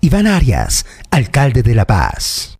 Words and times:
Iván 0.00 0.26
Arias, 0.26 0.86
alcalde 1.10 1.62
de 1.62 1.74
La 1.74 1.84
Paz. 1.84 2.58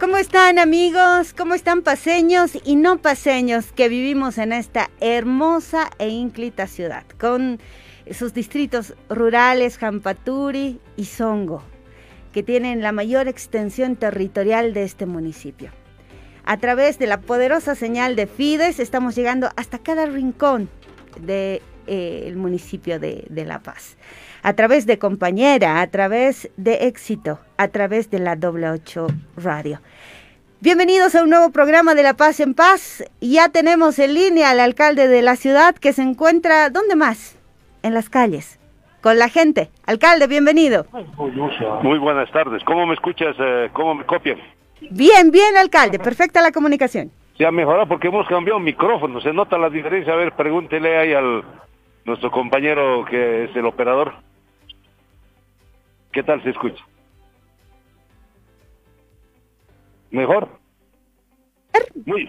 ¿Cómo 0.00 0.16
están 0.16 0.58
amigos? 0.58 1.34
¿Cómo 1.36 1.54
están 1.54 1.82
paseños 1.82 2.52
y 2.64 2.76
no 2.76 2.98
paseños 2.98 3.72
que 3.72 3.88
vivimos 3.88 4.38
en 4.38 4.52
esta 4.52 4.90
hermosa 5.00 5.90
e 5.98 6.08
ínclita 6.08 6.66
ciudad? 6.66 7.04
Con 7.18 7.60
sus 8.12 8.34
distritos 8.34 8.94
rurales, 9.08 9.78
Jampaturi 9.78 10.80
y 10.96 11.04
Songo, 11.04 11.62
que 12.32 12.42
tienen 12.42 12.82
la 12.82 12.92
mayor 12.92 13.28
extensión 13.28 13.96
territorial 13.96 14.74
de 14.74 14.84
este 14.84 15.06
municipio. 15.06 15.70
A 16.44 16.56
través 16.56 16.98
de 16.98 17.06
la 17.06 17.20
poderosa 17.20 17.74
señal 17.74 18.16
de 18.16 18.26
Fides 18.26 18.80
estamos 18.80 19.14
llegando 19.14 19.50
hasta 19.56 19.78
cada 19.78 20.06
rincón 20.06 20.68
del 21.16 21.26
de, 21.26 21.62
eh, 21.86 22.32
municipio 22.36 22.98
de, 22.98 23.26
de 23.28 23.44
La 23.44 23.60
Paz 23.62 23.96
a 24.42 24.54
través 24.54 24.86
de 24.86 24.98
Compañera, 24.98 25.80
a 25.80 25.86
través 25.88 26.48
de 26.56 26.86
Éxito, 26.86 27.40
a 27.56 27.68
través 27.68 28.10
de 28.10 28.18
la 28.18 28.36
doble 28.36 28.70
8 28.70 29.06
Radio. 29.36 29.80
Bienvenidos 30.60 31.14
a 31.14 31.22
un 31.22 31.30
nuevo 31.30 31.50
programa 31.50 31.94
de 31.94 32.02
La 32.02 32.14
Paz 32.14 32.40
en 32.40 32.54
Paz. 32.54 33.04
Ya 33.20 33.48
tenemos 33.48 33.98
en 33.98 34.14
línea 34.14 34.50
al 34.50 34.60
alcalde 34.60 35.08
de 35.08 35.22
la 35.22 35.36
ciudad 35.36 35.74
que 35.74 35.92
se 35.92 36.02
encuentra, 36.02 36.70
¿dónde 36.70 36.96
más? 36.96 37.37
En 37.88 37.94
las 37.94 38.10
calles, 38.10 38.60
con 39.00 39.18
la 39.18 39.30
gente. 39.30 39.70
Alcalde, 39.86 40.26
bienvenido. 40.26 40.84
Muy 41.82 41.98
buenas 41.98 42.30
tardes. 42.30 42.62
¿Cómo 42.64 42.86
me 42.86 42.92
escuchas? 42.92 43.34
Eh, 43.38 43.70
¿Cómo 43.72 43.94
me 43.94 44.04
copian? 44.04 44.38
Bien, 44.90 45.30
bien, 45.30 45.56
alcalde. 45.56 45.98
Perfecta 45.98 46.42
la 46.42 46.52
comunicación. 46.52 47.10
Se 47.38 47.46
ha 47.46 47.50
mejorado 47.50 47.88
porque 47.88 48.08
hemos 48.08 48.28
cambiado 48.28 48.60
micrófono. 48.60 49.22
¿Se 49.22 49.32
nota 49.32 49.56
la 49.56 49.70
diferencia? 49.70 50.12
A 50.12 50.16
ver, 50.16 50.32
pregúntele 50.32 50.98
ahí 50.98 51.14
al 51.14 51.42
nuestro 52.04 52.30
compañero 52.30 53.06
que 53.06 53.44
es 53.44 53.56
el 53.56 53.64
operador. 53.64 54.12
¿Qué 56.12 56.22
tal 56.22 56.42
se 56.42 56.50
escucha? 56.50 56.84
¿Mejor? 60.10 60.46
Muy, 62.04 62.28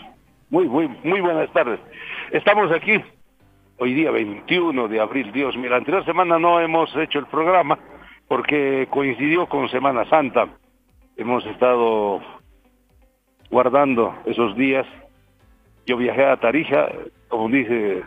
muy, 0.50 0.70
muy, 0.70 0.88
muy 1.04 1.20
buenas 1.20 1.52
tardes. 1.52 1.82
Estamos 2.32 2.72
aquí 2.72 3.04
hoy 3.80 3.94
día 3.94 4.12
21 4.12 4.88
de 4.88 5.00
abril. 5.00 5.32
Dios 5.32 5.56
mío, 5.58 5.70
la 5.70 5.78
anterior 5.78 6.06
semana 6.06 6.38
no 6.38 6.60
hemos 6.60 6.94
hecho 6.98 7.20
el 7.20 7.26
programa 7.28 7.80
porque 8.28 8.88
coincidió 8.90 9.48
con 9.48 9.70
Semana 9.70 10.06
Santa. 10.06 10.48
Hemos 11.18 11.46
estado 11.46 12.22
guardando 13.50 14.16
esos 14.26 14.56
días. 14.56 14.86
Yo 15.86 15.98
viajé 15.98 16.26
a 16.26 16.38
Tarija, 16.38 16.90
como 17.30 17.50
dice, 17.50 18.04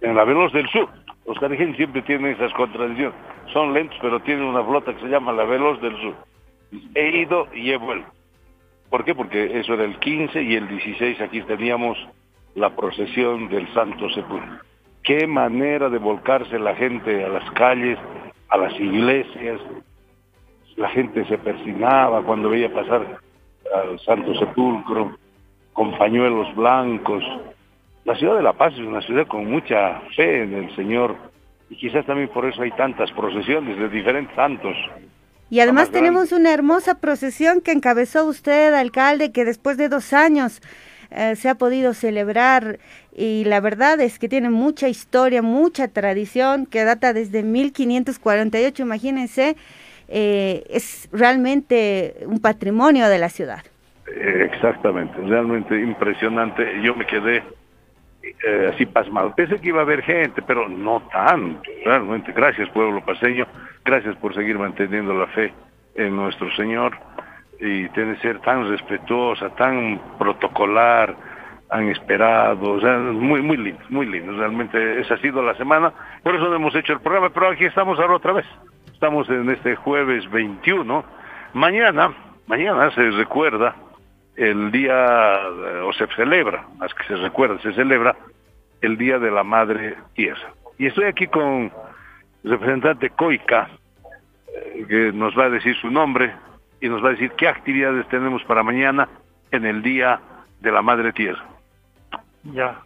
en 0.00 0.14
la 0.14 0.24
Veloz 0.24 0.52
del 0.52 0.68
Sur. 0.68 0.88
Los 1.26 1.40
tarijeños 1.40 1.76
siempre 1.76 2.02
tienen 2.02 2.32
esas 2.32 2.52
contradicciones. 2.52 3.14
Son 3.52 3.72
lentos, 3.72 3.98
pero 4.00 4.20
tienen 4.20 4.44
una 4.44 4.62
flota 4.62 4.94
que 4.94 5.00
se 5.00 5.08
llama 5.08 5.32
la 5.32 5.44
Veloz 5.44 5.80
del 5.80 5.96
Sur. 6.00 6.14
He 6.94 7.18
ido 7.18 7.48
y 7.54 7.70
he 7.70 7.76
vuelto. 7.76 8.10
¿Por 8.90 9.04
qué? 9.04 9.14
Porque 9.14 9.58
eso 9.58 9.74
era 9.74 9.84
el 9.84 9.98
15 9.98 10.42
y 10.42 10.54
el 10.54 10.68
16 10.68 11.20
aquí 11.20 11.40
teníamos 11.42 11.98
la 12.54 12.76
procesión 12.76 13.48
del 13.48 13.66
Santo 13.72 14.08
Sepulcro. 14.10 14.73
Qué 15.04 15.26
manera 15.26 15.88
de 15.88 15.98
volcarse 15.98 16.58
la 16.58 16.74
gente 16.74 17.24
a 17.24 17.28
las 17.28 17.50
calles, 17.52 17.98
a 18.48 18.56
las 18.56 18.72
iglesias. 18.80 19.60
La 20.76 20.88
gente 20.88 21.24
se 21.26 21.38
persignaba 21.38 22.22
cuando 22.22 22.48
veía 22.48 22.72
pasar 22.72 23.20
al 23.74 24.00
Santo 24.00 24.34
Sepulcro 24.34 25.16
con 25.72 25.96
pañuelos 25.98 26.54
blancos, 26.54 27.22
la 28.04 28.14
ciudad 28.16 28.36
de 28.36 28.42
La 28.42 28.52
Paz 28.52 28.74
es 28.74 28.80
una 28.80 29.00
ciudad 29.00 29.26
con 29.26 29.50
mucha 29.50 30.00
fe 30.14 30.42
en 30.42 30.52
el 30.52 30.76
Señor 30.76 31.16
y 31.70 31.76
quizás 31.76 32.04
también 32.04 32.28
por 32.28 32.44
eso 32.44 32.60
hay 32.60 32.70
tantas 32.72 33.10
procesiones 33.12 33.78
de 33.78 33.88
diferentes 33.88 34.34
santos. 34.36 34.76
Y 35.48 35.60
además 35.60 35.90
tenemos 35.90 36.32
una 36.32 36.52
hermosa 36.52 37.00
procesión 37.00 37.62
que 37.62 37.72
encabezó 37.72 38.26
usted, 38.26 38.74
alcalde, 38.74 39.32
que 39.32 39.44
después 39.46 39.78
de 39.78 39.88
dos 39.88 40.12
años 40.12 40.60
eh, 41.14 41.36
se 41.36 41.48
ha 41.48 41.54
podido 41.54 41.94
celebrar 41.94 42.78
y 43.16 43.44
la 43.44 43.60
verdad 43.60 44.00
es 44.00 44.18
que 44.18 44.28
tiene 44.28 44.50
mucha 44.50 44.88
historia, 44.88 45.42
mucha 45.42 45.86
tradición 45.88 46.66
que 46.66 46.84
data 46.84 47.12
desde 47.12 47.44
1548, 47.44 48.82
imagínense, 48.82 49.56
eh, 50.08 50.64
es 50.68 51.08
realmente 51.12 52.16
un 52.26 52.40
patrimonio 52.40 53.08
de 53.08 53.18
la 53.18 53.28
ciudad. 53.28 53.62
Exactamente, 54.06 55.14
realmente 55.20 55.80
impresionante. 55.80 56.80
Yo 56.82 56.94
me 56.96 57.06
quedé 57.06 57.42
eh, 58.46 58.70
así 58.72 58.84
pasmado. 58.84 59.34
Pensé 59.34 59.60
que 59.60 59.68
iba 59.68 59.80
a 59.80 59.84
haber 59.84 60.02
gente, 60.02 60.42
pero 60.42 60.68
no 60.68 61.00
tanto, 61.12 61.70
realmente. 61.84 62.32
Gracias, 62.32 62.68
pueblo 62.70 63.04
paseño, 63.04 63.46
gracias 63.84 64.16
por 64.16 64.34
seguir 64.34 64.58
manteniendo 64.58 65.14
la 65.14 65.26
fe 65.28 65.52
en 65.94 66.16
nuestro 66.16 66.50
Señor 66.56 66.98
y 67.64 67.88
tiene 67.88 68.14
que 68.14 68.20
ser 68.20 68.40
tan 68.40 68.68
respetuosa, 68.68 69.48
tan 69.50 69.98
protocolar, 70.18 71.16
han 71.70 71.88
esperado, 71.88 72.72
o 72.72 72.80
sea, 72.80 72.98
muy, 72.98 73.40
muy 73.40 73.56
lindo, 73.56 73.82
muy 73.88 74.06
lindo. 74.06 74.32
Realmente 74.36 75.00
esa 75.00 75.14
ha 75.14 75.18
sido 75.18 75.42
la 75.42 75.54
semana, 75.56 75.92
por 76.22 76.34
eso 76.34 76.54
hemos 76.54 76.74
hecho 76.74 76.92
el 76.92 77.00
programa, 77.00 77.30
pero 77.30 77.48
aquí 77.48 77.64
estamos 77.64 77.98
ahora 77.98 78.16
otra 78.16 78.32
vez. 78.32 78.46
Estamos 78.92 79.28
en 79.30 79.50
este 79.50 79.74
jueves 79.76 80.30
21. 80.30 81.04
Mañana, 81.54 82.14
mañana 82.46 82.90
se 82.90 83.10
recuerda 83.10 83.74
el 84.36 84.70
día, 84.70 85.40
o 85.84 85.92
se 85.94 86.06
celebra, 86.08 86.66
más 86.78 86.92
que 86.94 87.04
se 87.04 87.16
recuerda, 87.16 87.58
se 87.60 87.72
celebra 87.72 88.14
el 88.82 88.98
Día 88.98 89.18
de 89.18 89.30
la 89.30 89.42
Madre 89.42 89.96
Tierra. 90.14 90.52
Y 90.78 90.86
estoy 90.86 91.04
aquí 91.04 91.28
con 91.28 91.72
el 92.44 92.50
representante 92.50 93.10
Coica, 93.10 93.68
eh, 94.54 94.84
que 94.88 95.12
nos 95.12 95.38
va 95.38 95.44
a 95.44 95.50
decir 95.50 95.74
su 95.76 95.90
nombre 95.90 96.34
y 96.84 96.88
nos 96.90 97.02
va 97.02 97.08
a 97.08 97.12
decir 97.12 97.32
qué 97.38 97.48
actividades 97.48 98.06
tenemos 98.08 98.44
para 98.44 98.62
mañana 98.62 99.08
en 99.50 99.64
el 99.64 99.82
Día 99.82 100.20
de 100.60 100.70
la 100.70 100.82
Madre 100.82 101.14
Tierra. 101.14 101.42
Ya. 102.42 102.76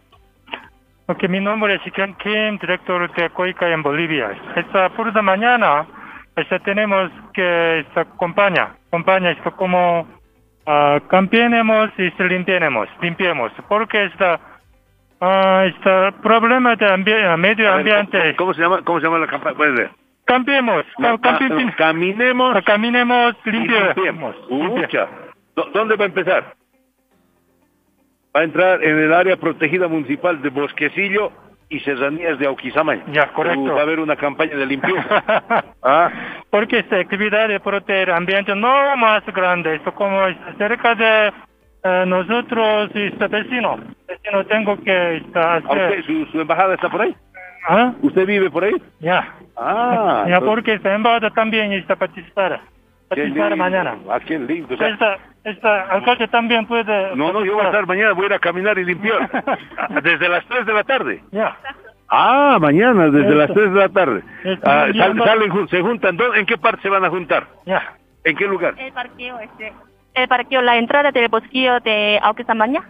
Ok, 1.07 1.27
mi 1.27 1.41
nombre 1.41 1.75
es 1.75 1.85
Iken 1.85 2.15
Kim, 2.15 2.57
director 2.59 3.13
de 3.13 3.29
Coica 3.31 3.67
en 3.67 3.83
Bolivia. 3.83 4.31
Esta 4.55 4.87
por 4.91 5.13
la 5.13 5.21
mañana 5.21 5.85
esta 6.37 6.59
tenemos 6.59 7.11
que 7.33 7.79
esta 7.79 8.01
acompaña, 8.01 8.69
acompaña 8.87 9.31
esto 9.31 9.51
como 9.57 10.07
uh, 10.65 11.07
cambiemos 11.09 11.89
y 11.97 12.09
se 12.11 12.23
limpiemos, 12.23 12.87
limpiemos, 13.01 13.51
porque 13.67 14.05
está 14.05 14.39
uh, 15.19 15.67
este 15.67 16.13
problema 16.21 16.77
de 16.77 16.89
ambi 16.89 17.11
medio 17.37 17.73
ambiente. 17.73 18.17
Ver, 18.17 18.35
¿cómo, 18.37 18.51
¿cómo, 18.51 18.53
se 18.53 18.61
llama, 18.61 18.81
¿Cómo 18.85 18.99
se 19.01 19.05
llama 19.07 19.19
la 19.19 19.27
campaña? 19.27 19.91
Cambiemos, 20.29 20.85
caminemos, 21.75 22.63
caminemos, 22.63 23.35
limpiemos. 23.45 23.95
limpiemos. 23.95 24.35
Ucha. 24.47 25.07
¿Dónde 25.73 25.95
va 25.95 26.03
a 26.03 26.07
empezar? 26.07 26.55
Va 28.35 28.41
a 28.41 28.43
entrar 28.43 28.83
en 28.83 28.99
el 28.99 29.11
área 29.11 29.37
protegida 29.37 29.87
municipal 29.87 30.39
de 30.43 30.49
Bosquecillo 30.49 31.31
y 31.67 31.79
serranías 31.79 32.37
de 32.37 32.45
Auquizamay. 32.45 33.05
Ya, 33.11 33.33
correcto. 33.33 33.59
Uh, 33.59 33.73
va 33.73 33.79
a 33.79 33.81
haber 33.81 33.99
una 33.99 34.15
campaña 34.15 34.55
de 34.55 34.67
limpieza. 34.67 35.23
¿Ah? 35.81 36.11
Porque 36.51 36.77
esta 36.77 36.97
actividad 36.97 37.47
de 37.47 37.59
proteger 37.59 38.11
ambiente 38.11 38.53
no 38.55 38.95
más 38.97 39.25
grande, 39.33 39.77
esto 39.77 39.95
como 39.95 40.27
cerca 40.59 40.93
de 40.93 41.33
eh, 41.83 42.03
nosotros 42.05 42.91
y 42.93 43.07
este 43.07 43.27
vecino. 43.29 43.79
Vecino 44.07 44.45
tengo 44.45 44.77
que 44.83 45.17
estar... 45.17 45.63
Usted, 45.63 46.03
su, 46.05 46.25
¿Su 46.27 46.41
embajada 46.41 46.75
está 46.75 46.87
por 46.87 47.01
ahí? 47.01 47.15
¿Ah? 47.67 47.93
¿Usted 48.01 48.25
vive 48.25 48.49
por 48.49 48.63
ahí? 48.63 48.73
Ya. 48.99 49.33
Ah. 49.57 50.25
Ya, 50.27 50.39
porque 50.41 50.73
esta 50.73 50.93
embajada 50.95 51.29
también 51.31 51.71
está 51.73 51.95
participar. 51.95 52.61
Participar 53.07 53.55
mañana. 53.55 53.97
Ah, 54.09 54.19
qué 54.19 54.37
lindo. 54.39 54.73
O 54.73 54.77
sea, 54.77 54.87
esta, 54.89 55.17
esta 55.43 55.81
alcalde 55.89 56.27
también 56.27 56.65
puede... 56.67 57.15
No, 57.15 57.33
no, 57.33 57.43
yo 57.43 57.53
voy 57.55 57.63
a 57.63 57.67
estar 57.67 57.85
mañana, 57.87 58.13
voy 58.13 58.23
a 58.23 58.27
ir 58.27 58.33
a 58.33 58.39
caminar 58.39 58.77
y 58.77 58.85
limpiar. 58.85 59.29
desde 60.03 60.29
las 60.29 60.45
3 60.45 60.65
de 60.65 60.73
la 60.73 60.83
tarde. 60.83 61.23
Ya. 61.31 61.57
Ah, 62.07 62.57
mañana, 62.61 63.05
desde 63.05 63.21
Esto. 63.21 63.35
las 63.35 63.53
3 63.53 63.73
de 63.73 63.79
la 63.79 63.89
tarde. 63.89 64.23
Ah, 64.63 64.87
sal- 64.95 65.17
salen, 65.23 65.67
se 65.69 65.81
juntan. 65.81 66.17
¿dó- 66.17 66.35
¿En 66.35 66.45
qué 66.45 66.57
parte 66.57 66.81
se 66.83 66.89
van 66.89 67.03
a 67.05 67.09
juntar? 67.09 67.47
Ya. 67.65 67.93
¿En 68.23 68.35
qué 68.35 68.45
lugar? 68.45 68.75
El 68.77 68.91
parqueo, 68.93 69.39
este, 69.39 69.73
el 70.13 70.27
parqueo, 70.27 70.61
la 70.61 70.77
entrada 70.77 71.11
del 71.11 71.27
bosquillo 71.29 71.79
de 71.81 72.19
Auquesamaña. 72.21 72.81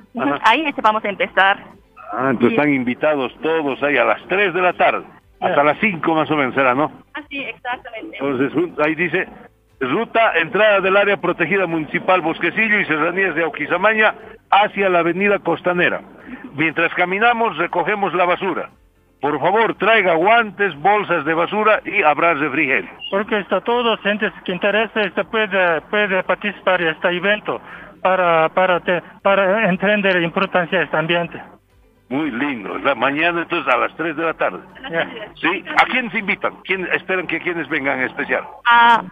Ahí 0.44 0.66
este, 0.66 0.81
vamos 0.81 1.04
a 1.06 1.10
empezar. 1.10 1.60
Ah, 2.11 2.29
entonces 2.31 2.57
están 2.57 2.73
invitados 2.73 3.31
todos 3.41 3.81
ahí 3.83 3.97
a 3.97 4.03
las 4.06 4.21
3 4.27 4.53
de 4.53 4.61
la 4.61 4.73
tarde. 4.73 5.03
Hasta 5.41 5.63
las 5.63 5.77
5 5.79 6.15
más 6.15 6.29
o 6.31 6.35
menos 6.35 6.53
será, 6.56 6.75
¿no? 6.75 6.91
Así, 7.13 7.39
exactamente. 7.44 8.17
Entonces, 8.19 8.51
ahí 8.85 8.95
dice, 8.95 9.27
ruta, 9.79 10.33
entrada 10.38 10.81
del 10.81 10.97
área 10.97 11.17
protegida 11.17 11.65
municipal 11.65 12.19
Bosquecillo 12.21 12.79
y 12.79 12.85
serranías 12.85 13.35
de 13.35 13.44
Auquizamaña 13.44 14.15
hacia 14.51 14.89
la 14.89 15.00
avenida 15.00 15.39
Costanera. 15.39 16.01
Mientras 16.56 16.94
caminamos, 16.95 17.57
recogemos 17.57 18.13
la 18.13 18.25
basura. 18.25 18.69
por 19.21 19.38
favor, 19.39 19.75
traiga 19.75 20.13
guantes, 20.15 20.73
bolsas 20.79 21.25
de 21.25 21.33
basura 21.33 21.81
y 21.85 22.01
habrá 22.03 22.33
refrigerio. 22.35 22.89
Porque 23.11 23.38
está 23.39 23.59
todo 23.61 23.97
gente 23.97 24.31
que 24.45 24.51
interesa 24.53 25.01
este 25.01 25.23
puede 25.25 25.81
puede 25.89 26.23
participar 26.23 26.81
en 26.81 26.88
este 26.89 27.09
evento 27.09 27.59
para 28.01 28.47
para 28.50 28.79
te- 28.79 29.01
para 29.21 29.67
entender 29.69 30.15
la 30.15 30.23
importancia 30.23 30.79
de 30.79 30.85
este 30.85 30.95
ambiente. 30.97 31.38
Muy 32.09 32.31
lindo. 32.31 32.77
La 32.79 32.95
mañana 32.95 33.41
entonces 33.44 33.71
a 33.73 33.77
las 33.77 33.95
3 33.95 34.15
de 34.17 34.23
la 34.23 34.33
tarde. 34.33 34.59
¿Sí? 35.35 35.63
¿A 35.79 35.85
quiénes 35.85 36.13
invitan? 36.15 36.53
¿Quién, 36.63 36.88
esperan 36.94 37.27
que 37.27 37.39
quienes 37.39 37.67
vengan 37.69 38.00
en 38.00 38.06
especial? 38.07 38.44
a 38.65 39.03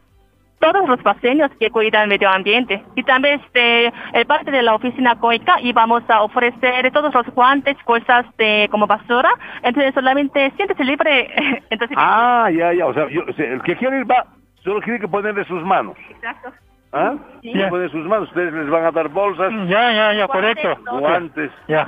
todos 0.60 0.90
los 0.90 1.00
paseños 1.04 1.52
que 1.60 1.70
cuidan 1.70 2.02
el 2.04 2.10
medio 2.10 2.28
ambiente. 2.32 2.84
Y 2.96 3.04
también 3.04 3.40
este, 3.46 3.94
el 4.14 4.26
parte 4.26 4.50
de 4.50 4.64
la 4.64 4.74
oficina 4.74 5.16
COICA 5.20 5.62
y 5.62 5.72
vamos 5.72 6.02
a 6.10 6.24
ofrecer 6.24 6.92
todos 6.92 7.14
los 7.14 7.28
guantes, 7.36 7.78
cosas 7.84 8.26
de 8.40 8.68
como 8.72 8.88
basura. 8.88 9.30
Entonces 9.62 9.94
solamente 9.94 10.52
siéntese 10.56 10.84
libre. 10.84 11.30
Entonces, 11.70 11.96
Ah, 12.00 12.50
ya, 12.52 12.74
ya. 12.74 12.88
O 12.88 12.94
sea, 12.96 13.08
yo- 13.08 13.22
el 13.38 13.62
que 13.62 13.76
quiere 13.76 14.00
ir 14.00 14.10
va, 14.10 14.26
solo 14.64 14.82
tiene 14.82 15.00
que 15.00 15.08
ponerle 15.08 15.44
sus 15.46 15.64
manos. 15.64 15.96
Exacto. 16.10 16.52
¿Ah? 16.92 17.14
Sí. 17.44 17.52
Tiene 17.52 17.66
que 17.66 17.70
poner 17.70 17.92
sus 17.92 18.06
manos. 18.08 18.28
Ustedes 18.30 18.52
les 18.54 18.68
van 18.72 18.86
a 18.86 18.92
dar 18.92 19.10
bolsas, 19.10 19.52
Ya, 19.68 19.94
ya, 19.94 20.14
ya, 20.14 20.28
correcto. 20.28 20.76
guantes. 20.90 21.52
Ya. 21.68 21.88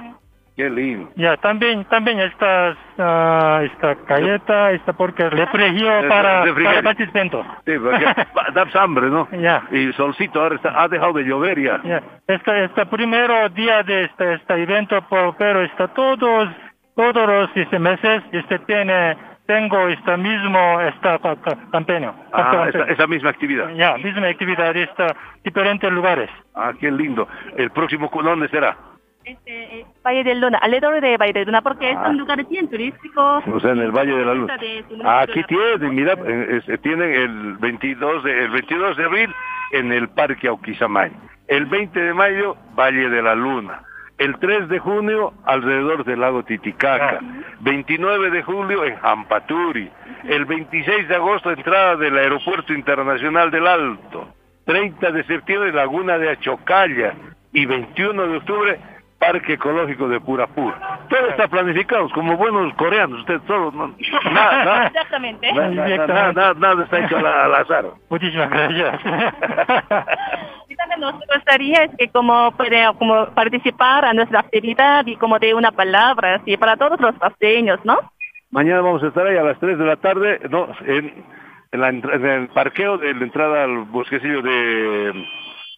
Qué 0.60 0.70
lindo. 0.70 1.10
Ya, 1.16 1.38
también, 1.38 1.86
también 1.86 2.20
estas, 2.20 2.76
ah, 2.98 3.62
esta 3.64 3.96
galleta, 4.06 4.72
esta 4.74 4.92
porque 4.92 5.30
refrigerio 5.30 6.00
Es- 6.02 6.06
para, 6.08 6.44
refrigerio. 6.44 6.70
para 6.70 6.84
participantes. 6.84 7.46
Sí, 7.66 7.72
porque 7.82 8.06
da 8.54 8.84
hambre, 8.84 9.10
¿no? 9.10 9.30
Ya. 9.32 9.64
Y 9.72 9.94
solcito 9.94 10.42
ahora 10.42 10.56
está, 10.56 10.74
ha 10.84 10.90
dejado 10.90 11.14
de 11.14 11.24
llover 11.24 11.62
ya. 11.62 11.80
Ya, 11.86 12.04
este, 12.28 12.66
este 12.66 12.86
primero 12.88 13.48
día 13.52 13.84
de 13.84 14.04
este, 14.04 14.34
este 14.34 14.54
evento, 14.62 15.02
pero 15.38 15.62
está 15.62 15.88
todos, 15.94 16.50
todos 16.94 17.26
los 17.26 17.50
este, 17.56 17.80
meses, 17.80 18.22
este 18.34 18.60
tiene, 18.60 19.16
tengo 19.48 19.88
este 19.88 20.18
mismo, 20.18 20.82
esta 20.82 21.20
ca- 21.20 21.38
ca- 21.38 21.58
campaña. 21.72 22.12
Ah, 22.34 22.66
Esta- 22.68 22.82
esa, 22.84 22.92
esa 22.92 23.08
misma 23.08 23.30
actividad. 23.30 23.70
Ya, 23.76 23.96
misma 23.96 24.28
actividad, 24.28 24.76
está 24.76 25.16
diferentes 25.42 25.90
lugares. 25.90 26.30
Ah, 26.54 26.74
qué 26.78 26.92
lindo. 26.92 27.30
¿El 27.56 27.72
próximo 27.72 28.12
dónde 28.14 28.50
será? 28.50 28.76
Este, 29.30 29.80
eh, 29.82 29.86
Valle 30.04 30.24
de 30.24 30.34
Luna, 30.36 30.58
alrededor 30.60 31.00
de 31.02 31.18
Valle 31.18 31.34
de 31.34 31.46
Luna, 31.46 31.62
porque 31.62 31.92
es 31.92 31.98
Ah. 31.98 32.10
un 32.10 32.18
lugar 32.18 32.44
bien 32.48 32.68
turístico. 32.68 33.44
O 33.54 33.60
sea, 33.60 33.72
en 33.72 33.80
el 33.80 33.92
Valle 33.92 34.16
de 34.16 34.26
la 34.26 34.34
su 34.34 35.02
Ah, 35.06 35.20
aquí 35.22 35.44
tienen, 35.44 35.94
mira, 35.96 36.14
eh, 36.26 36.78
tienen 36.82 37.14
el 37.14 37.58
22 37.58 38.24
de, 38.24 38.46
el 38.46 38.50
22 38.50 38.98
de 38.98 39.04
abril 39.06 39.34
en 39.74 39.92
el 39.92 40.10
Parque 40.10 40.48
Auquizamay. 40.48 41.12
El 41.48 41.66
20 41.68 42.00
de 42.00 42.14
mayo, 42.14 42.56
Valle 42.76 43.10
de 43.10 43.22
la 43.22 43.36
Luna. 43.36 43.82
El 44.18 44.38
3 44.40 44.68
de 44.68 44.80
junio, 44.80 45.34
alrededor 45.46 46.04
del 46.06 46.20
lago 46.22 46.44
Titicaca. 46.44 47.20
29 47.62 48.32
de 48.32 48.42
julio, 48.44 48.84
en 48.84 48.96
Jampaturi. 48.98 49.90
El 50.28 50.46
26 50.46 51.08
de 51.08 51.16
agosto, 51.16 51.52
entrada 51.52 51.96
del 51.98 52.18
Aeropuerto 52.18 52.74
Internacional 52.74 53.52
del 53.52 53.68
Alto. 53.68 54.28
30 54.66 55.12
de 55.12 55.24
septiembre, 55.24 55.72
Laguna 55.72 56.18
de 56.18 56.32
Achocalla. 56.32 57.14
Y 57.54 57.66
21 57.66 58.28
de 58.28 58.38
octubre, 58.38 58.80
Parque 59.20 59.54
Ecológico 59.54 60.08
de 60.08 60.20
Purapur. 60.22 60.74
Todo 61.10 61.28
está 61.30 61.48
planificado, 61.48 62.10
como 62.12 62.38
buenos 62.38 62.74
coreanos, 62.76 63.20
ustedes 63.20 63.42
todos, 63.46 63.74
no, 63.74 63.88
nada, 64.32 64.66
nada, 64.66 64.88
Exactamente. 64.88 65.52
nada, 65.54 66.34
nada, 66.34 66.54
nada, 66.54 66.84
está 66.84 67.00
hecho 67.00 67.18
al, 67.18 67.28
al 67.28 67.56
azar. 67.56 67.86
Muchísimas 68.10 68.50
gracias. 68.50 69.00
Y 70.70 70.76
también 70.76 71.00
nos 71.00 71.16
gustaría 71.16 71.84
es 71.86 71.92
que 71.98 72.10
como 72.10 72.52
puede 72.52 72.86
como 73.00 73.26
participar 73.34 74.06
a 74.06 74.14
nuestra 74.14 74.42
actividad 74.42 75.04
y 75.08 75.16
como 75.16 75.40
de 75.40 75.56
una 75.56 75.72
palabra, 75.72 76.36
así 76.36 76.56
para 76.58 76.78
todos 76.78 77.00
los 77.02 77.16
paseños, 77.16 77.80
¿no? 77.84 77.98
Mañana 78.52 78.82
vamos 78.82 79.02
a 79.04 79.08
estar 79.08 79.26
ahí 79.26 79.36
a 79.36 79.44
las 79.44 79.60
3 79.60 79.80
de 79.80 79.86
la 79.86 79.96
tarde, 79.96 80.40
no, 80.50 80.68
en, 80.86 81.26
en, 81.72 81.82
la 81.82 81.90
en 81.90 82.26
el 82.26 82.48
parqueo 82.50 83.00
de 83.00 83.16
la 83.16 83.24
entrada 83.24 83.64
al 83.64 83.80
bosquecillo 83.86 84.44
de, 84.44 85.26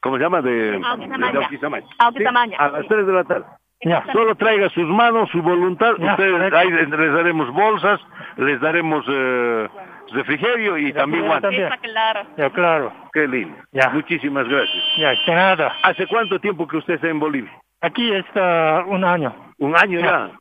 ¿cómo 0.01 0.17
se 0.17 0.23
llama? 0.23 0.41
De. 0.41 0.81
Auquizamaya. 0.83 1.85
Sí, 1.87 2.55
a 2.57 2.67
las 2.69 2.87
3 2.87 3.07
de 3.07 3.13
la 3.13 3.23
tarde. 3.23 3.45
Ya. 3.83 4.05
Solo 4.13 4.35
traiga 4.35 4.69
sus 4.69 4.87
manos, 4.87 5.29
su 5.31 5.41
voluntad. 5.41 5.93
Ya, 5.97 6.11
Ustedes 6.11 6.53
ahí 6.53 6.69
les 6.69 6.89
daremos 6.89 7.51
bolsas, 7.51 7.99
les 8.37 8.61
daremos 8.61 9.03
eh, 9.09 9.67
refrigerio 10.11 10.77
y 10.77 10.93
también 10.93 11.25
guantes. 11.25 11.41
también. 11.49 11.63
Está 11.63 11.77
claro. 11.77 12.21
ya, 12.37 12.49
claro. 12.51 12.93
Qué 13.11 13.27
lindo. 13.27 13.57
Ya. 13.71 13.89
Muchísimas 13.89 14.47
gracias. 14.47 14.83
Ya, 14.97 15.09
de 15.09 15.35
nada. 15.35 15.73
¿Hace 15.83 16.05
cuánto 16.07 16.39
tiempo 16.39 16.67
que 16.67 16.77
usted 16.77 16.93
está 16.95 17.07
en 17.07 17.19
Bolivia? 17.19 17.51
Aquí 17.81 18.13
está 18.13 18.83
un 18.87 19.03
año. 19.03 19.33
Un 19.57 19.75
año 19.75 19.99
Ya. 19.99 20.05
ya. 20.05 20.31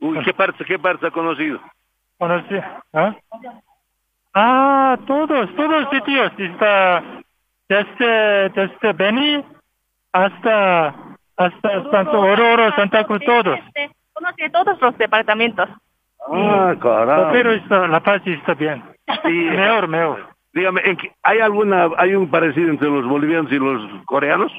Uy, 0.00 0.18
¿qué 0.24 0.34
parte, 0.34 0.64
qué 0.64 0.78
parte 0.78 1.06
ha 1.06 1.10
conocido? 1.10 1.58
Conocí, 2.18 2.54
¿ah? 2.92 3.14
Ah, 4.34 4.98
todos, 5.06 5.54
todos 5.56 5.88
sitios. 5.90 6.32
Está 6.38 7.02
desde, 7.70 8.48
desde 8.50 8.92
Beni 8.92 9.44
hasta, 10.12 10.88
hasta 11.36 11.90
Santo 11.90 12.20
Ororo, 12.20 12.70
Santa 12.74 13.04
Cruz, 13.04 13.20
todos. 13.24 13.58
Este, 13.58 13.90
Conoce 14.12 14.50
todos 14.50 14.78
los 14.82 14.98
departamentos. 14.98 15.68
Ah, 16.30 16.74
caramba. 16.82 17.30
Pero 17.32 17.52
está, 17.52 17.86
La 17.88 18.00
Paz 18.00 18.20
está 18.26 18.54
bien. 18.54 18.82
Sí. 19.24 19.30
Mejor, 19.32 19.88
mejor. 19.88 20.28
Dígame, 20.52 20.80
¿en 20.84 20.96
qué- 20.96 21.12
¿hay 21.22 21.38
alguna, 21.38 21.88
hay 21.96 22.14
un 22.14 22.28
parecido 22.30 22.68
entre 22.70 22.88
los 22.90 23.06
bolivianos 23.06 23.50
y 23.52 23.58
los 23.58 24.04
coreanos? 24.04 24.52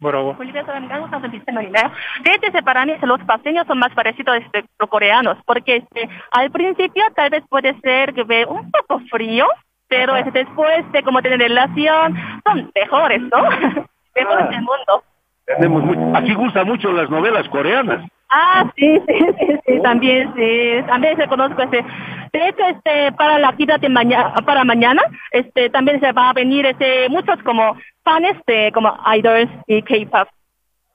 Bravo. 0.00 0.34
Bolivia 0.34 0.62
Sudamericano, 0.62 1.08
San 1.10 1.20
Francisco, 1.20 1.52
Manila. 1.52 1.92
De 2.24 2.30
hecho, 2.32 2.64
para 2.64 2.84
mí 2.84 2.94
los 3.02 3.20
paseños 3.24 3.66
son 3.66 3.78
más 3.78 3.94
parecidos 3.94 4.36
este, 4.38 4.64
los 4.80 4.88
coreanos, 4.90 5.38
porque 5.46 5.76
este, 5.76 6.08
al 6.32 6.50
principio 6.50 7.04
tal 7.14 7.30
vez 7.30 7.44
puede 7.48 7.78
ser 7.80 8.12
que 8.14 8.24
ve 8.24 8.44
un 8.46 8.70
poco 8.70 9.00
frío, 9.10 9.46
pero 9.88 10.16
este, 10.16 10.30
después 10.44 10.90
de 10.92 11.02
como 11.02 11.20
tener 11.22 11.38
relación, 11.38 12.16
son 12.44 12.70
mejores, 12.74 13.20
¿no? 13.22 13.42
Mejores 14.16 14.48
del 14.50 14.62
mundo. 14.62 15.02
Tenemos 15.46 15.82
mucho- 15.82 16.16
aquí 16.16 16.32
gustan 16.34 16.66
mucho 16.66 16.92
las 16.92 17.10
novelas 17.10 17.48
coreanas. 17.48 18.08
Ah, 18.30 18.64
sí, 18.76 19.00
sí, 19.08 19.18
sí, 19.38 19.58
sí, 19.66 19.80
también, 19.82 20.32
sí, 20.36 20.82
también 20.86 21.16
se 21.16 21.26
conozco 21.28 21.62
este. 21.62 21.84
De 22.32 22.48
hecho, 22.48 22.64
este, 22.66 23.12
para 23.12 23.38
la 23.38 23.48
actividad 23.48 23.78
de 23.80 23.88
mañana, 23.88 24.32
para 24.44 24.64
mañana, 24.64 25.02
este, 25.30 25.70
también 25.70 26.00
se 26.00 26.10
va 26.12 26.30
a 26.30 26.32
venir, 26.32 26.64
este, 26.66 27.08
muchos 27.10 27.40
como 27.44 27.76
fans 28.02 28.38
de, 28.46 28.72
como 28.72 28.96
idols 29.16 29.50
y 29.66 29.82
K-pop. 29.82 30.28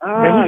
Ah, 0.01 0.45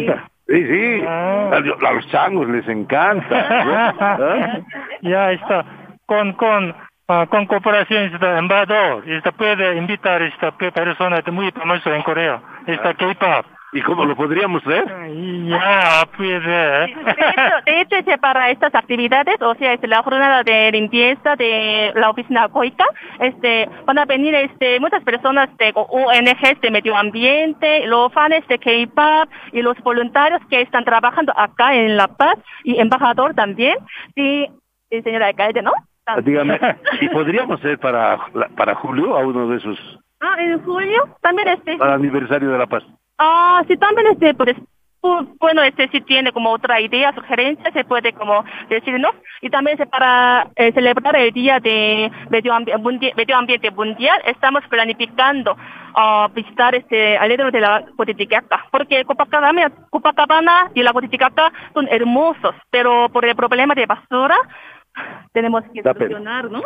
sí, 0.48 0.66
sí. 0.68 1.04
Ah. 1.08 1.52
A, 1.54 1.60
los- 1.60 1.84
a 1.84 1.92
los 1.94 2.08
changos 2.10 2.48
les 2.50 2.68
encanta. 2.68 3.64
¿no? 3.66 3.74
¿Ah? 4.00 4.60
ya 5.02 5.32
está. 5.34 5.66
Con, 6.06 6.34
con, 6.34 6.76
ah, 7.08 7.26
con 7.30 7.46
cooperación 7.46 8.14
está 8.14 8.38
embajador. 8.38 9.08
Esta 9.10 9.32
puede 9.32 9.76
invitar 9.78 10.22
esta 10.22 10.52
pe- 10.52 10.72
persona 10.72 11.22
muy 11.32 11.52
famosa 11.52 11.96
en 11.96 12.02
Corea. 12.04 12.42
Esta 12.68 12.94
K-pop. 12.94 13.46
¿Y 13.74 13.82
cómo 13.84 14.04
lo 14.04 14.18
podríamos 14.18 14.62
traer? 14.64 14.84
Ya 15.48 16.04
puede. 16.18 16.88
De 16.88 16.92
hecho, 16.92 17.56
de 17.66 17.82
hecho, 17.82 17.96
este, 17.96 18.18
para 18.18 18.50
estas 18.50 18.76
actividades, 18.76 19.42
o 19.42 19.56
sea, 19.56 19.72
este, 19.72 19.88
la 19.88 20.04
jornada 20.04 20.44
de 20.44 20.70
limpieza 20.74 21.38
de 21.38 21.94
la 21.96 22.10
oficina 22.10 22.50
COICA, 22.50 22.84
este, 23.20 23.70
van 23.86 23.98
a 23.98 24.04
venir 24.04 24.36
este, 24.36 24.78
muchas 24.82 25.02
personas 25.06 25.48
de 25.58 25.72
ONGs 25.74 26.60
de 26.60 26.70
medio 26.70 26.98
ambiente, 26.98 27.88
los 27.88 28.12
fans 28.12 28.46
de 28.50 28.60
K-pop 28.60 29.30
y 29.54 29.62
los 29.62 29.78
voluntarios 29.80 30.42
que 30.50 30.60
están 30.60 30.84
trabajando 30.84 31.32
acá 31.38 31.74
en 31.74 31.96
La 31.96 32.10
Paz 32.10 32.36
y 32.66 32.78
embajador 32.78 33.34
también. 33.36 33.78
Sí, 34.16 34.48
sí, 34.90 35.02
señora 35.02 35.28
alcalde, 35.28 35.62
¿no? 35.62 35.72
Dígame, 36.24 36.60
¿y 37.00 37.10
podríamos 37.10 37.60
hacer 37.60 37.80
para, 37.80 38.18
para 38.58 38.76
julio 38.76 39.16
a 39.18 39.26
uno 39.26 39.48
de 39.48 39.58
esos, 39.58 39.78
Ah, 40.20 40.36
en 40.40 40.62
julio 40.64 41.08
también 41.22 41.48
este. 41.48 41.78
para 41.78 41.96
el 41.96 42.02
aniversario 42.02 42.52
de 42.52 42.58
la 42.58 42.68
paz? 42.68 42.84
Ah, 43.18 43.64
sí, 43.68 43.76
también 43.78 44.08
este, 44.12 44.34
pues, 44.36 44.56
pu- 45.02 45.36
bueno, 45.40 45.64
este 45.64 45.88
si 45.90 46.02
tiene 46.02 46.32
como 46.32 46.52
otra 46.52 46.80
idea, 46.80 47.14
sugerencia, 47.14 47.72
se 47.72 47.84
puede 47.86 48.14
como 48.14 48.44
decirnos. 48.70 49.14
Y 49.42 49.50
también 49.50 49.78
para 49.90 50.48
eh, 50.56 50.72
celebrar 50.74 51.16
el 51.16 51.32
Día 51.32 51.60
de 51.60 52.12
Medio, 52.30 52.54
Ambi- 52.54 52.76
Mundi- 52.78 53.14
Medio 53.16 53.36
Ambiente 53.36 53.72
Mundial, 53.72 54.22
estamos 54.26 54.64
planificando 54.70 55.56
ah, 55.96 56.30
visitar 56.36 56.76
este 56.76 57.18
alrededor 57.18 57.52
de 57.52 57.62
la 57.62 57.84
Cotiticaca, 57.98 58.66
porque 58.70 59.04
Copacabana, 59.06 59.72
Copacabana 59.90 60.70
y 60.76 60.84
la 60.84 60.94
Cotiticaca 60.94 61.52
son 61.74 61.88
hermosos, 61.90 62.54
pero 62.70 63.10
por 63.10 63.26
el 63.26 63.36
problema 63.36 63.74
de 63.74 63.88
basura 63.88 64.36
tenemos 65.32 65.64
que 65.74 65.82
pena, 65.82 65.94
solucionar, 65.94 66.52
¿no? 66.52 66.62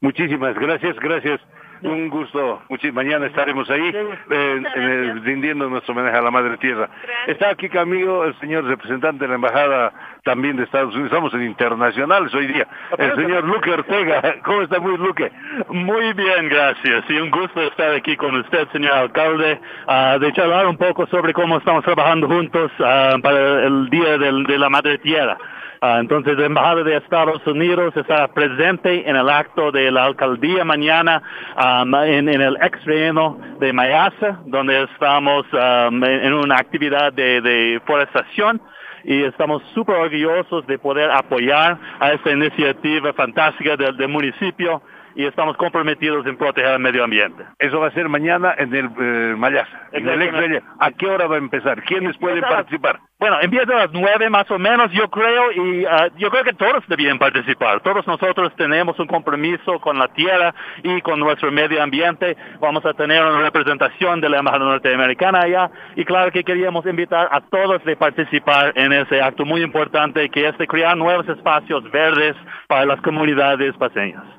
Muchísimas 0.00 0.54
gracias, 0.58 0.96
gracias. 1.00 1.40
Un 1.82 2.08
gusto. 2.08 2.62
Mañana 2.92 3.26
estaremos 3.26 3.70
ahí 3.70 3.92
eh, 3.94 4.62
eh, 4.74 5.14
rindiendo 5.22 5.68
nuestro 5.68 5.92
homenaje 5.94 6.18
a 6.18 6.22
la 6.22 6.30
Madre 6.30 6.56
Tierra. 6.58 6.90
Está 7.26 7.50
aquí 7.50 7.68
conmigo 7.68 8.24
el 8.24 8.38
señor 8.40 8.64
representante 8.64 9.24
de 9.24 9.28
la 9.28 9.34
Embajada 9.36 9.92
también 10.24 10.56
de 10.56 10.64
Estados 10.64 10.94
Unidos. 10.94 11.12
Estamos 11.12 11.34
en 11.34 11.42
internacionales 11.42 12.34
hoy 12.34 12.46
día. 12.46 12.66
El 12.96 13.14
señor 13.14 13.44
Luque 13.44 13.70
Ortega. 13.70 14.36
¿Cómo 14.44 14.62
está 14.62 14.80
muy 14.80 14.96
Luque? 14.96 15.30
Muy 15.68 16.12
bien, 16.12 16.48
gracias. 16.48 17.04
Y 17.08 17.14
un 17.14 17.30
gusto 17.30 17.62
estar 17.62 17.94
aquí 17.94 18.16
con 18.16 18.34
usted, 18.36 18.68
señor 18.72 18.92
alcalde, 18.92 19.60
uh, 19.86 20.18
de 20.18 20.32
charlar 20.32 20.66
un 20.66 20.76
poco 20.76 21.06
sobre 21.06 21.32
cómo 21.32 21.58
estamos 21.58 21.84
trabajando 21.84 22.28
juntos 22.28 22.70
uh, 22.78 23.20
para 23.20 23.66
el 23.66 23.88
Día 23.90 24.18
del, 24.18 24.44
de 24.44 24.58
la 24.58 24.68
Madre 24.68 24.98
Tierra. 24.98 25.36
Uh, 25.80 26.00
entonces, 26.00 26.36
la 26.36 26.46
Embajada 26.46 26.82
de 26.82 26.96
Estados 26.96 27.46
Unidos 27.46 27.96
está 27.96 28.26
presente 28.28 29.08
en 29.08 29.14
el 29.14 29.28
acto 29.28 29.70
de 29.70 29.92
la 29.92 30.06
alcaldía 30.06 30.64
mañana 30.64 31.22
um, 31.56 31.94
en, 31.94 32.28
en, 32.28 32.40
el 32.40 32.56
ex 32.60 32.84
reino 32.84 33.38
de 33.60 33.72
Mayasa, 33.72 34.40
donde 34.46 34.82
estamos 34.82 35.46
um, 35.52 36.02
en, 36.02 36.24
en, 36.24 36.32
una 36.34 36.56
actividad 36.56 37.12
de, 37.12 37.40
de 37.40 37.80
forestación 37.86 38.60
y 39.04 39.22
estamos 39.24 39.62
súper 39.74 39.96
orgullosos 39.96 40.66
de 40.66 40.78
poder 40.78 41.10
apoyar 41.10 41.78
a 42.00 42.12
esta 42.12 42.30
iniciativa 42.30 43.12
fantástica 43.12 43.76
del, 43.76 43.96
del 43.96 44.08
municipio 44.08 44.82
y 45.18 45.26
estamos 45.26 45.56
comprometidos 45.56 46.24
en 46.26 46.36
proteger 46.36 46.74
el 46.74 46.78
medio 46.78 47.02
ambiente. 47.02 47.44
Eso 47.58 47.80
va 47.80 47.88
a 47.88 47.90
ser 47.90 48.08
mañana 48.08 48.54
en 48.56 48.72
el 48.72 48.88
eh, 49.00 49.34
Mayasa, 49.36 49.88
en 49.90 50.08
el 50.08 50.22
ex 50.22 50.62
¿A 50.78 50.92
qué 50.92 51.06
hora 51.06 51.26
va 51.26 51.34
a 51.34 51.38
empezar? 51.38 51.82
¿Quiénes 51.82 52.16
pueden 52.18 52.40
participar? 52.40 53.00
Bueno, 53.18 53.36
empieza 53.40 53.72
a 53.72 53.86
las 53.86 53.92
nueve 53.92 54.30
más 54.30 54.48
o 54.48 54.60
menos, 54.60 54.92
yo 54.92 55.10
creo, 55.10 55.50
y 55.50 55.84
uh, 55.84 56.16
yo 56.18 56.30
creo 56.30 56.44
que 56.44 56.52
todos 56.52 56.86
debían 56.86 57.18
participar. 57.18 57.80
Todos 57.80 58.06
nosotros 58.06 58.54
tenemos 58.54 58.96
un 59.00 59.08
compromiso 59.08 59.80
con 59.80 59.98
la 59.98 60.06
tierra 60.06 60.54
y 60.84 61.00
con 61.00 61.18
nuestro 61.18 61.50
medio 61.50 61.82
ambiente. 61.82 62.36
Vamos 62.60 62.86
a 62.86 62.94
tener 62.94 63.20
una 63.24 63.40
representación 63.40 64.20
de 64.20 64.28
la 64.28 64.38
Embajada 64.38 64.66
Norteamericana 64.66 65.40
allá, 65.40 65.68
y 65.96 66.04
claro 66.04 66.30
que 66.30 66.44
queríamos 66.44 66.86
invitar 66.86 67.28
a 67.32 67.40
todos 67.40 67.82
de 67.82 67.96
participar 67.96 68.72
en 68.76 68.92
ese 68.92 69.20
acto 69.20 69.44
muy 69.44 69.62
importante 69.62 70.28
que 70.28 70.46
es 70.46 70.56
de 70.58 70.68
crear 70.68 70.96
nuevos 70.96 71.28
espacios 71.28 71.82
verdes 71.90 72.36
para 72.68 72.86
las 72.86 73.00
comunidades 73.00 73.76
paseñas. 73.78 74.37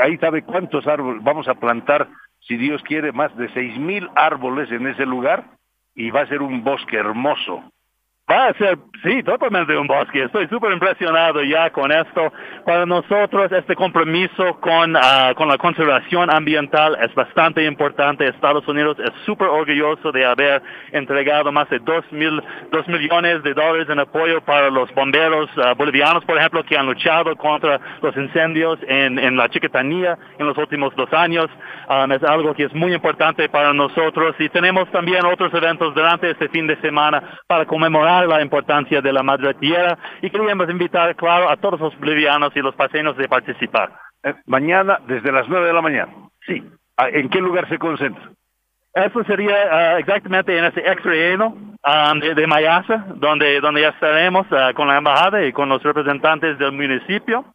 Ahí, 0.00 0.16
sabe 0.18 0.42
cuántos 0.42 0.86
árboles 0.86 1.22
vamos 1.22 1.46
a 1.48 1.54
plantar, 1.54 2.08
si 2.40 2.56
Dios 2.56 2.82
quiere, 2.82 3.12
más 3.12 3.36
de 3.36 3.48
seis 3.52 3.78
mil 3.78 4.08
árboles 4.16 4.70
en 4.72 4.86
ese 4.86 5.06
lugar 5.06 5.44
y 5.94 6.10
va 6.10 6.22
a 6.22 6.26
ser 6.26 6.42
un 6.42 6.64
bosque 6.64 6.96
hermoso. 6.96 7.62
Va 8.32 8.46
a 8.46 8.54
ser, 8.54 8.78
sí, 9.02 9.22
totalmente 9.22 9.76
un 9.76 9.86
bosque. 9.86 10.22
Estoy 10.22 10.48
súper 10.48 10.72
impresionado 10.72 11.42
ya 11.42 11.68
con 11.68 11.92
esto. 11.92 12.32
Para 12.64 12.86
nosotros 12.86 13.52
este 13.52 13.76
compromiso 13.76 14.58
con, 14.60 14.96
uh, 14.96 15.34
con 15.36 15.48
la 15.48 15.58
conservación 15.58 16.30
ambiental 16.30 16.96
es 17.02 17.14
bastante 17.14 17.62
importante. 17.62 18.26
Estados 18.26 18.66
Unidos 18.66 18.96
es 19.00 19.10
súper 19.26 19.48
orgulloso 19.48 20.12
de 20.12 20.24
haber 20.24 20.62
entregado 20.92 21.52
más 21.52 21.68
de 21.68 21.78
dos, 21.80 22.10
mil, 22.10 22.42
dos 22.70 22.88
millones 22.88 23.42
de 23.42 23.52
dólares 23.52 23.90
en 23.90 24.00
apoyo 24.00 24.40
para 24.40 24.70
los 24.70 24.90
bomberos 24.94 25.50
uh, 25.58 25.74
bolivianos, 25.76 26.24
por 26.24 26.38
ejemplo, 26.38 26.64
que 26.64 26.78
han 26.78 26.86
luchado 26.86 27.36
contra 27.36 27.78
los 28.00 28.16
incendios 28.16 28.78
en, 28.88 29.18
en 29.18 29.36
la 29.36 29.50
Chiquitanía 29.50 30.16
en 30.38 30.46
los 30.46 30.56
últimos 30.56 30.96
dos 30.96 31.12
años. 31.12 31.50
Um, 31.90 32.10
es 32.12 32.22
algo 32.22 32.54
que 32.54 32.64
es 32.64 32.72
muy 32.72 32.94
importante 32.94 33.46
para 33.50 33.74
nosotros 33.74 34.34
y 34.38 34.48
tenemos 34.48 34.90
también 34.90 35.26
otros 35.26 35.52
eventos 35.52 35.94
durante 35.94 36.30
este 36.30 36.48
fin 36.48 36.66
de 36.66 36.80
semana 36.80 37.22
para 37.46 37.66
conmemorar 37.66 38.21
la 38.26 38.42
importancia 38.42 39.00
de 39.00 39.12
la 39.12 39.22
madre 39.22 39.54
tierra 39.54 39.98
y 40.20 40.30
queríamos 40.30 40.68
invitar, 40.68 41.14
claro, 41.16 41.50
a 41.50 41.56
todos 41.56 41.80
los 41.80 41.98
bolivianos 41.98 42.52
y 42.54 42.60
los 42.60 42.74
paseños 42.74 43.16
de 43.16 43.28
participar. 43.28 43.92
Eh, 44.22 44.34
mañana, 44.46 45.00
desde 45.06 45.32
las 45.32 45.48
nueve 45.48 45.66
de 45.66 45.72
la 45.72 45.82
mañana. 45.82 46.12
Sí. 46.46 46.62
¿En 46.98 47.28
qué 47.28 47.40
lugar 47.40 47.68
se 47.68 47.78
concentra? 47.78 48.30
Eso 48.94 49.24
sería 49.24 49.54
uh, 49.54 49.98
exactamente 49.98 50.56
en 50.56 50.66
ese 50.66 50.80
ex 50.80 51.02
relleno 51.02 51.46
um, 51.48 52.20
de, 52.20 52.34
de, 52.34 52.46
Mayasa, 52.46 53.06
donde, 53.14 53.58
donde 53.60 53.80
ya 53.80 53.88
estaremos 53.88 54.46
uh, 54.52 54.74
con 54.74 54.86
la 54.86 54.98
embajada 54.98 55.44
y 55.46 55.52
con 55.52 55.70
los 55.70 55.82
representantes 55.82 56.58
del 56.58 56.72
municipio. 56.72 57.46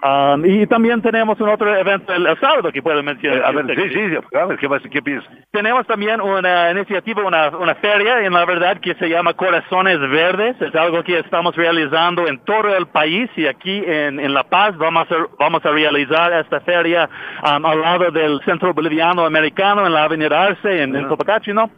Um, 0.00 0.44
y 0.46 0.64
también 0.68 1.02
tenemos 1.02 1.40
un 1.40 1.48
otro 1.48 1.74
evento 1.74 2.14
el, 2.14 2.24
el 2.24 2.38
sábado 2.38 2.70
que 2.70 2.80
puedo 2.80 3.02
mencionar. 3.02 3.38
Eh, 3.38 3.42
a 3.44 3.50
ver, 3.50 3.66
sí, 3.74 3.90
sí, 3.92 4.36
a 4.36 4.44
ver, 4.46 4.56
¿qué, 4.56 4.68
qué 4.90 5.02
piensas? 5.02 5.28
Tenemos 5.50 5.84
también 5.88 6.20
una 6.20 6.70
iniciativa, 6.70 7.24
una, 7.24 7.48
una 7.48 7.74
feria, 7.74 8.24
en 8.24 8.32
la 8.32 8.44
verdad, 8.44 8.78
que 8.80 8.94
se 8.94 9.08
llama 9.08 9.34
Corazones 9.34 9.98
Verdes. 9.98 10.54
Es 10.62 10.72
algo 10.76 11.02
que 11.02 11.18
estamos 11.18 11.56
realizando 11.56 12.28
en 12.28 12.38
todo 12.44 12.76
el 12.76 12.86
país 12.86 13.28
y 13.34 13.46
aquí 13.48 13.82
en, 13.84 14.20
en 14.20 14.34
La 14.34 14.44
Paz 14.44 14.76
vamos 14.76 15.10
a, 15.10 15.16
vamos 15.36 15.66
a 15.66 15.70
realizar 15.70 16.32
esta 16.32 16.60
feria 16.60 17.10
um, 17.42 17.66
al 17.66 17.80
lado 17.80 18.10
del 18.12 18.40
Centro 18.44 18.72
Boliviano 18.72 19.26
Americano 19.26 19.84
en 19.84 19.92
la 19.94 20.04
Avenida 20.04 20.44
Arce, 20.44 20.80
en, 20.80 20.90
uh 20.90 20.94
-huh. 20.94 20.98
en 21.00 21.08
Topacachino. 21.08 21.70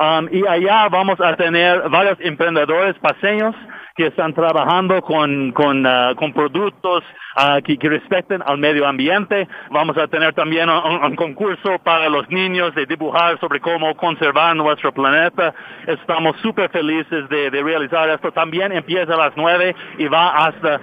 Um, 0.00 0.28
y 0.32 0.46
allá 0.46 0.88
vamos 0.88 1.20
a 1.20 1.36
tener 1.36 1.88
varios 1.90 2.18
emprendedores 2.20 2.96
paseños 2.98 3.54
que 3.96 4.06
están 4.06 4.32
trabajando 4.32 5.00
con, 5.02 5.50
con, 5.52 5.84
uh, 5.84 6.14
con 6.14 6.32
productos 6.32 7.02
uh, 7.38 7.62
que, 7.62 7.78
que, 7.78 7.88
respeten 7.88 8.42
al 8.44 8.58
medio 8.58 8.86
ambiente. 8.86 9.48
Vamos 9.70 9.96
a 9.96 10.06
tener 10.08 10.34
también 10.34 10.68
un, 10.68 11.04
un, 11.04 11.16
concurso 11.16 11.78
para 11.82 12.08
los 12.08 12.28
niños 12.30 12.74
de 12.74 12.86
dibujar 12.86 13.38
sobre 13.40 13.60
cómo 13.60 13.96
conservar 13.96 14.56
nuestro 14.56 14.92
planeta. 14.92 15.54
Estamos 15.86 16.36
súper 16.42 16.70
felices 16.70 17.28
de, 17.28 17.50
de, 17.50 17.62
realizar 17.62 18.08
esto. 18.10 18.32
También 18.32 18.72
empieza 18.72 19.14
a 19.14 19.16
las 19.16 19.32
nueve 19.36 19.74
y 19.98 20.06
va 20.06 20.46
hasta 20.46 20.80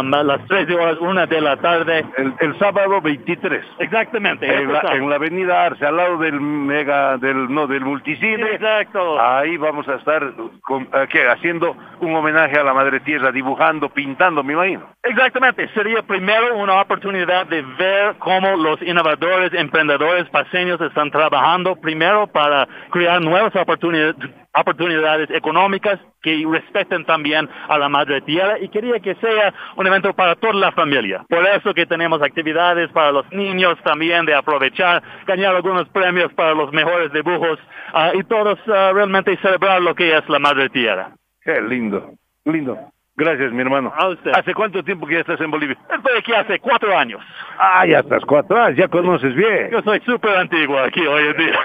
um, 0.00 0.10
las 0.10 0.44
tres 0.46 0.70
horas, 0.70 0.98
una 1.00 1.26
de 1.26 1.40
la 1.40 1.56
tarde. 1.56 2.04
El, 2.16 2.34
el 2.40 2.58
sábado 2.58 3.00
23. 3.00 3.64
Exactamente. 3.78 4.46
En 4.46 4.72
la, 4.72 4.80
en 4.92 5.08
la, 5.08 5.16
avenida 5.16 5.64
Arce, 5.64 5.86
al 5.86 5.96
lado 5.96 6.18
del 6.18 6.40
mega, 6.40 7.16
del, 7.18 7.52
no, 7.52 7.66
del 7.66 7.84
multicine. 7.84 8.54
Exacto. 8.54 9.20
Ahí 9.20 9.56
vamos 9.56 9.88
a 9.88 9.94
estar 9.94 10.32
con, 10.62 10.88
¿qué? 11.10 11.26
haciendo 11.28 11.76
un 12.00 12.14
homenaje 12.14 12.58
a 12.58 12.64
la 12.64 12.74
Madre 12.74 13.00
Tierra, 13.00 13.32
dibujando, 13.32 13.88
pintando, 13.88 14.42
me 14.42 14.52
imagino. 14.52 14.94
Exactamente, 15.02 15.68
sería 15.74 15.93
primero 16.02 16.56
una 16.56 16.80
oportunidad 16.80 17.46
de 17.46 17.62
ver 17.62 18.16
cómo 18.18 18.56
los 18.56 18.80
innovadores, 18.82 19.52
emprendedores 19.54 20.28
paseños 20.30 20.80
están 20.80 21.10
trabajando 21.10 21.76
primero 21.76 22.26
para 22.26 22.68
crear 22.90 23.20
nuevas 23.22 23.52
oportunidades 23.54 25.30
económicas 25.30 26.00
que 26.22 26.44
respeten 26.50 27.04
también 27.04 27.48
a 27.68 27.78
la 27.78 27.88
madre 27.88 28.20
tierra 28.22 28.58
y 28.58 28.68
quería 28.68 28.98
que 29.00 29.14
sea 29.16 29.54
un 29.76 29.86
evento 29.86 30.12
para 30.14 30.34
toda 30.36 30.54
la 30.54 30.72
familia. 30.72 31.24
Por 31.28 31.46
eso 31.46 31.74
que 31.74 31.86
tenemos 31.86 32.22
actividades 32.22 32.90
para 32.92 33.12
los 33.12 33.30
niños 33.32 33.76
también 33.84 34.26
de 34.26 34.34
aprovechar, 34.34 35.02
ganar 35.26 35.54
algunos 35.54 35.88
premios 35.88 36.32
para 36.34 36.54
los 36.54 36.72
mejores 36.72 37.12
dibujos 37.12 37.58
uh, 37.94 38.18
y 38.18 38.24
todos 38.24 38.58
uh, 38.66 38.94
realmente 38.94 39.36
celebrar 39.38 39.82
lo 39.82 39.94
que 39.94 40.16
es 40.16 40.28
la 40.28 40.38
madre 40.38 40.68
tierra. 40.70 41.10
Qué 41.42 41.60
lindo. 41.60 42.12
Lindo. 42.44 42.78
Gracias, 43.16 43.52
mi 43.52 43.60
hermano. 43.60 43.92
A 43.96 44.08
usted. 44.08 44.32
¿Hace 44.34 44.52
cuánto 44.54 44.82
tiempo 44.82 45.06
que 45.06 45.14
ya 45.14 45.20
estás 45.20 45.40
en 45.40 45.50
Bolivia? 45.50 45.76
Estoy 45.88 46.18
aquí 46.18 46.32
hace 46.32 46.58
cuatro 46.58 46.96
años. 46.98 47.20
Ah, 47.58 47.86
ya 47.86 48.00
estás 48.00 48.24
cuatro 48.24 48.60
años, 48.60 48.76
ya 48.76 48.88
conoces 48.88 49.34
bien. 49.36 49.70
Yo 49.70 49.82
soy 49.82 50.00
súper 50.00 50.36
antiguo 50.36 50.76
aquí 50.80 51.06
hoy 51.06 51.26
en 51.28 51.36
día. 51.36 51.58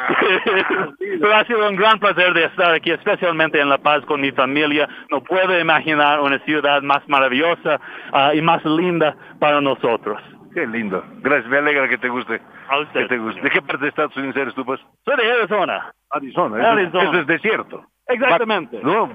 Pero 0.99 1.35
ha 1.35 1.43
sido 1.45 1.67
un 1.67 1.75
gran 1.75 1.97
placer 1.99 2.33
de 2.35 2.45
estar 2.45 2.75
aquí, 2.75 2.91
especialmente 2.91 3.59
en 3.59 3.67
La 3.67 3.79
Paz 3.79 4.05
con 4.05 4.21
mi 4.21 4.31
familia. 4.31 4.87
No 5.09 5.23
puedo 5.23 5.59
imaginar 5.59 6.19
una 6.19 6.37
ciudad 6.39 6.83
más 6.83 7.01
maravillosa 7.09 7.81
uh, 8.13 8.35
y 8.35 8.41
más 8.43 8.63
linda 8.63 9.15
para 9.39 9.59
nosotros. 9.59 10.21
Qué 10.53 10.67
lindo. 10.67 11.03
Gracias, 11.21 11.49
me 11.49 11.57
alegra 11.57 11.89
que 11.89 11.97
te 11.97 12.09
guste. 12.09 12.39
A 12.69 12.79
usted. 12.79 13.01
Que 13.01 13.07
te 13.07 13.17
guste. 13.17 13.41
¿De 13.41 13.49
qué 13.49 13.61
parte 13.63 13.83
de 13.83 13.89
Estados 13.89 14.15
Unidos 14.17 14.37
eres 14.37 14.53
tú, 14.53 14.63
pues? 14.63 14.79
Soy 15.03 15.17
de 15.17 15.31
Arizona. 15.31 15.91
Arizona. 16.11 16.71
Arizona. 16.71 17.09
eso 17.09 17.19
es 17.21 17.27
desierto. 17.27 17.83
Exactamente. 18.07 18.79
No, 18.83 19.09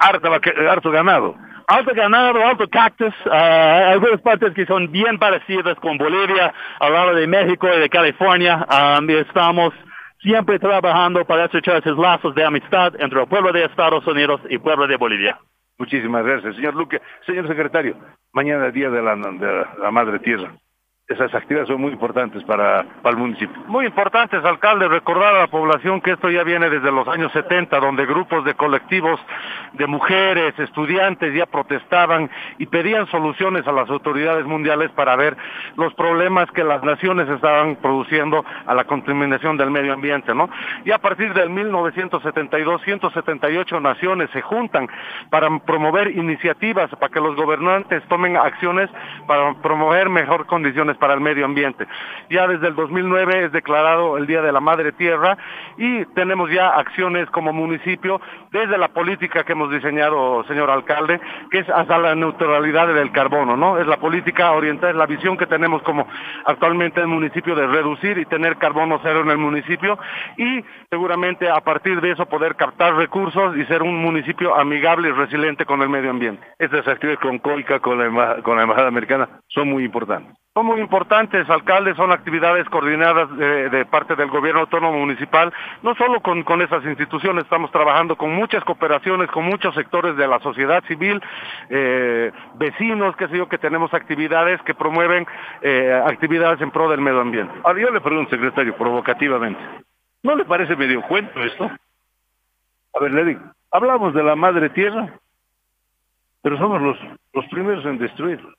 harto, 0.00 0.30
harto 0.70 0.90
ganado. 0.90 1.34
Alto 1.70 1.92
ganado, 1.94 2.42
alto 2.46 2.66
cactus, 2.66 3.14
uh, 3.26 3.92
algunas 3.92 4.22
partes 4.22 4.54
que 4.54 4.64
son 4.64 4.90
bien 4.90 5.18
parecidas 5.18 5.78
con 5.80 5.98
Bolivia, 5.98 6.54
al 6.80 6.92
lado 6.94 7.14
de 7.14 7.26
México 7.26 7.68
y 7.68 7.78
de 7.78 7.90
California. 7.90 8.66
Y 9.06 9.12
estamos 9.12 9.74
siempre 10.22 10.58
trabajando 10.58 11.26
para 11.26 11.44
estrechar 11.44 11.76
esos 11.76 11.98
lazos 11.98 12.34
de 12.34 12.42
amistad 12.42 12.94
entre 12.98 13.20
el 13.20 13.28
pueblo 13.28 13.52
de 13.52 13.66
Estados 13.66 14.06
Unidos 14.06 14.40
y 14.48 14.54
el 14.54 14.60
pueblo 14.62 14.86
de 14.86 14.96
Bolivia. 14.96 15.38
Muchísimas 15.76 16.24
gracias, 16.24 16.56
señor 16.56 16.74
Luque. 16.74 17.02
Señor 17.26 17.46
secretario, 17.46 17.96
mañana 18.32 18.70
día 18.70 18.88
de 18.88 19.02
la 19.02 19.90
Madre 19.90 20.20
Tierra 20.20 20.50
esas 21.08 21.34
actividades 21.34 21.68
son 21.68 21.80
muy 21.80 21.92
importantes 21.92 22.44
para, 22.44 22.84
el 23.02 23.16
municipio. 23.16 23.56
Muy 23.66 23.86
importantes, 23.86 24.44
alcalde, 24.44 24.88
recordar 24.88 25.36
a 25.36 25.38
la 25.40 25.46
población 25.46 26.02
que 26.02 26.10
esto 26.10 26.28
ya 26.28 26.42
viene 26.42 26.68
desde 26.68 26.92
los 26.92 27.08
años 27.08 27.32
70, 27.32 27.80
donde 27.80 28.04
grupos 28.04 28.44
de 28.44 28.52
colectivos 28.52 29.18
de 29.72 29.86
mujeres, 29.86 30.52
estudiantes 30.58 31.34
ya 31.34 31.46
protestaban 31.46 32.30
y 32.58 32.66
pedían 32.66 33.06
soluciones 33.06 33.66
a 33.66 33.72
las 33.72 33.88
autoridades 33.88 34.44
mundiales 34.44 34.90
para 34.90 35.16
ver 35.16 35.34
los 35.76 35.94
problemas 35.94 36.50
que 36.50 36.62
las 36.62 36.82
naciones 36.82 37.26
estaban 37.30 37.76
produciendo 37.76 38.44
a 38.66 38.74
la 38.74 38.84
contaminación 38.84 39.56
del 39.56 39.70
medio 39.70 39.94
ambiente, 39.94 40.34
¿no? 40.34 40.50
Y 40.84 40.90
a 40.90 40.98
partir 40.98 41.32
del 41.32 41.48
1972, 41.48 42.82
178 42.82 43.80
naciones 43.80 44.28
se 44.30 44.42
juntan 44.42 44.86
para 45.30 45.48
promover 45.60 46.14
iniciativas 46.14 46.90
para 46.90 47.08
que 47.10 47.20
los 47.20 47.34
gobernantes 47.34 48.02
tomen 48.08 48.36
acciones 48.36 48.90
para 49.26 49.54
promover 49.62 50.10
mejor 50.10 50.44
condiciones 50.44 50.97
para 50.98 51.14
el 51.14 51.20
medio 51.20 51.44
ambiente. 51.44 51.86
Ya 52.30 52.46
desde 52.46 52.68
el 52.68 52.74
2009 52.74 53.46
es 53.46 53.52
declarado 53.52 54.16
el 54.18 54.26
Día 54.26 54.42
de 54.42 54.52
la 54.52 54.60
Madre 54.60 54.92
Tierra 54.92 55.36
y 55.76 56.04
tenemos 56.14 56.50
ya 56.50 56.68
acciones 56.70 57.28
como 57.30 57.52
municipio 57.52 58.20
desde 58.50 58.78
la 58.78 58.88
política 58.88 59.44
que 59.44 59.52
hemos 59.52 59.70
diseñado, 59.70 60.44
señor 60.44 60.70
alcalde, 60.70 61.20
que 61.50 61.60
es 61.60 61.68
hasta 61.68 61.98
la 61.98 62.14
neutralidad 62.14 62.88
del 62.88 63.12
carbono, 63.12 63.56
¿no? 63.56 63.78
Es 63.78 63.86
la 63.86 63.98
política 63.98 64.52
orientada, 64.52 64.90
es 64.90 64.96
la 64.96 65.06
visión 65.06 65.36
que 65.36 65.46
tenemos 65.46 65.82
como 65.82 66.06
actualmente 66.44 67.00
el 67.00 67.06
municipio 67.06 67.54
de 67.54 67.66
reducir 67.66 68.18
y 68.18 68.26
tener 68.26 68.56
carbono 68.56 69.00
cero 69.02 69.20
en 69.20 69.30
el 69.30 69.38
municipio 69.38 69.98
y 70.36 70.64
seguramente 70.90 71.48
a 71.48 71.60
partir 71.60 72.00
de 72.00 72.12
eso 72.12 72.26
poder 72.26 72.56
captar 72.56 72.94
recursos 72.94 73.56
y 73.56 73.64
ser 73.66 73.82
un 73.82 74.02
municipio 74.02 74.54
amigable 74.54 75.08
y 75.08 75.12
resiliente 75.12 75.64
con 75.64 75.82
el 75.82 75.88
medio 75.88 76.10
ambiente. 76.10 76.46
Estas 76.58 76.86
actividades 76.86 77.20
con 77.20 77.38
COICA, 77.38 77.80
con 77.80 77.98
la, 77.98 78.42
con 78.42 78.56
la 78.56 78.62
Embajada 78.62 78.88
Americana, 78.88 79.28
son 79.48 79.68
muy 79.68 79.84
importantes. 79.84 80.36
Son 80.54 80.66
muy 80.66 80.80
importantes, 80.80 80.87
alcaldes, 81.48 81.96
son 81.96 82.12
actividades 82.12 82.68
coordinadas 82.68 83.28
de, 83.36 83.86
parte 83.86 84.16
del 84.16 84.28
gobierno 84.28 84.62
autónomo 84.62 84.98
municipal, 84.98 85.52
no 85.82 85.94
solo 85.94 86.20
con, 86.20 86.42
con, 86.42 86.62
esas 86.62 86.84
instituciones, 86.84 87.44
estamos 87.44 87.70
trabajando 87.70 88.16
con 88.16 88.34
muchas 88.34 88.64
cooperaciones, 88.64 89.30
con 89.30 89.44
muchos 89.44 89.74
sectores 89.74 90.16
de 90.16 90.26
la 90.26 90.40
sociedad 90.40 90.82
civil, 90.84 91.22
eh, 91.70 92.32
vecinos, 92.54 93.16
qué 93.16 93.28
sé 93.28 93.36
yo, 93.38 93.48
que 93.48 93.58
tenemos 93.58 93.92
actividades 93.94 94.60
que 94.62 94.74
promueven 94.74 95.26
eh, 95.62 96.02
actividades 96.06 96.60
en 96.60 96.70
pro 96.70 96.88
del 96.88 97.00
medio 97.00 97.20
ambiente. 97.20 97.54
Ahora 97.64 97.80
yo 97.80 97.90
le 97.90 98.00
pregunto, 98.00 98.30
secretario, 98.30 98.76
provocativamente, 98.76 99.60
¿no 100.22 100.36
le 100.36 100.44
parece 100.44 100.76
medio 100.76 101.02
cuento 101.02 101.40
esto? 101.42 101.70
A 102.94 103.00
ver, 103.00 103.12
le 103.12 103.24
digo, 103.24 103.40
hablamos 103.70 104.14
de 104.14 104.22
la 104.22 104.34
madre 104.34 104.70
tierra, 104.70 105.12
pero 106.42 106.56
somos 106.58 106.80
los, 106.80 106.98
los 107.32 107.46
primeros 107.46 107.84
en 107.84 107.98
destruirlo. 107.98 108.54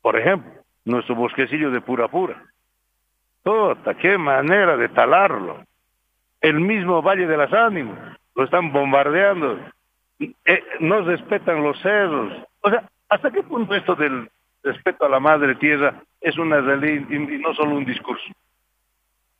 Por 0.00 0.16
ejemplo, 0.16 0.61
nuestro 0.84 1.14
bosquecillo 1.14 1.70
de 1.70 1.80
pura 1.80 2.08
pura. 2.08 2.42
Tota, 3.42 3.94
qué 3.94 4.18
manera 4.18 4.76
de 4.76 4.88
talarlo. 4.88 5.64
El 6.40 6.60
mismo 6.60 7.02
Valle 7.02 7.26
de 7.26 7.36
las 7.36 7.52
Ánimas, 7.52 8.16
lo 8.34 8.44
están 8.44 8.72
bombardeando. 8.72 9.58
Eh, 10.18 10.64
no 10.80 11.02
respetan 11.02 11.62
los 11.62 11.80
cerros. 11.80 12.32
O 12.60 12.70
sea, 12.70 12.88
¿hasta 13.08 13.30
qué 13.30 13.42
punto 13.42 13.74
esto 13.74 13.94
del 13.94 14.30
respeto 14.62 15.04
a 15.04 15.08
la 15.08 15.20
madre 15.20 15.54
tierra 15.56 16.02
es 16.20 16.38
una 16.38 16.60
realidad 16.60 17.08
y 17.10 17.38
no 17.38 17.54
solo 17.54 17.76
un 17.76 17.84
discurso? 17.84 18.24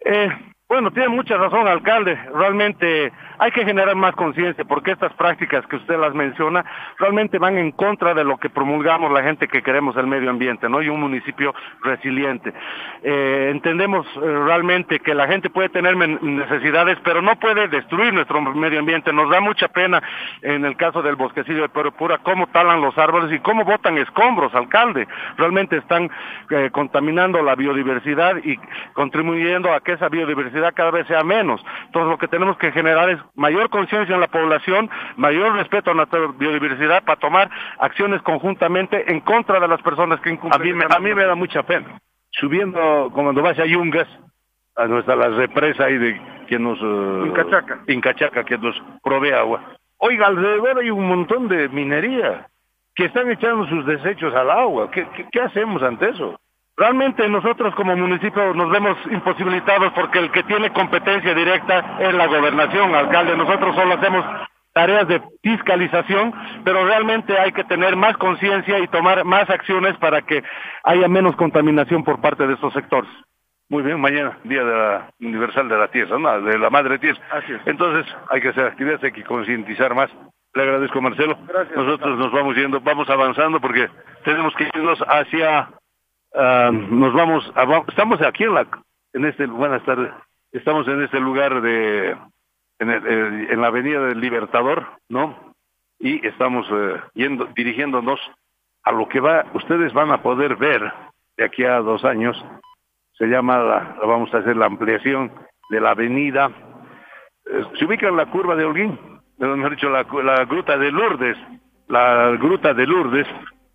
Eh, 0.05 0.29
bueno, 0.73 0.91
tiene 0.91 1.11
mucha 1.11 1.37
razón, 1.37 1.69
alcalde. 1.69 2.19
Realmente 2.35 3.13
hay 3.39 3.51
que 3.51 3.63
generar 3.63 3.95
más 3.95 4.15
conciencia 4.15 4.65
porque 4.65 4.93
estas 4.93 5.13
prácticas 5.13 5.67
que 5.67 5.77
usted 5.77 5.99
las 5.99 6.15
menciona 6.15 6.65
realmente 6.99 7.37
van 7.37 7.59
en 7.59 7.73
contra 7.73 8.15
de 8.15 8.25
lo 8.25 8.39
que 8.39 8.49
promulgamos 8.49 9.13
la 9.13 9.23
gente 9.23 9.49
que 9.49 9.61
queremos 9.63 9.95
el 9.99 10.07
medio 10.07 10.31
ambiente, 10.31 10.71
¿no? 10.71 10.81
Y 10.81 10.89
un 10.89 10.99
municipio 10.99 11.55
resiliente. 11.83 12.55
Eh, 13.03 13.51
entendemos 13.51 14.07
eh, 14.17 14.21
realmente 14.23 15.01
que 15.01 15.15
la 15.15 15.27
gente 15.27 15.51
puede 15.51 15.69
tener 15.69 15.95
necesidades, 15.95 16.97
pero 17.05 17.21
no 17.21 17.37
puede 17.37 17.69
destruir 17.69 18.15
nuestro 18.15 18.41
medio 18.41 18.79
ambiente. 18.79 19.13
Nos 19.13 19.29
da 19.29 19.43
mucha 19.43 19.69
pena 19.69 20.03
en 20.41 20.65
el 20.65 20.77
caso 20.79 21.03
del 21.03 21.17
bosquecillo 21.17 21.61
de 21.61 21.69
Pura 21.69 22.17
cómo 22.23 22.47
talan 22.47 22.81
los 22.81 22.97
árboles 22.97 23.31
y 23.31 23.41
cómo 23.41 23.67
botan 23.67 23.99
escombros, 23.99 24.55
alcalde. 24.55 25.07
Realmente 25.37 25.77
están 25.77 26.11
eh, 26.49 26.71
contaminando 26.73 27.43
la 27.43 27.57
biodiversidad 27.57 28.37
y 28.43 28.59
contribuyendo 28.95 29.71
a 29.71 29.81
que 29.81 29.93
esa 29.93 30.09
biodiversidad 30.09 30.62
cada 30.71 30.93
vez 30.93 31.09
sea 31.09 31.25
menos. 31.25 31.61
Entonces 31.87 32.11
lo 32.11 32.19
que 32.19 32.29
tenemos 32.29 32.57
que 32.59 32.71
generar 32.71 33.11
es 33.11 33.19
mayor 33.35 33.69
conciencia 33.71 34.15
en 34.15 34.21
la 34.21 34.29
población, 34.29 34.89
mayor 35.17 35.55
respeto 35.55 35.91
a 35.91 35.95
nuestra 35.95 36.21
biodiversidad 36.39 37.03
para 37.03 37.19
tomar 37.19 37.51
acciones 37.81 38.23
conjuntamente 38.23 39.11
en 39.11 39.19
contra 39.21 39.59
de 39.59 39.67
las 39.67 39.83
personas 39.83 40.21
que 40.21 40.31
incumplen. 40.31 40.61
A 40.61 40.65
mí, 40.65 40.73
me, 40.73 40.85
a 40.85 40.99
mí 41.01 41.13
me 41.13 41.25
da 41.25 41.35
mucha 41.35 41.65
pena. 41.65 41.99
Subiendo, 42.31 43.11
cuando 43.13 43.43
vas 43.43 43.59
a 43.59 43.67
Yungas, 43.67 44.09
a 44.77 44.87
nuestra 44.87 45.17
la 45.17 45.29
represa 45.31 45.85
ahí 45.85 45.99
de 45.99 46.21
que 46.47 46.59
nos... 46.59 46.81
Uh, 46.81 47.27
Incachaca. 47.27 47.81
Incachaca, 47.89 48.45
que 48.45 48.57
nos 48.57 48.81
provee 49.03 49.33
agua. 49.33 49.61
Oiga, 49.99 50.27
alrededor 50.27 50.79
hay 50.79 50.91
un 50.91 51.07
montón 51.07 51.49
de 51.49 51.69
minería 51.69 52.47
que 52.95 53.07
están 53.07 53.31
echando 53.31 53.67
sus 53.67 53.87
desechos 53.87 54.35
al 54.35 54.51
agua. 54.51 54.91
¿Qué, 54.91 55.07
qué, 55.17 55.27
qué 55.31 55.41
hacemos 55.41 55.83
ante 55.83 56.11
eso? 56.11 56.39
Realmente 56.83 57.29
nosotros 57.29 57.73
como 57.77 57.95
municipio 57.97 58.53
nos 58.55 58.69
vemos 58.69 58.99
imposibilitados 59.09 59.93
porque 59.93 60.19
el 60.19 60.33
que 60.33 60.43
tiene 60.43 60.73
competencia 60.73 61.33
directa 61.33 61.97
es 62.01 62.13
la 62.13 62.27
gobernación, 62.27 62.93
alcalde. 62.93 63.37
Nosotros 63.37 63.77
solo 63.77 63.95
hacemos 63.95 64.25
tareas 64.73 65.07
de 65.07 65.23
fiscalización, 65.45 66.35
pero 66.65 66.85
realmente 66.85 67.39
hay 67.39 67.53
que 67.53 67.63
tener 67.63 67.95
más 67.95 68.17
conciencia 68.17 68.81
y 68.81 68.89
tomar 68.89 69.23
más 69.25 69.49
acciones 69.49 69.97
para 69.99 70.23
que 70.23 70.43
haya 70.83 71.07
menos 71.07 71.37
contaminación 71.37 72.03
por 72.03 72.21
parte 72.21 72.49
de 72.49 72.55
estos 72.55 72.73
sectores. 72.73 73.11
Muy 73.69 73.85
bien, 73.85 74.01
mañana, 74.01 74.37
Día 74.43 74.65
de 74.65 74.75
la 74.77 75.09
Universal 75.21 75.69
de 75.69 75.79
la 75.79 75.87
Tierra, 75.87 76.19
¿no? 76.19 76.41
de 76.41 76.59
la 76.59 76.69
Madre 76.69 76.99
Tierra. 76.99 77.21
Así 77.31 77.53
es. 77.53 77.61
Entonces, 77.65 78.13
hay 78.29 78.41
que 78.41 78.49
hacer 78.49 78.67
actividades, 78.67 79.05
hay 79.05 79.13
que 79.13 79.23
concientizar 79.23 79.95
más. 79.95 80.11
Le 80.53 80.63
agradezco, 80.65 81.01
Marcelo. 81.01 81.39
Gracias. 81.47 81.77
Nosotros 81.77 82.19
nos 82.19 82.33
vamos 82.33 82.57
yendo, 82.57 82.81
vamos 82.81 83.09
avanzando 83.09 83.61
porque 83.61 83.89
tenemos 84.25 84.53
que 84.57 84.69
irnos 84.75 84.99
hacia 85.07 85.69
Ah, 86.35 86.71
nos 86.73 87.13
vamos, 87.13 87.45
estamos 87.89 88.23
aquí 88.23 88.45
en 88.45 88.55
la, 88.55 88.67
en 89.13 89.27
este, 89.27 89.47
buenas 89.47 89.85
tardes, 89.85 90.11
estamos 90.51 90.89
en 90.89 91.03
este 91.03 91.21
lugar 91.21 91.61
de, 91.61 92.17
en, 92.79 92.91
eh, 92.91 93.49
en 93.51 93.61
la 93.61 93.67
Avenida 93.67 94.01
del 94.07 94.21
Libertador, 94.21 94.87
¿no? 95.11 95.55
Y 95.99 96.27
estamos 96.27 96.67
eh, 96.73 97.01
yendo, 97.15 97.47
dirigiéndonos 97.55 98.19
a 98.83 98.93
lo 98.93 99.09
que 99.09 99.21
va, 99.21 99.45
ustedes 99.53 99.93
van 99.93 100.11
a 100.11 100.23
poder 100.23 100.57
ver 100.57 100.91
de 101.37 101.45
aquí 101.45 101.65
a 101.65 101.81
dos 101.81 102.03
años, 102.05 102.43
se 103.19 103.27
llama, 103.27 103.59
la, 103.59 103.97
vamos 104.03 104.33
a 104.33 104.39
hacer 104.39 104.57
la 104.57 104.67
ampliación 104.67 105.31
de 105.69 105.81
la 105.83 105.91
avenida, 105.91 106.51
eh, 107.45 107.65
se 107.79 107.85
ubica 107.85 108.09
en 108.09 108.17
la 108.17 108.27
curva 108.31 108.57
de 108.57 108.65
Holguín, 108.65 108.99
mejor 109.37 109.73
dicho, 109.73 109.91
la, 109.91 110.07
la 110.25 110.45
gruta 110.47 110.79
de 110.79 110.91
Lourdes, 110.91 111.37
la 111.89 112.31
gruta 112.41 112.73
de 112.73 112.87
Lourdes, 112.87 113.27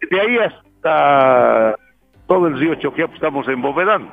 de 0.09 0.19
ahí 0.19 0.37
hasta 0.39 1.75
todo 2.27 2.47
el 2.47 2.59
río 2.59 2.75
Choquiapo 2.75 3.15
estamos 3.15 3.47
embovedando. 3.47 4.11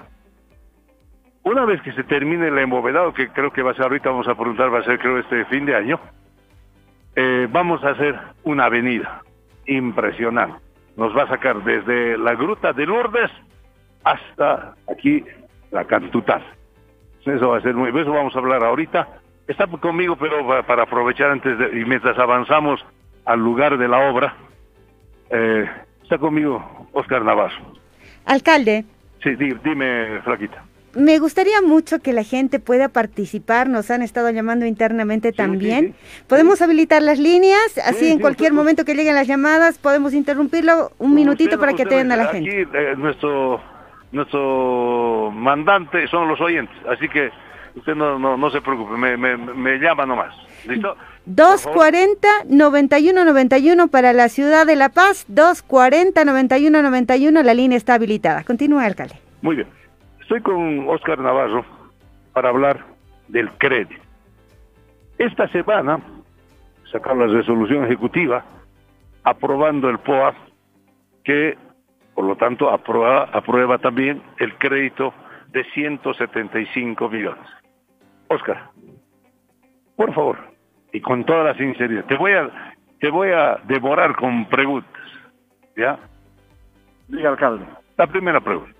Una 1.43 1.67
vez 1.67 1.83
que 1.83 1.93
se 1.93 2.05
termine 2.05 2.49
el 2.49 2.59
embovedado, 2.59 3.13
que 3.13 3.29
creo 3.29 3.53
que 3.53 3.63
va 3.63 3.73
a 3.73 3.75
ser 3.75 3.85
ahorita, 3.85 4.09
vamos 4.09 4.29
a 4.29 4.35
preguntar, 4.35 4.73
va 4.73 4.79
a 4.79 4.85
ser 4.85 4.99
creo 4.99 5.19
este 5.19 5.45
fin 5.47 5.67
de 5.67 5.75
año, 5.75 6.01
eh, 7.17 7.47
vamos 7.51 7.85
a 7.85 7.91
hacer 7.91 8.19
una 8.45 8.65
avenida 8.65 9.23
impresionante. 9.67 10.59
Nos 10.97 11.15
va 11.15 11.25
a 11.25 11.29
sacar 11.29 11.63
desde 11.63 12.17
la 12.17 12.35
gruta 12.35 12.73
de 12.73 12.87
Lourdes 12.87 13.31
hasta 14.05 14.75
aquí 14.91 15.25
la 15.71 15.85
Cantutal. 15.85 16.43
Eso 17.27 17.49
va 17.49 17.59
a 17.59 17.63
ser 17.63 17.75
muy, 17.75 17.89
eso 17.89 18.13
vamos 18.13 18.35
a 18.37 18.39
hablar 18.39 18.63
ahorita. 18.65 19.09
Está 19.47 19.67
conmigo, 19.67 20.17
pero 20.17 20.47
para 20.65 20.85
aprovechar 20.85 21.31
antes 21.31 21.59
de, 21.59 21.81
y 21.81 21.85
mientras 21.85 22.19
avanzamos 22.19 22.85
al 23.25 23.41
lugar 23.41 23.77
de 23.77 23.89
la 23.89 24.09
obra, 24.09 24.35
eh, 25.31 25.69
está 26.03 26.17
conmigo 26.19 26.89
Oscar 26.93 27.23
Navarro. 27.23 27.84
Alcalde. 28.25 28.85
Sí, 29.23 29.31
dime, 29.65 30.21
Flaquita. 30.23 30.63
Me 30.95 31.19
gustaría 31.19 31.61
mucho 31.61 31.99
que 31.99 32.13
la 32.13 32.23
gente 32.23 32.61
pueda 32.61 32.89
participar, 32.89 33.69
nos 33.69 33.91
han 33.91 34.03
estado 34.03 34.31
llamando 34.31 34.65
internamente 34.65 35.33
también. 35.33 35.95
¿Podemos 36.29 36.63
habilitar 36.63 37.03
las 37.03 37.19
líneas? 37.19 37.79
Así 37.85 38.13
en 38.13 38.21
cualquier 38.21 38.53
momento 38.53 38.85
que 38.85 38.95
lleguen 38.95 39.17
las 39.17 39.27
llamadas, 39.27 39.79
podemos 39.79 40.15
interrumpirlo 40.15 40.93
un 40.99 41.15
minutito 41.15 41.59
para 41.59 41.73
que 41.73 41.83
atiendan 41.83 42.21
a 42.21 42.25
la 42.25 42.31
gente. 42.31 42.49
Aquí 42.49 42.77
eh, 42.77 42.95
nuestro, 42.97 43.61
nuestro 44.13 45.33
mandante 45.35 46.07
son 46.07 46.29
los 46.29 46.41
oyentes, 46.41 46.77
así 46.89 47.09
que 47.09 47.31
usted 47.75 47.97
no, 47.97 48.17
no, 48.19 48.37
no 48.37 48.51
se 48.51 48.61
preocupe, 48.61 48.97
me, 48.97 49.17
me, 49.17 49.37
me 49.37 49.79
llama 49.79 50.07
nomás. 50.07 50.33
¿Listo? 50.69 50.97
240-9191 51.27 53.91
para 53.91 54.13
la 54.13 54.29
ciudad 54.29 54.65
de 54.67 54.77
La 54.77 54.91
Paz, 54.91 55.27
240-9191, 55.29 57.43
la 57.43 57.55
línea 57.55 57.79
está 57.79 57.95
habilitada. 57.95 58.45
Continúe, 58.45 58.81
alcalde. 58.81 59.15
Muy 59.43 59.57
bien. 59.57 59.67
Estoy 60.21 60.41
con 60.41 60.89
Oscar 60.89 61.19
Navarro 61.19 61.67
para 62.33 62.51
hablar 62.51 62.85
del 63.29 63.51
crédito. 63.53 63.95
Esta 65.19 65.49
semana 65.49 66.01
sacaron 66.91 67.21
la 67.21 67.27
resolución 67.27 67.85
ejecutiva 67.85 68.45
aprobando 69.23 69.89
el 69.89 69.99
POA 69.99 70.35
que, 71.25 71.57
por 72.15 72.25
lo 72.25 72.37
tanto, 72.37 72.71
aprueba, 72.71 73.25
aprueba 73.33 73.79
también 73.79 74.23
el 74.39 74.57
crédito 74.59 75.15
de 75.49 75.65
175 75.73 77.09
millones. 77.09 77.47
Oscar, 78.29 78.71
por 79.97 80.15
favor, 80.15 80.54
y 80.95 81.01
con 81.01 81.25
toda 81.25 81.43
la 81.43 81.55
sinceridad. 81.55 82.05
Te 82.05 82.17
voy 82.17 82.33
a, 82.33 82.49
te 83.01 83.11
voy 83.11 83.31
a 83.33 83.59
devorar 83.65 84.15
con 84.15 84.47
preguntas. 84.47 85.03
¿Ya? 85.77 85.99
Diga, 87.09 87.31
alcalde. 87.31 87.67
La 87.99 88.07
primera 88.07 88.41
pregunta. 88.41 88.73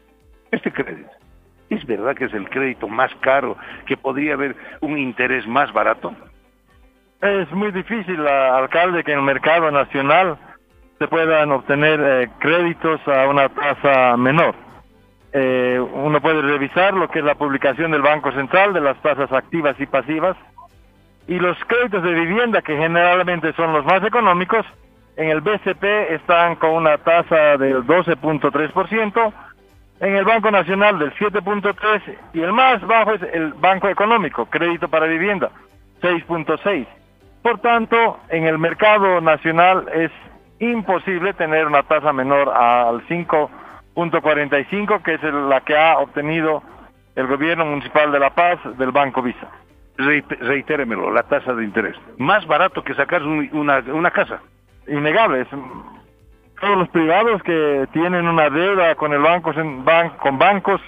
Este 0.53 0.73
crédito, 0.73 1.11
¿es 1.69 1.85
verdad 1.85 2.15
que 2.15 2.27
es 2.27 2.35
el 2.35 2.49
crédito 2.49 2.87
más 2.87 3.13
caro, 3.17 3.57
que 3.87 3.97
podría 3.97 4.35
haber 4.35 4.55
un 4.81 4.97
interés 4.97 5.45
más 5.49 5.73
barato? 5.73 6.15
Es 7.21 7.51
muy 7.51 7.73
difícil, 7.73 8.25
alcalde, 8.29 9.03
que 9.03 9.13
en 9.13 9.19
el 9.19 9.25
mercado 9.25 9.73
nacional 9.73 10.39
se 11.01 11.09
puedan 11.09 11.51
obtener 11.51 12.01
eh, 12.01 12.31
créditos 12.39 13.01
a 13.09 13.27
una 13.27 13.49
tasa 13.49 14.17
menor. 14.17 14.55
eh, 15.33 15.81
uno 15.81 16.21
puede 16.21 16.43
revisar 16.43 16.95
lo 16.95 17.09
que 17.09 17.19
es 17.19 17.25
la 17.25 17.35
publicación 17.35 17.91
del 17.91 18.03
Banco 18.03 18.31
Central 18.31 18.73
de 18.73 18.81
las 18.81 19.03
tasas 19.03 19.33
activas 19.33 19.75
y 19.81 19.87
pasivas 19.87 20.37
y 21.27 21.39
los 21.39 21.57
créditos 21.67 22.03
de 22.03 22.13
vivienda 22.13 22.63
que 22.63 22.77
generalmente 22.77 23.53
son 23.55 23.73
los 23.73 23.85
más 23.85 24.03
económicos 24.05 24.67
en 25.17 25.31
el 25.31 25.41
BCP 25.41 25.85
están 26.11 26.57
con 26.57 26.71
una 26.71 26.99
tasa 26.99 27.57
del 27.57 27.85
12.3%, 27.85 29.33
en 30.01 30.17
el 30.17 30.25
Banco 30.25 30.51
Nacional 30.51 30.99
del 30.99 31.15
7.3% 31.15 32.17
y 32.33 32.41
el 32.41 32.53
más 32.53 32.85
bajo 32.87 33.13
es 33.13 33.23
el 33.33 33.53
Banco 33.55 33.89
Económico, 33.89 34.47
crédito 34.47 34.89
para 34.89 35.07
vivienda, 35.07 35.51
6.6%. 36.03 36.87
Por 37.43 37.61
tanto, 37.61 38.19
en 38.31 38.47
el 38.47 38.59
mercado 38.59 39.21
nacional 39.21 39.87
es 39.93 40.11
imposible 40.59 41.35
tener 41.35 41.67
una 41.67 41.83
tasa 41.83 42.13
menor 42.13 42.49
al 42.49 43.07
5.45, 43.07 45.03
que 45.03 45.15
es 45.15 45.23
la 45.23 45.61
que 45.61 45.77
ha 45.77 45.99
obtenido 45.99 46.63
el 47.15 47.27
gobierno 47.27 47.67
municipal 47.67 48.11
de 48.11 48.19
La 48.19 48.31
Paz 48.31 48.59
del 48.79 48.91
Banco 48.93 49.23
Visa. 49.23 49.49
Reitéremelo, 49.97 51.13
la 51.13 51.23
tasa 51.23 51.55
de 51.55 51.65
interés. 51.65 51.97
Más 52.19 52.47
barato 52.47 52.83
que 52.83 52.95
sacar 52.95 53.23
una, 53.23 53.79
una 53.93 54.11
casa. 54.11 54.41
Innegable. 54.89 55.47
Todos 56.61 56.79
los 56.79 56.89
privados 56.89 57.43
que 57.43 57.87
tienen 57.93 58.27
una 58.27 58.51
deuda 58.51 58.95
con 58.97 59.13
el 59.13 59.21
banco, 59.21 59.53
con 60.21 60.39
bancos 60.39 60.81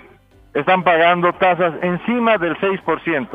están 0.54 0.82
pagando 0.82 1.32
tasas 1.34 1.74
encima 1.82 2.38
del 2.38 2.56
6%. 2.56 3.28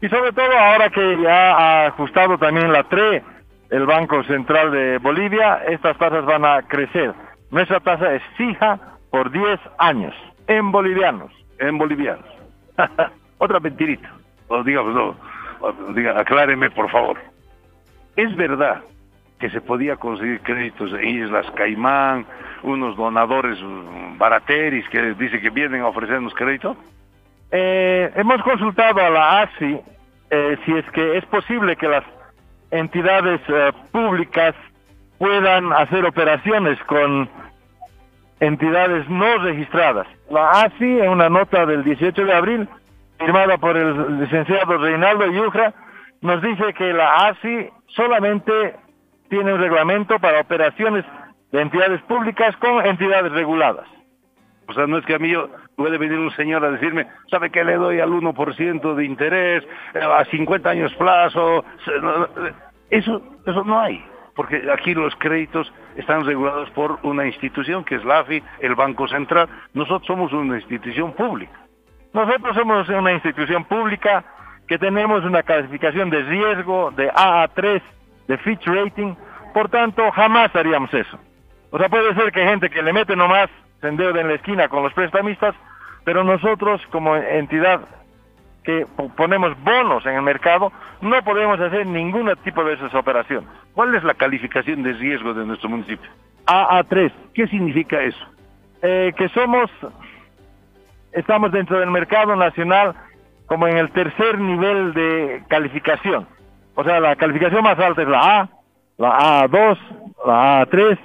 Y 0.00 0.08
sobre 0.08 0.32
todo 0.32 0.58
ahora 0.58 0.90
que 0.90 1.18
ya 1.20 1.52
ha 1.52 1.86
ajustado 1.86 2.38
también 2.38 2.72
la 2.72 2.84
TRE, 2.84 3.22
el 3.70 3.86
Banco 3.86 4.22
Central 4.24 4.70
de 4.70 4.98
Bolivia, 4.98 5.62
estas 5.68 5.96
tasas 5.98 6.24
van 6.24 6.44
a 6.44 6.62
crecer. 6.62 7.14
Nuestra 7.50 7.80
tasa 7.80 8.14
es 8.14 8.22
fija 8.36 8.78
por 9.10 9.30
10 9.30 9.60
años, 9.78 10.14
en 10.46 10.72
bolivianos. 10.72 11.30
En 11.58 11.78
bolivianos. 11.78 12.26
Otra 13.38 13.60
mentirita. 13.60 14.10
O 14.52 14.62
digamos, 14.62 14.94
no, 14.94 15.16
diga, 15.94 16.20
acláreme 16.20 16.70
por 16.70 16.90
favor. 16.90 17.18
¿Es 18.16 18.36
verdad 18.36 18.82
que 19.40 19.48
se 19.48 19.62
podía 19.62 19.96
conseguir 19.96 20.40
créditos 20.40 20.92
en 20.92 21.08
Islas 21.24 21.50
Caimán, 21.52 22.26
unos 22.62 22.94
donadores 22.96 23.58
barateris 24.18 24.86
que 24.90 25.14
dicen 25.14 25.40
que 25.40 25.48
vienen 25.48 25.80
a 25.80 25.88
ofrecernos 25.88 26.34
crédito? 26.34 26.76
Eh, 27.50 28.12
hemos 28.14 28.42
consultado 28.42 29.00
a 29.00 29.08
la 29.08 29.40
ASI 29.40 29.80
eh, 30.30 30.58
si 30.66 30.72
es 30.72 30.84
que 30.90 31.16
es 31.16 31.24
posible 31.26 31.74
que 31.76 31.88
las 31.88 32.04
entidades 32.70 33.40
eh, 33.48 33.72
públicas 33.90 34.54
puedan 35.16 35.72
hacer 35.72 36.04
operaciones 36.04 36.78
con 36.84 37.26
entidades 38.40 39.08
no 39.08 39.38
registradas. 39.38 40.06
La 40.28 40.50
ASI, 40.50 41.00
en 41.00 41.08
una 41.08 41.30
nota 41.30 41.64
del 41.64 41.84
18 41.84 42.22
de 42.22 42.32
abril, 42.34 42.68
firmada 43.24 43.56
por 43.58 43.76
el 43.76 44.20
licenciado 44.20 44.78
Reinaldo 44.78 45.26
Yujra, 45.26 45.72
nos 46.20 46.42
dice 46.42 46.72
que 46.74 46.92
la 46.92 47.28
ASI 47.28 47.68
solamente 47.88 48.76
tiene 49.28 49.54
un 49.54 49.60
reglamento 49.60 50.18
para 50.18 50.40
operaciones 50.40 51.04
de 51.52 51.60
entidades 51.60 52.00
públicas 52.02 52.56
con 52.56 52.84
entidades 52.84 53.32
reguladas. 53.32 53.86
O 54.68 54.74
sea, 54.74 54.86
no 54.86 54.98
es 54.98 55.04
que 55.04 55.14
a 55.14 55.18
mí 55.18 55.32
puede 55.76 55.98
venir 55.98 56.18
un 56.18 56.30
señor 56.32 56.64
a 56.64 56.70
decirme, 56.70 57.06
¿sabe 57.30 57.50
qué 57.50 57.64
le 57.64 57.74
doy 57.74 58.00
al 58.00 58.10
1% 58.10 58.94
de 58.94 59.04
interés, 59.04 59.64
eh, 59.94 60.00
a 60.00 60.24
50 60.24 60.70
años 60.70 60.94
plazo? 60.94 61.64
Eso, 62.90 63.22
eso 63.46 63.64
no 63.64 63.80
hay, 63.80 64.04
porque 64.34 64.62
aquí 64.72 64.94
los 64.94 65.14
créditos 65.16 65.72
están 65.96 66.24
regulados 66.24 66.70
por 66.70 66.98
una 67.02 67.26
institución 67.26 67.84
que 67.84 67.96
es 67.96 68.04
la 68.04 68.20
AFI, 68.20 68.42
el 68.60 68.74
Banco 68.74 69.08
Central. 69.08 69.48
Nosotros 69.74 70.06
somos 70.06 70.32
una 70.32 70.56
institución 70.56 71.12
pública. 71.12 71.62
Nosotros 72.12 72.54
somos 72.56 72.88
una 72.88 73.12
institución 73.12 73.64
pública 73.64 74.24
que 74.66 74.78
tenemos 74.78 75.24
una 75.24 75.42
clasificación 75.42 76.10
de 76.10 76.22
riesgo 76.22 76.90
de 76.92 77.10
AA3, 77.10 77.82
de 78.28 78.38
Fitch 78.38 78.66
Rating, 78.66 79.14
por 79.52 79.68
tanto 79.68 80.10
jamás 80.12 80.54
haríamos 80.54 80.92
eso. 80.94 81.18
O 81.70 81.78
sea, 81.78 81.88
puede 81.88 82.14
ser 82.14 82.32
que 82.32 82.44
gente 82.44 82.70
que 82.70 82.82
le 82.82 82.92
mete 82.92 83.16
nomás 83.16 83.48
se 83.82 83.88
en 83.88 83.96
la 83.96 84.34
esquina 84.34 84.68
con 84.68 84.84
los 84.84 84.92
prestamistas, 84.92 85.54
pero 86.04 86.22
nosotros 86.22 86.80
como 86.90 87.16
entidad 87.16 87.80
que 88.62 88.86
ponemos 89.16 89.60
bonos 89.64 90.06
en 90.06 90.14
el 90.14 90.22
mercado, 90.22 90.72
no 91.00 91.20
podemos 91.24 91.58
hacer 91.58 91.84
ningún 91.84 92.32
tipo 92.44 92.62
de 92.62 92.74
esas 92.74 92.94
operaciones. 92.94 93.48
¿Cuál 93.74 93.94
es 93.96 94.04
la 94.04 94.14
calificación 94.14 94.84
de 94.84 94.92
riesgo 94.92 95.34
de 95.34 95.44
nuestro 95.44 95.68
municipio? 95.68 96.08
AA3. 96.46 97.10
¿Qué 97.34 97.48
significa 97.48 98.00
eso? 98.00 98.24
Eh, 98.82 99.12
que 99.16 99.28
somos, 99.30 99.68
estamos 101.12 101.52
dentro 101.52 101.78
del 101.78 101.90
mercado 101.90 102.36
nacional 102.36 102.94
como 103.46 103.66
en 103.66 103.76
el 103.76 103.90
tercer 103.92 104.38
nivel 104.38 104.94
de 104.94 105.44
calificación. 105.48 106.26
O 106.74 106.84
sea, 106.84 107.00
la 107.00 107.16
calificación 107.16 107.62
más 107.62 107.78
alta 107.78 108.02
es 108.02 108.08
la 108.08 108.40
A, 108.40 108.48
la 108.96 109.42
A2, 109.42 109.78
la 110.26 110.66
A3, 110.66 110.98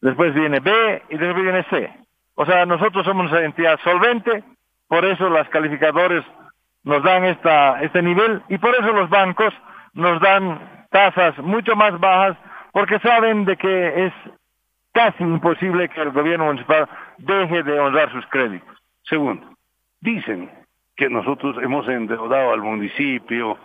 después 0.00 0.34
viene 0.34 0.60
B 0.60 1.02
y 1.10 1.16
después 1.16 1.42
viene 1.42 1.64
C. 1.64 1.92
O 2.36 2.46
sea, 2.46 2.66
nosotros 2.66 3.04
somos 3.04 3.30
una 3.30 3.40
entidad 3.40 3.78
solvente, 3.82 4.44
por 4.88 5.04
eso 5.04 5.28
las 5.28 5.48
calificadores 5.48 6.24
nos 6.84 7.02
dan 7.02 7.24
esta, 7.24 7.82
este 7.82 8.02
nivel 8.02 8.42
y 8.48 8.58
por 8.58 8.74
eso 8.74 8.92
los 8.92 9.10
bancos 9.10 9.52
nos 9.94 10.20
dan 10.20 10.86
tasas 10.90 11.36
mucho 11.38 11.74
más 11.74 11.98
bajas 11.98 12.36
porque 12.72 12.98
saben 13.00 13.44
de 13.44 13.56
que 13.56 14.06
es 14.06 14.12
casi 14.92 15.24
imposible 15.24 15.88
que 15.88 16.00
el 16.00 16.12
gobierno 16.12 16.46
municipal 16.46 16.88
deje 17.18 17.62
de 17.62 17.80
honrar 17.80 18.12
sus 18.12 18.24
créditos. 18.26 18.75
Segundo, 19.08 19.46
dicen 20.00 20.50
que 20.96 21.08
nosotros 21.08 21.56
hemos 21.62 21.86
endeudado 21.88 22.52
al 22.52 22.62
municipio, 22.62 23.58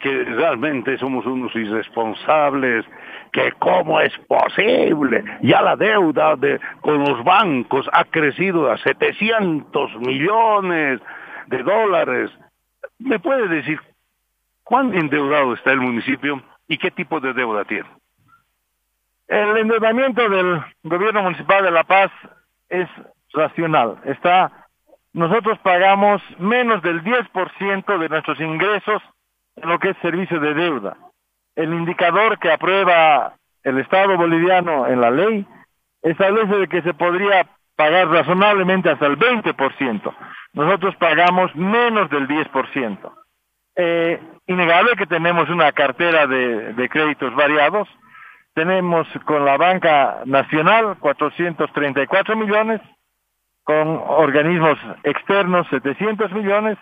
que 0.00 0.24
realmente 0.24 0.98
somos 0.98 1.24
unos 1.26 1.54
irresponsables, 1.56 2.84
que 3.32 3.52
cómo 3.58 4.00
es 4.00 4.12
posible, 4.28 5.24
ya 5.42 5.62
la 5.62 5.76
deuda 5.76 6.36
de, 6.36 6.60
con 6.80 7.00
los 7.00 7.24
bancos 7.24 7.88
ha 7.92 8.04
crecido 8.04 8.70
a 8.70 8.76
700 8.78 9.96
millones 10.00 11.00
de 11.46 11.62
dólares. 11.62 12.30
¿Me 12.98 13.18
puede 13.18 13.48
decir 13.48 13.80
cuán 14.62 14.94
endeudado 14.94 15.54
está 15.54 15.72
el 15.72 15.80
municipio 15.80 16.42
y 16.68 16.78
qué 16.78 16.90
tipo 16.90 17.18
de 17.20 17.32
deuda 17.32 17.64
tiene? 17.64 17.88
El 19.26 19.56
endeudamiento 19.56 20.28
del 20.28 20.60
gobierno 20.82 21.22
municipal 21.22 21.64
de 21.64 21.70
La 21.70 21.84
Paz 21.84 22.10
es 22.68 22.88
racional. 23.32 23.96
Está, 24.04 24.63
nosotros 25.14 25.58
pagamos 25.60 26.20
menos 26.38 26.82
del 26.82 27.02
10% 27.02 27.98
de 27.98 28.08
nuestros 28.08 28.40
ingresos 28.40 29.00
en 29.56 29.68
lo 29.68 29.78
que 29.78 29.90
es 29.90 29.96
servicio 30.02 30.40
de 30.40 30.54
deuda. 30.54 30.96
El 31.54 31.72
indicador 31.72 32.38
que 32.40 32.50
aprueba 32.50 33.34
el 33.62 33.78
Estado 33.78 34.16
boliviano 34.16 34.88
en 34.88 35.00
la 35.00 35.12
ley 35.12 35.46
establece 36.02 36.66
que 36.68 36.82
se 36.82 36.94
podría 36.94 37.46
pagar 37.76 38.08
razonablemente 38.08 38.90
hasta 38.90 39.06
el 39.06 39.16
20%. 39.16 40.14
Nosotros 40.52 40.96
pagamos 40.96 41.54
menos 41.54 42.10
del 42.10 42.26
10%. 42.26 43.12
Eh, 43.76 44.20
innegable 44.48 44.96
que 44.96 45.06
tenemos 45.06 45.48
una 45.48 45.70
cartera 45.70 46.26
de 46.26 46.88
créditos 46.88 47.32
variados. 47.36 47.88
Tenemos 48.54 49.06
con 49.24 49.44
la 49.44 49.56
banca 49.56 50.22
nacional 50.26 50.96
434 50.98 52.36
millones, 52.36 52.80
con 53.64 54.00
organismos 54.06 54.78
externos 55.02 55.66
700 55.68 56.32
millones 56.32 56.78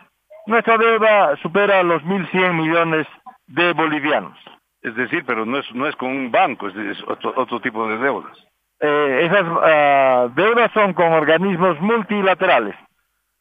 nuestra 0.46 0.76
deuda 0.76 1.36
supera 1.36 1.82
los 1.82 2.02
1.100 2.02 2.54
millones 2.54 3.06
de 3.46 3.72
bolivianos. 3.72 4.36
Es 4.82 4.94
decir, 4.96 5.24
pero 5.24 5.46
no 5.46 5.58
es, 5.58 5.74
no 5.74 5.86
es 5.86 5.94
con 5.96 6.10
un 6.10 6.32
banco, 6.32 6.66
es, 6.68 7.02
otro, 7.06 7.32
otro, 7.36 7.60
tipo 7.60 7.86
de 7.88 7.98
deudas. 7.98 8.36
Eh, 8.80 9.28
esas 9.30 9.42
uh, 9.42 10.34
deudas 10.34 10.72
son 10.72 10.92
con 10.92 11.12
organismos 11.12 11.80
multilaterales. 11.80 12.74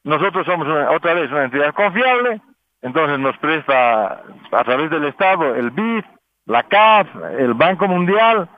Nosotros 0.04 0.46
somos 0.46 0.68
otra 0.94 1.14
vez 1.14 1.30
una 1.30 1.44
entidad 1.44 1.74
confiable, 1.74 2.40
entonces 2.80 3.18
nos 3.18 3.36
presta 3.38 4.22
a 4.52 4.64
través 4.64 4.90
del 4.90 5.04
Estado 5.06 5.56
el 5.56 5.70
BID, 5.70 6.04
la 6.46 6.62
CAF, 6.62 7.08
el 7.38 7.54
Banco 7.54 7.88
Mundial. 7.88 8.48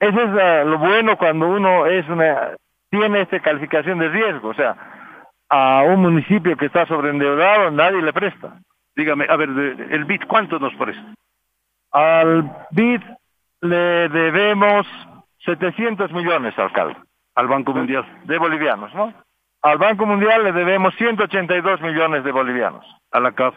Eso 0.00 0.20
es 0.20 0.28
uh, 0.28 0.68
lo 0.68 0.78
bueno 0.78 1.18
cuando 1.18 1.46
uno 1.48 1.86
es 1.86 2.08
una, 2.08 2.52
tiene 2.92 3.22
esta 3.22 3.40
calificación 3.40 3.98
de 3.98 4.10
riesgo, 4.10 4.50
o 4.50 4.54
sea, 4.54 4.76
a 5.48 5.82
un 5.84 6.02
municipio 6.02 6.58
que 6.58 6.66
está 6.66 6.84
sobreendeudado, 6.86 7.70
nadie 7.70 8.02
le 8.02 8.12
presta. 8.12 8.58
Dígame, 8.94 9.24
a 9.30 9.36
ver, 9.36 9.48
el 9.48 10.04
BID, 10.04 10.24
¿cuánto 10.28 10.58
nos 10.58 10.74
presta? 10.74 11.02
Al 11.90 12.54
BID 12.70 13.00
le 13.62 14.10
debemos 14.10 14.86
700 15.38 16.12
millones, 16.12 16.58
alcalde. 16.58 16.96
Al 17.34 17.48
Banco 17.48 17.72
Mundial. 17.72 18.04
De 18.24 18.36
bolivianos, 18.36 18.94
¿no? 18.94 19.14
Al 19.62 19.78
Banco 19.78 20.04
Mundial 20.04 20.44
le 20.44 20.52
debemos 20.52 20.94
182 20.96 21.80
millones 21.80 22.24
de 22.24 22.32
bolivianos. 22.32 22.84
A 23.10 23.20
la 23.20 23.32
CAF. 23.32 23.54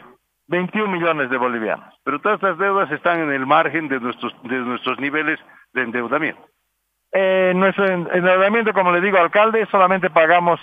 21 0.48 0.90
millones 0.90 1.28
de 1.28 1.36
bolivianos. 1.36 1.92
Pero 2.04 2.20
todas 2.20 2.36
estas 2.36 2.56
deudas 2.56 2.90
están 2.90 3.20
en 3.20 3.32
el 3.32 3.44
margen 3.44 3.88
de 3.88 4.00
nuestros, 4.00 4.34
de 4.44 4.56
nuestros 4.60 4.98
niveles 4.98 5.38
de 5.74 5.82
endeudamiento. 5.82 6.40
Eh, 7.12 7.52
nuestro 7.54 7.86
endeudamiento, 7.86 8.72
como 8.72 8.92
le 8.92 9.00
digo, 9.00 9.18
alcalde, 9.18 9.66
solamente 9.70 10.10
pagamos 10.10 10.60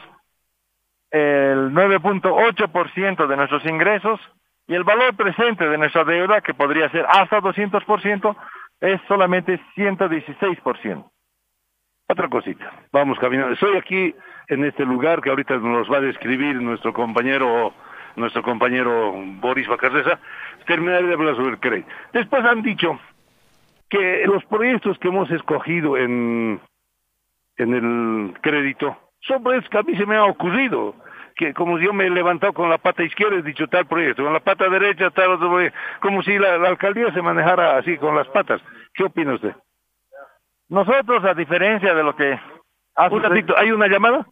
el 1.12 1.71
9.8% 1.71 3.27
de 3.27 3.38
nuestros 3.38 3.65
ingresos 3.65 4.19
y 4.67 4.75
el 4.75 4.84
valor 4.84 5.15
presente 5.15 5.67
de 5.67 5.77
nuestra 5.77 6.03
deuda, 6.03 6.41
que 6.41 6.53
podría 6.53 6.89
ser 6.89 7.06
hasta 7.08 7.41
200%, 7.41 8.36
es 8.82 9.01
solamente 9.08 9.60
116%. 9.75 11.10
Otra 12.08 12.27
cosita, 12.29 12.71
vamos 12.91 13.17
caminando. 13.19 13.53
Estoy 13.53 13.77
aquí 13.77 14.15
en 14.47 14.65
este 14.65 14.86
lugar 14.86 15.21
que 15.21 15.29
ahorita 15.29 15.58
nos 15.58 15.91
va 15.91 15.97
a 15.97 16.01
describir 16.01 16.62
nuestro 16.62 16.93
compañero 16.93 17.73
nuestro 18.15 18.43
compañero 18.43 19.13
Boris 19.39 19.67
Bacarreza, 19.67 20.19
terminaré 20.67 21.08
de 21.08 21.13
hablar 21.13 21.36
sobre 21.36 21.51
el 21.51 21.60
crédito. 21.60 21.89
Después 22.13 22.45
han 22.45 22.62
dicho 22.62 22.99
que 23.93 24.25
los 24.25 24.43
proyectos 24.45 24.97
que 24.97 25.08
hemos 25.08 25.29
escogido 25.29 25.97
en, 25.97 26.60
en 27.58 27.73
el 27.75 28.41
crédito 28.41 28.97
son 29.21 29.43
proyectos 29.43 29.69
que 29.69 29.77
a 29.77 29.84
mí 29.84 29.95
se 29.95 30.08
me 30.08 30.15
ha 30.15 30.25
ocurrido 30.25 30.95
que 31.36 31.53
como 31.53 31.77
yo 31.77 31.93
me 31.93 32.08
he 32.08 32.10
levantado 32.10 32.53
con 32.53 32.71
la 32.71 32.79
pata 32.79 33.03
izquierda 33.03 33.38
he 33.38 33.43
dicho 33.43 33.67
tal 33.67 33.86
proyecto, 33.86 34.23
con 34.23 34.34
la 34.34 34.39
pata 34.39 34.67
derecha 34.67 35.12
tal 35.12 35.34
otro 35.34 35.49
proyecto, 35.51 35.77
como 36.01 36.23
si 36.23 36.39
la, 36.39 36.58
la 36.58 36.69
alcaldía 36.69 37.13
se 37.13 37.21
manejara 37.21 37.77
así 37.77 37.97
con 37.97 38.15
las 38.15 38.27
patas. 38.29 38.62
¿Qué 38.95 39.03
opina 39.03 39.36
usted? 39.36 39.53
Nosotros, 40.69 41.23
a 41.23 41.36
diferencia 41.36 41.93
de 41.93 42.03
lo 42.03 42.15
que... 42.15 42.39
Un 43.12 43.21
ratito, 43.21 43.56
¿hay 43.58 43.71
una 43.71 43.88
llamada? 43.88 44.25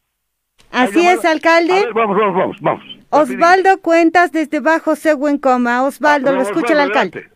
Así 0.71 1.05
es, 1.05 1.23
alcalde. 1.23 1.73
Ver, 1.73 1.93
vamos, 1.93 2.17
vamos, 2.17 2.35
vamos, 2.35 2.57
vamos. 2.61 2.83
Osvaldo 3.09 3.79
Cuentas 3.81 4.31
desde 4.31 4.59
Bajo 4.59 4.93
Coma. 5.41 5.83
Osvaldo, 5.83 6.29
Ah, 6.29 6.33
lo 6.33 6.41
escucha 6.41 6.73
el 6.73 6.79
alcalde. 6.79 7.29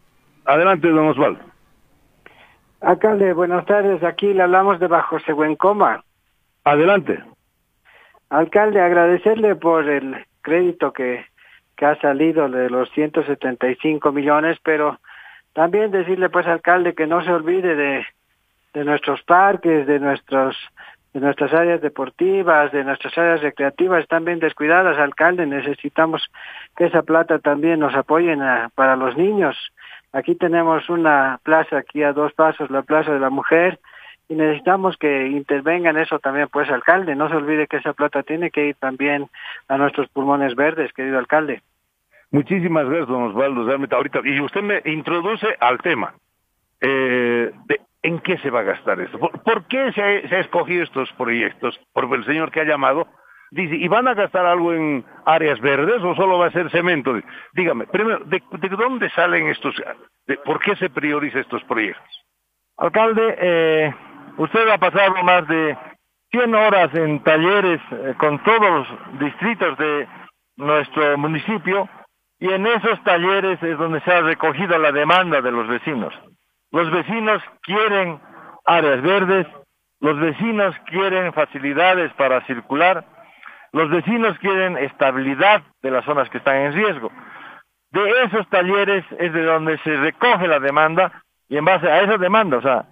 Adelante, 0.46 0.46
Adelante, 0.46 0.90
don 0.90 1.08
Osvaldo. 1.08 1.45
Alcalde, 2.86 3.34
buenas 3.34 3.66
tardes. 3.66 4.04
Aquí 4.04 4.32
le 4.32 4.44
hablamos 4.44 4.80
de 4.80 4.86
Bajo 4.86 5.18
Coma. 5.58 6.04
Adelante. 6.64 7.18
Alcalde, 8.30 8.80
agradecerle 8.80 9.56
por 9.56 9.90
el 9.90 10.24
crédito 10.44 10.94
que, 10.94 11.26
que 11.76 11.86
ha 11.88 11.96
salido 12.00 12.48
de 12.48 12.70
los 12.70 12.88
175 12.92 14.12
millones, 14.12 14.60
pero 14.64 15.00
también 15.54 15.90
decirle, 15.90 16.30
pues, 16.30 16.46
alcalde, 16.46 16.94
que 16.94 17.08
no 17.08 17.24
se 17.24 17.32
olvide 17.32 17.76
de, 17.76 18.06
de 18.76 18.86
nuestros 18.86 19.24
parques, 19.24 19.88
de 19.88 20.00
nuestros 20.00 20.56
de 21.14 21.22
nuestras 21.22 21.54
áreas 21.54 21.80
deportivas, 21.82 22.72
de 22.74 22.84
nuestras 22.84 23.18
áreas 23.18 23.42
recreativas, 23.42 24.02
están 24.04 24.26
bien 24.26 24.40
descuidadas, 24.40 25.00
alcalde. 25.00 25.48
Necesitamos 25.48 26.22
que 26.76 26.86
esa 26.88 27.02
plata 27.04 27.40
también 27.40 27.80
nos 27.80 27.96
apoyen 27.96 28.42
a- 28.44 28.70
para 28.76 28.96
los 28.98 29.16
niños. 29.18 29.56
Aquí 30.16 30.34
tenemos 30.36 30.90
una 30.90 31.42
plaza 31.44 31.78
aquí 31.78 32.02
a 32.02 32.14
dos 32.14 32.32
pasos, 32.32 32.72
la 32.72 32.84
Plaza 32.84 33.12
de 33.12 33.20
la 33.20 33.30
Mujer, 33.30 33.80
y 34.30 34.36
necesitamos 34.36 34.96
que 34.96 35.28
intervenga 35.28 35.90
en 35.90 35.98
eso 35.98 36.20
también, 36.20 36.48
pues, 36.48 36.70
alcalde. 36.70 37.18
No 37.18 37.28
se 37.28 37.36
olvide 37.36 37.68
que 37.68 37.78
esa 37.78 37.92
plata 37.92 38.24
tiene 38.24 38.50
que 38.50 38.68
ir 38.68 38.76
también 38.76 39.28
a 39.68 39.78
nuestros 39.78 40.08
pulmones 40.08 40.56
verdes, 40.56 40.94
querido 40.94 41.20
alcalde. 41.20 41.62
Muchísimas 42.32 42.86
gracias, 42.86 43.10
don 43.10 43.24
Osvaldo. 43.24 43.70
Ahorita, 43.92 44.22
y 44.24 44.40
usted 44.40 44.62
me 44.62 44.82
introduce 44.86 45.48
al 45.60 45.80
tema. 45.80 46.14
Eh, 46.80 47.52
de, 47.66 47.82
¿En 48.02 48.20
qué 48.20 48.38
se 48.38 48.50
va 48.50 48.62
a 48.62 48.64
gastar 48.64 49.02
esto? 49.02 49.20
¿Por, 49.20 49.44
por 49.44 49.68
qué 49.68 49.92
se 49.92 50.02
ha, 50.02 50.30
se 50.30 50.34
ha 50.34 50.40
escogido 50.40 50.84
estos 50.86 51.12
proyectos? 51.18 51.78
Por 51.92 52.06
el 52.16 52.24
señor 52.24 52.52
que 52.52 52.62
ha 52.62 52.66
llamado. 52.66 53.06
Dice, 53.52 53.76
¿y 53.76 53.88
van 53.88 54.08
a 54.08 54.14
gastar 54.14 54.46
algo 54.46 54.74
en 54.74 55.06
áreas 55.26 55.60
verdes 55.62 56.02
o 56.04 56.16
solo 56.16 56.40
va 56.40 56.48
a 56.48 56.52
ser 56.52 56.70
cemento? 56.72 57.14
Dígame, 57.54 57.86
primero, 57.88 58.20
¿de, 58.26 58.42
de 58.52 58.70
dónde 58.70 59.10
salen 59.12 59.48
estos? 59.48 59.76
de- 60.28 60.38
¿Por 60.38 60.60
qué 60.60 60.76
se 60.76 60.90
prioriza 60.90 61.40
estos 61.40 61.64
proyectos? 61.66 62.26
Alcalde, 62.78 63.36
eh, 63.40 63.94
usted 64.38 64.68
ha 64.70 64.78
pasado 64.78 65.24
más 65.24 65.48
de 65.48 65.78
100 66.32 66.54
horas 66.56 66.94
en 66.96 67.24
talleres 67.24 67.80
eh, 67.92 68.14
con 68.18 68.44
todos 68.44 68.62
los 68.90 69.20
distritos 69.20 69.78
de 69.78 70.08
nuestro 70.58 71.18
municipio 71.18 71.88
y 72.40 72.52
en 72.52 72.68
esos 72.68 73.02
talleres 73.04 73.62
es 73.64 73.78
donde 73.78 74.02
se 74.02 74.12
ha 74.12 74.22
recogido 74.22 74.78
la 74.78 74.92
demanda 74.92 75.42
de 75.42 75.52
los 75.52 75.68
vecinos. 75.68 76.14
Los 76.72 76.92
vecinos 76.92 77.42
quieren 77.62 78.20
áreas 78.66 79.02
verdes, 79.02 79.48
los 80.02 80.20
vecinos 80.20 80.76
quieren 80.88 81.32
facilidades 81.32 82.12
para 82.14 82.42
circular, 82.46 83.06
los 83.76 83.90
vecinos 83.90 84.38
quieren 84.40 84.78
estabilidad 84.78 85.62
de 85.82 85.92
las 85.92 86.06
zonas 86.06 86.30
que 86.30 86.38
están 86.38 86.56
en 86.56 86.74
riesgo. 86.74 87.12
De 87.92 88.24
esos 88.24 88.48
talleres 88.48 89.04
es 89.20 89.34
de 89.34 89.44
donde 89.44 89.78
se 89.80 89.98
recoge 89.98 90.48
la 90.48 90.62
demanda 90.62 91.12
y 91.50 91.58
en 91.58 91.66
base 91.66 91.86
a 91.92 92.02
esa 92.02 92.18
demanda, 92.18 92.56
o 92.56 92.62
sea, 92.62 92.86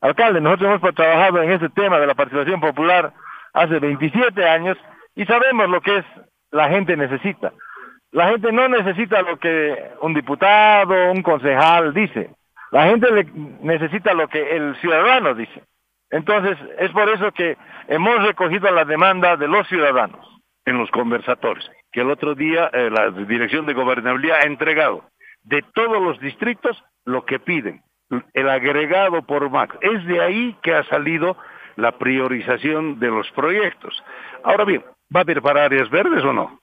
alcalde, 0.00 0.40
nosotros 0.40 0.80
hemos 0.82 0.94
trabajado 0.96 1.40
en 1.40 1.52
este 1.52 1.68
tema 1.68 2.00
de 2.00 2.08
la 2.08 2.16
participación 2.16 2.60
popular 2.60 3.12
hace 3.52 3.78
27 3.78 4.44
años 4.48 4.76
y 5.14 5.24
sabemos 5.24 5.70
lo 5.70 5.80
que 5.80 5.98
es 5.98 6.04
la 6.50 6.68
gente 6.68 6.96
necesita. 6.96 7.52
La 8.10 8.30
gente 8.30 8.50
no 8.50 8.66
necesita 8.66 9.22
lo 9.22 9.38
que 9.38 9.92
un 10.00 10.14
diputado, 10.14 11.12
un 11.12 11.22
concejal 11.22 11.94
dice. 11.94 12.30
La 12.72 12.86
gente 12.86 13.06
necesita 13.60 14.12
lo 14.14 14.26
que 14.26 14.56
el 14.56 14.74
ciudadano 14.80 15.34
dice. 15.36 15.62
Entonces, 16.10 16.56
es 16.78 16.90
por 16.92 17.08
eso 17.08 17.32
que 17.32 17.56
hemos 17.88 18.22
recogido 18.22 18.70
la 18.70 18.84
demanda 18.84 19.36
de 19.36 19.48
los 19.48 19.66
ciudadanos. 19.68 20.30
en 20.66 20.78
los 20.78 20.90
conversatorios, 20.92 21.70
que 21.92 22.00
el 22.00 22.10
otro 22.10 22.34
día 22.34 22.70
eh, 22.72 22.88
la 22.90 23.10
Dirección 23.10 23.66
de 23.66 23.74
Gobernabilidad 23.74 24.38
ha 24.40 24.46
entregado 24.46 25.04
de 25.42 25.62
todos 25.74 26.02
los 26.02 26.18
distritos 26.20 26.82
lo 27.04 27.26
que 27.26 27.38
piden, 27.38 27.82
el 28.32 28.48
agregado 28.48 29.22
por 29.22 29.50
MAC. 29.50 29.76
Es 29.82 30.04
de 30.06 30.22
ahí 30.22 30.56
que 30.62 30.74
ha 30.74 30.84
salido 30.84 31.36
la 31.76 31.92
priorización 31.92 32.98
de 32.98 33.08
los 33.08 33.30
proyectos. 33.32 34.02
Ahora 34.42 34.64
bien, 34.64 34.82
¿va 35.14 35.20
a 35.20 35.22
haber 35.22 35.42
para 35.42 35.64
áreas 35.64 35.90
verdes 35.90 36.24
o 36.24 36.32
no? 36.32 36.60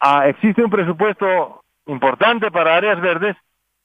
Ah, 0.00 0.28
existe 0.28 0.64
un 0.64 0.70
presupuesto 0.70 1.62
importante 1.86 2.50
para 2.50 2.76
áreas 2.76 3.00
verdes 3.00 3.36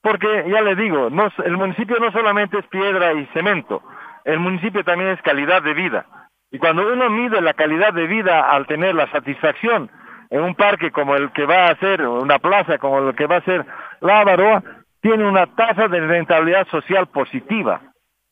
porque, 0.01 0.45
ya 0.47 0.61
le 0.61 0.75
digo, 0.75 1.09
no, 1.09 1.29
el 1.43 1.57
municipio 1.57 1.97
no 1.99 2.11
solamente 2.11 2.57
es 2.57 2.65
piedra 2.67 3.13
y 3.13 3.25
cemento, 3.27 3.83
el 4.25 4.39
municipio 4.39 4.83
también 4.83 5.11
es 5.11 5.21
calidad 5.21 5.61
de 5.61 5.73
vida. 5.73 6.05
Y 6.51 6.57
cuando 6.57 6.91
uno 6.91 7.09
mide 7.09 7.41
la 7.41 7.53
calidad 7.53 7.93
de 7.93 8.07
vida 8.07 8.49
al 8.49 8.65
tener 8.65 8.95
la 8.95 9.09
satisfacción 9.11 9.89
en 10.29 10.41
un 10.41 10.55
parque 10.55 10.91
como 10.91 11.15
el 11.15 11.31
que 11.31 11.45
va 11.45 11.67
a 11.67 11.75
ser, 11.77 12.07
una 12.07 12.39
plaza 12.39 12.77
como 12.77 12.99
el 12.99 13.15
que 13.15 13.27
va 13.27 13.37
a 13.37 13.45
ser 13.45 13.65
la 14.01 14.21
Avaroa, 14.21 14.63
tiene 15.01 15.27
una 15.27 15.47
tasa 15.55 15.87
de 15.87 15.99
rentabilidad 15.99 16.67
social 16.67 17.07
positiva. 17.07 17.81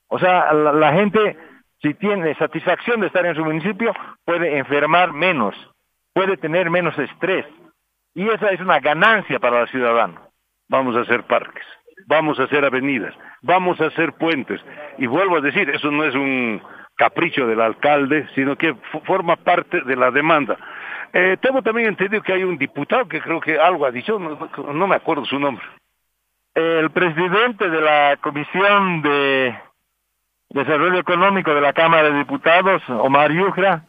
O 0.07 0.19
sea, 0.19 0.51
la, 0.53 0.73
la 0.73 0.93
gente, 0.93 1.37
si 1.81 1.93
tiene 1.93 2.35
satisfacción 2.35 3.01
de 3.01 3.07
estar 3.07 3.25
en 3.25 3.35
su 3.35 3.43
municipio, 3.43 3.93
puede 4.25 4.57
enfermar 4.57 5.13
menos, 5.13 5.55
puede 6.13 6.37
tener 6.37 6.69
menos 6.69 6.97
estrés. 6.97 7.45
Y 8.13 8.27
esa 8.27 8.49
es 8.49 8.59
una 8.59 8.79
ganancia 8.79 9.39
para 9.39 9.61
el 9.61 9.67
ciudadano. 9.69 10.21
Vamos 10.69 10.95
a 10.95 11.01
hacer 11.01 11.23
parques, 11.23 11.65
vamos 12.07 12.39
a 12.39 12.43
hacer 12.43 12.65
avenidas, 12.65 13.13
vamos 13.41 13.79
a 13.79 13.87
hacer 13.87 14.13
puentes. 14.13 14.59
Y 14.97 15.05
vuelvo 15.05 15.37
a 15.37 15.41
decir, 15.41 15.69
eso 15.69 15.91
no 15.91 16.03
es 16.03 16.15
un 16.15 16.61
capricho 16.95 17.45
del 17.45 17.61
alcalde, 17.61 18.27
sino 18.33 18.55
que 18.55 18.73
forma 19.05 19.35
parte 19.35 19.81
de 19.81 19.95
la 19.95 20.09
demanda. 20.09 20.57
Eh, 21.13 21.37
tengo 21.41 21.61
también 21.61 21.89
entendido 21.89 22.23
que 22.23 22.33
hay 22.33 22.43
un 22.43 22.57
diputado 22.57 23.07
que 23.07 23.21
creo 23.21 23.39
que 23.39 23.59
algo 23.59 23.85
ha 23.85 23.91
dicho, 23.91 24.17
no 24.19 24.87
me 24.87 24.95
acuerdo 24.95 25.25
su 25.25 25.39
nombre. 25.39 25.63
El 26.55 26.89
presidente 26.89 27.69
de 27.69 27.81
la 27.81 28.17
Comisión 28.19 29.03
de 29.03 29.55
Desarrollo 30.49 30.97
Económico 30.97 31.53
de 31.53 31.61
la 31.61 31.73
Cámara 31.73 32.09
de 32.09 32.17
Diputados, 32.17 32.81
Omar 32.89 33.31
Yujra, 33.31 33.83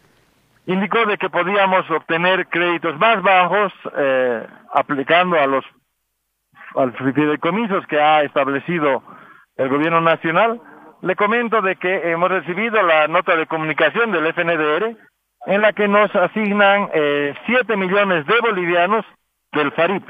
indicó 0.66 1.06
de 1.06 1.16
que 1.16 1.30
podíamos 1.30 1.90
obtener 1.90 2.46
créditos 2.48 2.98
más 2.98 3.22
bajos 3.22 3.72
eh, 3.96 4.46
aplicando 4.74 5.40
a 5.40 5.46
los 5.46 5.64
a 6.74 6.86
los 6.86 6.96
fideicomisos 6.96 7.86
que 7.86 8.00
ha 8.00 8.22
establecido 8.22 9.02
el 9.56 9.68
gobierno 9.68 10.00
nacional. 10.00 10.60
Le 11.02 11.14
comento 11.16 11.62
de 11.62 11.76
que 11.76 12.10
hemos 12.10 12.28
recibido 12.30 12.82
la 12.82 13.06
nota 13.08 13.36
de 13.36 13.46
comunicación 13.46 14.10
del 14.12 14.26
FNDR 14.32 14.96
en 15.46 15.60
la 15.62 15.72
que 15.72 15.86
nos 15.88 16.14
asignan 16.14 16.88
eh, 16.92 17.34
7 17.46 17.76
millones 17.76 18.26
de 18.26 18.40
bolivianos 18.40 19.04
del 19.52 19.70
FARIP. 19.72 20.04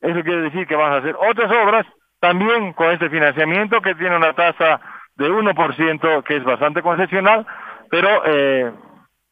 Eso 0.00 0.22
quiere 0.22 0.42
decir 0.42 0.66
que 0.66 0.76
vamos 0.76 0.92
a 0.96 0.98
hacer 0.98 1.16
otras 1.16 1.50
obras 1.50 1.86
también 2.20 2.72
con 2.72 2.90
este 2.90 3.10
financiamiento 3.10 3.80
que 3.82 3.94
tiene 3.94 4.16
una 4.16 4.32
tasa 4.32 4.80
de 5.16 5.30
1% 5.30 6.22
que 6.24 6.36
es 6.36 6.44
bastante 6.44 6.82
concesional, 6.82 7.46
pero 7.90 8.08
eh, 8.24 8.72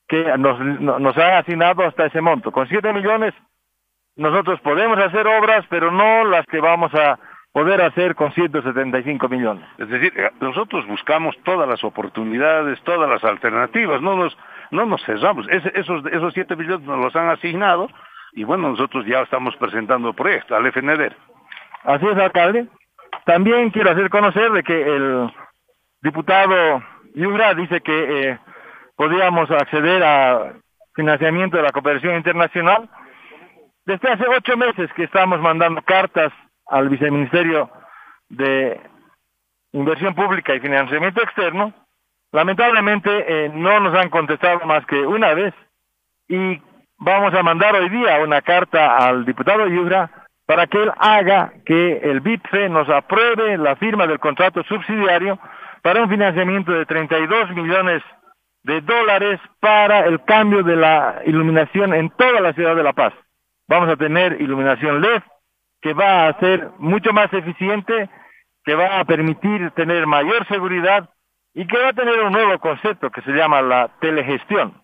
que 0.08 0.24
nos, 0.38 0.58
no- 0.60 0.98
nos 0.98 1.16
han 1.16 1.34
asignado 1.34 1.84
hasta 1.84 2.06
ese 2.06 2.20
monto. 2.20 2.52
Con 2.52 2.68
7 2.68 2.92
millones 2.92 3.32
nosotros 4.16 4.60
podemos 4.60 4.98
hacer 4.98 5.26
obras, 5.26 5.64
pero 5.68 5.90
no 5.90 6.24
las 6.24 6.46
que 6.46 6.60
vamos 6.60 6.92
a 6.94 7.18
poder 7.52 7.82
hacer 7.82 8.14
con 8.14 8.32
175 8.32 9.28
millones. 9.28 9.64
Es 9.78 9.88
decir, 9.88 10.12
eh, 10.16 10.30
nosotros 10.40 10.86
buscamos 10.86 11.36
todas 11.44 11.68
las 11.68 11.82
oportunidades, 11.84 12.80
todas 12.82 13.08
las 13.10 13.22
alternativas, 13.24 14.00
no 14.00 14.16
nos, 14.16 14.36
no 14.70 14.86
nos 14.86 15.02
cerramos. 15.04 15.46
Ese- 15.50 15.72
esos, 15.78 16.04
esos 16.06 16.32
7 16.34 16.56
millones 16.56 16.86
nos 16.86 16.98
los 16.98 17.14
han 17.16 17.28
asignado 17.28 17.88
y 18.32 18.44
bueno, 18.44 18.70
nosotros 18.70 19.04
ya 19.06 19.20
estamos 19.20 19.54
presentando 19.56 20.08
el 20.08 20.14
proyecto 20.14 20.56
al 20.56 20.66
FNDR. 20.66 21.14
Así 21.84 22.06
es, 22.06 22.16
alcalde. 22.16 22.66
También 23.26 23.68
quiero 23.70 23.90
hacer 23.90 24.08
conocer 24.08 24.50
de 24.52 24.62
que 24.62 24.82
el 24.82 25.30
diputado 26.00 26.82
Yura 27.14 27.54
dice 27.54 27.80
que 27.82 28.30
eh, 28.30 28.38
podíamos 28.96 29.50
acceder 29.50 30.02
a 30.02 30.54
financiamiento 30.94 31.56
de 31.58 31.62
la 31.64 31.72
cooperación 31.72 32.16
internacional. 32.16 32.88
Desde 33.84 34.10
hace 34.10 34.24
ocho 34.28 34.56
meses 34.56 34.90
que 34.94 35.04
estamos 35.04 35.40
mandando 35.40 35.82
cartas 35.82 36.32
al 36.66 36.88
viceministerio 36.88 37.68
de 38.28 38.80
Inversión 39.72 40.14
Pública 40.14 40.54
y 40.54 40.60
Financiamiento 40.60 41.22
Externo. 41.22 41.72
Lamentablemente 42.30 43.10
eh, 43.10 43.50
no 43.52 43.80
nos 43.80 43.94
han 43.94 44.08
contestado 44.08 44.64
más 44.66 44.86
que 44.86 44.98
una 44.98 45.34
vez 45.34 45.52
y 46.28 46.60
vamos 46.98 47.34
a 47.34 47.42
mandar 47.42 47.74
hoy 47.74 47.88
día 47.88 48.20
una 48.22 48.40
carta 48.40 48.96
al 48.96 49.24
diputado 49.24 49.66
Yura 49.66 50.10
para 50.46 50.66
que 50.66 50.82
él 50.82 50.92
haga 50.98 51.52
que 51.66 51.98
el 52.04 52.20
BIPFE 52.20 52.68
nos 52.68 52.88
apruebe 52.88 53.58
la 53.58 53.76
firma 53.76 54.06
del 54.06 54.20
contrato 54.20 54.62
subsidiario 54.64 55.38
para 55.82 56.02
un 56.02 56.08
financiamiento 56.08 56.72
de 56.72 56.86
32 56.86 57.50
millones 57.50 58.02
de 58.62 58.80
dólares 58.80 59.40
para 59.60 60.06
el 60.06 60.22
cambio 60.24 60.62
de 60.62 60.76
la 60.76 61.20
iluminación 61.26 61.94
en 61.94 62.10
toda 62.10 62.40
la 62.40 62.52
ciudad 62.52 62.76
de 62.76 62.82
La 62.82 62.92
Paz. 62.92 63.12
Vamos 63.72 63.88
a 63.88 63.96
tener 63.96 64.38
iluminación 64.38 65.00
LED 65.00 65.22
que 65.80 65.94
va 65.94 66.28
a 66.28 66.38
ser 66.40 66.68
mucho 66.76 67.14
más 67.14 67.32
eficiente, 67.32 68.10
que 68.66 68.74
va 68.74 69.00
a 69.00 69.04
permitir 69.06 69.70
tener 69.70 70.06
mayor 70.06 70.46
seguridad 70.46 71.08
y 71.54 71.66
que 71.66 71.78
va 71.78 71.88
a 71.88 71.92
tener 71.94 72.20
un 72.20 72.32
nuevo 72.32 72.58
concepto 72.58 73.08
que 73.08 73.22
se 73.22 73.32
llama 73.32 73.62
la 73.62 73.88
telegestión. 73.98 74.74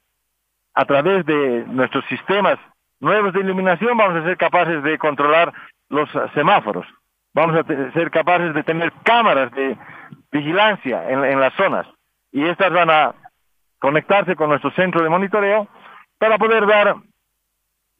A 0.72 0.86
través 0.86 1.26
de 1.26 1.66
nuestros 1.66 2.02
sistemas 2.06 2.58
nuevos 2.98 3.34
de 3.34 3.40
iluminación 3.40 3.94
vamos 3.94 4.22
a 4.22 4.24
ser 4.24 4.38
capaces 4.38 4.82
de 4.82 4.96
controlar 4.96 5.52
los 5.90 6.08
semáforos, 6.32 6.86
vamos 7.34 7.56
a 7.56 7.92
ser 7.92 8.10
capaces 8.10 8.54
de 8.54 8.62
tener 8.62 8.90
cámaras 9.02 9.52
de 9.52 9.76
vigilancia 10.32 11.10
en, 11.10 11.38
las 11.38 11.52
zonas 11.56 11.86
y 12.32 12.42
estas 12.42 12.72
van 12.72 12.88
a 12.88 13.14
conectarse 13.80 14.34
con 14.34 14.48
nuestro 14.48 14.70
centro 14.70 15.02
de 15.02 15.10
monitoreo 15.10 15.68
para 16.18 16.38
poder 16.38 16.66
dar 16.66 16.96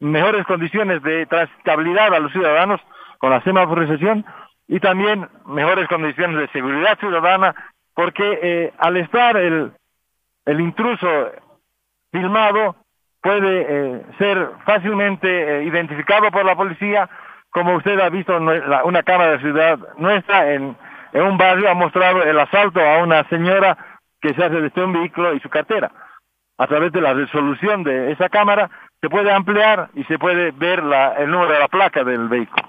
mejores 0.01 0.47
condiciones 0.47 1.03
de 1.03 1.27
transitabilidad 1.27 2.15
a 2.15 2.21
los 2.21 2.33
ciudadanos 2.33 2.81
con 3.19 3.31
la 3.31 3.43
semaforización 3.43 4.25
y 4.69 4.81
también 4.81 5.29
mejores 5.47 5.89
condiciones 5.89 6.39
de 6.39 6.49
seguridad 6.49 6.99
ciudadana 6.99 7.55
porque 7.95 8.39
eh, 8.43 8.73
al 8.79 8.97
estar 8.97 9.37
el, 9.37 9.73
el 10.45 10.61
intruso 10.61 11.33
filmado 12.13 12.77
puede 13.21 13.67
eh, 13.69 14.03
ser 14.19 14.51
fácilmente 14.65 15.29
eh, 15.29 15.65
identificado 15.65 16.31
por 16.31 16.45
la 16.45 16.57
policía 16.57 17.09
como 17.51 17.75
usted 17.77 17.99
ha 17.99 18.09
visto 18.11 18.37
una 18.37 19.03
cámara 19.03 19.33
de 19.33 19.41
ciudad 19.41 19.79
nuestra 19.97 20.53
en, 20.53 20.77
en 21.13 21.23
un 21.23 21.39
barrio 21.39 21.71
ha 21.71 21.75
mostrado 21.75 22.23
el 22.23 22.39
asalto 22.39 22.81
a 22.81 22.99
una 22.99 23.25
señora 23.29 23.77
que 24.21 24.35
se 24.35 24.45
hace 24.45 24.61
desde 24.61 24.85
un 24.85 24.93
vehículo 24.93 25.35
y 25.35 25.41
su 25.41 25.49
cartera. 25.49 25.91
A 26.59 26.67
través 26.67 26.93
de 26.93 27.01
la 27.01 27.15
resolución 27.15 27.85
de 27.85 28.13
esa 28.13 28.29
cámara 28.29 28.71
se 29.01 29.09
puede 29.09 29.31
ampliar 29.31 29.91
y 29.95 30.05
se 30.05 30.19
puede 30.19 30.51
ver 30.53 30.83
la, 30.83 31.15
el 31.15 31.31
número 31.31 31.53
de 31.53 31.59
la 31.61 31.69
placa 31.69 32.05
del 32.05 32.29
vehículo. 32.29 32.69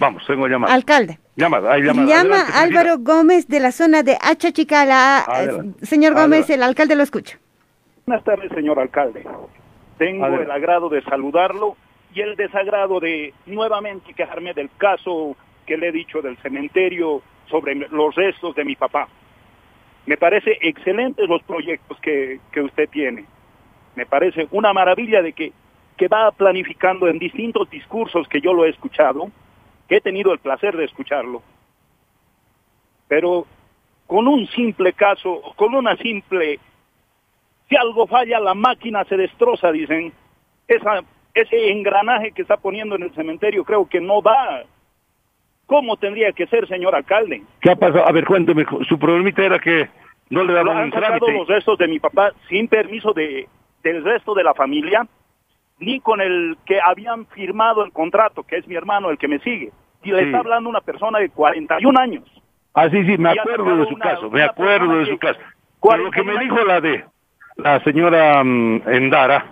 Vamos, 0.00 0.24
tengo 0.26 0.46
llamada. 0.46 0.72
Alcalde. 0.74 1.18
Llamada, 1.34 1.72
hay 1.72 1.82
llamada. 1.82 2.06
Llama 2.06 2.36
Adelante, 2.36 2.58
Álvaro 2.58 2.98
Gómez 2.98 3.48
de 3.48 3.60
la 3.60 3.72
zona 3.72 4.02
de 4.02 4.16
Achachicala. 4.20 5.20
Adelante. 5.20 5.84
Señor 5.86 6.12
Gómez, 6.14 6.44
Adelante. 6.44 6.54
el 6.54 6.62
alcalde 6.62 6.96
lo 6.96 7.02
escucha. 7.02 7.38
Buenas 8.06 8.24
tardes, 8.24 8.50
señor 8.52 8.78
alcalde. 8.78 9.24
Tengo 9.98 10.24
Adelante. 10.24 10.44
el 10.44 10.50
agrado 10.52 10.88
de 10.88 11.02
saludarlo 11.02 11.76
y 12.14 12.20
el 12.20 12.36
desagrado 12.36 13.00
de 13.00 13.34
nuevamente 13.46 14.14
quejarme 14.14 14.54
del 14.54 14.70
caso 14.78 15.36
que 15.66 15.76
le 15.76 15.88
he 15.88 15.92
dicho 15.92 16.22
del 16.22 16.36
cementerio 16.38 17.22
sobre 17.50 17.74
los 17.74 18.14
restos 18.14 18.54
de 18.54 18.64
mi 18.64 18.76
papá. 18.76 19.08
Me 20.06 20.16
parece 20.16 20.58
excelentes 20.62 21.28
los 21.28 21.42
proyectos 21.42 21.98
que, 22.00 22.40
que 22.52 22.60
usted 22.62 22.88
tiene. 22.88 23.24
Me 23.98 24.06
parece 24.06 24.46
una 24.52 24.72
maravilla 24.72 25.22
de 25.22 25.32
que, 25.32 25.52
que 25.96 26.06
va 26.06 26.30
planificando 26.30 27.08
en 27.08 27.18
distintos 27.18 27.68
discursos 27.68 28.28
que 28.28 28.40
yo 28.40 28.52
lo 28.52 28.64
he 28.64 28.68
escuchado, 28.68 29.28
que 29.88 29.96
he 29.96 30.00
tenido 30.00 30.32
el 30.32 30.38
placer 30.38 30.76
de 30.76 30.84
escucharlo. 30.84 31.42
Pero 33.08 33.44
con 34.06 34.28
un 34.28 34.46
simple 34.46 34.92
caso, 34.92 35.42
con 35.56 35.74
una 35.74 35.96
simple 35.96 36.60
si 37.68 37.74
algo 37.74 38.06
falla, 38.06 38.38
la 38.38 38.54
máquina 38.54 39.02
se 39.04 39.16
destroza, 39.16 39.72
dicen. 39.72 40.12
Esa, 40.68 41.00
ese 41.34 41.72
engranaje 41.72 42.30
que 42.30 42.42
está 42.42 42.56
poniendo 42.56 42.94
en 42.94 43.02
el 43.02 43.14
cementerio 43.14 43.64
creo 43.64 43.88
que 43.88 44.00
no 44.00 44.22
da. 44.22 44.62
¿Cómo 45.66 45.96
tendría 45.96 46.30
que 46.30 46.46
ser, 46.46 46.68
señor 46.68 46.94
alcalde? 46.94 47.42
¿Qué 47.60 47.72
ha 47.72 47.76
pasado? 47.76 48.06
A 48.06 48.12
ver, 48.12 48.24
cuénteme, 48.24 48.64
su 48.88 48.96
problemita 48.96 49.44
era 49.44 49.58
que 49.58 49.88
no 50.30 50.44
le 50.44 50.52
Lo 50.52 50.54
daban 50.54 50.76
han 50.76 50.84
un 50.84 50.92
sacado 50.92 51.18
trámite. 51.18 51.32
los 51.32 51.48
restos 51.48 51.78
de 51.78 51.88
mi 51.88 51.98
papá 51.98 52.32
sin 52.48 52.68
permiso 52.68 53.12
de, 53.12 53.48
del 53.82 54.04
resto 54.04 54.34
de 54.34 54.44
la 54.44 54.54
familia, 54.54 55.06
ni 55.78 56.00
con 56.00 56.20
el 56.20 56.56
que 56.66 56.80
habían 56.80 57.26
firmado 57.26 57.84
el 57.84 57.92
contrato, 57.92 58.42
que 58.42 58.56
es 58.56 58.66
mi 58.66 58.74
hermano 58.74 59.10
el 59.10 59.18
que 59.18 59.28
me 59.28 59.38
sigue. 59.40 59.70
Y 60.02 60.10
le 60.12 60.20
Sí. 60.20 60.24
está 60.26 60.38
hablando 60.38 60.68
una 60.70 60.80
persona 60.80 61.18
de 61.18 61.30
41 61.30 61.98
años. 62.00 62.24
Ah, 62.74 62.88
sí, 62.90 63.04
sí, 63.04 63.16
me 63.18 63.30
acuerdo 63.30 63.76
de 63.76 63.86
su 63.86 63.94
una- 63.94 64.04
caso, 64.04 64.30
me 64.30 64.42
acuerdo 64.42 64.98
de 64.98 65.06
su 65.06 65.18
caso. 65.18 65.38
Pero 65.82 66.04
lo 66.04 66.10
que 66.10 66.22
41 66.22 66.32
me 66.38 66.44
dijo 66.44 66.64
la 66.66 66.80
de 66.80 67.04
la 67.56 67.80
señora 67.84 68.42
mm, 68.44 68.82
Endara 68.88 69.46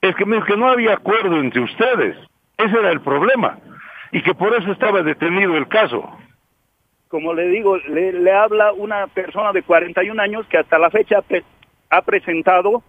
es 0.00 0.14
que 0.16 0.24
me 0.24 0.36
dijo 0.36 0.46
que 0.46 0.56
no 0.56 0.68
había 0.68 0.94
acuerdo 0.94 1.36
entre 1.40 1.60
ustedes. 1.62 2.16
Ese 2.58 2.78
era 2.78 2.90
el 2.90 3.00
problema. 3.00 3.58
Y 4.12 4.22
que 4.22 4.34
por 4.34 4.54
eso 4.54 4.70
estaba 4.72 5.02
detenido 5.02 5.56
el 5.56 5.68
caso. 5.68 6.08
como 7.08 7.32
le 7.34 7.48
digo, 7.48 7.76
le, 7.78 8.12
le 8.12 8.32
habla 8.32 8.72
una 8.72 9.06
persona 9.06 9.52
de 9.52 9.62
41 9.62 10.20
años 10.20 10.44
que 10.48 10.58
hasta 10.58 10.76
la 10.78 10.90
fecha 10.90 11.22
pre- 11.22 11.44
ha 11.90 12.02
presentado 12.02 12.82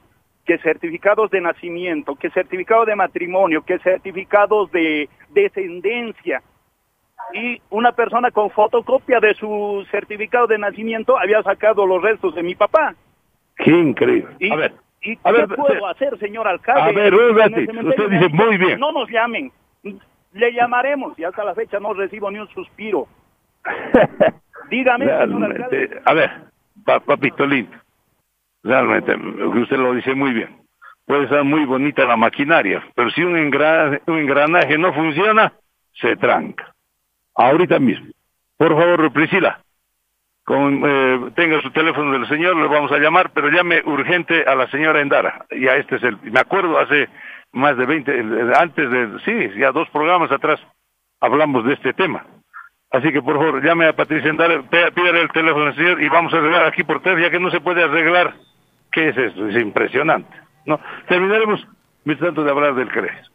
que 0.47 0.57
certificados 0.59 1.29
de 1.29 1.41
nacimiento, 1.41 2.15
que 2.15 2.29
certificados 2.31 2.87
de 2.87 2.95
matrimonio, 2.95 3.61
que 3.63 3.77
certificados 3.79 4.71
de 4.71 5.09
descendencia. 5.29 6.41
Y 7.33 7.61
una 7.69 7.91
persona 7.91 8.31
con 8.31 8.49
fotocopia 8.51 9.19
de 9.19 9.33
su 9.33 9.85
certificado 9.91 10.47
de 10.47 10.57
nacimiento 10.57 11.19
había 11.19 11.43
sacado 11.43 11.85
los 11.85 12.01
restos 12.01 12.33
de 12.33 12.43
mi 12.43 12.55
papá. 12.55 12.95
Qué 13.57 13.71
increíble. 13.71 14.29
Y, 14.39 14.49
A 14.51 14.55
ver, 14.55 14.73
¿y 15.01 15.13
a 15.13 15.17
qué 15.25 15.31
ver, 15.33 15.47
puedo 15.49 15.77
se- 15.79 15.85
hacer, 15.85 16.17
señor 16.19 16.47
alcalde? 16.47 16.81
A 16.81 16.91
ver, 16.93 17.13
Usted 17.13 18.09
dice 18.09 18.29
muy 18.29 18.57
bien. 18.57 18.79
No 18.79 18.93
nos 18.93 19.09
llamen. 19.09 19.51
Le 20.31 20.53
llamaremos 20.53 21.17
y 21.19 21.25
hasta 21.25 21.43
la 21.43 21.55
fecha 21.55 21.79
no 21.79 21.93
recibo 21.93 22.31
ni 22.31 22.39
un 22.39 22.47
suspiro. 22.49 23.07
Dígame, 24.69 25.05
señor 25.05 25.43
alcalde. 25.45 26.01
a 26.05 26.13
ver, 26.13 26.31
pa- 26.85 26.99
papito 27.01 27.45
lindo, 27.45 27.75
realmente, 28.63 29.15
usted 29.15 29.77
lo 29.77 29.93
dice 29.93 30.13
muy 30.13 30.33
bien. 30.33 30.57
Puede 31.05 31.29
ser 31.29 31.43
muy 31.43 31.65
bonita 31.65 32.05
la 32.05 32.17
maquinaria, 32.17 32.83
pero 32.93 33.09
si 33.11 33.23
un 33.23 33.37
engranaje, 33.37 34.01
un 34.07 34.17
engranaje 34.17 34.77
no 34.77 34.93
funciona, 34.93 35.53
se 35.93 36.17
tranca. 36.17 36.73
Ahorita 37.35 37.79
mismo. 37.79 38.07
Por 38.57 38.69
favor, 38.69 39.13
Priscila, 39.13 39.61
con, 40.43 40.81
eh, 40.85 41.31
tenga 41.35 41.61
su 41.61 41.71
teléfono 41.71 42.11
del 42.13 42.27
señor, 42.27 42.55
le 42.57 42.67
vamos 42.67 42.91
a 42.91 42.97
llamar, 42.97 43.31
pero 43.33 43.49
llame 43.49 43.81
urgente 43.85 44.43
a 44.47 44.55
la 44.55 44.67
señora 44.69 45.01
Endara. 45.01 45.45
Ya 45.51 45.75
este 45.75 45.97
es 45.97 46.03
el, 46.03 46.17
me 46.23 46.39
acuerdo 46.39 46.79
hace 46.79 47.07
más 47.51 47.77
de 47.77 47.85
20, 47.85 48.11
eh, 48.11 48.23
antes 48.57 48.89
de, 48.89 49.19
sí, 49.25 49.59
ya 49.59 49.71
dos 49.71 49.89
programas 49.89 50.31
atrás 50.31 50.59
hablamos 51.19 51.65
de 51.65 51.73
este 51.73 51.93
tema. 51.93 52.25
Así 52.91 53.11
que 53.11 53.21
por 53.21 53.35
favor, 53.37 53.63
llame 53.63 53.87
a 53.87 53.93
Patricia 53.95 54.29
Endara, 54.29 54.61
pé- 54.63 54.91
pídale 54.93 55.21
el 55.21 55.31
teléfono 55.31 55.65
al 55.65 55.75
señor 55.75 56.01
y 56.01 56.09
vamos 56.09 56.33
a 56.33 56.37
arreglar 56.37 56.65
aquí 56.65 56.83
por 56.83 57.01
teléfono, 57.01 57.25
ya 57.25 57.31
que 57.31 57.39
no 57.39 57.51
se 57.51 57.59
puede 57.61 57.83
arreglar. 57.83 58.33
¿Qué 58.91 59.09
es 59.09 59.17
eso? 59.17 59.47
Es 59.47 59.55
impresionante. 59.61 60.29
¿no? 60.65 60.79
Terminaremos, 61.07 61.65
mientras 62.05 62.27
tanto, 62.29 62.43
de 62.43 62.51
hablar 62.51 62.75
del 62.75 62.89
CRES. 62.89 63.29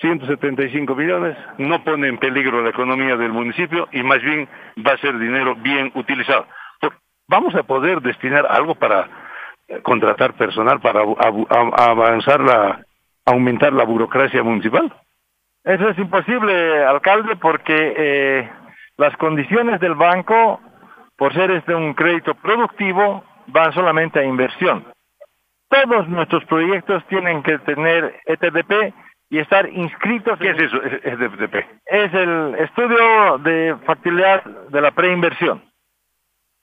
175 0.00 0.94
millones, 0.94 1.36
no 1.58 1.82
pone 1.82 2.08
en 2.08 2.18
peligro 2.18 2.62
la 2.62 2.68
economía 2.70 3.16
del 3.16 3.32
municipio 3.32 3.88
y 3.92 4.02
más 4.02 4.20
bien 4.22 4.46
va 4.86 4.92
a 4.92 4.98
ser 4.98 5.18
dinero 5.18 5.56
bien 5.56 5.90
utilizado. 5.94 6.46
Vamos 7.28 7.54
a 7.56 7.62
poder 7.64 8.00
destinar 8.02 8.46
algo 8.48 8.74
para 8.76 9.08
eh, 9.68 9.80
contratar 9.82 10.34
personal, 10.34 10.80
para 10.80 11.00
avanzar 11.00 12.40
la, 12.40 12.84
aumentar 13.24 13.72
la 13.72 13.84
burocracia 13.84 14.42
municipal. 14.44 14.92
Eso 15.66 15.88
es 15.90 15.98
imposible, 15.98 16.84
alcalde, 16.84 17.36
porque 17.36 17.74
eh, 17.96 18.50
las 18.96 19.14
condiciones 19.18 19.80
del 19.80 19.94
banco, 19.96 20.60
por 21.16 21.34
ser 21.34 21.50
este 21.50 21.74
un 21.74 21.92
crédito 21.92 22.34
productivo, 22.36 23.24
van 23.48 23.72
solamente 23.72 24.18
a 24.20 24.24
inversión. 24.24 24.84
Todos 25.68 26.08
nuestros 26.08 26.44
proyectos 26.44 27.04
tienen 27.08 27.42
que 27.42 27.58
tener 27.58 28.20
ETDP 28.26 28.94
y 29.28 29.38
estar 29.40 29.68
inscritos. 29.68 30.38
¿Qué 30.38 30.50
en- 30.50 30.56
es 30.56 30.62
eso? 30.62 30.82
Es, 30.84 31.04
es 31.04 31.18
de- 31.18 31.28
de 31.30 31.48
P. 31.48 31.66
Es 31.86 32.14
el 32.14 32.54
estudio 32.60 33.38
de 33.38 33.76
factibilidad 33.84 34.44
de 34.44 34.80
la 34.80 34.92
preinversión. 34.92 35.62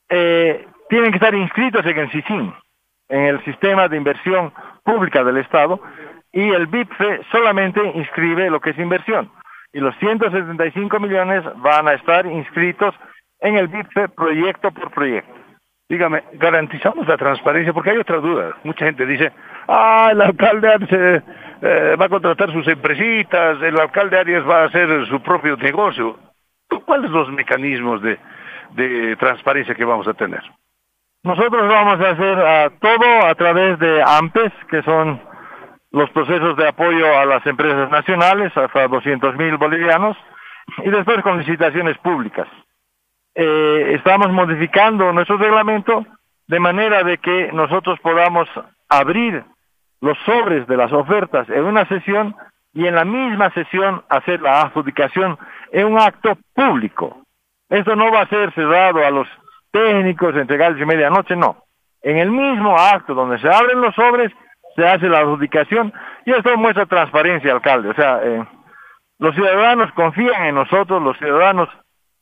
Eh, 0.10 0.66
tienen 0.89 1.12
que 1.12 1.18
estar 1.18 1.36
inscritos 1.36 1.86
en 1.86 1.98
el 1.98 2.12
SISIN, 2.12 2.54
en 3.10 3.22
el 3.26 3.43
Sistema 3.43 3.88
de 3.89 3.97
Inversión 3.97 4.54
Pública 4.84 5.24
del 5.26 5.38
Estado, 5.38 5.82
y 6.34 6.50
el 6.50 6.66
BIPFE 6.66 7.22
solamente 7.32 7.80
inscribe 7.94 8.50
lo 8.50 8.60
que 8.60 8.72
es 8.72 8.80
inversión. 8.80 9.32
Y 9.72 9.80
los 9.80 9.96
175 9.98 11.00
millones 11.00 11.44
van 11.58 11.88
a 11.88 11.94
estar 11.94 12.26
inscritos 12.26 12.94
en 13.40 13.58
el 13.58 13.68
BIPFE 13.68 14.10
proyecto 14.10 14.72
por 14.72 14.92
proyecto. 14.92 15.32
dígame, 15.88 16.24
garantizamos 16.34 17.08
la 17.08 17.18
transparencia, 17.18 17.72
porque 17.72 17.92
hay 17.92 17.98
otra 17.98 18.18
duda. 18.18 18.58
Mucha 18.64 18.86
gente 18.86 19.06
dice, 19.06 19.32
ah, 19.68 20.10
el 20.12 20.22
alcalde 20.22 20.74
Arias 20.74 20.90
eh, 21.62 21.96
va 22.00 22.06
a 22.06 22.10
contratar 22.10 22.52
sus 22.52 22.68
empresitas, 22.68 23.62
el 23.62 23.80
alcalde 23.80 24.18
Arias 24.18 24.44
va 24.48 24.64
a 24.64 24.66
hacer 24.66 25.06
su 25.08 25.22
propio 25.22 25.56
negocio. 25.58 26.18
¿Cuáles 26.86 27.12
son 27.12 27.20
los 27.20 27.32
mecanismos 27.32 28.02
de, 28.02 28.18
de 28.72 29.16
transparencia 29.18 29.76
que 29.76 29.86
vamos 29.86 30.08
a 30.08 30.16
tener? 30.16 30.42
Nosotros 31.24 31.68
vamos 31.68 32.00
a 32.02 32.10
hacer 32.10 32.72
todo 32.80 33.26
a 33.28 33.36
través 33.36 33.78
de 33.78 34.02
AMPES, 34.04 34.52
que 34.70 34.82
son 34.82 35.22
los 35.94 36.10
procesos 36.10 36.58
de 36.58 36.68
apoyo 36.68 37.18
a 37.18 37.26
las 37.26 37.46
empresas 37.46 37.89
nacionales, 37.91 38.52
hasta 38.58 38.88
200 38.88 39.38
mil 39.38 39.58
bolivianos, 39.58 40.18
y 40.84 40.89
después 40.89 41.22
con 41.22 41.38
licitaciones 41.38 41.98
públicas. 42.00 42.48
Eh, 43.36 43.94
estamos 43.96 44.32
modificando 44.32 45.14
nuestro 45.14 45.38
reglamento 45.38 46.06
de 46.48 46.60
manera 46.60 47.04
de 47.04 47.20
que 47.20 47.52
nosotros 47.54 48.00
podamos 48.00 48.50
abrir 48.89 49.44
los 50.02 50.18
sobres 50.26 50.68
de 50.68 50.78
las 50.78 50.91
ofertas 50.91 51.48
en 51.50 51.64
una 51.64 51.88
sesión 51.88 52.36
y 52.74 52.88
en 52.88 52.96
la 52.96 53.06
misma 53.06 53.52
sesión 53.52 54.04
hacer 54.10 54.41
la 54.41 54.64
adjudicación 54.64 55.38
en 55.72 55.88
un 55.88 56.00
acto 56.00 56.38
público. 56.54 57.22
Esto 57.70 57.96
no 57.96 58.12
va 58.12 58.22
a 58.22 58.30
ser 58.30 58.52
cerrado 58.54 59.06
a 59.06 59.12
los 59.12 59.28
técnicos, 59.72 60.36
entregados 60.36 60.80
y 60.80 60.86
medianoche, 60.86 61.36
no. 61.36 61.64
En 62.02 62.18
el 62.18 62.32
mismo 62.32 62.78
acto 62.78 63.14
donde 63.14 63.39
se 63.39 63.48
abren 63.48 63.80
los 63.80 63.96
sobres, 63.96 64.32
se 64.76 64.86
hace 64.86 65.07
la 65.07 65.19
adjudicación 65.19 65.93
y 66.26 66.32
esto 66.32 66.55
muestra 66.57 66.86
transparencia, 66.86 67.51
alcalde. 67.51 67.89
O 67.89 67.93
sea, 67.93 68.19
eh, 68.24 68.45
los 69.19 69.36
ciudadanos 69.36 69.91
confían 69.93 70.45
en 70.45 70.55
nosotros, 70.55 71.01
los 71.01 71.17
ciudadanos 71.17 71.69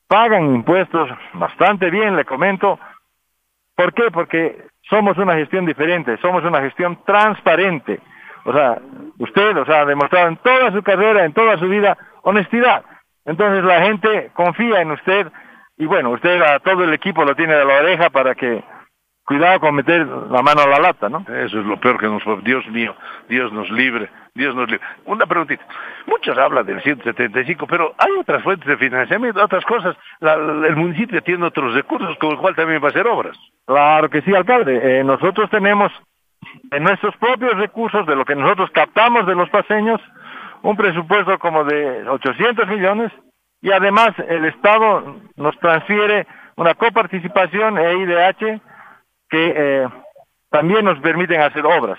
pagan 0.08 0.56
impuestos 0.56 1.10
bastante 1.34 1.90
bien, 1.90 2.16
le 2.16 2.26
comento. 2.26 2.80
¿Por 3.76 3.94
qué? 3.94 4.12
Porque 4.12 4.66
somos 4.90 5.18
una 5.18 5.36
gestión 5.36 5.66
diferente, 5.66 6.18
somos 6.18 6.44
una 6.44 6.62
gestión 6.62 7.00
transparente. 7.06 8.00
O 8.44 8.54
sea, 8.54 8.80
usted, 9.20 9.56
o 9.58 9.66
sea, 9.66 9.82
ha 9.82 9.86
demostrado 9.86 10.28
en 10.28 10.38
toda 10.38 10.72
su 10.72 10.84
carrera, 10.84 11.26
en 11.26 11.34
toda 11.34 11.58
su 11.58 11.68
vida, 11.68 11.98
honestidad. 12.24 12.84
Entonces 13.26 13.64
la 13.64 13.82
gente 13.82 14.32
confía 14.34 14.82
en 14.82 14.92
usted 14.92 15.28
y 15.78 15.86
bueno, 15.86 16.10
usted 16.12 16.42
a 16.42 16.60
todo 16.60 16.84
el 16.84 16.94
equipo 16.94 17.24
lo 17.24 17.36
tiene 17.36 17.56
de 17.56 17.66
la 17.66 17.78
oreja 17.78 18.10
para 18.10 18.36
que 18.36 18.64
cuidado 19.26 19.60
con 19.60 19.76
meter 19.76 20.06
la 20.06 20.42
mano 20.42 20.62
a 20.62 20.68
la 20.68 20.80
lata, 20.80 21.10
¿no? 21.10 21.20
Eso 21.22 21.60
es 21.60 21.66
lo 21.66 21.80
peor 21.80 22.00
que 22.00 22.08
nos 22.08 22.24
Dios 22.44 22.68
mío, 22.68 22.96
Dios 23.30 23.52
nos 23.54 23.70
libre, 23.70 24.10
Dios 24.34 24.56
nos 24.56 24.70
libre. 24.70 24.86
Una 25.06 25.26
preguntita. 25.26 25.64
Muchos 26.08 26.38
hablan 26.38 26.66
del 26.66 26.82
175, 26.82 27.68
pero 27.68 27.94
hay 27.98 28.12
otras 28.20 28.44
fuentes 28.44 28.68
de 28.68 28.78
financiamiento, 28.78 29.44
otras 29.44 29.66
cosas. 29.66 29.96
el 30.22 30.76
municipio 30.76 31.22
tiene 31.22 31.46
otros 31.46 31.74
recursos 31.74 32.18
con 32.18 32.32
el 32.32 32.38
cual 32.38 32.56
también 32.56 32.82
va 32.82 32.88
a 32.88 32.92
hacer 32.92 33.08
obras. 33.08 33.38
Claro 33.66 34.10
que 34.10 34.22
sí, 34.22 34.34
alcalde. 34.34 35.00
Eh, 35.00 35.04
nosotros 35.04 35.50
tenemos 35.50 35.92
en 36.72 36.84
nuestros 36.84 37.16
propios 37.18 37.56
recursos, 37.56 38.06
de 38.06 38.16
lo 38.16 38.26
que 38.26 38.36
nosotros 38.36 38.70
captamos 38.72 39.26
de 39.28 39.36
los 39.36 39.50
paseños, 39.50 40.02
un 40.64 40.76
presupuesto 40.76 41.38
como 41.40 41.64
de 41.64 42.08
800 42.08 42.68
millones 42.68 43.12
y 43.62 43.72
además 43.72 44.10
el 44.28 44.46
Estado 44.46 45.18
nos 45.36 45.58
transfiere 45.60 46.26
una 46.56 46.74
coparticipación 46.74 47.78
e 47.78 47.94
IDH 47.98 48.62
que 49.32 49.54
eh, 49.56 49.90
también 50.52 50.86
nos 50.86 51.00
permiten 51.00 51.42
hacer 51.42 51.66
obras. 51.66 51.98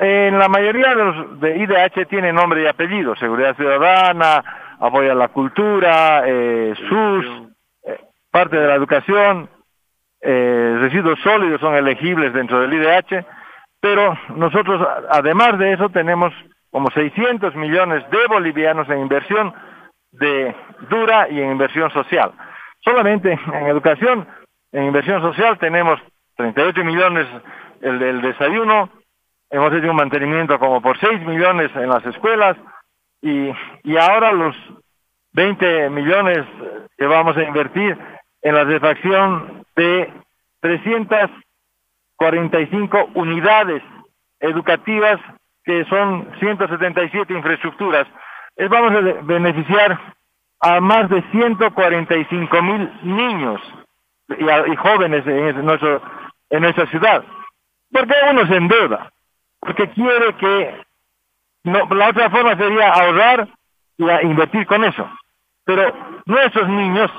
En 0.00 0.38
la 0.38 0.48
mayoría 0.48 0.94
de 0.94 1.04
los 1.04 1.40
de 1.40 1.56
IDH 1.56 2.06
tiene 2.08 2.32
nombre 2.32 2.62
y 2.62 2.66
apellido, 2.66 3.14
Seguridad 3.16 3.56
Ciudadana, 3.56 4.42
Apoyo 4.80 5.12
a 5.12 5.14
la 5.14 5.28
Cultura, 5.28 6.24
eh, 6.26 6.74
SUS, 6.88 7.26
eh, 7.84 8.00
parte 8.30 8.56
de 8.56 8.66
la 8.66 8.74
educación, 8.74 9.48
eh, 10.20 10.76
residuos 10.80 11.20
sólidos 11.20 11.60
son 11.60 11.76
elegibles 11.76 12.32
dentro 12.32 12.60
del 12.60 12.74
IDH, 12.74 13.24
pero 13.80 14.18
nosotros 14.34 14.86
además 15.10 15.58
de 15.58 15.74
eso 15.74 15.88
tenemos 15.90 16.32
como 16.70 16.90
600 16.90 17.54
millones 17.54 18.04
de 18.10 18.26
bolivianos 18.28 18.88
en 18.90 18.98
inversión 18.98 19.54
de 20.10 20.54
dura 20.90 21.28
y 21.30 21.40
en 21.40 21.52
inversión 21.52 21.90
social. 21.92 22.32
Solamente 22.80 23.38
en 23.52 23.66
educación, 23.68 24.26
en 24.72 24.84
inversión 24.84 25.22
social 25.22 25.56
tenemos 25.58 26.00
38 26.38 26.84
millones 26.84 27.26
el 27.80 27.98
del 27.98 28.20
desayuno, 28.22 28.88
hemos 29.50 29.72
hecho 29.72 29.90
un 29.90 29.96
mantenimiento 29.96 30.60
como 30.60 30.80
por 30.80 30.96
6 30.98 31.22
millones 31.26 31.72
en 31.74 31.88
las 31.88 32.06
escuelas 32.06 32.56
y, 33.20 33.50
y 33.82 33.96
ahora 33.96 34.30
los 34.32 34.54
20 35.32 35.90
millones 35.90 36.46
que 36.96 37.06
vamos 37.06 37.36
a 37.36 37.42
invertir 37.42 37.98
en 38.42 38.54
la 38.54 38.62
refacción 38.64 39.64
de 39.74 40.12
345 40.60 43.10
unidades 43.14 43.82
educativas 44.38 45.18
que 45.64 45.84
son 45.86 46.30
177 46.38 47.34
infraestructuras. 47.34 48.06
Es, 48.54 48.68
vamos 48.68 48.92
a 48.92 49.00
beneficiar 49.22 49.98
a 50.60 50.80
más 50.80 51.10
de 51.10 51.20
145 51.32 52.62
mil 52.62 52.92
niños 53.02 53.60
y, 54.28 54.76
jóvenes 54.76 55.26
en 55.26 55.64
nuestro 55.64 56.00
en 56.50 56.62
nuestra 56.62 56.86
ciudad. 56.86 57.24
Porque 57.90 58.14
uno 58.30 58.46
se 58.46 58.56
endeuda, 58.56 59.10
porque 59.60 59.88
quiere 59.90 60.34
que 60.36 60.82
no, 61.64 61.86
la 61.94 62.08
otra 62.08 62.30
forma 62.30 62.56
sería 62.56 62.92
ahorrar 62.92 63.48
y 63.96 64.04
invertir 64.26 64.66
con 64.66 64.84
eso. 64.84 65.08
Pero 65.64 65.92
nuestros 66.26 66.68
niños, 66.68 67.10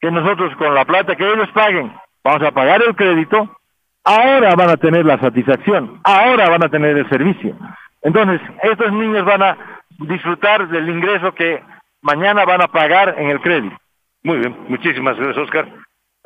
que 0.00 0.10
nosotros 0.10 0.54
con 0.56 0.74
la 0.74 0.84
plata 0.84 1.16
que 1.16 1.30
ellos 1.30 1.50
paguen, 1.52 1.92
vamos 2.24 2.42
a 2.42 2.52
pagar 2.52 2.82
el 2.82 2.94
crédito, 2.94 3.56
ahora 4.04 4.54
van 4.54 4.70
a 4.70 4.76
tener 4.76 5.04
la 5.04 5.18
satisfacción, 5.18 6.00
ahora 6.04 6.48
van 6.48 6.64
a 6.64 6.68
tener 6.68 6.96
el 6.96 7.08
servicio. 7.08 7.56
Entonces, 8.02 8.40
estos 8.62 8.92
niños 8.92 9.24
van 9.24 9.42
a 9.42 9.58
disfrutar 9.98 10.68
del 10.68 10.88
ingreso 10.88 11.34
que 11.34 11.62
mañana 12.02 12.44
van 12.44 12.62
a 12.62 12.68
pagar 12.68 13.16
en 13.18 13.30
el 13.30 13.40
crédito. 13.40 13.76
Muy 14.22 14.38
bien, 14.38 14.56
muchísimas 14.68 15.16
gracias, 15.16 15.38
Oscar. 15.38 15.68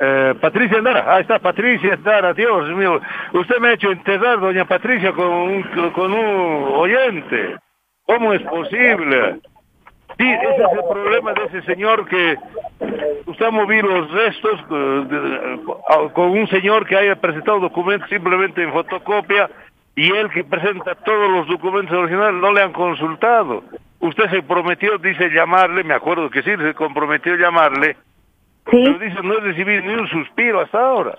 Eh, 0.05 0.35
Patricia 0.41 0.79
Andara, 0.79 1.15
ahí 1.15 1.23
está 1.23 1.39
Patricia 1.39 1.95
Andara, 1.95 2.35
Dios 2.35 2.69
mío, 2.71 3.01
usted 3.35 3.59
me 3.61 3.69
ha 3.69 3.73
hecho 3.75 3.93
enterrar, 3.93 4.41
doña 4.41 4.65
Patricia, 4.65 5.13
con 5.13 5.27
un, 5.29 5.63
con 5.93 6.13
un 6.13 6.73
oyente. 6.75 7.57
¿Cómo 8.05 8.33
es 8.33 8.43
posible? 8.43 9.39
Sí, 10.19 10.29
ese 10.29 10.57
es 10.57 10.73
el 10.73 10.89
problema 10.91 11.33
de 11.35 11.45
ese 11.45 11.63
señor 11.63 12.09
que 12.09 12.37
usted 13.27 13.47
ha 13.47 13.51
movido 13.53 13.87
los 13.87 14.11
restos 14.11 14.61
eh, 14.73 15.61
con 16.13 16.31
un 16.31 16.49
señor 16.49 16.85
que 16.85 16.97
haya 16.97 17.15
presentado 17.15 17.61
documentos 17.61 18.09
simplemente 18.11 18.61
en 18.61 18.73
fotocopia 18.73 19.49
y 19.95 20.11
él 20.11 20.29
que 20.31 20.43
presenta 20.43 20.97
todos 20.97 21.31
los 21.31 21.47
documentos 21.47 21.97
originales 21.97 22.41
no 22.41 22.53
le 22.53 22.61
han 22.61 22.73
consultado. 22.73 23.63
Usted 24.01 24.29
se 24.31 24.43
prometió, 24.43 24.99
dice, 24.99 25.31
llamarle, 25.31 25.85
me 25.85 25.95
acuerdo 25.95 26.29
que 26.29 26.43
sí, 26.43 26.51
se 26.57 26.75
comprometió 26.75 27.37
llamarle 27.37 27.97
Sí. 28.71 28.85
Pero 28.85 28.99
dice, 28.99 29.23
no 29.23 29.35
he 29.35 29.41
recibido 29.41 29.83
ni 29.83 29.95
un 29.95 30.09
suspiro 30.09 30.61
hasta 30.61 30.79
ahora. 30.79 31.17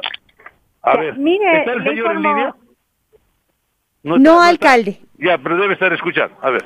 A 0.81 0.97
ver, 0.97 1.15
¿está 1.17 1.73
el 1.73 1.83
señor 1.83 2.11
en 2.11 2.21
línea? 2.21 2.55
No, 4.03 4.41
alcalde. 4.41 4.99
Ya, 5.17 5.37
pero 5.37 5.57
debe 5.57 5.73
estar 5.73 5.93
escuchando. 5.93 6.35
A 6.41 6.49
ver. 6.49 6.63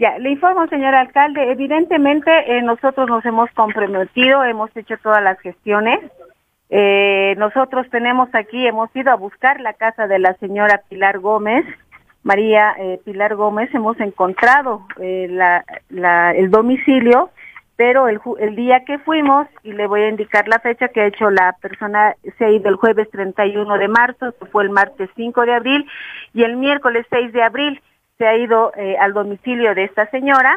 Ya, 0.00 0.18
le 0.18 0.30
informo, 0.30 0.66
señor 0.66 0.94
alcalde. 0.94 1.52
Evidentemente, 1.52 2.30
eh, 2.46 2.62
nosotros 2.62 3.08
nos 3.08 3.24
hemos 3.24 3.50
comprometido, 3.52 4.42
hemos 4.44 4.76
hecho 4.76 4.96
todas 4.98 5.22
las 5.22 5.38
gestiones. 5.40 6.00
Eh, 6.70 7.34
nosotros 7.38 7.88
tenemos 7.90 8.28
aquí, 8.34 8.66
hemos 8.66 8.94
ido 8.96 9.12
a 9.12 9.16
buscar 9.16 9.60
la 9.60 9.74
casa 9.74 10.08
de 10.08 10.18
la 10.18 10.34
señora 10.34 10.82
Pilar 10.88 11.20
Gómez, 11.20 11.64
María 12.24 12.74
eh, 12.78 12.98
Pilar 13.04 13.36
Gómez, 13.36 13.72
hemos 13.74 14.00
encontrado 14.00 14.86
la, 14.98 15.64
la, 15.90 16.32
el 16.32 16.50
domicilio 16.50 17.30
pero 17.76 18.08
el, 18.08 18.20
el 18.38 18.54
día 18.54 18.84
que 18.84 18.98
fuimos, 18.98 19.48
y 19.62 19.72
le 19.72 19.86
voy 19.86 20.02
a 20.02 20.08
indicar 20.08 20.46
la 20.46 20.60
fecha 20.60 20.88
que 20.88 21.00
ha 21.00 21.06
hecho 21.06 21.30
la 21.30 21.56
persona, 21.60 22.14
se 22.38 22.44
ha 22.44 22.50
ido 22.50 22.68
el 22.68 22.76
jueves 22.76 23.10
31 23.10 23.78
de 23.78 23.88
marzo, 23.88 24.34
fue 24.52 24.64
el 24.64 24.70
martes 24.70 25.10
5 25.16 25.42
de 25.42 25.54
abril, 25.54 25.86
y 26.32 26.44
el 26.44 26.56
miércoles 26.56 27.06
6 27.10 27.32
de 27.32 27.42
abril 27.42 27.82
se 28.18 28.26
ha 28.26 28.36
ido 28.36 28.72
eh, 28.76 28.96
al 28.98 29.12
domicilio 29.12 29.74
de 29.74 29.84
esta 29.84 30.08
señora. 30.10 30.56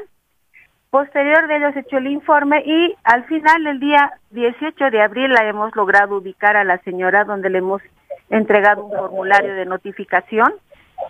Posterior 0.90 1.48
de 1.48 1.58
ello 1.58 1.74
se 1.74 1.82
hecho 1.82 1.98
el 1.98 2.08
informe 2.08 2.64
y 2.66 2.96
al 3.04 3.26
final, 3.26 3.68
el 3.68 3.80
día 3.80 4.14
18 4.32 4.90
de 4.90 5.02
abril, 5.02 5.34
la 5.34 5.46
hemos 5.48 5.76
logrado 5.76 6.18
ubicar 6.18 6.56
a 6.56 6.64
la 6.64 6.78
señora 6.80 7.26
donde 7.26 7.50
le 7.50 7.58
hemos 7.58 7.82
entregado 8.30 8.86
un 8.86 8.96
formulario 8.96 9.54
de 9.54 9.66
notificación. 9.66 10.54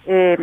Eh, 0.05 0.37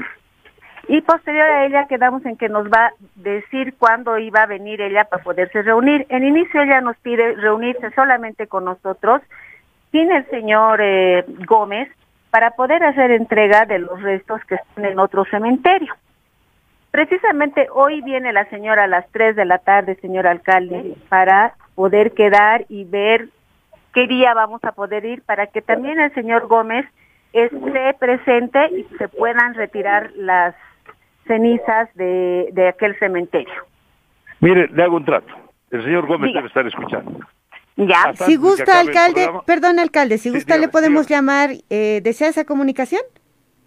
y 0.88 1.00
posterior 1.00 1.48
a 1.48 1.66
ella 1.66 1.86
quedamos 1.86 2.24
en 2.26 2.36
que 2.36 2.48
nos 2.48 2.66
va 2.66 2.86
a 2.86 2.92
decir 3.14 3.74
cuándo 3.78 4.18
iba 4.18 4.42
a 4.42 4.46
venir 4.46 4.80
ella 4.80 5.04
para 5.04 5.22
poderse 5.22 5.62
reunir. 5.62 6.06
En 6.08 6.24
inicio 6.24 6.62
ella 6.62 6.80
nos 6.80 6.96
pide 6.98 7.34
reunirse 7.34 7.90
solamente 7.92 8.46
con 8.46 8.64
nosotros, 8.64 9.22
sin 9.92 10.10
el 10.12 10.28
señor 10.30 10.80
eh, 10.82 11.24
Gómez, 11.46 11.88
para 12.30 12.50
poder 12.52 12.82
hacer 12.82 13.10
entrega 13.12 13.64
de 13.64 13.78
los 13.78 14.02
restos 14.02 14.44
que 14.44 14.56
están 14.56 14.84
en 14.84 14.98
otro 14.98 15.24
cementerio. 15.26 15.94
Precisamente 16.90 17.68
hoy 17.72 18.02
viene 18.02 18.32
la 18.32 18.44
señora 18.50 18.84
a 18.84 18.88
las 18.88 19.08
3 19.10 19.36
de 19.36 19.44
la 19.44 19.58
tarde, 19.58 19.96
señor 19.96 20.26
alcalde, 20.26 20.94
para 21.08 21.54
poder 21.74 22.12
quedar 22.12 22.66
y 22.68 22.84
ver 22.84 23.28
qué 23.92 24.06
día 24.06 24.34
vamos 24.34 24.62
a 24.64 24.72
poder 24.72 25.04
ir 25.04 25.22
para 25.22 25.46
que 25.46 25.62
también 25.62 25.98
el 25.98 26.12
señor 26.14 26.46
Gómez 26.46 26.86
esté 27.32 27.94
presente 27.98 28.68
y 28.70 28.84
se 28.96 29.08
puedan 29.08 29.54
retirar 29.54 30.12
las 30.14 30.54
cenizas 31.26 31.88
de, 31.94 32.48
de 32.52 32.68
aquel 32.68 32.98
cementerio. 32.98 33.52
Mire, 34.40 34.68
le 34.68 34.82
hago 34.82 34.96
un 34.96 35.04
trato. 35.04 35.32
El 35.70 35.82
señor 35.84 36.06
Gómez 36.06 36.32
debe 36.32 36.46
estar 36.48 36.66
escuchando. 36.66 37.18
Ya. 37.76 38.04
Hasta 38.04 38.26
Si 38.26 38.36
gusta, 38.36 38.78
alcalde, 38.80 39.22
programa- 39.24 39.42
perdón, 39.44 39.78
alcalde, 39.80 40.18
si 40.18 40.28
Sí, 40.30 40.34
gusta 40.36 40.56
le 40.58 40.68
podemos 40.68 41.08
dígame. 41.08 41.26
llamar, 41.26 41.50
eh, 41.70 42.00
¿desea 42.04 42.28
esa 42.28 42.44
comunicación? 42.44 43.02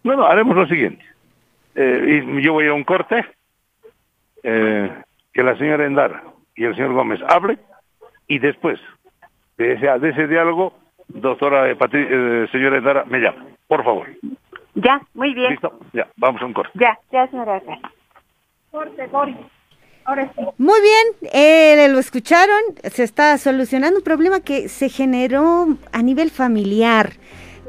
No, 0.04 0.16
no, 0.16 0.26
haremos 0.26 0.56
lo 0.56 0.66
siguiente. 0.68 1.04
Eh, 1.76 2.24
y 2.38 2.42
yo 2.42 2.54
voy 2.54 2.68
a 2.68 2.74
un 2.74 2.84
corte, 2.86 3.26
eh, 4.44 4.90
que 5.34 5.44
la 5.44 5.58
señora 5.58 5.86
Endara 5.86 6.24
y 6.56 6.64
el 6.64 6.76
señor 6.76 6.94
Gómez 6.94 7.20
hablen, 7.28 7.60
y 8.28 8.40
después 8.40 8.80
de 9.58 9.74
ese, 9.74 9.88
de 10.00 10.10
ese 10.10 10.28
diálogo, 10.28 10.74
doctora 11.10 11.70
eh, 11.70 11.76
Patri- 11.78 12.08
eh, 12.10 12.48
señora 12.52 12.78
Endara, 12.78 13.04
me 13.06 13.20
llama, 13.20 13.46
por 13.68 13.84
favor. 13.84 14.08
Ya, 14.78 15.02
muy 15.14 15.34
bien. 15.34 15.52
¿Listo? 15.52 15.80
Ya, 15.94 16.08
vamos 16.18 16.42
a 16.42 16.46
un 16.46 16.54
corte. 16.54 16.72
Ya, 16.76 16.98
ya, 17.12 17.28
señora. 17.28 17.62
Corte, 18.72 19.08
Boris. 19.08 19.38
Ahora 20.06 20.32
sí. 20.36 20.42
Muy 20.58 20.80
bien, 20.82 21.32
eh, 21.34 21.90
lo 21.90 22.00
escucharon, 22.00 22.62
se 22.84 23.04
está 23.04 23.38
solucionando 23.38 23.98
un 23.98 24.04
problema 24.04 24.40
que 24.40 24.70
se 24.70 24.88
generó 24.88 25.68
a 25.92 26.02
nivel 26.02 26.30
familiar, 26.30 27.14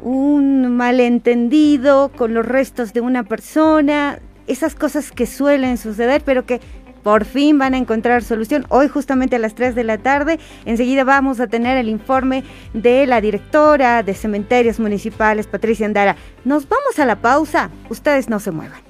un 0.02 0.76
malentendido 0.76 2.12
con 2.16 2.34
los 2.34 2.46
restos 2.46 2.92
de 2.92 3.00
una 3.00 3.24
persona, 3.24 4.20
esas 4.46 4.76
cosas 4.76 5.10
que 5.10 5.26
suelen 5.26 5.78
suceder, 5.78 6.22
pero 6.24 6.46
que 6.46 6.60
por 7.08 7.24
fin 7.24 7.58
van 7.58 7.72
a 7.72 7.78
encontrar 7.78 8.22
solución. 8.22 8.66
Hoy 8.68 8.86
justamente 8.86 9.36
a 9.36 9.38
las 9.38 9.54
3 9.54 9.74
de 9.74 9.82
la 9.82 9.96
tarde, 9.96 10.38
enseguida 10.66 11.04
vamos 11.04 11.40
a 11.40 11.46
tener 11.46 11.78
el 11.78 11.88
informe 11.88 12.44
de 12.74 13.06
la 13.06 13.22
directora 13.22 14.02
de 14.02 14.12
cementerios 14.12 14.78
municipales, 14.78 15.46
Patricia 15.46 15.86
Andara. 15.86 16.16
Nos 16.44 16.68
vamos 16.68 16.98
a 16.98 17.06
la 17.06 17.16
pausa, 17.16 17.70
ustedes 17.88 18.28
no 18.28 18.40
se 18.40 18.50
muevan. 18.50 18.82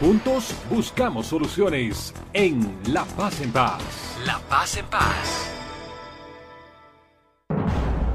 Juntos 0.00 0.54
buscamos 0.70 1.26
soluciones 1.26 2.14
en 2.32 2.74
La 2.86 3.04
Paz 3.04 3.38
en 3.42 3.52
Paz. 3.52 3.82
La 4.24 4.38
Paz 4.48 4.78
en 4.78 4.86
Paz. 4.86 5.52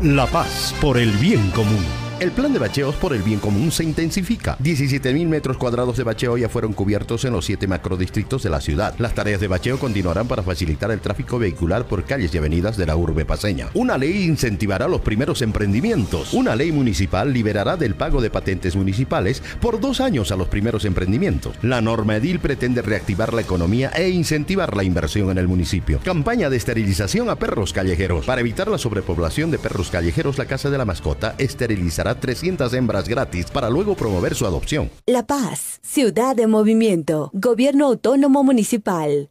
La 0.02 0.26
paz 0.26 0.74
por 0.82 0.98
el 0.98 1.12
bien 1.12 1.52
común. 1.52 2.07
El 2.20 2.32
plan 2.32 2.52
de 2.52 2.58
bacheos 2.58 2.96
por 2.96 3.14
el 3.14 3.22
bien 3.22 3.40
común 3.40 3.72
se 3.72 3.84
intensifica. 3.84 4.58
17.000 4.58 5.28
metros 5.28 5.56
cuadrados 5.56 5.98
de 5.98 6.04
bacheo 6.04 6.36
ya 6.36 6.50
fueron 6.50 6.74
cubiertos 6.74 7.24
en 7.26 7.34
los 7.34 7.46
siete 7.46 7.68
macrodistritos 7.68 8.42
de 8.42 8.50
la 8.50 8.60
ciudad. 8.60 8.96
Las 8.98 9.14
tareas 9.14 9.40
de 9.40 9.48
bacheo 9.48 9.78
continuarán 9.78 10.28
para 10.28 10.42
facilitar 10.42 10.90
el 10.90 11.00
tráfico 11.00 11.38
vehicular 11.38 11.86
por 11.86 12.06
calles 12.06 12.34
y 12.34 12.40
avenidas 12.40 12.76
de 12.76 12.88
la 12.88 12.96
urbe 12.96 13.24
paseña. 13.24 13.70
Una 13.76 14.00
ley 14.00 14.24
incentivará 14.24 14.88
los 14.88 15.02
primeros 15.02 15.44
emprendimientos. 15.44 16.34
Una 16.34 16.56
ley 16.56 16.72
municipal 16.72 17.32
liberará 17.32 17.78
del 17.78 17.94
pago 17.94 18.20
de 18.20 18.32
patentes 18.32 18.76
municipales 18.76 19.44
por 19.62 19.80
dos 19.80 20.02
años 20.02 20.32
a 20.32 20.38
los 20.38 20.48
primeros 20.48 20.86
emprendimientos. 20.86 21.56
La 21.62 21.82
norma 21.82 22.16
edil 22.16 22.40
pretende 22.40 22.82
reactivar 22.82 23.32
la 23.32 23.42
economía 23.42 23.92
e 23.96 24.10
incentivar 24.10 24.76
la 24.76 24.84
inversión 24.84 25.30
en 25.30 25.38
el 25.38 25.48
municipio. 25.48 26.00
Campaña 26.04 26.50
de 26.50 26.58
esterilización 26.58 27.30
a 27.30 27.36
perros 27.36 27.74
callejeros. 27.74 28.26
Para 28.26 28.42
evitar 28.42 28.70
la 28.70 28.80
sobrepoblación 28.80 29.52
de 29.52 29.60
perros 29.60 29.92
callejeros, 29.92 30.40
la 30.40 30.46
Casa 30.46 30.72
de 30.72 30.80
la 30.80 30.86
Mascota 30.86 31.36
esterilizará 31.38 32.07
300 32.16 32.74
hembras 32.74 33.08
gratis 33.08 33.52
para 33.52 33.70
luego 33.70 33.96
promover 33.96 34.36
su 34.36 34.46
adopción. 34.46 34.90
La 35.06 35.26
Paz, 35.26 35.80
ciudad 35.82 36.36
de 36.36 36.48
movimiento, 36.48 37.30
gobierno 37.34 37.86
autónomo 37.86 38.44
municipal. 38.44 39.30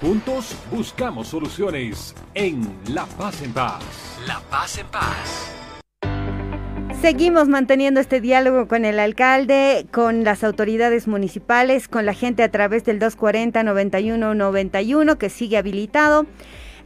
Juntos 0.00 0.54
buscamos 0.70 1.28
soluciones 1.28 2.14
en 2.34 2.62
La 2.88 3.04
Paz 3.04 3.42
en 3.42 3.52
Paz. 3.52 3.82
La 4.26 4.40
Paz 4.48 4.78
en 4.78 4.86
Paz. 4.86 5.58
Seguimos 7.00 7.48
manteniendo 7.48 8.00
este 8.00 8.20
diálogo 8.20 8.66
con 8.66 8.84
el 8.84 8.98
alcalde, 8.98 9.86
con 9.92 10.24
las 10.24 10.42
autoridades 10.42 11.06
municipales, 11.06 11.86
con 11.86 12.06
la 12.06 12.12
gente 12.12 12.42
a 12.42 12.50
través 12.50 12.84
del 12.84 12.98
240-9191 12.98 15.16
que 15.16 15.30
sigue 15.30 15.58
habilitado. 15.58 16.26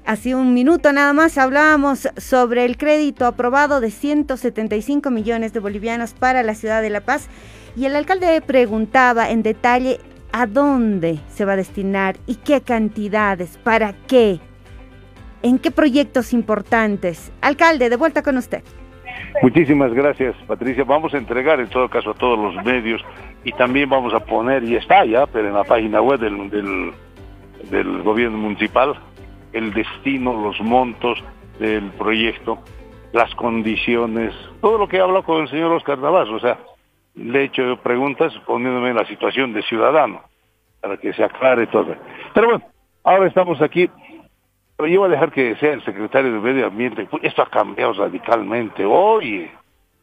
Hace 0.05 0.35
un 0.35 0.53
minuto 0.53 0.93
nada 0.93 1.13
más 1.13 1.39
hablábamos 1.39 2.09
sobre 2.17 2.65
el 2.65 2.77
crédito 2.77 3.25
aprobado 3.25 3.81
de 3.81 3.93
175 3.93 5.11
millones 5.11 5.53
de 5.53 5.61
bolivianos 5.61 6.13
para 6.13 6.43
la 6.43 6.57
ciudad 6.57 6.83
de 6.83 6.91
La 6.91 7.03
Paz 7.03 7.29
y 7.77 7.85
el 7.85 7.95
alcalde 7.95 8.41
preguntaba 8.45 9.31
en 9.31 9.45
detalle 9.45 10.01
a 10.33 10.47
dónde 10.47 11.21
se 11.29 11.45
va 11.45 11.53
a 11.53 11.57
destinar 11.57 12.17
y 12.27 12.35
qué 12.37 12.63
cantidades, 12.63 13.59
para 13.59 13.93
qué, 14.09 14.41
en 15.43 15.61
qué 15.61 15.71
proyectos 15.71 16.33
importantes. 16.33 17.33
Alcalde, 17.41 17.89
de 17.89 17.97
vuelta 17.97 18.23
con 18.23 18.37
usted. 18.37 18.65
Muchísimas 19.41 19.95
gracias, 19.95 20.35
Patricia. 20.49 20.83
Vamos 20.83 21.15
a 21.15 21.19
entregar 21.19 21.61
en 21.61 21.69
todo 21.69 21.89
caso 21.89 22.11
a 22.11 22.15
todos 22.15 22.39
los 22.39 22.65
medios 22.65 23.01
y 23.45 23.53
también 23.53 23.89
vamos 23.89 24.13
a 24.15 24.21
poner, 24.21 24.65
y 24.65 24.75
está 24.75 25.05
ya, 25.05 25.27
pero 25.27 25.47
en 25.47 25.55
la 25.55 25.65
página 25.65 26.01
web 26.01 26.19
del, 26.19 26.51
del, 26.51 26.93
del 27.71 28.03
gobierno 28.03 28.39
municipal, 28.39 28.95
el 29.53 29.73
destino, 29.73 30.33
los 30.33 30.61
montos 30.61 31.23
del 31.59 31.91
proyecto, 31.93 32.59
las 33.13 33.35
condiciones, 33.35 34.35
todo 34.61 34.79
lo 34.79 34.89
que 34.89 34.97
he 34.97 35.01
hablado 35.01 35.25
con 35.25 35.43
el 35.43 35.49
señor 35.49 35.73
Oscar 35.73 35.99
Navas, 35.99 36.29
o 36.29 36.41
sea, 36.41 36.59
le 37.15 37.41
he 37.41 37.45
hecho 37.45 37.77
preguntas 37.83 38.33
poniéndome 38.47 38.91
en 38.91 38.97
la 38.97 39.07
situación 39.07 39.53
de 39.53 39.63
ciudadano, 39.63 40.23
para 40.81 40.97
que 40.97 41.13
se 41.13 41.23
aclare 41.23 41.67
todo. 41.67 41.95
Pero 42.33 42.47
bueno, 42.49 42.65
ahora 43.05 43.27
estamos 43.27 43.61
aquí 43.61 43.89
pero 44.83 44.89
yo 44.89 45.01
voy 45.01 45.11
a 45.11 45.13
dejar 45.13 45.31
que 45.31 45.55
sea 45.57 45.75
el 45.75 45.85
secretario 45.85 46.33
de 46.33 46.41
Medio 46.41 46.67
Ambiente. 46.67 47.09
Esto 47.23 47.43
ha 47.43 47.47
cambiado 47.51 47.93
radicalmente. 47.93 48.85
Oye, 48.85 49.49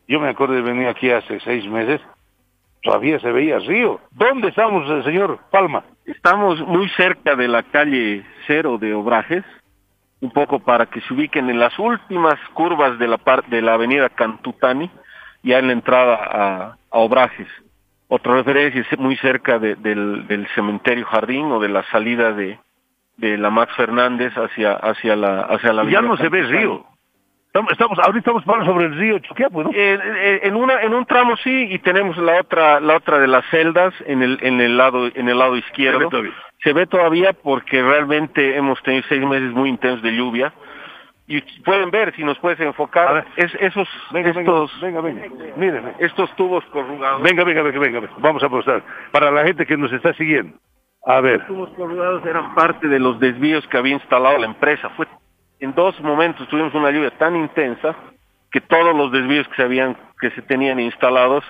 yo 0.07 0.21
me 0.21 0.29
acuerdo 0.29 0.53
de 0.53 0.61
venir 0.61 0.87
aquí 0.87 1.09
hace 1.11 1.39
seis 1.41 1.67
meses, 1.67 1.99
todavía 2.81 3.19
se 3.19 3.31
veía 3.31 3.59
río. 3.59 3.99
¿Dónde 4.11 4.49
estamos, 4.49 4.89
eh, 4.89 5.03
señor 5.03 5.39
Palma? 5.51 5.83
Estamos 6.05 6.59
muy 6.61 6.89
cerca 6.89 7.35
de 7.35 7.47
la 7.47 7.63
calle 7.63 8.23
Cero 8.47 8.77
de 8.79 8.93
Obrajes, 8.93 9.43
un 10.21 10.31
poco 10.31 10.59
para 10.59 10.85
que 10.87 11.01
se 11.01 11.13
ubiquen 11.13 11.49
en 11.49 11.59
las 11.59 11.77
últimas 11.79 12.35
curvas 12.53 12.97
de 12.99 13.07
la 13.07 13.17
par- 13.17 13.45
de 13.45 13.61
la 13.61 13.73
avenida 13.75 14.09
Cantutani, 14.09 14.89
ya 15.43 15.59
en 15.59 15.67
la 15.67 15.73
entrada 15.73 16.15
a, 16.15 16.77
a 16.91 16.97
Obrajes. 16.99 17.47
Otra 18.07 18.33
referencia 18.33 18.81
es 18.89 18.99
muy 18.99 19.15
cerca 19.17 19.59
de- 19.59 19.75
del, 19.75 20.27
del 20.27 20.47
cementerio 20.55 21.05
Jardín 21.05 21.51
o 21.51 21.59
de 21.59 21.69
la 21.69 21.83
salida 21.91 22.33
de, 22.33 22.59
de 23.17 23.37
la 23.37 23.49
Max 23.51 23.73
Fernández 23.75 24.33
hacia 24.35 24.73
hacia 24.73 25.15
la 25.15 25.41
hacia 25.41 25.73
la 25.73 25.83
Ya 25.83 25.99
avenida 25.99 26.01
no 26.01 26.17
se 26.17 26.27
ve 26.29 26.41
río. 26.43 26.85
Estamos, 27.49 27.71
estamos, 27.71 27.97
ahorita 27.97 28.19
estamos 28.19 28.43
hablando 28.47 28.71
sobre 28.71 28.85
el 28.85 28.95
río 28.95 29.17
Choqueapu, 29.19 29.63
¿no? 29.63 29.71
En 29.73 30.55
una 30.55 30.83
en 30.83 30.93
un 30.93 31.03
tramo 31.07 31.35
sí 31.37 31.67
y 31.71 31.79
tenemos 31.79 32.15
la 32.17 32.39
otra 32.41 32.79
la 32.79 32.97
otra 32.97 33.17
de 33.17 33.27
las 33.27 33.43
celdas 33.49 33.91
en 34.05 34.21
el 34.21 34.37
en 34.43 34.61
el 34.61 34.77
lado 34.77 35.07
en 35.15 35.27
el 35.27 35.39
lado 35.39 35.57
izquierdo 35.57 35.97
Se 35.99 36.05
ve 36.05 36.09
todavía. 36.11 36.33
se 36.63 36.73
ve 36.73 36.85
todavía 36.85 37.33
porque 37.33 37.81
realmente 37.81 38.55
hemos 38.55 38.79
tenido 38.83 39.03
seis 39.09 39.25
meses 39.25 39.51
muy 39.51 39.67
intensos 39.69 40.03
de 40.03 40.15
lluvia 40.15 40.53
y 41.25 41.41
pueden 41.63 41.89
ver 41.89 42.13
si 42.15 42.23
nos 42.23 42.37
puedes 42.37 42.59
enfocar 42.59 43.25
es, 43.35 43.51
esos 43.59 43.87
Venga, 44.11 44.29
estos 44.29 44.81
venga, 44.81 45.01
venga. 45.01 45.93
Estos 45.97 46.35
tubos 46.35 46.63
corrugados 46.65 47.23
Venga, 47.23 47.43
venga, 47.43 47.63
venga, 47.63 47.79
venga. 47.79 47.99
venga. 47.99 48.13
Vamos 48.19 48.43
a 48.43 48.47
mostrar. 48.47 48.83
Para 49.11 49.31
la 49.31 49.43
gente 49.43 49.65
que 49.65 49.75
nos 49.75 49.91
está 49.91 50.13
siguiendo. 50.13 50.55
A 51.05 51.19
ver. 51.21 51.39
Los 51.39 51.47
tubos 51.47 51.69
corrugados 51.71 52.23
eran 52.27 52.53
parte 52.53 52.87
de 52.87 52.99
los 52.99 53.19
desvíos 53.19 53.65
que 53.69 53.77
había 53.77 53.93
instalado 53.93 54.37
la 54.37 54.45
empresa. 54.47 54.89
Fue 54.97 55.07
en 55.59 55.73
dos 55.75 55.99
momentos 56.01 56.47
tuvimos 56.47 56.73
una 56.73 56.91
lluvia 56.91 57.11
tan 57.11 57.35
intensa 57.35 57.95
que 58.51 58.61
todos 58.61 58.95
los 58.95 59.11
desvíos 59.11 59.47
que 59.49 59.55
se 59.55 59.63
habían 59.63 59.95
que 60.21 60.31
se 60.31 60.41
tenían 60.41 60.79
instalados 60.79 61.43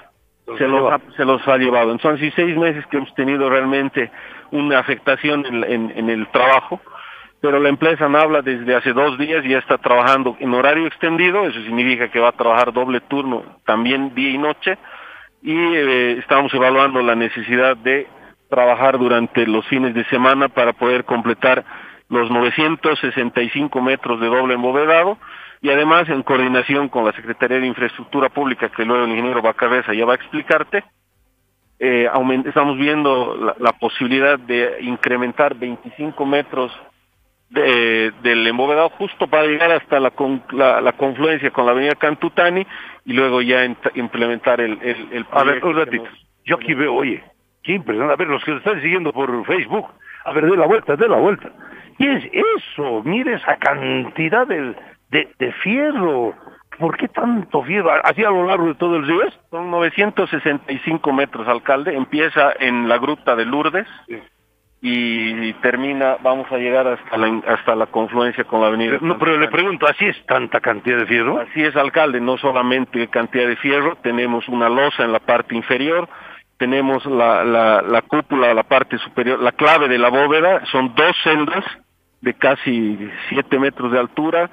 se 0.57 0.67
los, 0.67 0.91
ha, 0.91 0.99
se 1.15 1.25
los 1.25 1.47
ha 1.47 1.57
llevado. 1.57 1.91
Entonces, 1.91 2.19
sí, 2.21 2.33
seis 2.35 2.57
meses 2.57 2.85
que 2.87 2.97
hemos 2.97 3.13
tenido 3.13 3.49
realmente 3.49 4.09
una 4.51 4.79
afectación 4.79 5.45
en, 5.45 5.63
en- 5.63 5.93
en 5.95 6.09
el 6.09 6.27
trabajo, 6.31 6.81
pero 7.39 7.59
la 7.59 7.69
empresa 7.69 8.05
habla 8.05 8.41
desde 8.41 8.75
hace 8.75 8.91
dos 8.93 9.17
días 9.19 9.45
y 9.45 9.49
ya 9.49 9.59
está 9.59 9.77
trabajando 9.77 10.35
en 10.39 10.51
horario 10.53 10.87
extendido, 10.87 11.45
eso 11.45 11.61
significa 11.61 12.09
que 12.09 12.19
va 12.19 12.29
a 12.29 12.33
trabajar 12.33 12.73
doble 12.73 12.99
turno, 13.01 13.43
también 13.65 14.13
día 14.15 14.31
y 14.31 14.37
noche, 14.39 14.77
y 15.43 15.55
eh, 15.55 16.17
estamos 16.19 16.51
evaluando 16.53 17.01
la 17.01 17.15
necesidad 17.15 17.77
de 17.77 18.07
trabajar 18.49 18.97
durante 18.97 19.45
los 19.45 19.65
fines 19.67 19.93
de 19.93 20.03
semana 20.05 20.49
para 20.49 20.73
poder 20.73 21.05
completar 21.05 21.63
los 22.09 22.29
965 22.31 23.81
metros 23.81 24.19
de 24.19 24.27
doble 24.27 24.55
embovedado 24.55 25.17
y 25.61 25.69
además 25.69 26.07
en 26.09 26.23
coordinación 26.23 26.89
con 26.89 27.05
la 27.05 27.11
Secretaría 27.13 27.59
de 27.59 27.67
Infraestructura 27.67 28.29
Pública, 28.29 28.69
que 28.69 28.85
luego 28.85 29.03
el 29.05 29.11
ingeniero 29.11 29.41
Bacarreza 29.41 29.93
ya 29.93 30.05
va 30.05 30.13
a 30.13 30.15
explicarte, 30.15 30.83
eh, 31.79 32.09
aument- 32.11 32.47
estamos 32.47 32.77
viendo 32.77 33.35
la, 33.37 33.55
la 33.59 33.71
posibilidad 33.73 34.39
de 34.39 34.77
incrementar 34.81 35.55
25 35.55 36.25
metros 36.25 36.71
de- 37.49 38.11
del 38.21 38.45
embovedado 38.47 38.89
justo 38.89 39.27
para 39.27 39.45
llegar 39.47 39.71
hasta 39.71 39.99
la, 39.99 40.11
con- 40.11 40.43
la, 40.51 40.81
la 40.81 40.91
confluencia 40.93 41.51
con 41.51 41.65
la 41.65 41.71
avenida 41.71 41.95
Cantutani 41.95 42.65
y 43.05 43.13
luego 43.13 43.41
ya 43.41 43.65
ent- 43.65 43.91
implementar 43.95 44.61
el, 44.61 44.77
el, 44.81 45.07
el 45.11 45.25
A 45.31 45.43
ver, 45.43 45.63
un 45.65 45.75
ratito. 45.75 46.03
nos- 46.03 46.27
Yo 46.45 46.55
aquí 46.57 46.73
veo, 46.73 46.93
oye, 46.95 47.23
qué 47.63 47.73
impresionante. 47.73 48.13
A 48.13 48.17
ver, 48.17 48.27
los 48.27 48.43
que 48.43 48.55
están 48.55 48.81
siguiendo 48.81 49.11
por 49.13 49.45
Facebook, 49.45 49.87
A 50.25 50.31
ver, 50.33 50.45
de 50.49 50.57
la 50.57 50.65
vuelta, 50.67 50.95
de 50.95 51.07
la 51.07 51.17
vuelta. 51.17 51.49
Y 51.99 52.07
es 52.07 52.23
eso, 52.31 53.03
mire 53.03 53.33
esa 53.33 53.57
cantidad 53.57 54.47
de, 54.47 54.73
de, 55.09 55.27
de 55.37 55.51
fierro. 55.63 56.33
¿Por 56.79 56.95
qué 56.95 57.09
tanto 57.09 57.61
fierro? 57.63 57.91
¿Así 58.03 58.23
a 58.23 58.29
lo 58.29 58.47
largo 58.47 58.67
de 58.67 58.75
todo 58.75 58.95
el 58.95 59.05
río 59.05 59.21
es? 59.23 59.37
Son 59.51 59.69
965 59.69 61.11
metros, 61.11 61.45
alcalde. 61.47 61.93
Empieza 61.95 62.53
en 62.57 62.87
la 62.87 62.97
gruta 62.97 63.35
de 63.35 63.45
Lourdes 63.45 63.87
y 64.81 65.51
termina, 65.55 66.17
vamos 66.21 66.49
a 66.51 66.57
llegar 66.57 66.87
hasta 66.87 67.17
la, 67.17 67.41
hasta 67.47 67.75
la 67.75 67.87
confluencia 67.87 68.45
con 68.45 68.61
la 68.61 68.67
avenida. 68.67 68.97
No, 69.01 69.17
pero 69.17 69.37
le 69.37 69.49
pregunto, 69.49 69.85
¿así 69.85 70.05
es 70.05 70.25
tanta 70.25 70.61
cantidad 70.61 70.99
de 70.99 71.05
fierro? 71.05 71.41
Así 71.41 71.61
es, 71.61 71.75
alcalde, 71.75 72.21
no 72.21 72.37
solamente 72.37 73.09
cantidad 73.09 73.45
de 73.47 73.57
fierro, 73.57 73.97
tenemos 73.97 74.47
una 74.47 74.69
losa 74.69 75.03
en 75.03 75.11
la 75.11 75.19
parte 75.19 75.53
inferior, 75.53 76.07
tenemos 76.57 77.05
la, 77.05 77.43
la, 77.43 77.81
la 77.81 78.01
cúpula, 78.03 78.53
la 78.53 78.63
parte 78.63 78.97
superior, 78.99 79.41
la 79.41 79.51
clave 79.51 79.89
de 79.89 79.97
la 79.97 80.09
bóveda, 80.09 80.65
son 80.71 80.95
dos 80.95 81.15
celdas 81.23 81.65
de 82.21 82.33
casi 82.33 82.97
siete 83.29 83.59
metros 83.59 83.91
de 83.91 83.99
altura, 83.99 84.49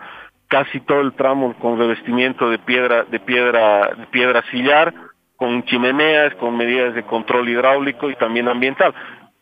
casi 0.49 0.81
todo 0.81 1.01
el 1.01 1.13
tramo 1.15 1.55
con 1.59 1.79
revestimiento 1.79 2.49
de 2.51 2.59
piedra, 2.59 3.05
de 3.05 3.21
piedra, 3.21 3.95
de 3.95 4.07
piedra 4.07 4.43
sillar, 4.51 4.95
con 5.37 5.65
chimeneas, 5.65 6.35
con 6.37 6.57
medidas 6.57 6.95
de 6.95 7.03
control 7.03 7.49
hidráulico 7.49 8.11
y 8.11 8.17
también 8.17 8.49
ambiental. 8.49 8.95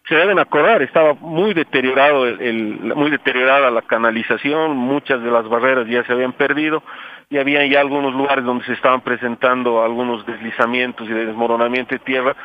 Se 0.09 0.14
deben 0.16 0.39
acordar, 0.39 0.83
estaba 0.83 1.14
muy 1.14 1.55
deteriorado 1.55 2.27
el, 2.27 2.41
el, 2.41 2.95
muy 2.95 3.11
deteriorada 3.11 3.70
la 3.70 3.83
canalización, 3.83 4.77
muchas 4.77 5.22
de 5.22 5.31
las 5.31 5.49
barreras 5.49 5.87
ya 5.89 6.05
se 6.05 6.12
habían 6.12 6.33
perdido 6.33 6.83
y 7.31 7.39
había 7.39 7.64
ya 7.66 7.81
algunos 7.81 8.12
lugares 8.14 8.45
donde 8.45 8.66
se 8.66 8.75
estaban 8.75 9.01
presentando 9.01 9.83
algunos 9.83 10.27
deslizamientos 10.27 11.09
y 11.09 11.12
desmoronamiento 11.12 11.95
de 11.95 12.01
tierra 12.01 12.37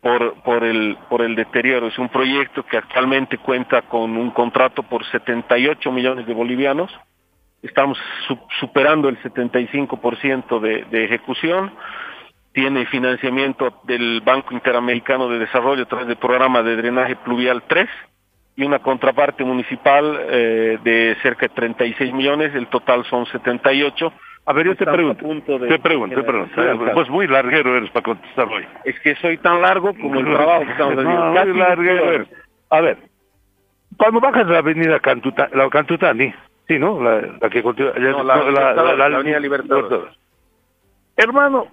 por, 0.00 0.34
por, 0.42 0.64
el, 0.64 0.96
por 1.08 1.22
el 1.22 1.34
deterioro. 1.34 1.88
Es 1.88 1.98
un 1.98 2.08
proyecto 2.08 2.64
que 2.64 2.76
actualmente 2.76 3.38
cuenta 3.38 3.82
con 3.82 4.16
un 4.16 4.30
contrato 4.30 4.82
por 4.82 5.04
78 5.06 5.90
millones 5.92 6.26
de 6.26 6.34
bolivianos. 6.34 6.90
Estamos 7.62 7.98
su, 8.26 8.38
superando 8.60 9.08
el 9.08 9.20
75% 9.22 10.60
de, 10.60 10.84
de 10.84 11.04
ejecución. 11.04 11.72
Tiene 12.52 12.86
financiamiento 12.86 13.80
del 13.84 14.20
Banco 14.20 14.54
Interamericano 14.54 15.28
de 15.28 15.38
Desarrollo 15.38 15.82
a 15.82 15.88
través 15.88 16.06
del 16.06 16.16
programa 16.16 16.62
de 16.62 16.76
drenaje 16.76 17.16
pluvial 17.16 17.62
3 17.66 17.88
y 18.56 18.64
una 18.64 18.80
contraparte 18.80 19.44
municipal 19.44 20.18
eh, 20.30 20.78
de 20.82 21.16
cerca 21.22 21.46
de 21.46 21.54
36 21.54 22.12
millones. 22.12 22.54
El 22.54 22.66
total 22.66 23.04
son 23.04 23.26
78 23.26 24.12
a 24.48 24.52
ver, 24.54 24.64
yo 24.64 24.76
te 24.76 24.86
pregunto, 24.86 25.26
te 25.68 25.78
pregunto, 25.78 26.16
te 26.16 26.22
pregunto. 26.22 26.92
Pues 26.94 27.10
muy 27.10 27.26
larguero 27.26 27.76
eres 27.76 27.90
para 27.90 28.02
contestar 28.04 28.48
hoy. 28.48 28.66
Es 28.82 28.98
que 29.00 29.14
soy 29.16 29.36
tan 29.36 29.60
largo 29.60 29.92
como 29.92 30.20
el 30.20 30.24
trabajo 30.34 30.64
que 30.64 30.70
estamos 30.70 30.92
haciendo. 30.94 31.34
No, 31.34 31.44
muy 31.44 31.58
larguero 31.58 32.12
eres. 32.12 32.28
A 32.70 32.80
ver, 32.80 32.96
cuando 33.98 34.20
bajas 34.20 34.46
la 34.46 34.60
avenida 34.60 35.00
Cantuta, 35.00 35.50
la 35.52 35.68
Cantutani, 35.68 36.32
sí, 36.66 36.78
¿no? 36.78 36.98
La, 37.02 37.20
la 37.38 37.50
que 37.50 37.62
continúa. 37.62 37.92
No, 37.98 38.24
la, 38.24 38.36
la, 38.50 38.72
la, 38.72 38.94
la, 38.96 39.16
avenida 39.16 39.38
Libertadores. 39.38 40.16
Hermano, 41.14 41.66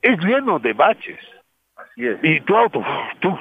es 0.00 0.16
lleno 0.20 0.60
de 0.60 0.72
baches. 0.72 1.18
Así 1.74 2.06
es. 2.06 2.18
Y 2.22 2.40
tu 2.42 2.56
auto, 2.56 2.80
tú, 3.18 3.36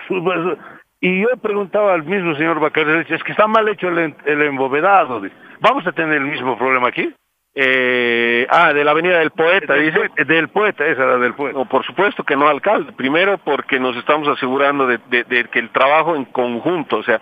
y 0.99 1.21
yo 1.21 1.27
he 1.31 1.37
preguntado 1.37 1.91
al 1.91 2.05
mismo 2.05 2.33
señor 2.33 2.59
Bacardi, 2.59 3.13
es 3.13 3.23
que 3.23 3.33
está 3.33 3.45
mal 3.45 3.69
hecho 3.69 3.87
el, 3.87 4.15
el 4.25 4.41
embovedado. 4.41 5.21
¿Vamos 5.59 5.85
a 5.85 5.91
tener 5.91 6.15
el 6.15 6.25
mismo 6.25 6.57
problema 6.57 6.87
aquí? 6.87 7.13
Eh, 7.61 8.47
ah, 8.49 8.71
de 8.71 8.85
la 8.85 8.91
Avenida 8.91 9.19
del 9.19 9.31
Poeta, 9.31 9.73
del 9.73 9.87
dice. 9.87 9.97
Poeta, 9.97 10.23
del 10.23 10.47
Poeta, 10.47 10.85
esa 10.87 11.03
era 11.03 11.17
del 11.17 11.33
Poeta. 11.33 11.59
No, 11.59 11.67
por 11.67 11.85
supuesto 11.85 12.23
que 12.23 12.37
no, 12.37 12.47
alcalde. 12.47 12.93
Primero 12.93 13.37
porque 13.39 13.81
nos 13.81 13.97
estamos 13.97 14.29
asegurando 14.29 14.87
de, 14.87 14.97
de, 15.09 15.25
de, 15.25 15.43
que 15.49 15.59
el 15.59 15.69
trabajo 15.71 16.15
en 16.15 16.23
conjunto, 16.23 16.95
o 16.95 17.03
sea, 17.03 17.19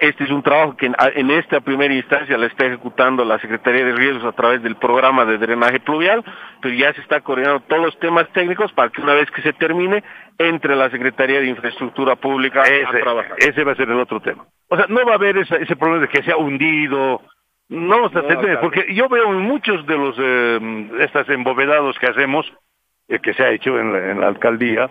este 0.00 0.24
es 0.24 0.30
un 0.30 0.42
trabajo 0.42 0.76
que 0.76 0.86
en, 0.86 0.96
en, 0.98 1.30
esta 1.30 1.60
primera 1.60 1.94
instancia 1.94 2.36
la 2.36 2.46
está 2.46 2.66
ejecutando 2.66 3.24
la 3.24 3.38
Secretaría 3.38 3.84
de 3.84 3.92
Riesgos 3.94 4.24
a 4.24 4.32
través 4.32 4.60
del 4.60 4.74
programa 4.74 5.24
de 5.24 5.38
drenaje 5.38 5.78
pluvial, 5.78 6.24
pero 6.60 6.74
ya 6.74 6.92
se 6.92 7.02
está 7.02 7.20
coordinando 7.20 7.60
todos 7.60 7.82
los 7.82 7.98
temas 8.00 8.28
técnicos 8.32 8.72
para 8.72 8.90
que 8.90 9.02
una 9.02 9.14
vez 9.14 9.30
que 9.30 9.42
se 9.42 9.52
termine, 9.52 10.02
entre 10.36 10.74
la 10.74 10.90
Secretaría 10.90 11.38
de 11.38 11.46
Infraestructura 11.46 12.16
Pública 12.16 12.62
ese, 12.62 12.86
a 12.86 12.90
trabajar. 12.90 13.36
Ese 13.38 13.62
va 13.62 13.70
a 13.70 13.76
ser 13.76 13.88
el 13.88 14.00
otro 14.00 14.20
tema. 14.20 14.44
O 14.68 14.76
sea, 14.76 14.86
no 14.88 15.06
va 15.06 15.12
a 15.12 15.14
haber 15.14 15.38
ese, 15.38 15.62
ese 15.62 15.76
problema 15.76 16.02
de 16.02 16.08
que 16.08 16.24
sea 16.24 16.36
hundido, 16.36 17.22
no, 17.68 17.96
no 17.96 18.06
atender, 18.06 18.60
porque 18.60 18.94
yo 18.94 19.08
veo 19.08 19.30
muchos 19.32 19.86
de 19.86 19.96
los 19.96 20.16
eh, 20.18 20.90
estas 21.00 21.28
embovedados 21.28 21.98
que 21.98 22.06
hacemos, 22.06 22.52
eh, 23.08 23.18
que 23.20 23.34
se 23.34 23.42
ha 23.42 23.50
hecho 23.50 23.78
en 23.78 23.92
la, 23.92 24.10
en 24.10 24.20
la, 24.20 24.28
alcaldía, 24.28 24.90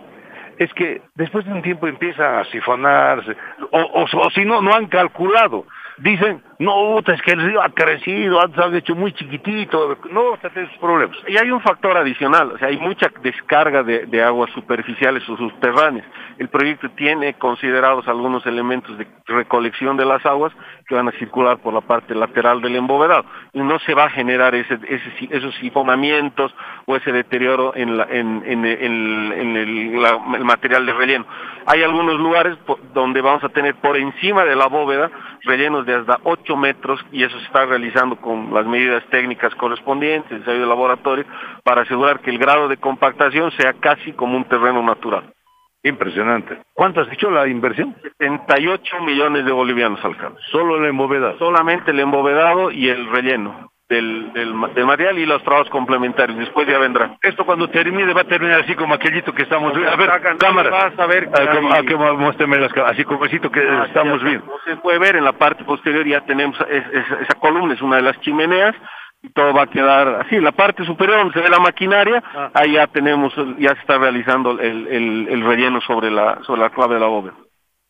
es 0.57 0.73
que 0.73 1.01
después 1.15 1.45
de 1.45 1.53
un 1.53 1.61
tiempo 1.61 1.87
empieza 1.87 2.39
a 2.39 2.45
sifonarse, 2.45 3.35
o, 3.71 3.79
o, 3.79 4.03
o 4.03 4.29
si 4.31 4.45
no, 4.45 4.61
no 4.61 4.73
han 4.73 4.87
calculado. 4.87 5.65
Dicen, 5.97 6.41
no, 6.59 6.99
es 6.99 7.21
que 7.21 7.31
el 7.31 7.41
río 7.41 7.61
ha 7.61 7.69
crecido, 7.69 8.41
antes 8.41 8.63
han 8.63 8.75
hecho 8.75 8.95
muy 8.95 9.11
chiquitito, 9.13 9.97
no, 10.11 10.35
esos 10.35 10.77
problemas. 10.79 11.17
Y 11.27 11.37
hay 11.37 11.49
un 11.49 11.61
factor 11.61 11.97
adicional, 11.97 12.51
o 12.51 12.57
sea, 12.57 12.67
hay 12.67 12.77
mucha 12.77 13.11
descarga 13.21 13.83
de, 13.83 14.23
aguas 14.23 14.51
superficiales 14.51 15.27
o 15.29 15.37
subterráneas. 15.37 16.05
El 16.37 16.49
proyecto 16.49 16.89
tiene 16.91 17.33
considerados 17.35 18.07
algunos 18.07 18.45
elementos 18.45 18.97
de 18.97 19.07
recolección 19.25 19.97
de 19.97 20.05
las 20.05 20.25
aguas 20.25 20.53
que 20.87 20.95
van 20.95 21.07
a 21.07 21.11
circular 21.13 21.57
por 21.59 21.73
la 21.73 21.81
parte 21.81 22.15
lateral 22.15 22.61
del 22.61 22.75
embovedado. 22.75 23.25
Y 23.53 23.59
no 23.59 23.79
se 23.79 23.93
va 23.93 24.05
a 24.05 24.09
generar 24.09 24.55
esos 24.55 25.55
sifonamientos 25.55 26.53
o 26.85 26.95
ese 26.95 27.11
deterioro 27.11 27.73
en, 27.75 27.89
el, 27.89 28.65
el, 28.65 30.45
material 30.45 30.85
de 30.85 30.93
relleno. 30.93 31.25
Hay 31.65 31.83
algunos 31.83 32.19
lugares 32.19 32.57
donde 32.93 33.21
vamos 33.21 33.43
a 33.43 33.49
tener 33.49 33.75
por 33.75 33.97
encima 33.97 34.43
de 34.45 34.55
la 34.55 34.67
bóveda 34.67 35.11
rellenos 35.43 35.85
de 35.85 35.95
hasta 35.95 36.19
8 36.23 36.42
metros 36.55 37.03
y 37.11 37.23
eso 37.23 37.37
se 37.39 37.45
está 37.45 37.65
realizando 37.65 38.15
con 38.17 38.53
las 38.53 38.65
medidas 38.65 39.03
técnicas 39.09 39.53
correspondientes, 39.55 40.31
ensayo 40.31 40.59
de 40.59 40.65
laboratorio, 40.65 41.25
para 41.63 41.81
asegurar 41.81 42.19
que 42.19 42.29
el 42.29 42.37
grado 42.37 42.67
de 42.67 42.77
compactación 42.77 43.51
sea 43.51 43.73
casi 43.73 44.13
como 44.13 44.37
un 44.37 44.45
terreno 44.45 44.83
natural. 44.83 45.33
Impresionante. 45.83 46.59
¿Cuánto 46.73 47.01
has 47.01 47.09
dicho 47.09 47.29
la 47.29 47.47
inversión? 47.47 47.95
78 48.01 49.01
millones 49.01 49.45
de 49.45 49.51
bolivianos, 49.51 50.03
alcalde. 50.05 50.39
Solo 50.51 50.77
el 50.77 50.85
embovedado. 50.85 51.37
Solamente 51.39 51.91
el 51.91 51.99
embovedado 51.99 52.71
y 52.71 52.87
el 52.87 53.09
relleno 53.09 53.72
del, 53.89 54.31
del, 54.33 54.53
del, 54.73 54.85
material 54.85 55.17
y 55.17 55.25
los 55.25 55.43
trabajos 55.43 55.69
complementarios. 55.69 56.37
Después 56.37 56.67
ya 56.67 56.79
vendrá. 56.79 57.17
Esto 57.21 57.45
cuando 57.45 57.69
termine 57.69 58.13
va 58.13 58.21
a 58.21 58.25
terminar 58.25 58.61
así 58.61 58.75
como 58.75 58.93
aquellito 58.93 59.33
que 59.33 59.43
estamos 59.43 59.73
viendo. 59.73 59.91
A 59.91 59.95
ver, 59.95 60.37
cámara. 60.37 60.69
Vas 60.69 60.97
a 60.97 61.05
ver. 61.05 61.29
Ah, 61.33 61.55
como, 61.55 61.73
ah, 61.73 61.81
que 61.83 61.95
muéstrame 61.95 62.57
las 62.57 62.75
así 62.77 63.03
como 63.03 63.23
así 63.25 63.39
que 63.39 63.59
ah, 63.59 63.85
estamos 63.87 64.23
viendo. 64.23 64.45
Como 64.45 64.59
se 64.59 64.77
puede 64.77 64.99
ver 64.99 65.15
en 65.15 65.25
la 65.25 65.33
parte 65.33 65.63
posterior 65.63 66.05
ya 66.07 66.21
tenemos 66.21 66.57
es, 66.69 66.83
es, 66.93 67.21
esa 67.21 67.35
columna, 67.39 67.73
es 67.73 67.81
una 67.81 67.97
de 67.97 68.03
las 68.03 68.19
chimeneas 68.21 68.75
y 69.21 69.29
todo 69.29 69.53
va 69.53 69.63
a 69.63 69.67
quedar 69.67 70.07
así. 70.25 70.39
La 70.39 70.51
parte 70.51 70.85
superior 70.85 71.17
donde 71.17 71.33
se 71.33 71.41
ve 71.41 71.49
la 71.49 71.59
maquinaria, 71.59 72.23
ah. 72.35 72.51
ahí 72.53 72.73
ya 72.73 72.87
tenemos, 72.87 73.33
ya 73.57 73.73
se 73.75 73.81
está 73.81 73.97
realizando 73.97 74.59
el, 74.59 74.87
el, 74.87 75.27
el 75.29 75.43
relleno 75.43 75.81
sobre 75.81 76.09
la, 76.09 76.39
sobre 76.43 76.61
la 76.61 76.69
clave 76.69 76.95
de 76.95 76.99
la 76.99 77.07
bóveda. 77.07 77.35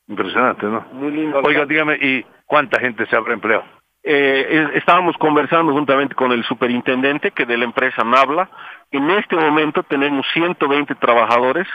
Impresionante, 0.07 0.65
¿no? 0.65 0.85
Muy 0.91 1.11
lindo. 1.11 1.41
Oiga, 1.43 1.65
dígame, 1.65 1.97
¿y 2.01 2.25
cuánta 2.45 2.79
gente 2.79 3.05
se 3.05 3.15
habrá 3.15 3.33
empleado? 3.33 3.63
Eh, 4.05 4.71
estábamos 4.73 5.15
conversando 5.17 5.71
juntamente 5.71 6.13
con 6.13 6.31
el 6.33 6.43
superintendente 6.43 7.31
que 7.31 7.45
de 7.45 7.57
la 7.57 7.63
empresa 7.63 8.03
Nabla. 8.03 8.49
En 8.91 9.09
este 9.11 9.35
momento 9.35 9.83
tenemos 9.83 10.25
120 10.33 10.95
trabajadores 10.95 11.67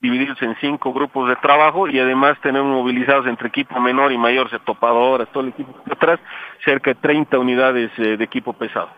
divididos 0.00 0.40
en 0.42 0.56
cinco 0.60 0.92
grupos 0.92 1.28
de 1.28 1.36
trabajo 1.36 1.88
y 1.88 1.98
además 1.98 2.38
tenemos 2.40 2.70
movilizados 2.70 3.26
entre 3.26 3.48
equipo 3.48 3.80
menor 3.80 4.12
y 4.12 4.18
mayor, 4.18 4.48
se 4.48 4.58
topadoras, 4.60 5.28
todo 5.32 5.42
el 5.42 5.50
equipo 5.50 5.74
detrás, 5.84 6.20
cerca 6.64 6.92
de 6.92 7.00
30 7.00 7.38
unidades 7.38 7.90
eh, 7.98 8.16
de 8.16 8.24
equipo 8.24 8.52
pesado. 8.52 8.90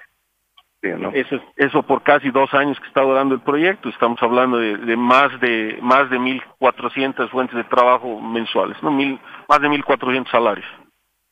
Sí, 0.83 0.89
¿no? 0.97 1.11
Eso, 1.11 1.39
eso 1.57 1.83
por 1.83 2.03
casi 2.03 2.31
dos 2.31 2.53
años 2.55 2.79
que 2.81 2.87
está 2.87 3.03
durando 3.03 3.35
el 3.35 3.41
proyecto, 3.41 3.89
estamos 3.89 4.23
hablando 4.23 4.59
de, 4.59 4.77
de 4.79 4.97
más 4.97 5.39
de 5.41 5.79
más 5.83 6.09
de 6.09 6.19
1.400 6.19 7.29
fuentes 7.31 7.57
de 7.57 7.65
trabajo 7.65 8.21
mensuales, 8.21 8.83
no 8.83 8.91
mil, 8.91 9.19
más 9.49 9.61
de 9.61 9.69
1.400 9.69 10.31
salarios. 10.31 10.67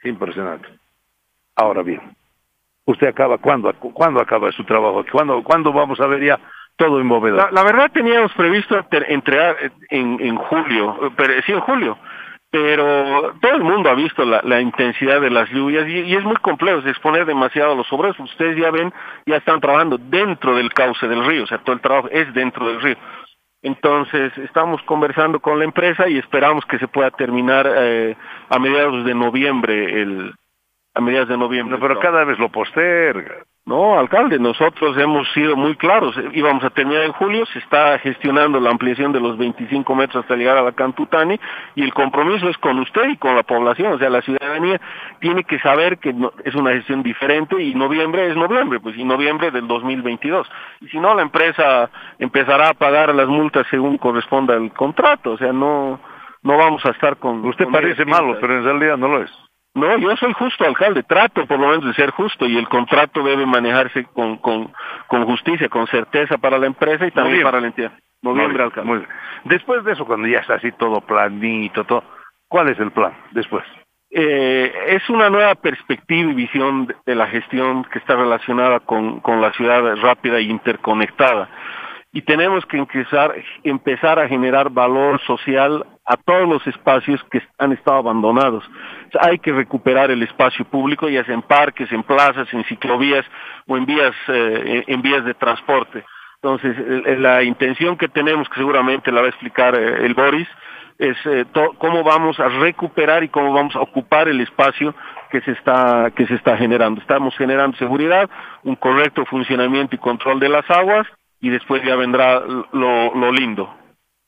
Impresionante. 0.05 0.69
Ahora 1.59 1.83
bien, 1.83 2.01
¿usted 2.87 3.09
acaba 3.09 3.37
cuándo, 3.39 3.73
cuándo 3.75 4.21
acaba 4.21 4.53
su 4.53 4.63
trabajo? 4.63 5.05
¿Cuándo, 5.11 5.43
¿Cuándo 5.43 5.73
vamos 5.73 5.99
a 5.99 6.07
ver 6.07 6.23
ya 6.23 6.39
todo 6.77 7.01
en? 7.01 7.37
La, 7.37 7.51
la 7.51 7.65
verdad 7.65 7.91
teníamos 7.93 8.33
previsto 8.35 8.79
entregar 9.09 9.57
en, 9.91 10.21
en 10.21 10.37
julio, 10.37 11.13
pero, 11.17 11.35
sí 11.45 11.51
en 11.51 11.59
julio, 11.59 11.99
pero 12.49 13.35
todo 13.41 13.55
el 13.57 13.65
mundo 13.65 13.91
ha 13.91 13.95
visto 13.95 14.25
la, 14.25 14.41
la 14.45 14.61
intensidad 14.61 15.21
de 15.21 15.31
las 15.31 15.51
lluvias 15.51 15.89
y, 15.89 16.03
y, 16.03 16.15
es 16.15 16.23
muy 16.23 16.37
complejo, 16.37 16.79
es 16.79 16.87
exponer 16.87 17.27
demasiado 17.27 17.73
a 17.73 17.75
los 17.75 17.93
obreros. 17.93 18.17
Ustedes 18.21 18.57
ya 18.57 18.71
ven, 18.71 18.93
ya 19.27 19.39
están 19.39 19.61
trabajando 19.61 19.99
dentro 19.99 20.55
del 20.55 20.73
cauce 20.73 21.09
del 21.09 21.27
río, 21.27 21.43
o 21.43 21.47
sea, 21.49 21.59
todo 21.59 21.75
el 21.75 21.83
trabajo 21.83 22.09
es 22.13 22.33
dentro 22.35 22.69
del 22.69 22.81
río. 22.81 22.97
Entonces, 23.63 24.31
estamos 24.39 24.81
conversando 24.83 25.41
con 25.41 25.59
la 25.59 25.65
empresa 25.65 26.09
y 26.09 26.19
esperamos 26.19 26.65
que 26.67 26.79
se 26.79 26.87
pueda 26.87 27.11
terminar 27.11 27.69
eh, 27.69 28.17
a 28.49 28.61
mediados 28.61 29.05
de 29.05 29.15
noviembre 29.17 30.01
el, 30.01 30.33
a 30.99 31.01
mediados 31.01 31.29
de 31.29 31.39
noviembre. 31.39 31.77
No, 31.77 31.81
pero 31.81 32.01
cada 32.01 32.25
vez 32.25 32.39
lo 32.39 32.49
posterga. 32.49 33.37
No, 33.65 33.99
alcalde, 33.99 34.39
nosotros 34.39 34.97
hemos 34.97 35.31
sido 35.33 35.55
muy 35.55 35.77
claros. 35.77 36.19
Íbamos 36.33 36.65
a 36.65 36.71
terminar 36.71 37.03
en 37.05 37.13
julio, 37.13 37.45
se 37.47 37.59
está 37.59 37.99
gestionando 37.99 38.59
la 38.59 38.71
ampliación 38.71 39.13
de 39.13 39.21
los 39.21 39.37
25 39.37 39.95
metros 39.95 40.25
hasta 40.25 40.37
llegar 40.37 40.57
a 40.57 40.63
la 40.63 40.73
Cantutani 40.73 41.39
y 41.75 41.83
el 41.83 41.93
compromiso 41.93 42.49
es 42.49 42.57
con 42.59 42.79
usted 42.79 43.11
y 43.11 43.17
con 43.19 43.37
la 43.37 43.43
población. 43.43 43.93
O 43.93 43.99
sea, 43.99 44.09
la 44.09 44.23
ciudadanía 44.23 44.81
tiene 45.21 45.45
que 45.45 45.59
saber 45.61 45.99
que 45.99 46.15
es 46.45 46.55
una 46.55 46.73
gestión 46.73 47.03
diferente 47.03 47.63
y 47.63 47.75
noviembre 47.75 48.27
es 48.29 48.37
noviembre, 48.37 48.81
pues 48.81 48.97
y 48.97 49.05
noviembre 49.05 49.51
del 49.51 49.69
2022. 49.69 50.51
Y 50.81 50.89
si 50.89 50.99
no, 50.99 51.15
la 51.15 51.23
empresa 51.23 51.91
empezará 52.19 52.71
a 52.71 52.75
pagar 52.75 53.15
las 53.15 53.29
multas 53.29 53.67
según 53.71 53.99
corresponda 53.99 54.55
el 54.55 54.73
contrato. 54.73 55.33
O 55.33 55.39
sea, 55.39 55.53
no, 55.53 56.01
no 56.43 56.57
vamos 56.57 56.85
a 56.87 56.91
estar 56.91 57.19
con... 57.19 57.45
Usted 57.45 57.69
parece 57.69 58.05
malo, 58.07 58.39
pero 58.41 58.57
en 58.57 58.65
realidad 58.65 58.97
no 58.97 59.09
lo 59.09 59.23
es. 59.23 59.48
No, 59.79 59.99
yo 59.99 60.17
soy 60.17 60.33
justo 60.33 60.65
alcalde, 60.65 61.03
trato 61.03 61.47
por 61.47 61.59
lo 61.59 61.69
menos 61.69 61.85
de 61.85 61.95
ser 61.95 62.11
justo 62.11 62.47
y 62.47 62.57
el 62.57 62.69
contrato 62.69 63.23
debe 63.23 63.47
manejarse 63.47 64.05
con, 64.05 64.39
con, 64.39 64.73
con 65.07 65.25
justicia, 65.25 65.69
con 65.69 65.87
certeza 65.87 66.39
para 66.39 66.59
la 66.59 66.67
empresa 66.67 67.07
y 67.07 67.11
también 67.11 67.43
para 67.43 67.61
la 67.61 67.69
entidad. 67.69 67.93
Noviembre, 68.23 68.65
alcalde. 68.65 68.89
Muy 68.89 68.99
bien. 68.99 69.11
Después 69.45 69.85
de 69.85 69.93
eso, 69.93 70.05
cuando 70.05 70.27
ya 70.27 70.41
está 70.41 70.55
así 70.55 70.73
todo 70.73 71.01
planito, 71.01 71.85
todo, 71.85 72.03
¿cuál 72.49 72.69
es 72.69 72.79
el 72.81 72.91
plan 72.91 73.13
después? 73.31 73.65
Eh, 74.11 74.73
es 74.89 75.09
una 75.11 75.31
nueva 75.31 75.55
perspectiva 75.55 76.31
y 76.31 76.35
visión 76.35 76.87
de, 76.87 76.97
de, 77.05 77.15
la 77.15 77.27
gestión 77.27 77.85
que 77.85 77.99
está 77.99 78.17
relacionada 78.17 78.81
con, 78.81 79.21
con 79.21 79.41
la 79.41 79.53
ciudad 79.53 79.97
rápida 79.97 80.39
e 80.39 80.43
interconectada 80.43 81.49
y 82.19 82.23
tenemos 82.23 82.67
que 82.67 82.79
empezar, 82.79 83.33
empezar 83.63 84.19
a 84.19 84.27
generar 84.27 84.71
valor 84.71 85.21
social 85.21 85.87
a 86.05 86.17
todos 86.17 86.49
los 86.49 86.67
espacios 86.67 87.23
que 87.31 87.41
han 87.59 87.71
estado 87.71 87.99
abandonados. 87.99 88.69
Hay 89.21 89.39
que 89.39 89.53
recuperar 89.53 90.11
el 90.11 90.25
espacio 90.25 90.65
público, 90.65 91.09
ya 91.09 91.25
sea 91.25 91.35
en 91.35 91.43
parques, 91.43 91.93
en 91.93 92.03
plazas, 92.03 92.53
en 92.53 92.65
ciclovías 92.65 93.25
o 93.69 93.77
en 93.77 93.87
vías, 93.87 94.17
eh, 94.27 94.83
en 94.89 95.01
vías 95.01 95.25
de 95.25 95.35
transporte. 95.35 96.05
Entonces, 96.43 96.77
la 97.21 97.45
intención 97.45 97.97
que 97.97 98.09
tenemos, 98.09 98.49
que 98.49 98.57
seguramente 98.57 99.13
la 99.13 99.21
va 99.21 99.29
a 99.29 99.31
explicar 99.31 99.77
eh, 99.77 100.05
el 100.05 100.15
Boris, 100.15 100.49
es 100.99 101.17
eh, 101.25 101.45
cómo 101.79 102.03
vamos 102.03 102.41
a 102.41 102.49
recuperar 102.49 103.23
y 103.23 103.29
cómo 103.29 103.53
vamos 103.53 103.77
a 103.77 103.81
ocupar 103.81 104.27
el 104.27 104.41
espacio 104.41 104.93
que 105.31 105.41
se 105.43 105.53
está 105.53 106.11
que 106.17 106.27
se 106.27 106.35
está 106.35 106.57
generando. 106.57 107.01
Estamos 107.01 107.37
generando 107.37 107.77
seguridad, 107.77 108.29
un 108.65 108.75
correcto 108.75 109.25
funcionamiento 109.25 109.95
y 109.95 109.99
control 109.99 110.41
de 110.41 110.49
las 110.49 110.69
aguas 110.69 111.07
y 111.41 111.51
después 111.51 111.83
ya 111.85 111.97
vendrá 111.97 112.41
lo, 112.41 113.15
lo 113.15 113.33
lindo. 113.33 113.73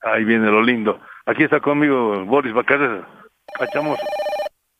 Ahí 0.02 0.24
viene 0.24 0.50
lo 0.50 0.62
lindo. 0.62 1.00
Aquí 1.26 1.44
está 1.44 1.61
conmigo 1.61 2.24
Boris 2.24 2.52
Bacares. 2.54 3.02
Cachamos. 3.58 3.98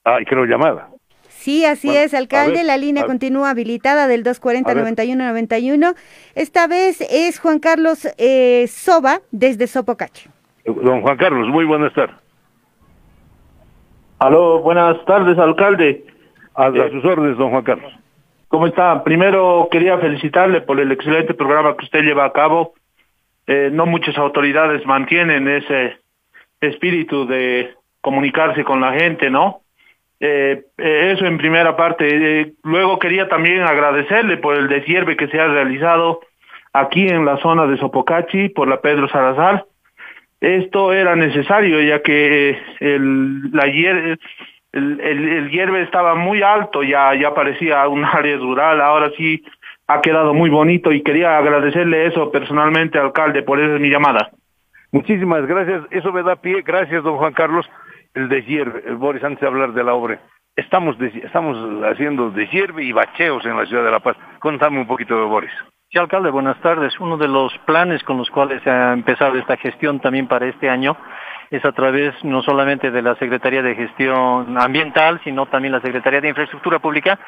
Ay, 0.05 0.25
creo 0.25 0.45
llamada. 0.45 0.89
Sí, 1.29 1.65
así 1.65 1.89
bueno, 1.89 2.03
es, 2.03 2.15
alcalde. 2.15 2.59
Ver, 2.59 2.67
la 2.67 2.77
línea 2.77 3.07
continúa 3.07 3.51
habilitada 3.51 4.07
del 4.07 4.25
240-9191. 4.25 5.95
Esta 6.35 6.67
vez 6.67 7.01
es 7.01 7.41
Juan 7.41 7.59
Carlos 7.61 8.07
eh, 8.19 8.67
Soba 8.69 9.21
desde 9.31 9.67
Sopocache. 9.67 10.31
Don 10.67 11.01
Juan 11.01 11.17
Carlos, 11.17 11.49
muy 11.49 11.65
buenas 11.65 11.93
tardes. 11.95 12.17
Aló, 14.19 14.61
buenas 14.61 15.03
tardes, 15.07 15.39
alcalde. 15.39 16.05
A, 16.55 16.67
a 16.67 16.91
sus 16.91 17.05
órdenes, 17.05 17.39
don 17.39 17.51
Juan 17.51 17.65
Carlos. 17.65 17.93
¿Cómo 18.51 18.67
está? 18.67 19.05
Primero 19.05 19.69
quería 19.71 19.97
felicitarle 19.99 20.61
por 20.61 20.81
el 20.81 20.91
excelente 20.91 21.35
programa 21.35 21.77
que 21.77 21.85
usted 21.85 22.03
lleva 22.03 22.25
a 22.25 22.33
cabo. 22.33 22.75
Eh, 23.47 23.71
no 23.73 23.87
muchas 23.87 24.19
autoridades 24.19 24.85
mantienen 24.85 25.47
ese 25.47 25.99
espíritu 26.61 27.29
de 27.29 27.73
comunicarse 28.01 28.65
con 28.65 28.81
la 28.81 28.93
gente, 28.95 29.31
¿no? 29.31 29.61
Eh, 30.19 30.65
eso 30.77 31.27
en 31.27 31.39
primera 31.39 31.77
parte. 31.77 32.09
Eh, 32.41 32.53
luego 32.65 32.99
quería 32.99 33.29
también 33.29 33.61
agradecerle 33.61 34.37
por 34.39 34.57
el 34.57 34.67
desierve 34.67 35.17
que 35.17 35.29
se 35.29 35.39
ha 35.39 35.47
realizado 35.47 36.19
aquí 36.73 37.07
en 37.07 37.25
la 37.25 37.37
zona 37.37 37.69
de 37.69 37.77
Sopocachi 37.77 38.49
por 38.49 38.67
la 38.67 38.81
Pedro 38.81 39.09
Salazar. 39.11 39.65
Esto 40.41 40.93
era 40.93 41.15
necesario 41.15 41.81
ya 41.83 42.03
que 42.03 42.59
el, 42.81 43.53
la 43.53 43.69
el, 44.73 45.01
el, 45.01 45.29
el 45.29 45.51
hierve 45.51 45.83
estaba 45.83 46.15
muy 46.15 46.43
alto, 46.43 46.83
ya, 46.83 47.15
ya 47.15 47.35
parecía 47.35 47.87
un 47.89 48.05
área 48.13 48.37
rural, 48.37 48.81
ahora 48.81 49.11
sí 49.17 49.43
ha 49.87 50.01
quedado 50.01 50.33
muy 50.35 50.51
bonito 50.51 50.93
y 50.93 51.03
quería 51.03 51.37
agradecerle 51.37 52.07
eso 52.07 52.31
personalmente, 52.31 52.99
alcalde, 52.99 53.43
por 53.43 53.61
eso 53.61 53.75
es 53.75 53.81
mi 53.81 53.91
llamada. 53.91 54.31
Muchísimas 54.93 55.47
gracias, 55.47 55.83
eso 55.91 56.13
me 56.13 56.23
da 56.23 56.37
pie, 56.37 56.63
gracias 56.63 57.03
don 57.03 57.17
Juan 57.17 57.33
Carlos, 57.33 57.69
el 58.15 58.29
deshierve, 58.29 58.83
el 58.87 58.97
Boris, 58.97 59.23
antes 59.23 59.41
de 59.41 59.47
hablar 59.47 59.73
de 59.73 59.85
la 59.85 59.95
obra, 59.95 60.21
estamos, 60.57 60.99
de, 60.99 61.09
estamos 61.25 61.57
haciendo 61.85 62.31
deshierve 62.31 62.85
y 62.85 62.93
bacheos 62.93 63.45
en 63.47 63.57
la 63.57 63.67
ciudad 63.67 63.85
de 63.85 63.91
La 63.91 64.01
Paz, 64.01 64.17
contame 64.41 64.81
un 64.81 64.87
poquito 64.87 65.17
de 65.17 65.25
Boris. 65.25 65.53
Sí, 65.93 65.99
alcalde, 65.99 66.31
buenas 66.31 66.61
tardes. 66.61 66.99
Uno 67.01 67.17
de 67.17 67.27
los 67.27 67.53
planes 67.67 68.05
con 68.05 68.17
los 68.17 68.31
cuales 68.31 68.63
se 68.63 68.71
ha 68.71 68.93
empezado 68.93 69.37
esta 69.37 69.57
gestión 69.57 69.99
también 69.99 70.29
para 70.29 70.47
este 70.47 70.69
año 70.69 70.97
es 71.51 71.65
a 71.65 71.73
través 71.73 72.15
no 72.25 72.43
solamente 72.43 72.91
de 72.91 73.03
la 73.03 73.17
Secretaría 73.17 73.63
de 73.63 73.75
Gestión 73.75 74.57
Ambiental, 74.57 75.21
sino 75.25 75.47
también 75.47 75.73
la 75.73 75.81
Secretaría 75.81 76.21
de 76.21 76.29
Infraestructura 76.29 76.79
Pública, 76.79 77.19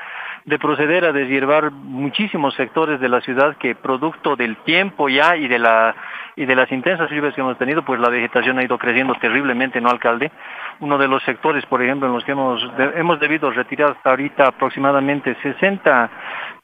de 0.45 0.59
proceder 0.59 1.05
a 1.05 1.13
deshiervar 1.13 1.73
muchísimos 1.73 2.55
sectores 2.55 3.01
de 3.01 3.09
la 3.09 3.21
ciudad 3.21 3.57
que 3.57 3.75
producto 3.75 4.37
del 4.37 4.57
tiempo 4.59 5.09
ya 5.09 5.37
y 5.37 5.49
de 5.49 5.59
la 5.59 5.95
y 6.35 6.47
de 6.47 6.57
las 6.57 6.73
intensas 6.73 7.11
lluvias 7.11 7.35
que 7.35 7.43
hemos 7.43 7.59
tenido, 7.59 7.85
pues 7.85 8.01
la 8.01 8.09
vegetación 8.09 8.59
ha 8.59 8.65
ido 8.65 8.79
creciendo 8.79 9.15
terriblemente, 9.21 9.83
¿no, 9.83 9.91
alcalde? 9.91 10.33
Uno 10.81 10.97
de 10.97 11.07
los 11.07 11.23
sectores, 11.25 11.67
por 11.67 11.83
ejemplo, 11.83 12.09
en 12.09 12.15
los 12.15 12.25
que 12.25 12.33
hemos, 12.33 12.67
hemos 12.97 13.21
debido 13.21 13.51
retirar 13.51 13.91
hasta 13.91 14.11
ahorita 14.11 14.49
aproximadamente 14.49 15.37
60 15.43 16.11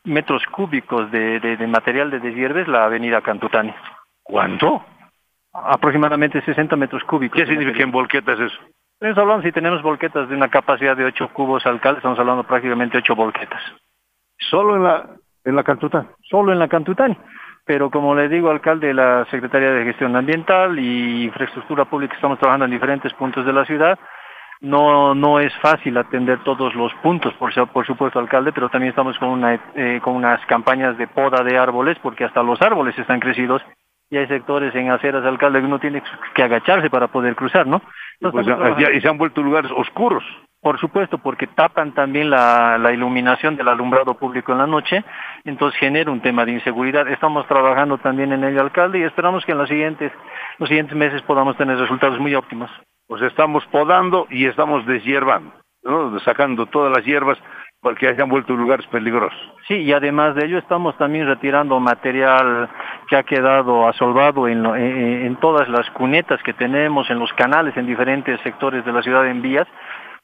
metros 0.04 0.42
cúbicos 0.46 1.10
de, 1.10 1.38
de, 1.40 1.58
de 1.58 1.66
material 1.66 2.10
de 2.10 2.20
deshierve 2.20 2.62
es 2.62 2.68
la 2.68 2.84
avenida 2.84 3.20
Cantutani. 3.20 3.74
¿Cuánto? 4.22 4.84
Aproximadamente 5.52 6.42
60 6.42 6.76
metros 6.76 7.02
cúbicos. 7.04 7.38
¿Qué 7.38 7.46
significa 7.46 7.82
en 7.82 7.90
volquetas 7.90 8.38
eso? 8.38 8.58
Estamos 9.00 9.18
hablando, 9.18 9.42
si 9.44 9.52
tenemos 9.52 9.82
volquetas 9.82 10.28
de 10.28 10.34
una 10.34 10.48
capacidad 10.48 10.96
de 10.96 11.04
8 11.04 11.28
cubos 11.32 11.64
alcalde, 11.66 11.98
estamos 11.98 12.18
hablando 12.18 12.44
prácticamente 12.44 12.98
8 12.98 13.14
volquetas. 13.14 13.62
¿Solo 14.38 14.76
en 14.76 14.84
la, 14.84 15.06
en 15.44 15.56
la 15.56 15.62
Cantutani? 15.62 16.08
Solo 16.28 16.52
en 16.52 16.58
la 16.58 16.68
Cantutani. 16.68 17.16
Pero 17.64 17.90
como 17.90 18.14
le 18.14 18.28
digo, 18.28 18.50
alcalde, 18.50 18.94
la 18.94 19.26
Secretaría 19.30 19.70
de 19.70 19.84
Gestión 19.84 20.16
Ambiental 20.16 20.78
y 20.78 21.24
Infraestructura 21.24 21.84
Pública 21.84 22.14
estamos 22.14 22.38
trabajando 22.38 22.64
en 22.64 22.70
diferentes 22.70 23.12
puntos 23.14 23.44
de 23.44 23.52
la 23.52 23.64
ciudad. 23.66 23.98
No, 24.60 25.14
no 25.14 25.38
es 25.38 25.54
fácil 25.58 25.96
atender 25.98 26.42
todos 26.42 26.74
los 26.74 26.92
puntos, 26.94 27.32
por, 27.34 27.52
por 27.68 27.86
supuesto, 27.86 28.18
alcalde, 28.18 28.52
pero 28.52 28.68
también 28.68 28.90
estamos 28.90 29.16
con, 29.18 29.28
una, 29.28 29.60
eh, 29.74 30.00
con 30.02 30.16
unas 30.16 30.44
campañas 30.46 30.98
de 30.98 31.06
poda 31.06 31.44
de 31.44 31.56
árboles, 31.56 31.96
porque 32.02 32.24
hasta 32.24 32.42
los 32.42 32.60
árboles 32.62 32.98
están 32.98 33.20
crecidos 33.20 33.62
y 34.10 34.16
hay 34.16 34.26
sectores 34.26 34.74
en 34.74 34.90
aceras, 34.90 35.24
alcalde, 35.24 35.60
que 35.60 35.66
uno 35.66 35.78
tiene 35.78 36.02
que 36.34 36.42
agacharse 36.42 36.88
para 36.88 37.08
poder 37.08 37.36
cruzar, 37.36 37.66
¿no? 37.66 37.82
Pues 38.20 38.46
y 38.94 39.00
se 39.00 39.08
han 39.08 39.18
vuelto 39.18 39.42
lugares 39.42 39.70
oscuros. 39.76 40.24
Por 40.60 40.80
supuesto, 40.80 41.18
porque 41.18 41.46
tapan 41.46 41.94
también 41.94 42.30
la, 42.30 42.78
la, 42.78 42.92
iluminación 42.92 43.54
del 43.54 43.68
alumbrado 43.68 44.14
público 44.14 44.50
en 44.50 44.58
la 44.58 44.66
noche, 44.66 45.04
entonces 45.44 45.78
genera 45.78 46.10
un 46.10 46.20
tema 46.20 46.44
de 46.44 46.52
inseguridad. 46.52 47.06
Estamos 47.06 47.46
trabajando 47.46 47.98
también 47.98 48.32
en 48.32 48.42
ello, 48.42 48.60
alcalde, 48.60 48.98
y 48.98 49.04
esperamos 49.04 49.44
que 49.44 49.52
en 49.52 49.58
los 49.58 49.68
siguientes, 49.68 50.10
los 50.58 50.68
siguientes 50.68 50.96
meses 50.96 51.22
podamos 51.22 51.56
tener 51.56 51.78
resultados 51.78 52.18
muy 52.18 52.34
óptimos. 52.34 52.70
Pues 53.06 53.22
estamos 53.22 53.64
podando 53.66 54.26
y 54.30 54.46
estamos 54.46 54.84
deshiervando, 54.84 55.52
¿no? 55.84 56.18
sacando 56.20 56.66
todas 56.66 56.92
las 56.94 57.04
hierbas 57.04 57.38
porque 57.80 58.08
hayan 58.08 58.28
vuelto 58.28 58.54
lugares 58.54 58.86
peligrosos. 58.88 59.38
Sí, 59.68 59.74
y 59.74 59.92
además 59.92 60.34
de 60.34 60.46
ello 60.46 60.58
estamos 60.58 60.96
también 60.98 61.26
retirando 61.26 61.78
material 61.78 62.68
que 63.08 63.16
ha 63.16 63.22
quedado 63.22 63.86
asolvado 63.86 64.48
en, 64.48 64.66
en, 64.66 65.26
en, 65.26 65.36
todas 65.36 65.68
las 65.68 65.88
cunetas 65.90 66.42
que 66.42 66.52
tenemos, 66.54 67.08
en 67.10 67.18
los 67.18 67.32
canales, 67.34 67.76
en 67.76 67.86
diferentes 67.86 68.40
sectores 68.40 68.84
de 68.84 68.92
la 68.92 69.02
ciudad 69.02 69.26
en 69.28 69.42
vías, 69.42 69.68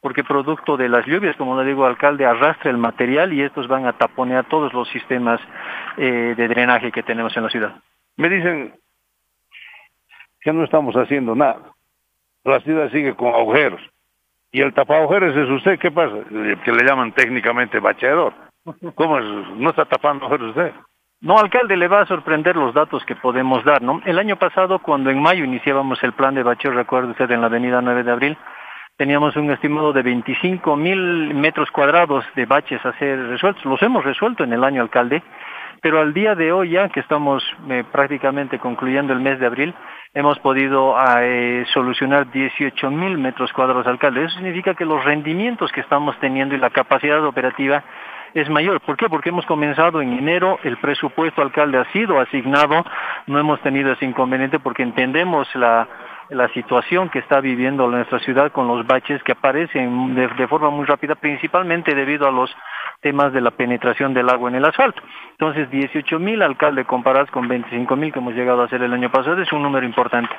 porque 0.04 0.22
producto 0.22 0.76
de 0.76 0.88
las 0.88 1.06
lluvias, 1.06 1.34
como 1.36 1.58
le 1.58 1.66
digo, 1.66 1.86
alcalde, 1.86 2.26
arrastra 2.26 2.70
el 2.70 2.76
material 2.76 3.32
y 3.32 3.40
estos 3.40 3.68
van 3.68 3.86
a 3.86 3.94
taponear 3.94 4.44
todos 4.46 4.72
los 4.74 4.86
sistemas 4.90 5.40
eh, 5.96 6.34
de 6.36 6.48
drenaje 6.48 6.92
que 6.92 7.02
tenemos 7.02 7.34
en 7.36 7.42
la 7.44 7.48
ciudad. 7.48 7.76
Me 8.16 8.28
dicen 8.28 8.74
que 10.42 10.52
no 10.52 10.64
estamos 10.64 10.94
haciendo 10.96 11.34
nada. 11.34 11.72
La 12.44 12.60
ciudad 12.60 12.90
sigue 12.90 13.14
con 13.14 13.28
agujeros. 13.34 13.80
Y 14.54 14.60
el 14.60 14.72
tapagujeros 14.72 15.36
es 15.36 15.50
usted, 15.50 15.80
¿qué 15.80 15.90
pasa? 15.90 16.14
Que 16.64 16.70
le 16.70 16.84
llaman 16.84 17.10
técnicamente 17.10 17.80
bacheador. 17.80 18.32
¿Cómo 18.94 19.18
es? 19.18 19.24
¿No 19.56 19.70
está 19.70 19.84
tapando 19.84 20.26
agujeros 20.26 20.50
usted? 20.50 20.72
No, 21.22 21.36
alcalde, 21.38 21.76
le 21.76 21.88
va 21.88 22.02
a 22.02 22.06
sorprender 22.06 22.54
los 22.54 22.72
datos 22.72 23.04
que 23.04 23.16
podemos 23.16 23.64
dar, 23.64 23.82
¿no? 23.82 24.00
El 24.04 24.16
año 24.16 24.36
pasado, 24.36 24.78
cuando 24.78 25.10
en 25.10 25.20
mayo 25.20 25.42
iniciábamos 25.42 26.00
el 26.04 26.12
plan 26.12 26.36
de 26.36 26.44
bacheo, 26.44 26.70
recuerda 26.70 27.10
usted, 27.10 27.28
en 27.32 27.40
la 27.40 27.48
avenida 27.48 27.80
9 27.82 28.04
de 28.04 28.12
abril, 28.12 28.38
teníamos 28.96 29.34
un 29.34 29.50
estimado 29.50 29.92
de 29.92 30.02
25 30.02 30.76
mil 30.76 31.34
metros 31.34 31.68
cuadrados 31.72 32.24
de 32.36 32.46
baches 32.46 32.86
a 32.86 32.96
ser 32.96 33.26
resueltos. 33.26 33.64
Los 33.64 33.82
hemos 33.82 34.04
resuelto 34.04 34.44
en 34.44 34.52
el 34.52 34.62
año, 34.62 34.82
alcalde, 34.82 35.24
pero 35.82 35.98
al 35.98 36.14
día 36.14 36.36
de 36.36 36.52
hoy, 36.52 36.70
ya 36.70 36.88
que 36.90 37.00
estamos 37.00 37.42
eh, 37.70 37.82
prácticamente 37.90 38.60
concluyendo 38.60 39.12
el 39.12 39.18
mes 39.18 39.40
de 39.40 39.46
abril, 39.46 39.74
hemos 40.14 40.38
podido 40.38 40.96
eh, 41.20 41.64
solucionar 41.74 42.30
18 42.30 42.90
mil 42.90 43.18
metros 43.18 43.52
cuadrados, 43.52 43.86
alcalde. 43.86 44.24
Eso 44.24 44.36
significa 44.36 44.74
que 44.74 44.84
los 44.84 45.04
rendimientos 45.04 45.72
que 45.72 45.80
estamos 45.80 46.18
teniendo 46.20 46.54
y 46.54 46.58
la 46.58 46.70
capacidad 46.70 47.22
operativa 47.24 47.82
es 48.32 48.48
mayor. 48.48 48.80
¿Por 48.80 48.96
qué? 48.96 49.08
Porque 49.08 49.28
hemos 49.28 49.46
comenzado 49.46 50.00
en 50.00 50.12
enero, 50.12 50.58
el 50.64 50.76
presupuesto 50.78 51.42
alcalde 51.42 51.78
ha 51.78 51.92
sido 51.92 52.18
asignado, 52.20 52.84
no 53.26 53.38
hemos 53.38 53.60
tenido 53.60 53.92
ese 53.92 54.04
inconveniente 54.04 54.58
porque 54.58 54.82
entendemos 54.82 55.52
la, 55.54 55.86
la 56.30 56.48
situación 56.48 57.08
que 57.10 57.18
está 57.18 57.40
viviendo 57.40 57.86
nuestra 57.88 58.18
ciudad 58.20 58.52
con 58.52 58.66
los 58.66 58.86
baches 58.86 59.22
que 59.22 59.32
aparecen 59.32 60.14
de, 60.14 60.48
forma 60.48 60.70
muy 60.70 60.86
rápida, 60.86 61.14
principalmente 61.14 61.94
debido 61.94 62.26
a 62.26 62.30
los 62.30 62.54
temas 63.00 63.32
de 63.32 63.40
la 63.40 63.50
penetración 63.50 64.14
del 64.14 64.28
agua 64.28 64.50
en 64.50 64.56
el 64.56 64.64
asfalto. 64.64 65.02
Entonces, 65.32 65.70
18 65.70 66.18
mil 66.18 66.42
alcalde 66.42 66.84
comparados 66.84 67.30
con 67.30 67.48
25 67.48 67.96
mil 67.96 68.12
que 68.12 68.18
hemos 68.18 68.34
llegado 68.34 68.62
a 68.62 68.66
hacer 68.66 68.82
el 68.82 68.92
año 68.92 69.10
pasado 69.10 69.40
es 69.40 69.52
un 69.52 69.62
número 69.62 69.86
importante. 69.86 70.34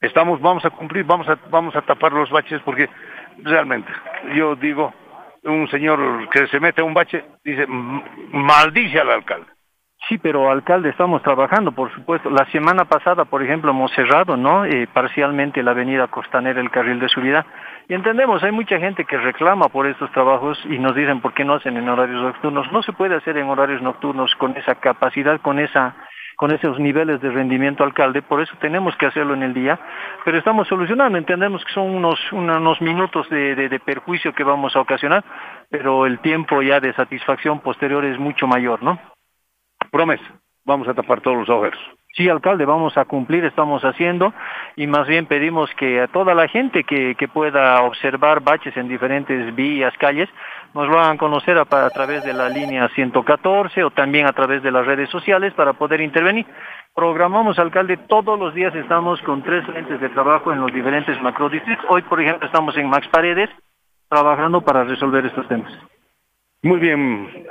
Estamos, 0.00 0.40
vamos 0.40 0.64
a 0.64 0.70
cumplir, 0.70 1.04
vamos 1.04 1.28
a, 1.28 1.38
vamos 1.50 1.74
a 1.74 1.82
tapar 1.82 2.12
los 2.12 2.30
baches 2.30 2.60
porque 2.62 2.88
realmente, 3.42 3.90
yo 4.34 4.54
digo, 4.54 4.92
un 5.44 5.68
señor 5.68 6.28
que 6.30 6.46
se 6.48 6.60
mete 6.60 6.80
a 6.80 6.84
un 6.84 6.94
bache 6.94 7.24
dice, 7.44 7.66
maldice 7.66 9.00
al 9.00 9.10
alcalde. 9.10 9.55
Sí, 10.08 10.18
pero 10.18 10.50
alcalde, 10.52 10.90
estamos 10.90 11.20
trabajando, 11.22 11.72
por 11.72 11.92
supuesto. 11.92 12.30
La 12.30 12.44
semana 12.52 12.84
pasada, 12.84 13.24
por 13.24 13.42
ejemplo, 13.42 13.72
hemos 13.72 13.90
cerrado, 13.90 14.36
¿no? 14.36 14.64
Eh, 14.64 14.86
parcialmente 14.92 15.64
la 15.64 15.72
avenida 15.72 16.06
Costanera, 16.06 16.60
el 16.60 16.70
carril 16.70 17.00
de 17.00 17.08
subida. 17.08 17.44
Y 17.88 17.94
entendemos, 17.94 18.40
hay 18.44 18.52
mucha 18.52 18.78
gente 18.78 19.04
que 19.04 19.18
reclama 19.18 19.68
por 19.68 19.84
estos 19.86 20.10
trabajos 20.12 20.58
y 20.66 20.78
nos 20.78 20.94
dicen 20.94 21.20
por 21.20 21.34
qué 21.34 21.44
no 21.44 21.54
hacen 21.54 21.76
en 21.76 21.88
horarios 21.88 22.22
nocturnos. 22.22 22.70
No 22.70 22.84
se 22.84 22.92
puede 22.92 23.16
hacer 23.16 23.36
en 23.36 23.48
horarios 23.48 23.82
nocturnos 23.82 24.32
con 24.36 24.56
esa 24.56 24.76
capacidad, 24.76 25.40
con 25.40 25.58
esa 25.58 25.96
con 26.36 26.50
esos 26.52 26.78
niveles 26.78 27.22
de 27.22 27.30
rendimiento 27.30 27.82
alcalde, 27.82 28.20
por 28.20 28.42
eso 28.42 28.52
tenemos 28.60 28.94
que 28.98 29.06
hacerlo 29.06 29.32
en 29.32 29.42
el 29.42 29.54
día, 29.54 29.80
pero 30.22 30.36
estamos 30.36 30.68
solucionando, 30.68 31.16
entendemos 31.16 31.64
que 31.64 31.72
son 31.72 31.84
unos, 31.84 32.20
unos 32.30 32.78
minutos 32.82 33.26
de 33.30 33.80
perjuicio 33.82 34.34
que 34.34 34.44
vamos 34.44 34.76
a 34.76 34.80
ocasionar, 34.80 35.24
pero 35.70 36.04
el 36.04 36.18
tiempo 36.18 36.60
ya 36.60 36.78
de 36.78 36.92
satisfacción 36.92 37.60
posterior 37.60 38.04
es 38.04 38.18
mucho 38.18 38.46
mayor, 38.46 38.82
¿no? 38.82 38.98
Promesa, 39.96 40.24
vamos 40.66 40.86
a 40.88 40.92
tapar 40.92 41.22
todos 41.22 41.38
los 41.38 41.48
agujeros. 41.48 41.80
Sí, 42.12 42.28
alcalde, 42.28 42.66
vamos 42.66 42.98
a 42.98 43.06
cumplir, 43.06 43.46
estamos 43.46 43.82
haciendo 43.82 44.34
y 44.76 44.86
más 44.86 45.08
bien 45.08 45.24
pedimos 45.24 45.70
que 45.74 46.02
a 46.02 46.08
toda 46.08 46.34
la 46.34 46.48
gente 46.48 46.84
que, 46.84 47.14
que 47.14 47.28
pueda 47.28 47.80
observar 47.80 48.40
baches 48.40 48.76
en 48.76 48.88
diferentes 48.88 49.54
vías, 49.54 49.94
calles, 49.96 50.28
nos 50.74 50.86
lo 50.88 51.00
hagan 51.00 51.16
conocer 51.16 51.56
a, 51.56 51.62
a, 51.62 51.90
través 51.90 52.24
de 52.24 52.34
la 52.34 52.50
línea 52.50 52.90
114 52.90 53.84
o 53.84 53.90
también 53.90 54.26
a 54.26 54.34
través 54.34 54.62
de 54.62 54.70
las 54.70 54.84
redes 54.84 55.08
sociales 55.08 55.54
para 55.54 55.72
poder 55.72 56.02
intervenir. 56.02 56.44
Programamos, 56.94 57.58
alcalde, 57.58 57.96
todos 57.96 58.38
los 58.38 58.52
días 58.52 58.74
estamos 58.74 59.18
con 59.22 59.42
tres 59.42 59.64
frentes 59.64 59.98
de 59.98 60.10
trabajo 60.10 60.52
en 60.52 60.60
los 60.60 60.74
diferentes 60.74 61.18
macrodistritos. 61.22 61.86
Hoy, 61.88 62.02
por 62.02 62.20
ejemplo, 62.20 62.46
estamos 62.46 62.76
en 62.76 62.90
Max 62.90 63.08
Paredes 63.08 63.48
trabajando 64.10 64.60
para 64.60 64.84
resolver 64.84 65.24
estos 65.24 65.48
temas. 65.48 65.72
Muy 66.62 66.80
bien. 66.80 67.46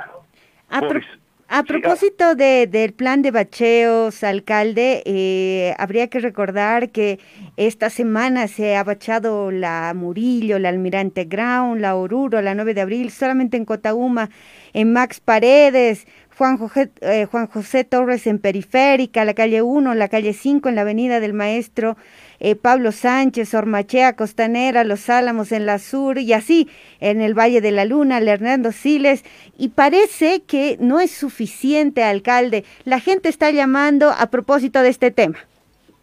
A, 0.70 0.78
pro 0.80 1.00
a 1.48 1.62
propósito 1.62 2.34
de, 2.34 2.66
del 2.66 2.92
plan 2.92 3.22
de 3.22 3.30
bacheos, 3.30 4.24
alcalde, 4.24 5.02
eh, 5.06 5.74
habría 5.78 6.08
que 6.08 6.18
recordar 6.18 6.90
que 6.90 7.20
esta 7.56 7.88
semana 7.88 8.48
se 8.48 8.74
ha 8.76 8.82
bachado 8.82 9.52
la 9.52 9.92
Murillo, 9.94 10.58
la 10.58 10.70
Almirante 10.70 11.24
Ground, 11.24 11.80
la 11.80 11.94
Oruro, 11.94 12.42
la 12.42 12.54
9 12.54 12.74
de 12.74 12.80
abril, 12.80 13.10
solamente 13.12 13.56
en 13.56 13.64
Cotauma, 13.64 14.28
en 14.72 14.92
Max 14.92 15.20
Paredes, 15.20 16.06
Juan 16.36 16.58
José, 16.58 16.90
eh, 17.00 17.26
Juan 17.30 17.46
José 17.46 17.84
Torres 17.84 18.26
en 18.26 18.40
Periférica, 18.40 19.24
la 19.24 19.34
calle 19.34 19.62
1, 19.62 19.94
la 19.94 20.08
calle 20.08 20.32
5 20.32 20.68
en 20.68 20.74
la 20.74 20.82
Avenida 20.82 21.20
del 21.20 21.32
Maestro 21.32 21.96
eh, 22.40 22.56
Pablo 22.56 22.92
Sánchez, 22.92 23.54
Ormachea, 23.54 24.14
Costanera, 24.14 24.84
Los 24.84 25.08
Álamos 25.10 25.52
en 25.52 25.66
la 25.66 25.78
Sur 25.78 26.18
y 26.18 26.32
así 26.32 26.68
en 27.00 27.20
el 27.20 27.34
Valle 27.34 27.60
de 27.60 27.72
la 27.72 27.84
Luna, 27.84 28.18
Hernando 28.18 28.72
Siles. 28.72 29.24
Y 29.56 29.70
parece 29.70 30.42
que 30.42 30.76
no 30.80 31.00
es 31.00 31.10
suficiente, 31.10 32.02
alcalde. 32.02 32.64
La 32.84 33.00
gente 33.00 33.28
está 33.28 33.50
llamando 33.50 34.10
a 34.10 34.26
propósito 34.26 34.82
de 34.82 34.88
este 34.88 35.10
tema. 35.10 35.38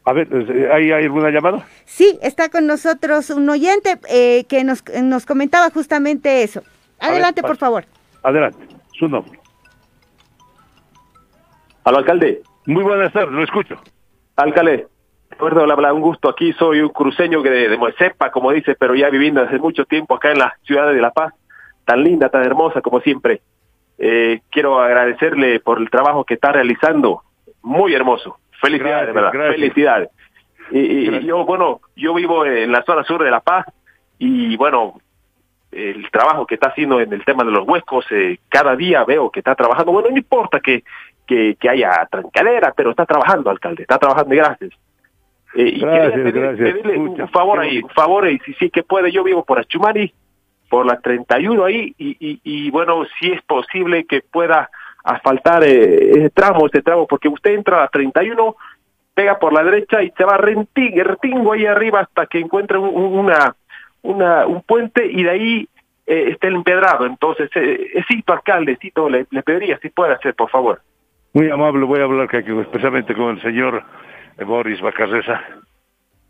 A 0.06 0.14
ver, 0.14 0.28
¿hay, 0.74 0.92
hay 0.92 1.04
alguna 1.06 1.30
llamada? 1.30 1.66
Sí, 1.86 2.20
está 2.22 2.50
con 2.50 2.68
nosotros 2.68 3.30
un 3.30 3.50
oyente 3.50 4.00
eh, 4.10 4.44
que 4.50 4.64
nos, 4.64 4.84
nos 5.02 5.26
comentaba 5.26 5.70
justamente 5.70 6.44
eso. 6.44 6.62
Adelante, 7.00 7.42
ver, 7.42 7.50
por 7.50 7.58
favor. 7.58 7.86
Adelante, 8.22 8.68
su 9.00 9.08
nombre. 9.08 9.40
Al 11.86 11.96
alcalde. 11.96 12.42
Muy 12.66 12.84
buenas 12.84 13.12
tardes, 13.12 13.32
lo 13.32 13.44
escucho. 13.44 13.76
Alcalde, 14.36 14.88
Eduardo 15.38 15.72
habla, 15.72 15.94
un 15.94 16.02
gusto 16.02 16.30
aquí, 16.30 16.54
soy 16.54 16.82
un 16.82 16.90
cruceño 16.90 17.42
de, 17.42 17.70
de 17.70 17.78
Moesepa, 17.78 18.32
como 18.32 18.52
dice, 18.52 18.76
pero 18.76 18.96
ya 18.96 19.10
viviendo 19.10 19.42
hace 19.42 19.58
mucho 19.60 19.86
tiempo 19.86 20.16
acá 20.16 20.32
en 20.32 20.40
la 20.40 20.56
ciudad 20.64 20.92
de 20.92 21.02
La 21.02 21.12
Paz, 21.12 21.34
tan 21.86 22.04
linda, 22.04 22.30
tan 22.30 22.44
hermosa 22.44 22.82
como 22.82 23.02
siempre. 23.02 23.42
Eh, 23.98 24.42
quiero 24.50 24.80
agradecerle 24.80 25.60
por 25.60 25.80
el 25.80 25.90
trabajo 25.90 26.24
que 26.24 26.36
está 26.36 26.52
realizando, 26.52 27.24
muy 27.62 27.94
hermoso. 27.94 28.38
Felicidades, 28.62 29.14
gracias, 29.14 29.16
¿verdad? 29.16 29.32
Gracias. 29.34 29.56
Felicidades. 29.56 30.10
Y, 30.72 30.80
y 30.80 31.26
yo, 31.26 31.46
bueno, 31.46 31.82
yo 31.96 32.14
vivo 32.14 32.46
en 32.46 32.72
la 32.72 32.84
zona 32.84 33.04
sur 33.04 33.24
de 33.24 33.30
La 33.30 33.42
Paz 33.42 33.66
y 34.18 34.56
bueno, 34.58 34.96
el 35.72 36.10
trabajo 36.12 36.46
que 36.46 36.56
está 36.56 36.70
haciendo 36.70 37.00
en 37.00 37.12
el 37.12 37.26
tema 37.26 37.44
de 37.44 37.52
los 37.52 37.68
huescos, 37.68 38.06
eh, 38.12 38.40
cada 38.50 38.76
día 38.76 39.04
veo 39.04 39.30
que 39.30 39.40
está 39.40 39.56
trabajando. 39.56 39.92
Bueno, 39.92 40.10
no 40.10 40.18
importa 40.18 40.60
que, 40.60 40.84
que, 41.28 41.56
que 41.60 41.70
haya 41.70 42.08
trancadera, 42.10 42.74
pero 42.76 42.92
está 42.92 43.06
trabajando, 43.06 43.50
alcalde, 43.50 43.84
está 43.84 43.98
trabajando 43.98 44.34
y 44.34 44.38
gracias. 44.38 44.72
Eh, 45.56 45.78
gracias, 45.80 46.14
y 46.14 46.24
pedir, 46.24 46.42
gracias. 46.42 46.72
pedirle 46.72 46.98
un 46.98 47.30
favor 47.30 47.60
ahí, 47.60 47.80
un 47.80 47.90
favor 47.90 48.26
ahí, 48.26 48.40
si 48.46 48.54
sí 48.56 48.70
que 48.70 48.84
puede, 48.84 49.12
yo 49.12 49.24
vivo 49.24 49.44
por 49.44 49.60
Achumani, 49.60 50.12
por 50.70 50.86
la 50.86 51.00
31 51.00 51.64
ahí, 51.66 51.94
y, 51.98 52.18
y, 52.20 52.40
y 52.44 52.72
bueno, 52.72 53.04
si 53.20 53.32
es 53.32 53.42
posible 53.44 54.06
que 54.06 54.22
pueda 54.22 54.70
asfaltar 55.04 55.64
eh, 55.64 56.12
ese 56.18 56.30
tramo, 56.30 56.66
ese 56.66 56.82
tramo, 56.82 57.06
porque 57.06 57.28
usted 57.28 57.54
entra 57.54 57.78
a 57.78 57.82
la 57.82 57.88
31, 57.90 58.56
pega 59.14 59.38
por 59.38 59.54
la 59.54 59.64
derecha 59.64 60.02
y 60.02 60.12
se 60.18 60.24
va 60.24 60.38
retingo, 60.38 61.04
retingo 61.04 61.54
ahí 61.54 61.66
arriba 61.66 62.02
hasta 62.02 62.26
que 62.26 62.40
encuentre 62.40 62.78
un, 62.78 62.90
una, 62.96 63.56
una, 64.02 64.48
un 64.48 64.62
puente 64.62 65.06
y 65.06 65.24
de 65.24 65.30
ahí 65.30 65.70
eh, 66.08 66.30
está 66.32 66.48
el 66.48 66.56
empedrado. 66.56 67.06
Entonces, 67.06 67.50
eh, 67.56 68.04
Cito, 68.08 68.34
alcalde, 68.34 68.78
Cito, 68.82 69.10
le, 69.10 69.28
le 69.30 69.44
pediría 69.44 69.78
si 69.80 69.90
puede 69.90 70.14
hacer, 70.14 70.34
por 70.34 70.50
favor. 70.50 70.82
Muy 71.34 71.50
amable, 71.50 71.86
voy 71.86 72.00
a 72.00 72.04
hablar 72.04 72.28
que, 72.28 72.38
especialmente 72.40 73.14
con 73.16 73.36
el 73.36 73.42
señor 73.42 73.78
eh, 73.78 73.84
Boris 74.46 74.82
Bacarreza. 74.82 75.42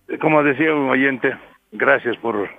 Eh, 0.07 0.17
Como 0.17 0.43
decía 0.43 0.73
un 0.73 0.89
oyente, 0.89 1.35
gracias 1.71 2.17
por 2.17 2.49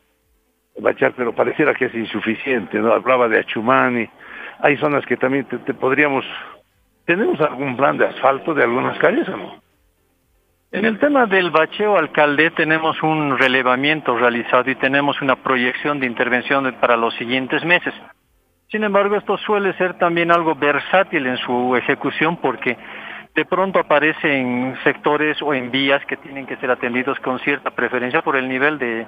bachar, 0.78 1.12
pero 1.16 1.34
pareciera 1.34 1.74
que 1.74 1.86
es 1.86 1.94
insuficiente, 1.94 2.78
¿no? 2.78 2.92
Hablaba 2.92 3.28
de 3.28 3.38
Achumani, 3.38 4.08
hay 4.60 4.76
zonas 4.76 5.04
que 5.06 5.16
también 5.16 5.44
te, 5.46 5.58
te 5.58 5.74
podríamos... 5.74 6.24
¿Tenemos 7.04 7.38
algún 7.40 7.76
plan 7.76 7.98
de 7.98 8.06
asfalto 8.06 8.54
de 8.54 8.62
algunas 8.62 8.98
calles 8.98 9.28
o 9.28 9.36
no? 9.36 9.62
En 10.72 10.86
el 10.86 10.98
tema 10.98 11.26
del 11.26 11.52
bacheo, 11.52 11.96
alcalde, 11.96 12.50
tenemos 12.50 13.00
un 13.02 13.38
relevamiento 13.38 14.16
realizado 14.18 14.68
y 14.70 14.74
tenemos 14.74 15.22
una 15.22 15.36
proyección 15.36 16.00
de 16.00 16.06
intervención 16.06 16.74
para 16.80 16.96
los 16.96 17.14
siguientes 17.14 17.64
meses. 17.64 17.94
Sin 18.70 18.82
embargo, 18.82 19.14
esto 19.14 19.36
suele 19.38 19.72
ser 19.74 19.94
también 19.98 20.32
algo 20.32 20.56
versátil 20.56 21.26
en 21.26 21.36
su 21.36 21.76
ejecución 21.76 22.38
porque 22.38 22.76
de 23.34 23.44
pronto 23.44 23.80
aparece 23.80 24.38
en 24.38 24.76
sectores 24.84 25.42
o 25.42 25.52
en 25.54 25.70
vías 25.70 26.04
que 26.06 26.16
tienen 26.16 26.46
que 26.46 26.56
ser 26.56 26.70
atendidos 26.70 27.18
con 27.20 27.38
cierta 27.40 27.70
preferencia 27.72 28.22
por 28.22 28.36
el 28.36 28.48
nivel 28.48 28.78
de, 28.78 29.06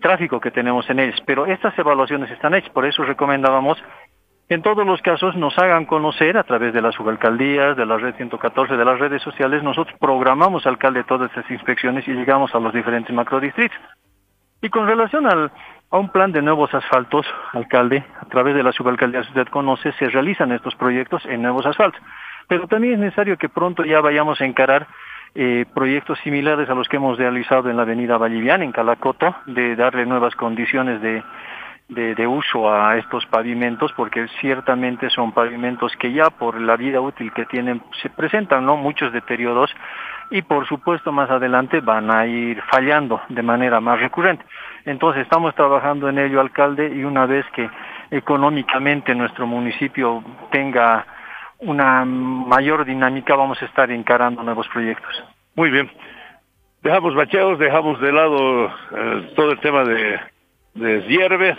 tráfico 0.00 0.40
que 0.40 0.50
tenemos 0.50 0.88
en 0.88 1.00
ellos. 1.00 1.20
Pero 1.26 1.46
estas 1.46 1.76
evaluaciones 1.78 2.30
están 2.30 2.54
hechas, 2.54 2.70
por 2.70 2.86
eso 2.86 3.02
recomendábamos 3.02 3.82
en 4.48 4.62
todos 4.62 4.86
los 4.86 5.02
casos 5.02 5.34
nos 5.34 5.58
hagan 5.58 5.86
conocer 5.86 6.36
a 6.36 6.44
través 6.44 6.72
de 6.72 6.80
las 6.80 6.94
subalcaldías, 6.94 7.76
de 7.76 7.84
la 7.84 7.96
red 7.96 8.14
114, 8.14 8.76
de 8.76 8.84
las 8.84 9.00
redes 9.00 9.20
sociales, 9.20 9.64
nosotros 9.64 9.96
programamos, 9.98 10.64
alcalde, 10.68 11.02
todas 11.02 11.30
estas 11.30 11.50
inspecciones 11.50 12.06
y 12.06 12.12
llegamos 12.12 12.54
a 12.54 12.60
los 12.60 12.72
diferentes 12.72 13.12
macrodistritos. 13.12 13.76
Y 14.62 14.68
con 14.68 14.86
relación 14.86 15.26
al, 15.26 15.50
a 15.90 15.98
un 15.98 16.10
plan 16.10 16.30
de 16.30 16.42
nuevos 16.42 16.72
asfaltos, 16.72 17.26
alcalde, 17.54 18.04
a 18.20 18.26
través 18.26 18.54
de 18.54 18.62
la 18.62 18.70
subalcaldía, 18.70 19.24
si 19.24 19.30
usted 19.30 19.48
conoce, 19.48 19.90
se 19.98 20.08
realizan 20.10 20.52
estos 20.52 20.76
proyectos 20.76 21.26
en 21.26 21.42
nuevos 21.42 21.66
asfaltos. 21.66 22.00
Pero 22.48 22.66
también 22.66 22.94
es 22.94 23.00
necesario 23.00 23.36
que 23.36 23.48
pronto 23.48 23.84
ya 23.84 24.00
vayamos 24.00 24.40
a 24.40 24.44
encarar 24.44 24.86
eh, 25.34 25.66
proyectos 25.74 26.18
similares 26.20 26.68
a 26.70 26.74
los 26.74 26.88
que 26.88 26.96
hemos 26.96 27.18
realizado 27.18 27.68
en 27.68 27.76
la 27.76 27.82
avenida 27.82 28.18
Valliviana, 28.18 28.64
en 28.64 28.72
Calacoto, 28.72 29.34
de 29.46 29.76
darle 29.76 30.06
nuevas 30.06 30.34
condiciones 30.34 31.00
de 31.02 31.22
de, 31.88 32.16
de, 32.16 32.26
uso 32.26 32.72
a 32.72 32.96
estos 32.96 33.24
pavimentos 33.26 33.92
porque 33.96 34.26
ciertamente 34.40 35.08
son 35.10 35.32
pavimentos 35.32 35.94
que 35.96 36.12
ya 36.12 36.30
por 36.30 36.60
la 36.60 36.76
vida 36.76 37.00
útil 37.00 37.32
que 37.32 37.44
tienen 37.46 37.80
se 38.02 38.10
presentan 38.10 38.66
no 38.66 38.76
muchos 38.76 39.12
deterioros 39.12 39.70
y 40.30 40.42
por 40.42 40.66
supuesto 40.66 41.12
más 41.12 41.30
adelante 41.30 41.80
van 41.80 42.10
a 42.10 42.26
ir 42.26 42.60
fallando 42.62 43.20
de 43.28 43.42
manera 43.42 43.80
más 43.80 44.00
recurrente. 44.00 44.44
Entonces 44.84 45.22
estamos 45.22 45.54
trabajando 45.54 46.08
en 46.08 46.18
ello, 46.18 46.40
alcalde, 46.40 46.92
y 46.92 47.04
una 47.04 47.26
vez 47.26 47.46
que 47.54 47.70
económicamente 48.10 49.14
nuestro 49.14 49.46
municipio 49.46 50.24
tenga 50.50 51.06
una 51.58 52.04
mayor 52.04 52.84
dinámica, 52.84 53.34
vamos 53.34 53.60
a 53.62 53.66
estar 53.66 53.90
encarando 53.90 54.42
nuevos 54.42 54.68
proyectos. 54.68 55.24
Muy 55.54 55.70
bien. 55.70 55.90
dejamos 56.82 57.14
bacheos, 57.14 57.58
dejamos 57.58 58.00
de 58.00 58.12
lado 58.12 58.66
eh, 58.66 59.32
todo 59.34 59.52
el 59.52 59.60
tema 59.60 59.84
de, 59.84 60.20
hierbes, 61.08 61.58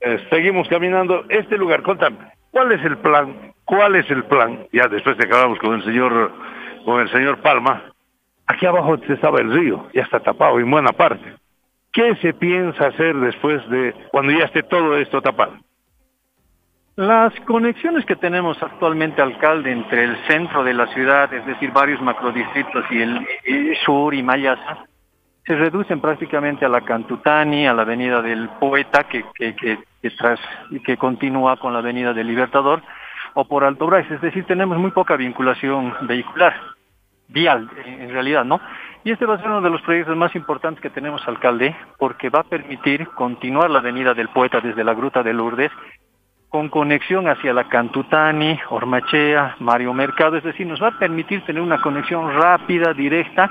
eh, 0.00 0.26
seguimos 0.30 0.68
caminando. 0.68 1.24
Este 1.28 1.58
lugar, 1.58 1.82
contame, 1.82 2.18
¿cuál 2.50 2.72
es 2.72 2.84
el 2.84 2.96
plan? 2.98 3.52
¿Cuál 3.64 3.96
es 3.96 4.10
el 4.10 4.24
plan? 4.24 4.66
Ya 4.72 4.88
después 4.88 5.16
de 5.18 5.24
acabamos 5.24 5.58
con 5.58 5.74
el 5.74 5.84
señor, 5.84 6.32
con 6.84 7.00
el 7.00 7.10
señor 7.10 7.38
Palma. 7.38 7.82
Aquí 8.46 8.66
abajo 8.66 8.96
estaba 9.08 9.40
el 9.40 9.52
río, 9.52 9.88
ya 9.94 10.02
está 10.02 10.20
tapado 10.20 10.60
en 10.60 10.70
buena 10.70 10.92
parte. 10.92 11.34
¿Qué 11.92 12.14
se 12.16 12.34
piensa 12.34 12.88
hacer 12.88 13.14
después 13.16 13.66
de 13.70 13.94
cuando 14.10 14.32
ya 14.32 14.44
esté 14.44 14.62
todo 14.62 14.96
esto 14.96 15.22
tapado? 15.22 15.54
Las 16.96 17.34
conexiones 17.40 18.06
que 18.06 18.14
tenemos 18.14 18.62
actualmente, 18.62 19.20
alcalde, 19.20 19.72
entre 19.72 20.04
el 20.04 20.16
centro 20.28 20.62
de 20.62 20.74
la 20.74 20.86
ciudad, 20.94 21.32
es 21.34 21.44
decir, 21.44 21.72
varios 21.72 22.00
macrodistritos 22.00 22.84
y 22.88 23.02
el, 23.02 23.76
sur 23.84 24.14
y 24.14 24.22
Mayasa, 24.22 24.84
se 25.44 25.56
reducen 25.56 26.00
prácticamente 26.00 26.64
a 26.64 26.68
la 26.68 26.82
Cantutani, 26.82 27.66
a 27.66 27.74
la 27.74 27.82
avenida 27.82 28.22
del 28.22 28.48
Poeta, 28.60 29.04
que, 29.08 29.24
que, 29.34 29.56
que, 29.56 30.10
tras, 30.10 30.38
que 30.84 30.96
continúa 30.96 31.56
con 31.56 31.72
la 31.72 31.80
avenida 31.80 32.12
del 32.12 32.28
Libertador, 32.28 32.80
o 33.34 33.44
por 33.44 33.64
Alto 33.64 33.86
Brais, 33.86 34.08
es 34.12 34.20
decir, 34.20 34.44
tenemos 34.44 34.78
muy 34.78 34.92
poca 34.92 35.16
vinculación 35.16 35.92
vehicular, 36.02 36.54
vial, 37.26 37.68
en 37.84 38.10
realidad, 38.10 38.44
¿no? 38.44 38.60
Y 39.02 39.10
este 39.10 39.26
va 39.26 39.34
a 39.34 39.38
ser 39.38 39.48
uno 39.48 39.60
de 39.60 39.70
los 39.70 39.82
proyectos 39.82 40.16
más 40.16 40.34
importantes 40.36 40.80
que 40.80 40.90
tenemos, 40.90 41.26
alcalde, 41.26 41.74
porque 41.98 42.30
va 42.30 42.40
a 42.40 42.44
permitir 42.44 43.08
continuar 43.08 43.68
la 43.68 43.80
avenida 43.80 44.14
del 44.14 44.28
Poeta 44.28 44.60
desde 44.60 44.84
la 44.84 44.94
Gruta 44.94 45.24
de 45.24 45.32
Lourdes 45.32 45.72
con 46.54 46.68
conexión 46.68 47.26
hacia 47.26 47.52
la 47.52 47.64
Cantutani, 47.64 48.56
Ormachea, 48.70 49.56
Mario 49.58 49.92
Mercado, 49.92 50.36
es 50.36 50.44
decir, 50.44 50.64
nos 50.64 50.80
va 50.80 50.86
a 50.86 50.98
permitir 51.00 51.44
tener 51.44 51.60
una 51.60 51.80
conexión 51.80 52.32
rápida, 52.32 52.94
directa, 52.94 53.50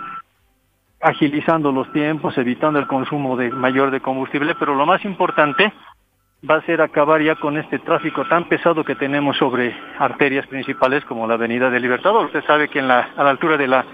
agilizando 1.02 1.74
los 1.74 1.92
tiempos, 1.92 2.38
evitando 2.38 2.80
el 2.80 2.88
consumo 2.88 3.36
de 3.36 3.50
mayor 3.50 3.92
de 3.92 4.00
combustible, 4.00 4.56
pero 4.58 4.74
lo 4.74 4.86
más 4.86 5.04
importante 5.04 5.74
va 6.50 6.56
a 6.56 6.62
ser 6.62 6.80
acabar 6.80 7.22
ya 7.22 7.36
con 7.36 7.58
este 7.58 7.80
tráfico 7.80 8.24
tan 8.24 8.48
pesado 8.48 8.86
que 8.86 8.96
tenemos 8.96 9.36
sobre 9.36 9.76
arterias 10.00 10.48
principales 10.48 11.04
como 11.04 11.28
la 11.28 11.34
Avenida 11.34 11.70
del 11.70 11.82
Libertador. 11.82 12.28
Usted 12.28 12.46
sabe 12.46 12.70
que 12.70 12.80
en 12.80 12.88
la, 12.88 13.10
a 13.18 13.24
la 13.26 13.32
altura 13.32 13.58
de 13.58 13.68
la 13.68 13.86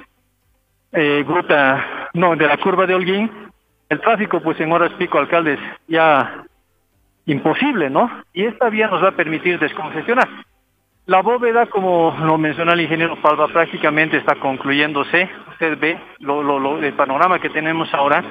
eh, 0.92 1.26
gruta, 1.28 2.10
no, 2.14 2.36
de 2.36 2.46
la 2.46 2.58
curva 2.58 2.86
de 2.86 2.94
Holguín, 2.94 3.32
el 3.90 4.02
tráfico 4.02 4.40
pues 4.40 4.60
en 4.60 4.72
horas 4.72 4.92
pico, 5.00 5.18
alcaldes, 5.18 5.58
ya 5.88 6.46
imposible, 7.30 7.90
¿no? 7.90 8.10
Y 8.34 8.46
esta 8.46 8.70
vía 8.70 8.88
nos 8.88 9.04
va 9.04 9.10
a 9.10 9.16
permitir 9.16 9.60
descongestionar. 9.60 10.28
La 11.06 11.22
bóveda, 11.22 11.68
como 11.68 12.16
lo 12.24 12.38
mencionó 12.38 12.74
el 12.74 12.82
ingeniero 12.82 13.20
Palva, 13.22 13.48
prácticamente 13.48 14.18
está 14.18 14.36
concluyéndose. 14.36 15.30
Usted 15.50 15.80
ve 15.80 16.00
lo, 16.20 16.80
el 16.80 16.94
panorama 16.94 17.40
que 17.40 17.50
tenemos 17.50 17.92
ahora. 17.94 18.24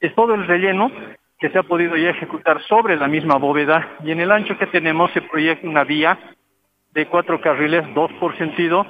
Es 0.00 0.14
todo 0.14 0.34
el 0.34 0.46
relleno 0.46 0.90
que 1.38 1.50
se 1.50 1.58
ha 1.58 1.62
podido 1.62 1.96
ya 1.96 2.10
ejecutar 2.10 2.60
sobre 2.62 2.96
la 2.96 3.08
misma 3.08 3.36
bóveda 3.36 3.96
y 4.04 4.10
en 4.10 4.20
el 4.20 4.30
ancho 4.30 4.58
que 4.58 4.66
tenemos 4.66 5.10
se 5.12 5.22
proyecta 5.22 5.66
una 5.66 5.84
vía 5.84 6.18
de 6.92 7.06
cuatro 7.06 7.40
carriles, 7.40 7.82
dos 7.94 8.12
por 8.20 8.36
sentido, 8.36 8.86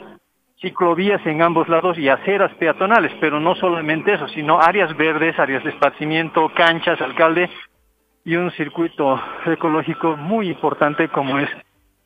ciclovías 0.60 1.24
en 1.26 1.42
ambos 1.42 1.68
lados 1.68 1.96
y 1.98 2.08
aceras 2.08 2.52
peatonales, 2.54 3.12
pero 3.20 3.40
no 3.40 3.54
solamente 3.54 4.14
eso, 4.14 4.28
sino 4.28 4.60
áreas 4.60 4.96
verdes, 4.96 5.38
áreas 5.38 5.64
de 5.64 5.70
esparcimiento, 5.70 6.50
canchas, 6.54 7.00
alcalde, 7.00 7.48
y 8.24 8.36
un 8.36 8.50
circuito 8.52 9.20
ecológico 9.46 10.16
muy 10.16 10.48
importante 10.48 11.08
como 11.08 11.38
es 11.38 11.50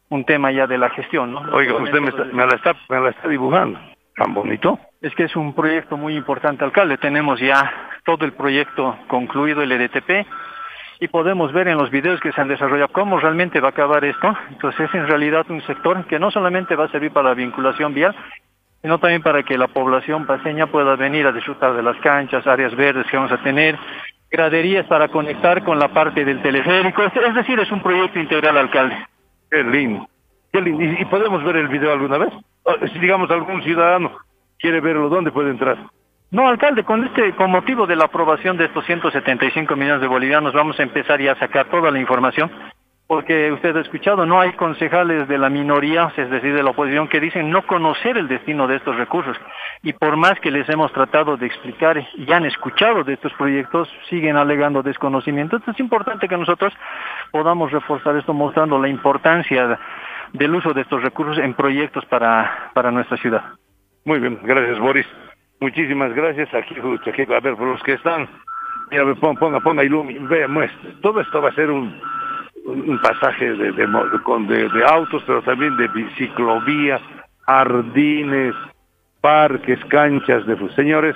un 0.09 0.25
tema 0.25 0.53
ya 0.53 0.67
de 0.67 0.79
la 0.79 0.91
gestión. 0.91 1.33
¿no? 1.33 1.41
Oiga, 1.53 1.75
usted 1.75 2.01
me, 2.01 2.47
la 2.47 2.55
está, 2.55 2.75
me 2.89 3.01
la 3.01 3.11
está 3.11 3.29
dibujando, 3.29 3.79
tan 4.17 4.33
bonito. 4.35 4.79
Es 5.01 5.15
que 5.15 5.25
es 5.25 5.37
un 5.37 5.55
proyecto 5.55 5.97
muy 5.97 6.17
importante, 6.17 6.65
alcalde. 6.65 6.99
Tenemos 6.99 7.41
ya 7.41 7.73
todo 8.05 8.25
el 8.25 8.33
proyecto 8.33 8.97
concluido, 9.09 9.63
el 9.63 9.73
EDTP, 9.73 10.27
y 11.01 11.09
podemos 11.09 11.53
ver 11.53 11.69
en 11.69 11.77
los 11.77 11.91
videos 11.91 12.21
que 12.21 12.33
se 12.33 12.41
han 12.41 12.49
desarrollado 12.49 12.93
cómo 12.93 13.19
realmente 13.19 13.61
va 13.61 13.69
a 13.69 13.71
acabar 13.73 14.05
esto. 14.05 14.35
Entonces 14.51 14.89
es 14.89 14.95
en 14.95 15.09
realidad 15.09 15.45
un 15.51 15.61
sector 15.63 16.05
que 16.07 16.19
no 16.19 16.31
solamente 16.31 16.77
va 16.77 16.85
a 16.85 16.91
servir 16.91 17.11
para 17.11 17.31
la 17.31 17.35
vinculación 17.35 17.93
vial, 17.93 18.15
sino 18.81 18.99
también 18.99 19.23
para 19.23 19.43
que 19.43 19.59
la 19.59 19.69
población 19.69 20.27
paseña 20.27 20.67
pueda 20.67 20.95
venir 20.95 21.27
a 21.27 21.33
disfrutar 21.33 21.75
de 21.75 21.83
las 21.83 21.97
canchas, 21.99 22.47
áreas 22.47 22.75
verdes 22.77 23.07
que 23.11 23.17
vamos 23.17 23.33
a 23.33 23.43
tener, 23.43 23.79
graderías 24.35 24.85
para 24.87 25.07
conectar 25.09 25.63
con 25.63 25.79
la 25.79 25.89
parte 25.89 26.25
del 26.25 26.43
teleférico. 26.43 27.05
Es 27.05 27.35
decir, 27.37 27.61
es 27.61 27.71
un 27.71 27.81
proyecto 27.81 28.19
integral, 28.19 28.59
alcalde. 28.59 28.97
Qué 29.49 29.63
lindo. 29.63 30.09
Qué 30.53 30.61
lindo. 30.61 30.83
¿Y, 30.83 31.05
podemos 31.05 31.45
ver 31.45 31.57
el 31.57 31.69
video 31.69 31.93
alguna 31.93 32.19
vez? 32.19 32.31
Si 32.93 32.99
digamos 32.99 33.31
algún 33.31 33.63
ciudadano 33.63 34.11
quiere 34.59 34.81
verlo, 34.81 35.09
¿dónde 35.09 35.31
puede 35.31 35.51
entrar? 35.51 35.79
No, 36.33 36.49
alcalde, 36.49 36.83
con 36.83 37.05
este, 37.05 37.33
con 37.37 37.53
motivo 37.53 37.87
de 37.87 37.95
la 37.95 38.07
aprobación 38.07 38.57
de 38.57 38.65
estos 38.65 38.85
175 38.87 39.77
millones 39.77 40.01
de 40.01 40.09
bolivianos, 40.09 40.53
vamos 40.53 40.81
a 40.81 40.83
empezar 40.83 41.21
ya 41.21 41.33
a 41.33 41.39
sacar 41.39 41.67
toda 41.67 41.93
la 41.93 42.01
información 42.01 42.51
porque 43.07 43.53
usted 43.53 43.77
ha 43.77 43.81
escuchado, 43.81 44.25
no 44.25 44.41
hay 44.41 44.53
concejales 44.53 45.29
de 45.29 45.37
la 45.37 45.51
minoría, 45.51 46.11
es 46.17 46.31
decir, 46.31 46.55
de 46.55 46.63
la 46.63 46.71
oposición, 46.71 47.09
que 47.09 47.21
dicen 47.21 47.51
no 47.51 47.67
conocer 47.67 48.17
el 48.17 48.29
destino 48.29 48.67
de 48.67 48.77
estos 48.77 48.97
recursos. 48.97 49.37
Y 49.83 49.93
por 49.93 50.17
más 50.17 50.41
que 50.41 50.51
les 50.51 50.69
hemos 50.71 50.91
tratado 50.93 51.37
de 51.37 51.47
explicar 51.47 52.03
y 52.17 52.33
han 52.33 52.47
escuchado 52.47 53.05
de 53.05 53.15
estos 53.15 53.33
proyectos, 53.35 53.91
siguen 54.09 54.37
alegando 54.37 54.83
desconocimiento. 54.83 55.57
Entonces 55.57 55.75
es 55.75 55.81
importante 55.81 56.29
que 56.29 56.37
nosotros 56.37 56.73
podamos 57.31 57.73
reforzar 57.73 58.17
esto 58.17 58.33
mostrando 58.33 58.79
la 58.79 58.89
importancia 58.89 59.79
del 60.33 60.55
uso 60.55 60.73
de 60.73 60.81
estos 60.81 61.03
recursos 61.03 61.39
en 61.39 61.53
proyectos 61.53 62.07
para, 62.07 62.71
para 62.73 62.91
nuestra 62.91 63.19
ciudad. 63.19 63.45
Muy 64.07 64.19
bien, 64.19 64.39
gracias 64.43 64.79
Boris. 64.79 65.07
Muchísimas 65.61 66.13
gracias. 66.15 66.53
Aquí, 66.55 66.75
aquí 67.07 67.23
a 67.23 67.41
ver, 67.41 67.55
por 67.57 67.69
los 67.69 67.83
que 67.83 67.93
están, 67.93 68.29
mira, 68.91 69.05
ponga, 69.15 69.39
ponga, 69.39 69.61
ponga 69.61 69.83
vea, 70.29 70.49
muestre. 70.49 70.95
Todo 71.03 71.21
esto 71.21 71.41
va 71.41 71.51
a 71.51 71.55
ser 71.55 71.71
un 71.71 72.01
un 72.65 72.99
pasaje 73.01 73.53
de, 73.53 73.73
de, 73.73 73.87
de, 73.87 74.85
autos, 74.87 75.23
pero 75.27 75.43
también 75.43 75.77
de 75.77 75.89
ciclovías, 76.17 77.01
jardines, 77.47 78.55
parques, 79.21 79.79
canchas 79.87 80.47
de 80.47 80.57
señores. 80.75 81.15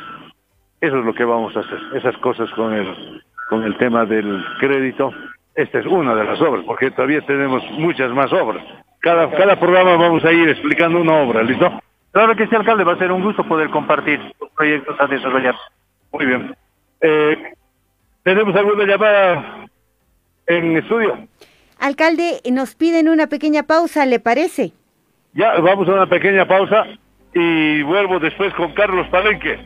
Eso 0.80 0.98
es 0.98 1.04
lo 1.04 1.14
que 1.14 1.24
vamos 1.24 1.56
a 1.56 1.60
hacer, 1.60 1.78
esas 1.94 2.16
cosas 2.18 2.50
con 2.50 2.72
el, 2.72 3.22
con 3.48 3.64
el 3.64 3.76
tema 3.78 4.04
del 4.04 4.44
crédito. 4.60 5.12
Esta 5.54 5.80
es 5.80 5.86
una 5.86 6.14
de 6.14 6.24
las 6.24 6.40
obras, 6.40 6.64
porque 6.64 6.90
todavía 6.90 7.20
tenemos 7.22 7.62
muchas 7.72 8.12
más 8.12 8.32
obras. 8.32 8.64
Cada, 9.00 9.30
cada 9.30 9.58
programa 9.58 9.96
vamos 9.96 10.24
a 10.24 10.32
ir 10.32 10.48
explicando 10.48 11.00
una 11.00 11.14
obra, 11.14 11.42
¿listo? 11.42 11.80
Claro 12.12 12.34
que 12.36 12.46
sí, 12.46 12.54
alcalde, 12.54 12.84
va 12.84 12.92
a 12.92 12.98
ser 12.98 13.10
un 13.10 13.22
gusto 13.22 13.44
poder 13.44 13.70
compartir 13.70 14.20
los 14.40 14.50
proyectos 14.50 14.96
a 15.00 15.06
desarrollar. 15.06 15.54
Muy 16.12 16.26
bien. 16.26 16.54
Eh, 17.00 17.52
¿Tenemos 18.22 18.54
alguna 18.54 18.84
llamada 18.84 19.68
en 20.48 20.76
estudio? 20.76 21.28
Alcalde, 21.78 22.40
nos 22.50 22.74
piden 22.74 23.08
una 23.08 23.28
pequeña 23.28 23.62
pausa, 23.62 24.04
¿le 24.06 24.18
parece? 24.18 24.72
Ya, 25.34 25.58
vamos 25.60 25.88
a 25.88 25.92
una 25.92 26.08
pequeña 26.08 26.46
pausa 26.46 26.84
y 27.34 27.82
vuelvo 27.82 28.18
después 28.18 28.52
con 28.54 28.72
Carlos 28.72 29.06
Palenque, 29.08 29.58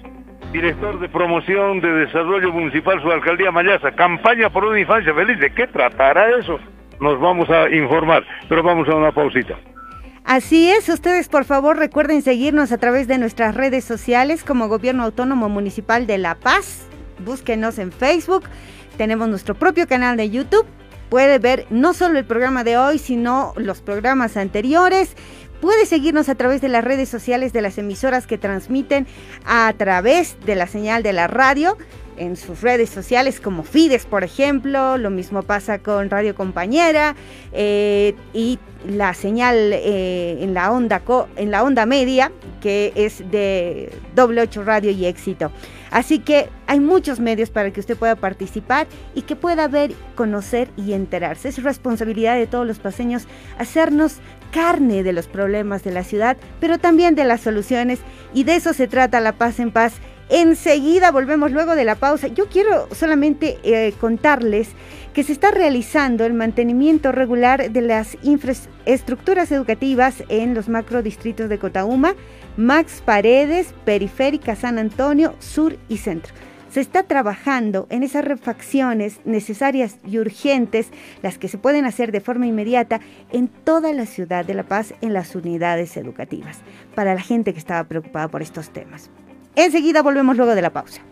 director 0.53 1.01
de 1.01 1.09
promoción 1.09 1.81
de 1.81 1.89
desarrollo 2.07 2.53
municipal 2.53 3.01
su 3.01 3.11
alcaldía 3.11 3.51
Mayasa. 3.51 3.93
Campaña 3.93 4.51
por 4.51 4.65
una 4.65 4.81
infancia 4.81 5.15
feliz. 5.15 5.39
¿De 5.39 5.55
qué 5.55 5.67
tratará 5.69 6.37
eso? 6.37 6.59
Nos 7.01 7.19
vamos 7.19 7.49
a 7.49 7.71
informar, 7.71 8.25
pero 8.49 8.63
vamos 8.63 8.89
a 8.89 8.95
una 8.95 9.13
pausita. 9.13 9.59
Así 10.25 10.71
es, 10.71 10.89
ustedes 10.89 11.29
por 11.29 11.45
favor 11.45 11.77
recuerden 11.77 12.23
seguirnos 12.23 12.71
a 12.71 12.79
través 12.79 13.09
de 13.09 13.19
nuestras 13.19 13.57
redes 13.57 13.85
sociales 13.85 14.45
como 14.45 14.69
Gobierno 14.69 15.03
Autónomo 15.03 15.49
Municipal 15.49 16.07
de 16.07 16.19
La 16.19 16.37
Paz. 16.37 16.87
Búsquenos 17.25 17.79
en 17.79 17.91
Facebook, 17.91 18.45
tenemos 18.97 19.29
nuestro 19.29 19.55
propio 19.55 19.87
canal 19.87 20.17
de 20.17 20.31
YouTube 20.31 20.67
Puede 21.13 21.39
ver 21.39 21.67
no 21.69 21.93
solo 21.93 22.19
el 22.19 22.25
programa 22.25 22.65
de 22.65 22.79
hoy, 22.79 22.97
sino 22.97 23.53
los 23.59 23.83
programas 23.83 24.39
anteriores. 24.39 25.15
Puede 25.61 25.85
seguirnos 25.85 26.31
a 26.31 26.37
través 26.37 26.63
de 26.63 26.71
las 26.71 26.83
redes 26.83 27.11
sociales 27.11 27.53
de 27.53 27.61
las 27.61 27.77
emisoras 27.77 28.27
que 28.27 28.39
transmiten 28.39 29.07
a 29.45 29.71
través 29.77 30.39
de 30.47 30.55
la 30.55 30.67
señal 30.67 31.03
de 31.03 31.13
la 31.13 31.27
radio 31.27 31.77
en 32.17 32.35
sus 32.37 32.63
redes 32.63 32.89
sociales 32.89 33.41
como 33.41 33.63
Fides, 33.63 34.07
por 34.07 34.25
ejemplo. 34.25 34.97
Lo 34.97 35.11
mismo 35.11 35.43
pasa 35.43 35.81
con 35.81 36.09
Radio 36.09 36.35
Compañera 36.35 37.15
eh, 37.53 38.15
y 38.33 38.59
la 38.89 39.13
señal 39.13 39.57
eh, 39.75 40.39
en, 40.41 40.55
la 40.55 40.73
onda 40.73 41.03
en 41.37 41.51
la 41.51 41.63
onda 41.63 41.85
media, 41.85 42.33
que 42.63 42.95
es 42.97 43.19
de 43.31 43.93
doble 44.15 44.41
8 44.41 44.65
Radio 44.65 44.91
y 44.91 45.05
Éxito. 45.05 45.53
Así 45.93 46.21
que 46.21 46.49
hay 46.67 46.81
muchos 46.81 47.21
medios 47.21 47.51
para 47.51 47.71
que 47.71 47.81
usted 47.81 47.99
pueda 47.99 48.17
participar 48.17 48.87
y 49.15 49.23
que 49.23 49.37
pueda 49.37 49.69
ver, 49.69 49.93
conocer 50.15 50.71
y 50.77 50.95
enterarse. 50.95 51.51
Es 51.51 51.63
responsabilidad 51.63 52.35
de 52.35 52.47
todos 52.47 52.67
los 52.67 52.79
paseños 52.79 53.27
hacernos 53.59 54.17
carne 54.53 55.03
de 55.03 55.13
los 55.13 55.27
problemas 55.27 55.85
de 55.85 55.93
la 55.93 56.03
ciudad, 56.03 56.39
pero 56.61 56.79
también 56.79 57.15
de 57.15 57.25
las 57.25 57.43
soluciones. 57.43 58.01
Y 58.33 58.45
de 58.45 58.57
eso 58.57 58.73
se 58.73 58.89
trata 58.89 59.21
la 59.21 59.33
paz 59.33 59.61
en 59.61 59.71
paz. 59.71 59.95
Enseguida 60.35 61.11
volvemos 61.11 61.53
luego 61.53 61.75
de 61.75 61.85
la 61.85 61.97
pausa. 61.97 62.29
Yo 62.29 62.47
quiero 62.49 62.89
solamente 62.95 63.59
eh, 63.65 63.93
contarles 64.01 64.71
que 65.13 65.25
se 65.25 65.33
está 65.33 65.51
realizando 65.51 66.25
el 66.25 66.33
mantenimiento 66.33 67.13
regular 67.13 67.71
de 67.71 67.83
las 67.83 68.17
infraestructuras 68.23 69.53
educativas 69.53 70.25
en 70.31 70.55
los 70.55 70.71
macrodistritos 70.71 71.51
de 71.51 71.59
Cotauma 71.59 72.15
Max 72.57 73.03
Paredes, 73.05 73.75
Periférica 73.85 74.57
San 74.57 74.79
Antonio, 74.79 75.35
Sur 75.39 75.77
y 75.91 75.99
Centro. 75.99 76.33
Se 76.71 76.81
está 76.81 77.03
trabajando 77.03 77.87
en 77.91 78.03
esas 78.03 78.25
refacciones 78.25 79.21
necesarias 79.27 79.99
y 80.07 80.17
urgentes, 80.19 80.89
las 81.23 81.37
que 81.37 81.49
se 81.49 81.59
pueden 81.59 81.85
hacer 81.85 82.11
de 82.11 82.23
forma 82.23 82.47
inmediata 82.47 83.03
en 83.31 83.49
toda 83.49 83.93
la 83.93 84.07
ciudad 84.07 84.47
de 84.47 84.55
La 84.55 84.63
Paz, 84.63 84.95
en 85.03 85.13
las 85.13 85.35
unidades 85.35 85.99
educativas, 85.99 86.61
para 86.95 87.13
la 87.15 87.21
gente 87.21 87.53
que 87.53 87.59
estaba 87.59 87.85
preocupada 87.85 88.29
por 88.29 88.41
estos 88.41 88.71
temas. 88.71 89.11
Enseguida 89.55 90.03
volvemos 90.03 90.37
luego 90.37 90.55
de 90.55 90.63
la 90.63 90.71
pausa. 90.71 91.03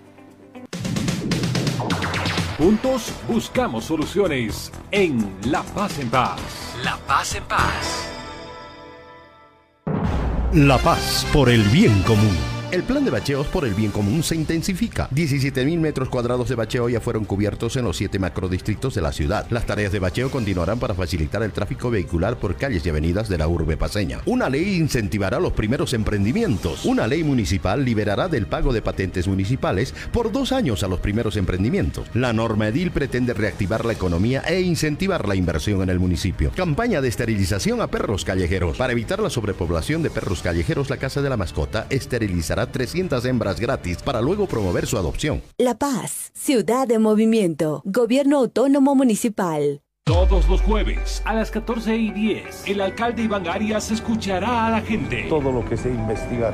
Juntos 2.59 3.13
buscamos 3.27 3.85
soluciones 3.85 4.71
en 4.91 5.35
La 5.47 5.63
Paz 5.63 5.99
en 5.99 6.11
Paz. 6.11 6.41
La 6.85 6.97
Paz 7.07 7.35
en 7.35 7.45
Paz. 7.45 8.11
La 10.53 10.79
Paz 10.79 11.27
por 11.33 11.49
el 11.49 11.63
bien 11.65 12.03
común. 12.03 12.60
El 12.73 12.85
plan 12.85 13.05
de 13.05 13.11
bacheos 13.11 13.49
por 13.49 13.65
el 13.65 13.75
bien 13.75 13.91
común 13.91 14.23
se 14.23 14.37
intensifica. 14.37 15.11
17.000 15.11 15.81
metros 15.81 16.09
cuadrados 16.09 16.49
de 16.49 16.55
bacheo 16.55 16.89
ya 16.89 17.01
fueron 17.01 17.25
cubiertos 17.25 17.75
en 17.75 17.85
los 17.85 17.97
siete 17.97 18.21
macrodistritos 18.21 18.95
de 18.95 19.01
la 19.01 19.11
ciudad. 19.11 19.45
Las 19.51 19.67
tareas 19.67 19.91
de 19.91 19.99
bacheo 19.99 20.31
continuarán 20.31 20.79
para 20.79 20.95
facilitar 20.95 21.43
el 21.43 21.51
tráfico 21.51 21.91
vehicular 21.91 22.37
por 22.37 22.55
calles 22.55 22.87
y 22.87 22.91
avenidas 22.91 23.29
de 23.29 23.39
la 23.39 23.49
urbe 23.49 23.77
paseña. 23.77 24.21
Una 24.25 24.49
ley 24.49 24.77
incentivará 24.77 25.41
los 25.41 25.53
primeros 25.53 25.95
emprendimientos. 25.95 26.85
Una 26.85 27.09
ley 27.09 27.25
municipal 27.25 27.85
liberará 27.85 28.29
del 28.29 28.47
pago 28.47 28.73
de 28.73 28.83
patentes 28.83 29.27
municipales 29.27 29.93
por 30.13 30.31
dos 30.31 30.53
años 30.53 30.85
a 30.85 30.89
los 30.89 31.01
primeros 31.01 31.37
emprendimientos. 31.37 32.07
La 32.15 32.33
norma 32.33 32.69
edil 32.69 32.93
pretende 32.93 33.35
reactivar 33.35 33.85
la 33.85 33.95
economía 33.95 34.43
e 34.47 34.61
incentivar 34.61 35.27
la 35.27 35.35
inversión 35.35 35.83
en 35.83 35.91
el 35.91 35.99
municipio. 35.99 36.53
Campaña 36.55 37.01
de 37.01 37.09
esterilización 37.09 37.81
a 37.81 37.89
perros 37.89 38.25
callejeros. 38.25 38.77
Para 38.77 38.93
evitar 38.93 39.19
la 39.19 39.29
sobrepoblación 39.31 40.05
de 40.05 40.11
perros 40.11 40.41
callejeros, 40.41 40.89
la 40.89 40.99
Casa 40.99 41.21
de 41.21 41.31
la 41.31 41.37
Mascota 41.37 41.89
esterilizará 41.91 42.60
300 42.67 43.25
hembras 43.25 43.61
gratis 43.61 43.99
para 44.03 44.21
luego 44.21 44.47
promover 44.47 44.87
su 44.87 44.97
adopción. 44.97 45.43
La 45.59 45.79
Paz, 45.79 46.31
ciudad 46.35 46.87
de 46.87 46.99
movimiento, 46.99 47.83
gobierno 47.85 48.39
autónomo 48.39 48.95
municipal. 48.95 49.83
Todos 50.11 50.49
los 50.49 50.61
jueves 50.63 51.23
a 51.25 51.35
las 51.35 51.53
14 51.53 51.97
y 51.97 52.11
10, 52.11 52.67
el 52.67 52.81
alcalde 52.81 53.23
Iván 53.23 53.47
Arias 53.47 53.93
escuchará 53.93 54.67
a 54.67 54.71
la 54.71 54.81
gente. 54.81 55.27
Todo 55.29 55.53
lo 55.53 55.65
que 55.65 55.77
sea 55.77 55.93
investigar, 55.93 56.53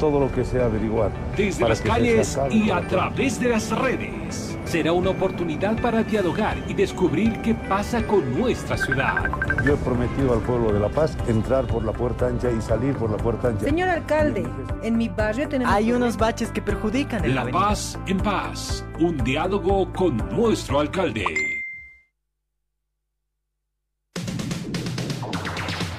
todo 0.00 0.18
lo 0.18 0.32
que 0.32 0.44
sea 0.44 0.64
averiguar. 0.64 1.12
Desde 1.36 1.68
las 1.68 1.80
calles 1.80 2.36
y 2.50 2.68
a 2.68 2.80
través 2.80 3.38
de 3.38 3.50
las 3.50 3.70
redes. 3.70 4.58
Será 4.64 4.92
una 4.92 5.10
oportunidad 5.10 5.80
para 5.80 6.02
dialogar 6.02 6.56
y 6.66 6.74
descubrir 6.74 7.40
qué 7.42 7.54
pasa 7.54 8.04
con 8.04 8.36
nuestra 8.36 8.76
ciudad. 8.76 9.30
Yo 9.64 9.74
he 9.74 9.76
prometido 9.76 10.32
al 10.32 10.40
pueblo 10.40 10.72
de 10.72 10.80
La 10.80 10.88
Paz 10.88 11.16
entrar 11.28 11.64
por 11.68 11.84
la 11.84 11.92
puerta 11.92 12.26
ancha 12.26 12.50
y 12.50 12.60
salir 12.60 12.96
por 12.96 13.12
la 13.12 13.18
puerta 13.18 13.50
ancha. 13.50 13.66
Señor 13.66 13.88
alcalde, 13.88 14.44
en 14.82 14.98
mi 14.98 15.08
barrio 15.08 15.48
tenemos... 15.48 15.72
Hay 15.72 15.92
unos 15.92 16.16
baches 16.16 16.50
que 16.50 16.60
perjudican 16.60 17.24
el 17.24 17.36
La 17.36 17.48
Paz 17.52 17.96
en 18.08 18.18
paz. 18.18 18.84
Un 18.98 19.16
diálogo 19.18 19.92
con 19.92 20.16
nuestro 20.34 20.80
alcalde. 20.80 21.55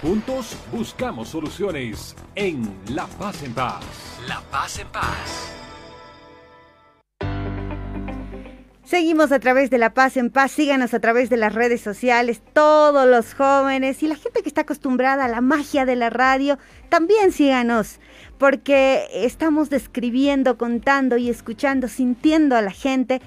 Juntos 0.02 0.56
buscamos 0.72 1.30
soluciones 1.30 2.16
en 2.36 2.72
La 2.90 3.08
Paz 3.08 3.42
en 3.42 3.52
Paz. 3.52 3.84
La 4.28 4.42
Paz 4.52 4.78
en 4.78 4.88
Paz. 4.90 5.54
Seguimos 8.84 9.32
a 9.32 9.40
través 9.40 9.72
de 9.72 9.80
La 9.80 9.96
Paz 9.96 10.16
en 10.16 10.30
Paz, 10.30 10.52
síganos 10.52 10.94
a 10.94 11.00
través 11.00 11.32
de 11.32 11.38
las 11.38 11.52
redes 11.52 11.82
sociales, 11.82 12.44
todos 12.54 13.08
los 13.08 13.34
jóvenes 13.34 14.04
y 14.04 14.08
la 14.08 14.16
gente 14.16 14.44
que 14.44 14.50
está 14.50 14.62
acostumbrada 14.62 15.26
a 15.26 15.30
la 15.30 15.42
magia 15.42 15.84
de 15.86 15.96
la 15.96 16.12
radio, 16.12 16.60
también 16.90 17.32
síganos, 17.32 18.00
porque 18.38 19.08
estamos 19.12 19.72
describiendo, 19.72 20.60
contando 20.60 21.18
y 21.18 21.28
escuchando, 21.28 21.88
sintiendo 21.88 22.56
a 22.56 22.62
la 22.62 22.72
gente 22.72 23.20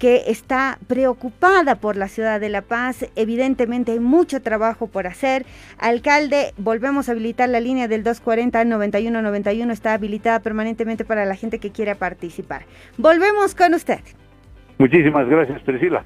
que 0.00 0.22
está 0.28 0.78
preocupada 0.88 1.76
por 1.76 1.94
la 1.94 2.08
ciudad 2.08 2.40
de 2.40 2.48
La 2.48 2.62
Paz. 2.62 3.04
Evidentemente 3.16 3.92
hay 3.92 4.00
mucho 4.00 4.40
trabajo 4.40 4.86
por 4.86 5.06
hacer. 5.06 5.44
Alcalde, 5.78 6.54
volvemos 6.56 7.08
a 7.08 7.12
habilitar 7.12 7.50
la 7.50 7.60
línea 7.60 7.86
del 7.86 8.02
240 8.02 8.64
9191, 8.64 9.72
está 9.72 9.92
habilitada 9.92 10.40
permanentemente 10.40 11.04
para 11.04 11.26
la 11.26 11.36
gente 11.36 11.58
que 11.58 11.70
quiera 11.70 11.96
participar. 11.96 12.62
Volvemos 12.96 13.54
con 13.54 13.74
usted. 13.74 14.00
Muchísimas 14.78 15.28
gracias, 15.28 15.60
Priscila. 15.62 16.02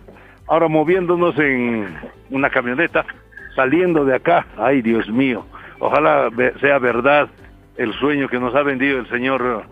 Ahora 0.48 0.66
moviéndonos 0.66 1.38
en 1.38 1.86
una 2.30 2.50
camioneta, 2.50 3.06
saliendo 3.54 4.04
de 4.04 4.16
acá, 4.16 4.44
ay 4.58 4.82
Dios 4.82 5.08
mío, 5.08 5.46
ojalá 5.78 6.30
sea 6.60 6.80
verdad 6.80 7.28
el 7.76 7.92
sueño 7.94 8.28
que 8.28 8.40
nos 8.40 8.56
ha 8.56 8.62
vendido 8.62 8.98
el 8.98 9.08
señor 9.08 9.62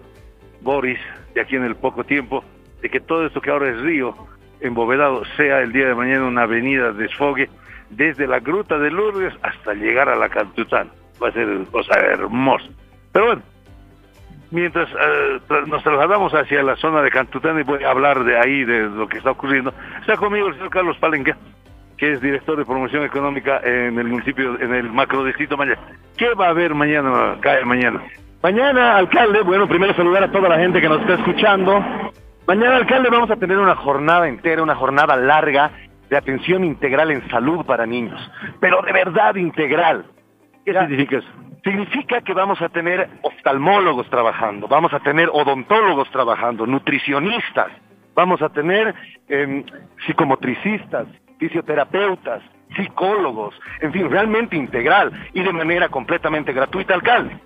Boris 0.60 1.00
de 1.34 1.40
aquí 1.40 1.56
en 1.56 1.64
el 1.64 1.74
poco 1.74 2.04
tiempo, 2.04 2.44
de 2.82 2.90
que 2.90 3.00
todo 3.00 3.24
esto 3.24 3.40
que 3.40 3.50
ahora 3.50 3.70
es 3.70 3.80
río, 3.80 4.14
embovedado, 4.60 5.22
sea 5.36 5.60
el 5.60 5.72
día 5.72 5.88
de 5.88 5.94
mañana 5.94 6.26
una 6.26 6.42
avenida 6.42 6.92
de 6.92 7.04
desfogue 7.04 7.48
desde 7.90 8.26
la 8.26 8.40
gruta 8.40 8.78
de 8.78 8.90
Lourdes 8.90 9.34
hasta 9.42 9.74
llegar 9.74 10.08
a 10.08 10.16
la 10.16 10.28
Cantután. 10.28 10.90
Va 11.22 11.28
a 11.28 11.32
ser 11.32 11.46
cosa 11.70 11.94
hermosa. 12.00 12.66
Pero 13.12 13.26
bueno, 13.26 13.42
mientras 14.50 14.88
eh, 14.90 15.40
nos 15.66 15.82
trasladamos 15.82 16.32
hacia 16.34 16.62
la 16.62 16.76
zona 16.76 17.02
de 17.02 17.10
Cantután 17.10 17.58
y 17.60 17.62
voy 17.62 17.84
a 17.84 17.90
hablar 17.90 18.24
de 18.24 18.38
ahí, 18.38 18.64
de 18.64 18.88
lo 18.88 19.08
que 19.08 19.18
está 19.18 19.30
ocurriendo, 19.30 19.72
está 20.00 20.16
conmigo 20.16 20.48
el 20.48 20.54
señor 20.54 20.70
Carlos 20.70 20.96
Palenque, 20.98 21.34
que 21.96 22.12
es 22.12 22.20
director 22.20 22.56
de 22.56 22.64
promoción 22.64 23.04
económica 23.04 23.60
en 23.62 23.98
el 23.98 24.08
municipio, 24.08 24.58
en 24.60 24.74
el 24.74 24.90
macrodistrito 24.90 25.56
mañana. 25.56 25.80
¿Qué 26.16 26.34
va 26.34 26.46
a 26.46 26.50
haber 26.50 26.74
mañana, 26.74 27.36
cae 27.40 27.64
mañana? 27.64 28.02
Mañana, 28.42 28.96
alcalde, 28.96 29.42
bueno, 29.42 29.68
primero 29.68 29.94
saludar 29.94 30.24
a 30.24 30.32
toda 30.32 30.48
la 30.48 30.58
gente 30.58 30.80
que 30.80 30.88
nos 30.88 31.00
está 31.02 31.14
escuchando. 31.14 31.80
Mañana, 32.46 32.76
alcalde, 32.76 33.08
vamos 33.08 33.30
a 33.30 33.36
tener 33.36 33.56
una 33.56 33.76
jornada 33.76 34.26
entera, 34.26 34.62
una 34.62 34.74
jornada 34.74 35.16
larga 35.16 35.70
de 36.10 36.16
atención 36.16 36.64
integral 36.64 37.12
en 37.12 37.28
salud 37.30 37.64
para 37.64 37.86
niños, 37.86 38.20
pero 38.60 38.82
de 38.82 38.92
verdad 38.92 39.36
integral. 39.36 40.04
¿Qué 40.64 40.72
significa 40.72 41.18
eso? 41.18 41.28
Significa 41.62 42.20
que 42.20 42.34
vamos 42.34 42.60
a 42.60 42.68
tener 42.68 43.08
oftalmólogos 43.22 44.10
trabajando, 44.10 44.66
vamos 44.66 44.92
a 44.92 44.98
tener 44.98 45.28
odontólogos 45.32 46.10
trabajando, 46.10 46.66
nutricionistas, 46.66 47.68
vamos 48.14 48.42
a 48.42 48.48
tener 48.48 48.92
eh, 49.28 49.64
psicomotricistas, 50.04 51.06
fisioterapeutas, 51.38 52.42
psicólogos, 52.74 53.54
en 53.80 53.92
fin, 53.92 54.10
realmente 54.10 54.56
integral 54.56 55.12
y 55.32 55.42
de 55.42 55.52
manera 55.52 55.88
completamente 55.88 56.52
gratuita, 56.52 56.94
alcalde. 56.94 57.38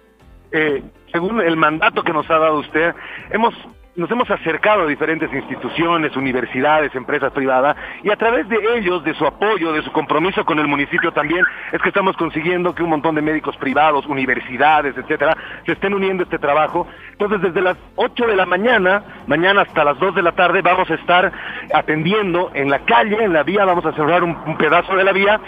Eh, 0.52 0.82
según 1.12 1.40
el 1.42 1.56
mandato 1.56 2.02
que 2.02 2.14
nos 2.14 2.28
ha 2.30 2.38
dado 2.38 2.60
usted, 2.60 2.94
hemos 3.30 3.54
nos 3.96 4.10
hemos 4.10 4.30
acercado 4.30 4.82
a 4.82 4.86
diferentes 4.86 5.32
instituciones, 5.32 6.14
universidades, 6.16 6.94
empresas 6.94 7.32
privadas, 7.32 7.76
y 8.02 8.10
a 8.10 8.16
través 8.16 8.46
de 8.48 8.58
ellos, 8.76 9.02
de 9.04 9.14
su 9.14 9.26
apoyo, 9.26 9.72
de 9.72 9.82
su 9.82 9.90
compromiso 9.90 10.44
con 10.44 10.58
el 10.58 10.68
municipio 10.68 11.12
también, 11.12 11.44
es 11.72 11.80
que 11.80 11.88
estamos 11.88 12.14
consiguiendo 12.16 12.74
que 12.74 12.82
un 12.82 12.90
montón 12.90 13.14
de 13.14 13.22
médicos 13.22 13.56
privados, 13.56 14.06
universidades, 14.06 14.96
etcétera, 14.96 15.36
se 15.64 15.72
estén 15.72 15.94
uniendo 15.94 16.22
a 16.22 16.24
este 16.24 16.38
trabajo. 16.38 16.86
Entonces, 17.12 17.40
desde 17.40 17.62
las 17.62 17.78
8 17.96 18.26
de 18.26 18.36
la 18.36 18.44
mañana, 18.44 19.02
mañana 19.26 19.62
hasta 19.62 19.82
las 19.82 19.98
2 19.98 20.14
de 20.14 20.22
la 20.22 20.32
tarde, 20.32 20.60
vamos 20.60 20.90
a 20.90 20.94
estar 20.94 21.32
atendiendo 21.72 22.50
en 22.52 22.70
la 22.70 22.80
calle, 22.80 23.24
en 23.24 23.32
la 23.32 23.44
vía, 23.44 23.64
vamos 23.64 23.86
a 23.86 23.92
cerrar 23.92 24.22
un, 24.22 24.36
un 24.46 24.58
pedazo 24.58 24.94
de 24.94 25.04
la 25.04 25.12
vía, 25.12 25.40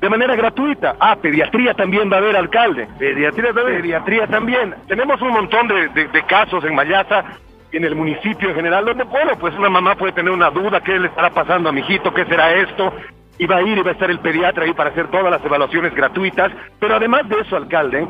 de 0.00 0.08
manera 0.08 0.34
gratuita. 0.34 0.96
Ah, 0.98 1.16
pediatría 1.20 1.74
también 1.74 2.10
va 2.10 2.16
a 2.16 2.20
haber, 2.20 2.34
alcalde. 2.34 2.88
Pediatría 2.98 3.52
también. 3.52 3.82
Pediatría 3.82 4.26
también. 4.28 4.74
Tenemos 4.88 5.20
un 5.20 5.28
montón 5.28 5.68
de, 5.68 5.88
de, 5.88 6.08
de 6.08 6.22
casos 6.22 6.64
en 6.64 6.74
Mayasa 6.74 7.22
en 7.72 7.84
el 7.84 7.94
municipio 7.94 8.50
en 8.50 8.54
general, 8.54 8.84
donde, 8.84 9.04
bueno, 9.04 9.32
pues 9.38 9.54
una 9.56 9.68
mamá 9.68 9.94
puede 9.94 10.12
tener 10.12 10.32
una 10.32 10.50
duda, 10.50 10.80
¿qué 10.80 10.98
le 10.98 11.08
estará 11.08 11.30
pasando 11.30 11.68
a 11.68 11.72
mi 11.72 11.80
hijito? 11.80 12.12
¿Qué 12.12 12.24
será 12.24 12.52
esto? 12.54 12.92
Y 13.38 13.46
va 13.46 13.56
a 13.56 13.62
ir 13.62 13.78
y 13.78 13.82
va 13.82 13.90
a 13.90 13.92
estar 13.94 14.10
el 14.10 14.18
pediatra 14.18 14.64
ahí 14.64 14.72
para 14.72 14.90
hacer 14.90 15.08
todas 15.08 15.30
las 15.30 15.44
evaluaciones 15.44 15.94
gratuitas. 15.94 16.52
Pero 16.78 16.96
además 16.96 17.28
de 17.28 17.40
eso, 17.40 17.56
alcalde, 17.56 18.06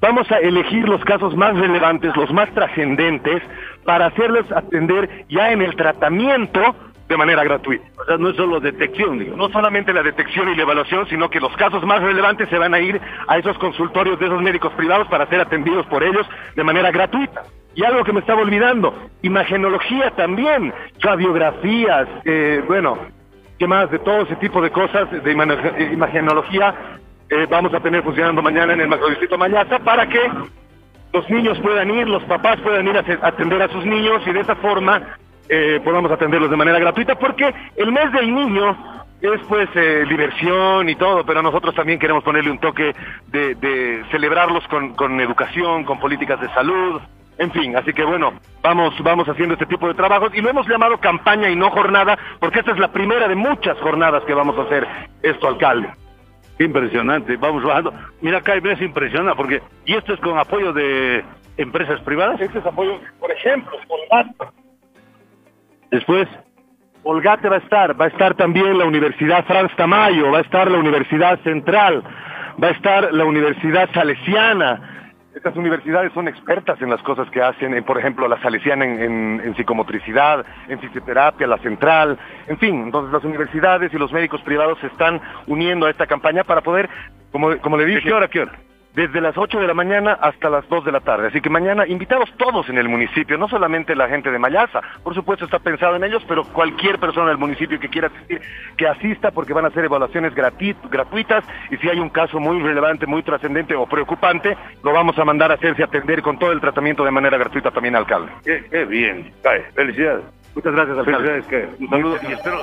vamos 0.00 0.30
a 0.30 0.38
elegir 0.38 0.88
los 0.88 1.02
casos 1.04 1.36
más 1.36 1.56
relevantes, 1.56 2.14
los 2.16 2.30
más 2.32 2.50
trascendentes, 2.50 3.42
para 3.84 4.06
hacerles 4.06 4.50
atender 4.52 5.24
ya 5.28 5.52
en 5.52 5.62
el 5.62 5.74
tratamiento 5.76 6.60
de 7.08 7.16
manera 7.16 7.44
gratuita. 7.44 7.84
O 8.00 8.04
sea, 8.04 8.16
no 8.16 8.30
es 8.30 8.36
solo 8.36 8.60
detección, 8.60 9.18
digo. 9.18 9.36
No 9.36 9.48
solamente 9.50 9.92
la 9.92 10.02
detección 10.02 10.48
y 10.48 10.56
la 10.56 10.62
evaluación, 10.62 11.06
sino 11.08 11.28
que 11.28 11.40
los 11.40 11.54
casos 11.56 11.84
más 11.84 12.02
relevantes 12.02 12.48
se 12.48 12.58
van 12.58 12.74
a 12.74 12.80
ir 12.80 13.00
a 13.26 13.38
esos 13.38 13.58
consultorios 13.58 14.18
de 14.18 14.26
esos 14.26 14.42
médicos 14.42 14.72
privados 14.74 15.08
para 15.08 15.26
ser 15.26 15.40
atendidos 15.40 15.86
por 15.86 16.02
ellos 16.02 16.26
de 16.56 16.64
manera 16.64 16.90
gratuita. 16.90 17.42
Y 17.74 17.84
algo 17.84 18.04
que 18.04 18.12
me 18.12 18.20
estaba 18.20 18.42
olvidando, 18.42 18.94
imagenología 19.22 20.10
también, 20.10 20.74
radiografías, 21.00 22.06
eh, 22.24 22.62
bueno, 22.66 22.98
¿qué 23.58 23.66
más? 23.66 23.90
De 23.90 23.98
todo 23.98 24.22
ese 24.22 24.36
tipo 24.36 24.60
de 24.60 24.70
cosas 24.70 25.10
de 25.10 25.32
imagenología 25.92 26.74
eh, 27.30 27.46
vamos 27.48 27.72
a 27.72 27.80
tener 27.80 28.02
funcionando 28.02 28.42
mañana 28.42 28.74
en 28.74 28.82
el 28.82 28.88
macrodistrito 28.88 29.38
Mañaza 29.38 29.78
para 29.78 30.06
que 30.06 30.20
los 31.14 31.30
niños 31.30 31.58
puedan 31.60 31.90
ir, 31.90 32.06
los 32.06 32.22
papás 32.24 32.60
puedan 32.60 32.86
ir 32.86 32.96
a 32.96 33.26
atender 33.26 33.62
a 33.62 33.68
sus 33.68 33.86
niños 33.86 34.22
y 34.26 34.32
de 34.32 34.40
esa 34.40 34.54
forma 34.56 35.16
eh, 35.54 35.80
podamos 35.84 36.10
atenderlos 36.10 36.50
de 36.50 36.56
manera 36.56 36.78
gratuita 36.78 37.14
porque 37.14 37.52
el 37.76 37.92
mes 37.92 38.10
del 38.10 38.34
niño 38.34 38.74
es 39.20 39.38
pues 39.46 39.68
eh, 39.74 40.06
diversión 40.08 40.88
y 40.88 40.94
todo, 40.94 41.26
pero 41.26 41.42
nosotros 41.42 41.74
también 41.74 41.98
queremos 41.98 42.24
ponerle 42.24 42.50
un 42.50 42.58
toque 42.58 42.94
de, 43.26 43.54
de 43.56 44.02
celebrarlos 44.10 44.66
con, 44.68 44.94
con 44.94 45.20
educación, 45.20 45.84
con 45.84 46.00
políticas 46.00 46.40
de 46.40 46.48
salud, 46.54 47.02
En 47.36 47.50
fin, 47.50 47.76
así 47.76 47.92
que 47.92 48.02
bueno, 48.02 48.32
vamos, 48.62 48.94
vamos 49.02 49.28
haciendo 49.28 49.52
este 49.52 49.66
tipo 49.66 49.88
de 49.88 49.94
trabajos 49.94 50.30
y 50.34 50.40
lo 50.40 50.48
hemos 50.48 50.66
llamado 50.66 50.96
campaña 50.98 51.50
y 51.50 51.56
no 51.56 51.70
jornada, 51.70 52.18
porque 52.40 52.60
esta 52.60 52.72
es 52.72 52.78
la 52.78 52.90
primera 52.90 53.28
de 53.28 53.34
muchas 53.34 53.78
jornadas 53.80 54.24
que 54.24 54.32
vamos 54.32 54.58
a 54.58 54.62
hacer 54.62 54.86
esto, 55.22 55.48
alcalde. 55.48 55.90
Impresionante, 56.58 57.36
vamos 57.36 57.62
bajando. 57.62 57.92
Mira 58.22 58.38
acá, 58.38 58.54
me 58.62 58.72
impresiona 58.72 59.34
porque, 59.34 59.60
¿y 59.84 59.96
esto 59.96 60.14
es 60.14 60.20
con 60.20 60.38
apoyo 60.38 60.72
de 60.72 61.22
empresas 61.58 62.00
privadas? 62.00 62.40
Este 62.40 62.58
es 62.58 62.64
apoyo, 62.64 62.98
por 63.20 63.30
ejemplo. 63.30 63.76
Después, 65.92 66.26
Colgate 67.04 67.48
va 67.48 67.56
a 67.56 67.58
estar, 67.60 68.00
va 68.00 68.06
a 68.06 68.08
estar 68.08 68.34
también 68.34 68.76
la 68.78 68.84
Universidad 68.86 69.44
Franz 69.44 69.70
Tamayo, 69.76 70.32
va 70.32 70.38
a 70.38 70.42
estar 70.42 70.70
la 70.70 70.78
Universidad 70.78 71.38
Central, 71.42 72.02
va 72.62 72.68
a 72.68 72.70
estar 72.72 73.12
la 73.12 73.24
Universidad 73.24 73.88
Salesiana. 73.92 74.88
Estas 75.34 75.56
universidades 75.56 76.12
son 76.12 76.28
expertas 76.28 76.80
en 76.82 76.90
las 76.90 77.02
cosas 77.02 77.28
que 77.30 77.40
hacen, 77.42 77.74
en, 77.74 77.84
por 77.84 77.98
ejemplo, 77.98 78.26
la 78.28 78.40
Salesiana 78.42 78.84
en, 78.84 79.02
en- 79.02 79.40
en 79.44 79.56
psicomotricidad, 79.56 80.44
en 80.68 80.78
fisioterapia, 80.80 81.46
la 81.46 81.58
Central, 81.58 82.18
en 82.48 82.58
fin, 82.58 82.82
entonces 82.84 83.12
las 83.12 83.24
universidades 83.24 83.92
y 83.94 83.98
los 83.98 84.12
médicos 84.12 84.42
privados 84.42 84.78
se 84.80 84.88
están 84.88 85.20
uniendo 85.46 85.86
a 85.86 85.90
esta 85.90 86.06
campaña 86.06 86.44
para 86.44 86.60
poder, 86.60 86.88
como, 87.32 87.56
como 87.58 87.76
le 87.78 87.84
dije, 87.86 88.02
qué 88.02 88.12
hora, 88.12 88.28
qué 88.28 88.40
hora? 88.40 88.52
Desde 88.94 89.20
las 89.20 89.36
8 89.36 89.58
de 89.58 89.66
la 89.66 89.74
mañana 89.74 90.12
hasta 90.20 90.50
las 90.50 90.68
2 90.68 90.84
de 90.84 90.92
la 90.92 91.00
tarde. 91.00 91.28
Así 91.28 91.40
que 91.40 91.50
mañana 91.50 91.86
invitados 91.86 92.30
todos 92.36 92.68
en 92.68 92.78
el 92.78 92.88
municipio, 92.88 93.38
no 93.38 93.48
solamente 93.48 93.96
la 93.96 94.08
gente 94.08 94.30
de 94.30 94.38
Mayasa. 94.38 94.80
Por 95.02 95.14
supuesto 95.14 95.44
está 95.44 95.58
pensado 95.58 95.96
en 95.96 96.04
ellos, 96.04 96.22
pero 96.28 96.44
cualquier 96.44 96.98
persona 96.98 97.28
del 97.28 97.38
municipio 97.38 97.80
que 97.80 97.88
quiera 97.88 98.08
asistir, 98.08 98.40
que 98.76 98.86
asista 98.86 99.30
porque 99.30 99.52
van 99.52 99.64
a 99.64 99.68
hacer 99.68 99.84
evaluaciones 99.84 100.34
gratuitas 100.34 101.44
y 101.70 101.76
si 101.78 101.88
hay 101.88 101.98
un 101.98 102.10
caso 102.10 102.38
muy 102.38 102.60
relevante, 102.60 103.06
muy 103.06 103.22
trascendente 103.22 103.74
o 103.74 103.86
preocupante, 103.86 104.56
lo 104.82 104.92
vamos 104.92 105.18
a 105.18 105.24
mandar 105.24 105.50
a 105.50 105.54
hacerse 105.54 105.82
atender 105.82 106.22
con 106.22 106.38
todo 106.38 106.52
el 106.52 106.60
tratamiento 106.60 107.04
de 107.04 107.10
manera 107.10 107.38
gratuita 107.38 107.70
también, 107.70 107.96
alcalde. 107.96 108.30
qué, 108.44 108.84
bien, 108.84 109.32
felicidades. 109.74 110.41
Muchas 110.54 110.72
gracias, 110.74 110.98
alcalde. 110.98 111.42
Cae. 111.48 111.68
Un 111.80 111.88
saludo 111.88 112.16
y 112.28 112.32
espero 112.32 112.58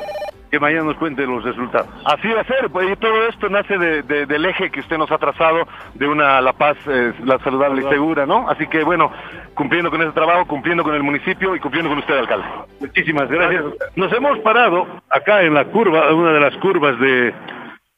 que 0.52 0.60
mañana 0.60 0.84
nos 0.86 0.98
cuente 0.98 1.26
los 1.28 1.44
resultados. 1.44 1.88
Así 2.06 2.28
va 2.30 2.42
a 2.42 2.44
ser, 2.44 2.70
pues, 2.72 2.90
y 2.92 2.96
todo 2.96 3.28
esto 3.28 3.50
nace 3.50 3.78
de- 3.78 4.02
de- 4.04 4.26
del 4.26 4.46
eje 4.46 4.72
que 4.72 4.80
usted 4.80 4.98
nos 4.98 5.12
ha 5.12 5.18
trazado 5.20 5.68
de 5.94 6.08
una 6.08 6.42
La 6.42 6.54
Paz 6.54 6.76
eh, 6.88 7.14
la 7.24 7.38
saludable 7.40 7.82
y 7.86 7.90
segura, 7.90 8.26
¿no? 8.26 8.50
Así 8.50 8.66
que 8.68 8.84
bueno, 8.84 9.12
cumpliendo 9.54 9.92
con 9.92 10.02
ese 10.02 10.12
trabajo, 10.12 10.46
cumpliendo 10.48 10.84
con 10.84 10.96
el 10.96 11.04
municipio 11.04 11.56
y 11.56 11.60
cumpliendo 11.60 11.90
con 11.90 12.00
usted, 12.00 12.18
alcalde. 12.18 12.48
Muchísimas 12.80 13.30
gracias. 13.30 13.64
Nos 13.96 14.12
hemos 14.14 14.40
parado 14.40 14.88
acá 15.10 15.44
en 15.44 15.54
la 15.54 15.66
curva, 15.66 16.12
una 16.14 16.32
de 16.32 16.40
las 16.40 16.58
curvas 16.58 17.00
de, 17.00 17.34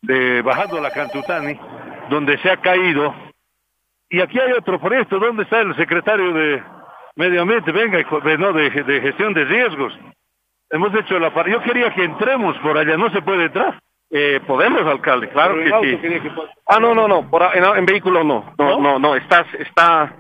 de 0.02 0.42
bajando 0.42 0.82
la 0.82 0.92
Cantutani, 0.92 1.58
donde 2.10 2.38
se 2.40 2.50
ha 2.52 2.58
caído. 2.58 3.14
Y 4.10 4.20
aquí 4.20 4.38
hay 4.42 4.52
otro 4.52 4.78
proyecto. 4.78 5.20
¿Dónde 5.20 5.44
está 5.44 5.62
el 5.62 5.74
secretario 5.78 6.34
de 6.34 6.62
Medio 7.16 7.42
Ambiente? 7.42 7.72
Venga, 7.72 7.98
de- 7.98 8.38
no, 8.38 8.54
de, 8.54 8.70
de 8.70 9.02
gestión 9.02 9.34
de 9.34 9.46
riesgos. 9.46 9.98
Hemos 10.70 10.94
hecho 10.96 11.20
la 11.20 11.34
par. 11.34 11.50
Yo 11.50 11.62
quería 11.62 11.94
que 11.94 12.04
entremos 12.04 12.58
por 12.60 12.78
allá. 12.78 12.96
¿No 12.98 13.10
se 13.12 13.22
puede 13.22 13.46
entrar? 13.46 13.80
Eh, 14.10 14.42
podemos, 14.46 14.82
alcalde, 14.84 15.30
claro 15.30 15.56
que 15.56 15.70
sí. 15.84 15.98
que- 15.98 16.32
Ah, 16.68 16.80
no, 16.80 16.94
no, 16.94 17.08
no, 17.08 17.30
por, 17.30 17.44
en, 17.54 17.64
en 17.64 17.86
vehículo 17.86 18.24
no. 18.26 18.54
No, 18.58 18.80
no, 18.80 19.00
no, 19.00 19.16
está, 19.16 19.46
está, 19.58 20.16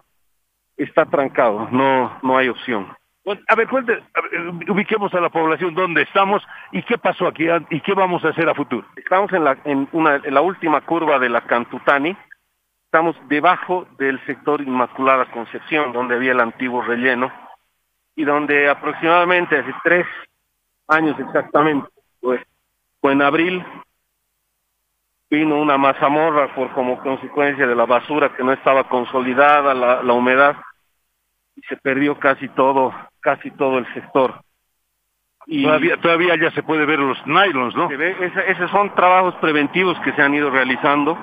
está 0.77 1.05
trancado, 1.05 1.67
no, 1.71 2.17
no 2.23 2.37
hay 2.37 2.47
opción. 2.47 2.87
Bueno, 3.25 3.41
a 3.49 3.55
ver, 3.55 3.67
cuente, 3.67 3.93
a 4.13 4.21
ver, 4.21 4.47
ubiquemos 4.71 5.13
a 5.13 5.19
la 5.19 5.29
población 5.29 5.75
dónde 5.75 6.03
estamos 6.03 6.41
y 6.71 6.81
qué 6.83 6.97
pasó 6.97 7.27
aquí 7.27 7.45
y 7.69 7.81
qué 7.81 7.93
vamos 7.93 8.23
a 8.25 8.29
hacer 8.29 8.47
a 8.49 8.55
futuro. 8.55 8.87
Estamos 8.95 9.31
en 9.33 9.43
la, 9.43 9.57
en 9.65 9.87
una, 9.91 10.15
en 10.15 10.33
la 10.33 10.41
última 10.41 10.79
curva 10.81 11.19
de 11.19 11.27
la 11.29 11.41
Cantutani, 11.41 12.15
estamos 12.91 13.15
debajo 13.29 13.87
del 13.97 14.19
sector 14.25 14.59
Inmaculada 14.59 15.31
Concepción, 15.31 15.93
donde 15.93 16.15
había 16.15 16.33
el 16.33 16.41
antiguo 16.41 16.81
relleno, 16.81 17.31
y 18.17 18.25
donde 18.25 18.69
aproximadamente 18.69 19.57
hace 19.57 19.73
tres 19.81 20.05
años 20.89 21.17
exactamente, 21.17 21.87
pues, 22.19 22.41
fue 22.99 23.13
en 23.13 23.21
abril, 23.21 23.65
vino 25.29 25.55
una 25.55 25.77
mazamorra 25.77 26.53
por 26.53 26.73
como 26.73 26.99
consecuencia 26.99 27.65
de 27.65 27.75
la 27.77 27.85
basura 27.85 28.35
que 28.35 28.43
no 28.43 28.51
estaba 28.51 28.83
consolidada, 28.89 29.73
la, 29.73 30.03
la 30.03 30.11
humedad, 30.11 30.57
y 31.55 31.61
se 31.61 31.77
perdió 31.77 32.19
casi 32.19 32.49
todo, 32.49 32.93
casi 33.21 33.51
todo 33.51 33.77
el 33.77 33.85
sector. 33.93 34.41
Y 35.47 35.63
Todavía, 35.63 35.95
todavía 35.95 36.35
ya 36.35 36.51
se 36.51 36.61
puede 36.61 36.85
ver 36.85 36.99
los 36.99 37.25
nylons, 37.25 37.73
¿no? 37.73 37.87
se 37.87 37.95
ve, 37.95 38.17
ese- 38.19 38.51
esos 38.51 38.69
son 38.69 38.93
trabajos 38.95 39.33
preventivos 39.35 39.97
que 40.01 40.11
se 40.11 40.21
han 40.21 40.33
ido 40.35 40.49
realizando 40.49 41.17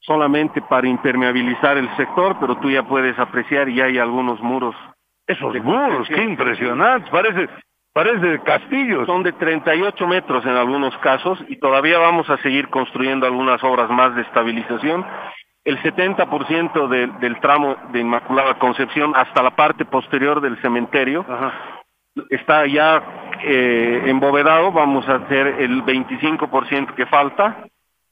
solamente 0.00 0.62
para 0.62 0.88
impermeabilizar 0.88 1.76
el 1.76 1.88
sector, 1.96 2.36
pero 2.40 2.56
tú 2.56 2.70
ya 2.70 2.82
puedes 2.82 3.18
apreciar 3.18 3.68
y 3.68 3.80
hay 3.80 3.98
algunos 3.98 4.40
muros. 4.40 4.74
Esos 5.26 5.54
muros, 5.62 6.08
qué 6.08 6.22
impresionantes, 6.24 7.10
parece, 7.10 7.48
parece 7.92 8.40
castillos. 8.42 9.06
Son 9.06 9.22
de 9.22 9.32
38 9.32 10.06
metros 10.06 10.44
en 10.44 10.56
algunos 10.56 10.96
casos 10.98 11.38
y 11.48 11.56
todavía 11.56 11.98
vamos 11.98 12.28
a 12.30 12.36
seguir 12.38 12.68
construyendo 12.68 13.26
algunas 13.26 13.62
obras 13.62 13.88
más 13.90 14.14
de 14.16 14.22
estabilización. 14.22 15.04
El 15.64 15.78
70% 15.82 16.88
de- 16.88 17.06
del 17.20 17.38
tramo 17.40 17.76
de 17.92 18.00
Inmaculada 18.00 18.54
Concepción 18.58 19.12
hasta 19.14 19.42
la 19.42 19.50
parte 19.50 19.84
posterior 19.84 20.40
del 20.40 20.60
cementerio 20.62 21.24
está 22.30 22.66
ya 22.66 23.02
eh, 23.42 24.02
embovedado, 24.06 24.72
vamos 24.72 25.08
a 25.08 25.16
hacer 25.16 25.46
el 25.60 25.82
25% 25.84 26.94
que 26.94 27.06
falta. 27.06 27.64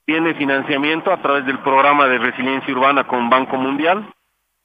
Tiene 0.08 0.32
financiamiento 0.32 1.12
a 1.12 1.20
través 1.20 1.44
del 1.44 1.58
programa 1.58 2.06
de 2.06 2.16
resiliencia 2.16 2.72
urbana 2.72 3.04
con 3.04 3.28
Banco 3.28 3.58
Mundial. 3.58 4.08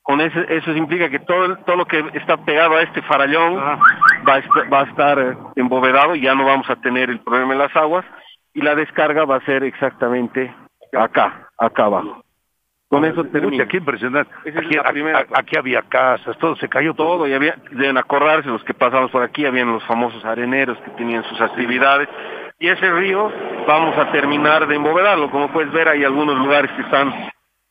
Con 0.01 0.21
ese, 0.21 0.39
eso 0.47 0.71
implica 0.71 1.09
que 1.09 1.19
todo, 1.19 1.43
el- 1.43 1.57
todo 1.65 1.75
lo 1.75 1.85
que 1.85 2.01
está 2.13 2.37
pegado 2.37 2.77
a 2.77 2.81
este 2.81 3.01
farallón 3.01 3.57
va, 3.57 4.35
a 4.35 4.37
est- 4.37 4.71
va 4.71 4.79
a 4.79 4.83
estar 4.85 5.19
eh, 5.19 5.35
embovedado, 5.57 6.15
ya 6.15 6.33
no 6.33 6.45
vamos 6.45 6.69
a 6.69 6.77
tener 6.77 7.09
el 7.09 7.19
problema 7.19 7.51
en 7.51 7.59
las 7.59 7.75
aguas 7.75 8.05
y 8.53 8.61
la 8.61 8.73
descarga 8.73 9.25
va 9.25 9.35
a 9.35 9.41
ser 9.45 9.65
exactamente 9.65 10.55
acá, 10.97 11.49
acá 11.57 11.85
abajo. 11.87 12.23
Con 12.87 13.03
eso 13.03 13.25
termino. 13.25 13.51
Pucha, 13.51 13.67
qué 13.67 13.77
impresionante. 13.77 14.31
Esa 14.45 14.59
es 14.61 14.65
Aquí, 14.65 14.75
la 14.77 14.83
primera 14.91 15.19
a- 15.19 15.39
aquí 15.39 15.57
había 15.57 15.81
casas, 15.81 16.37
todo 16.37 16.55
se 16.55 16.69
cayó 16.69 16.93
todo. 16.93 17.17
todo 17.17 17.27
y 17.27 17.33
había 17.33 17.55
deben 17.71 17.97
acordarse 17.97 18.47
los 18.47 18.63
que 18.63 18.73
pasamos 18.73 19.11
por 19.11 19.23
aquí 19.23 19.45
habían 19.45 19.73
los 19.73 19.83
famosos 19.83 20.23
areneros 20.23 20.77
que 20.85 20.91
tenían 20.91 21.25
sus 21.25 21.41
actividades 21.41 22.07
y 22.63 22.69
ese 22.69 22.89
río 22.89 23.29
vamos 23.67 23.97
a 23.97 24.09
terminar 24.13 24.65
de 24.67 24.75
embovedarlo 24.75 25.29
como 25.29 25.51
puedes 25.51 25.69
ver 25.73 25.89
hay 25.89 26.05
algunos 26.05 26.37
lugares 26.37 26.71
que 26.71 26.83
están 26.83 27.13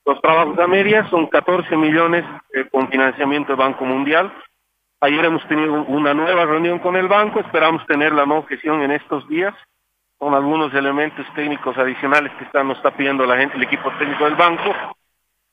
los 0.05 0.21
trabajos 0.21 0.59
a 0.59 0.67
medias 0.67 1.09
son 1.09 1.29
14 1.29 1.75
millones 1.79 2.27
eh, 2.53 2.67
con 2.71 2.89
financiamiento 2.89 3.53
del 3.53 3.57
Banco 3.57 3.87
Mundial 3.87 4.31
ayer 5.01 5.25
hemos 5.25 5.49
tenido 5.49 5.83
una 5.85 6.13
nueva 6.13 6.45
reunión 6.45 6.79
con 6.79 6.97
el 6.97 7.09
banco 7.09 7.41
esperamos 7.41 7.87
tener 7.87 8.13
la 8.13 8.27
nueva 8.27 8.47
gestión 8.47 8.83
en 8.83 8.91
estos 8.91 9.27
días 9.31 9.55
con 10.19 10.35
algunos 10.35 10.75
elementos 10.75 11.25
técnicos 11.35 11.79
adicionales 11.79 12.31
que 12.35 12.45
está, 12.45 12.63
nos 12.63 12.77
está 12.77 12.91
pidiendo 12.91 13.25
la 13.25 13.39
gente 13.39 13.57
el 13.57 13.63
equipo 13.63 13.91
técnico 13.99 14.27
del 14.27 14.35
banco 14.35 14.75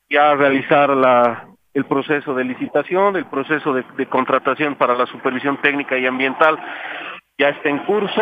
ya 0.10 0.36
realizar 0.36 0.90
la, 0.90 1.48
el 1.74 1.86
proceso 1.86 2.34
de 2.34 2.44
licitación, 2.44 3.16
el 3.16 3.28
proceso 3.28 3.72
de, 3.74 3.86
de 3.95 4.06
contratación 4.07 4.76
para 4.76 4.95
la 4.95 5.06
supervisión 5.06 5.61
técnica 5.61 5.98
y 5.98 6.06
ambiental 6.07 6.60
ya 7.38 7.49
está 7.49 7.70
en 7.70 7.80
curso. 7.80 8.22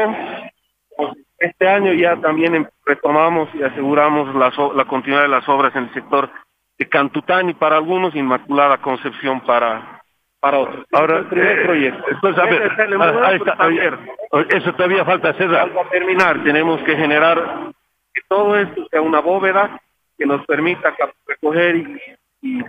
Este 1.37 1.67
año 1.67 1.93
ya 1.93 2.15
también 2.17 2.55
em- 2.55 2.67
retomamos 2.85 3.49
y 3.53 3.63
aseguramos 3.63 4.33
la 4.75 4.85
continuidad 4.85 5.23
de 5.23 5.27
las 5.27 5.47
obras 5.47 5.75
en 5.75 5.85
el 5.85 5.93
sector 5.93 6.29
de 6.77 6.89
Cantutani 6.89 7.53
para 7.53 7.77
algunos, 7.77 8.15
Inmaculada 8.15 8.77
Concepción 8.77 9.41
para, 9.41 10.01
para 10.39 10.59
otros. 10.59 10.85
Ahora, 10.91 11.19
el 11.19 11.25
primer 11.25 11.59
eh, 11.59 11.65
proyecto. 11.65 12.03
entonces, 12.09 12.43
a 12.43 12.45
ver, 12.45 12.71
ah, 12.99 13.27
ahí 13.27 13.35
está, 13.37 13.53
abierto. 13.53 14.03
eso 14.49 14.73
todavía 14.73 15.05
falta 15.05 15.29
hacer. 15.29 15.49
Para 15.49 15.89
terminar, 15.89 16.43
tenemos 16.43 16.81
que 16.83 16.95
generar 16.95 17.71
que 18.13 18.21
todo 18.27 18.55
esto 18.57 18.87
sea 18.89 19.01
una 19.01 19.19
bóveda 19.19 19.79
que 20.17 20.25
nos 20.25 20.45
permita 20.45 20.95
recoger 21.27 21.75
y, 21.75 22.01
y, 22.41 22.63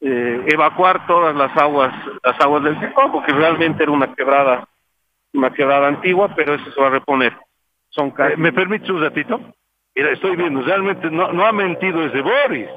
eh, 0.00 0.44
evacuar 0.48 1.06
todas 1.06 1.34
las 1.34 1.56
aguas, 1.56 1.94
las 2.22 2.40
aguas 2.40 2.64
del 2.64 2.78
sector, 2.80 3.12
porque 3.12 3.32
realmente 3.32 3.82
era 3.82 3.92
una 3.92 4.14
quebrada, 4.14 4.66
una 5.32 5.50
antigua, 5.88 6.34
pero 6.34 6.54
eso 6.54 6.70
se 6.70 6.80
va 6.80 6.88
a 6.88 6.90
reponer. 6.90 7.36
Son 7.90 8.10
casi- 8.10 8.34
Eh, 8.34 8.36
¿Me 8.36 8.52
permites 8.52 8.88
un 8.90 9.00
ratito? 9.02 9.40
Mira, 9.94 10.10
estoy 10.10 10.36
viendo, 10.36 10.62
realmente 10.62 11.10
no, 11.10 11.32
no 11.32 11.44
ha 11.44 11.52
mentido 11.52 12.02
ese 12.04 12.20
Boris. 12.22 12.68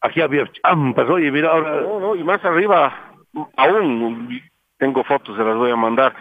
Aquí 0.00 0.20
había 0.22 0.50
champas, 0.62 1.08
oye, 1.10 1.30
mira, 1.30 1.50
ahora... 1.50 1.82
No, 1.82 2.00
no, 2.00 2.16
y 2.16 2.24
más 2.24 2.42
arriba, 2.44 3.12
aún 3.56 4.40
tengo 4.78 5.04
fotos, 5.04 5.36
se 5.36 5.44
las 5.44 5.56
voy 5.56 5.70
a 5.70 5.76
mandar. 5.76 6.14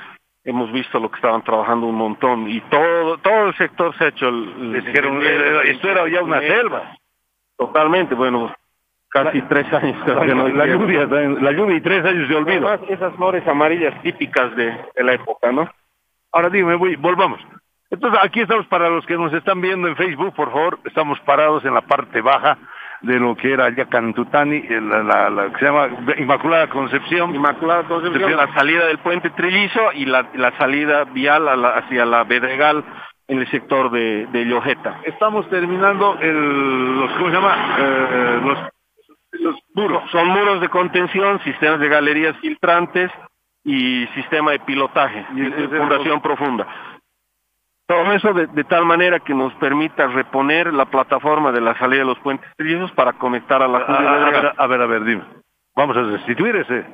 Hemos 0.44 0.72
visto 0.72 0.99
lo 0.99 1.10
que 1.10 1.15
estaban 1.18 1.44
trabajando 1.44 1.86
un 1.88 1.95
montón 1.95 2.49
y 2.49 2.60
todo 2.61 3.18
todo 3.19 3.48
el 3.48 3.56
sector 3.56 3.95
se 3.98 4.06
ha 4.06 4.07
hecho. 4.07 4.27
El, 4.30 4.76
esto 5.65 5.90
era 5.90 6.07
ya 6.10 6.23
una 6.23 6.40
selva. 6.41 6.98
Totalmente, 7.57 8.15
bueno, 8.15 8.53
casi 9.10 9.41
tres 9.44 9.72
años. 9.73 9.95
La, 10.07 10.65
lluvia, 10.65 11.06
la 11.06 11.52
lluvia 11.52 11.77
y 11.77 11.81
tres 11.81 12.06
años 12.06 12.30
de 12.30 12.36
olvido. 12.36 12.68
Además, 12.68 12.90
esas 12.90 13.14
flores 13.15 13.48
amarillas 13.48 14.02
típicas 14.02 14.56
de, 14.56 14.65
de 14.95 15.03
la 15.03 15.14
época, 15.14 15.52
¿no? 15.52 15.69
Ahora 16.31 16.49
dime, 16.49 16.76
voy, 16.76 16.95
volvamos. 16.95 17.40
Entonces, 17.91 18.19
aquí 18.23 18.41
estamos 18.41 18.68
para 18.68 18.88
los 18.90 19.06
que 19.07 19.15
nos 19.18 19.34
están 19.34 19.61
viendo 19.61 19.88
en 19.88 19.95
Facebook, 19.95 20.34
por 20.36 20.52
favor, 20.52 20.80
estamos 20.86 21.19
parados 21.22 21.65
en 21.65 21.73
la 21.73 21.81
parte 21.81 22.22
baja 22.22 22.57
de 23.02 23.18
lo 23.19 23.36
que 23.36 23.52
era 23.53 23.65
allá 23.65 23.86
Cantutani, 23.86 24.61
la, 24.69 25.02
la- 25.03 25.30
la 25.30 25.49
que 25.53 25.57
se 25.60 25.65
llama 25.65 25.88
Inmaculada 26.18 26.68
Concepción. 26.69 27.34
Inmaculada 27.34 27.84
Concepción, 27.86 28.36
la 28.36 28.53
salida 28.53 28.86
del 28.86 28.99
puente 28.99 29.30
Trillizo 29.31 29.91
y 29.94 30.06
la, 30.06 30.27
la 30.36 30.56
salida 30.57 31.06
vial 31.06 31.48
a 31.48 31.56
la- 31.56 31.69
hacia 31.77 32.06
la 32.06 32.26
Bedregal 32.26 32.84
en 33.27 33.40
el 33.40 33.49
sector 33.49 33.90
de, 33.90 34.27
de 34.27 34.45
Llojeta. 34.45 34.99
Estamos 35.06 35.49
terminando 35.49 36.18
el, 36.22 36.99
los, 36.99 37.11
¿cómo 37.14 37.27
se 37.30 37.34
llama? 37.36 37.76
Eh, 37.80 38.40
los 38.44 38.60
muros. 39.80 40.03
Son 40.11 40.27
muros 40.27 40.61
de 40.61 40.69
contención, 40.69 41.39
sistemas 41.43 41.80
de 41.80 41.89
galerías 41.89 42.35
filtrantes 42.38 43.11
y 43.64 44.06
sistema 44.15 44.51
de 44.51 44.60
pilotaje, 44.60 45.26
de 45.34 45.68
fundación 45.80 46.22
profunda. 46.22 46.68
Todo 47.88 48.11
eso 48.14 48.34
de, 48.34 48.47
de 48.47 48.64
tal 48.65 48.85
manera 48.85 49.19
que 49.19 49.34
nos 49.34 49.51
permita 49.56 50.06
reponer 50.07 50.72
la 50.73 50.85
plataforma 50.85 51.51
de 51.51 51.61
la 51.61 51.76
salida 51.80 52.01
de 52.01 52.06
los 52.06 52.19
puentes 52.19 52.47
trillizos 52.56 52.91
para 52.91 53.14
conectar 53.14 53.64
a 53.64 53.68
la 53.68 53.80
A, 53.80 53.81
a- 54.27 54.30
ver, 54.30 54.53
a 54.57 54.68
ver, 54.68 54.81
a 54.81 54.85
ver, 54.85 55.03
dime. 55.03 55.23
Vamos 55.76 55.97
a 55.97 56.03
restituir 56.03 56.56
ese. 56.57 56.85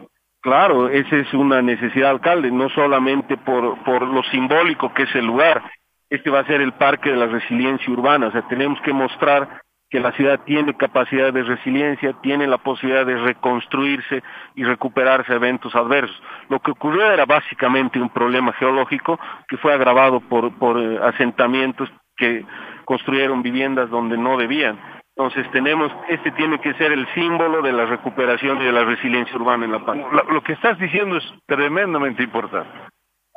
Claro, 0.41 0.87
esa 0.87 1.15
es 1.17 1.33
una 1.33 1.61
necesidad, 1.61 2.11
alcalde, 2.11 2.49
no 2.51 2.69
solamente 2.69 3.35
por, 3.35 3.83
por 3.83 4.03
lo 4.03 4.23
simbólico 4.23 4.93
que 4.93 5.03
es 5.03 5.15
el 5.15 5.25
lugar. 5.25 5.63
Este 6.09 6.29
va 6.29 6.41
a 6.41 6.45
ser 6.45 6.61
el 6.61 6.71
parque 6.73 7.09
de 7.09 7.17
la 7.17 7.25
resiliencia 7.25 7.91
urbana, 7.91 8.27
o 8.27 8.31
sea, 8.31 8.43
tenemos 8.43 8.79
que 8.81 8.93
mostrar 8.93 9.61
que 9.95 10.01
la 10.01 10.11
ciudad 10.11 10.41
tiene 10.43 10.73
capacidad 10.73 11.31
de 11.31 11.41
resiliencia, 11.43 12.11
tiene 12.21 12.47
la 12.47 12.57
posibilidad 12.57 13.05
de 13.05 13.15
reconstruirse 13.15 14.23
y 14.53 14.65
recuperarse 14.65 15.31
de 15.31 15.37
eventos 15.37 15.73
adversos. 15.73 16.21
Lo 16.49 16.59
que 16.59 16.71
ocurrió 16.71 17.09
era 17.09 17.25
básicamente 17.25 18.01
un 18.01 18.09
problema 18.09 18.51
geológico 18.51 19.17
que 19.47 19.55
fue 19.55 19.73
agravado 19.73 20.19
por, 20.19 20.53
por 20.59 20.77
eh, 20.77 20.99
asentamientos 21.01 21.89
que 22.17 22.43
construyeron 22.83 23.41
viviendas 23.41 23.89
donde 23.89 24.17
no 24.17 24.35
debían. 24.35 24.77
Entonces 25.15 25.49
tenemos, 25.51 25.89
este 26.09 26.29
tiene 26.31 26.59
que 26.59 26.73
ser 26.73 26.91
el 26.91 27.07
símbolo 27.13 27.61
de 27.61 27.71
la 27.71 27.85
recuperación 27.85 28.61
y 28.61 28.65
de 28.65 28.73
la 28.73 28.83
resiliencia 28.83 29.37
urbana 29.37 29.63
en 29.63 29.71
La 29.71 29.85
Paz. 29.85 29.95
Lo, 30.11 30.29
lo 30.29 30.43
que 30.43 30.51
estás 30.51 30.77
diciendo 30.77 31.15
es 31.15 31.23
tremendamente 31.45 32.21
importante. 32.21 32.69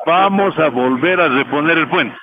Vamos 0.04 0.58
a 0.58 0.70
volver 0.70 1.20
a 1.20 1.28
reponer 1.28 1.78
el 1.78 1.88
puente. 1.88 2.18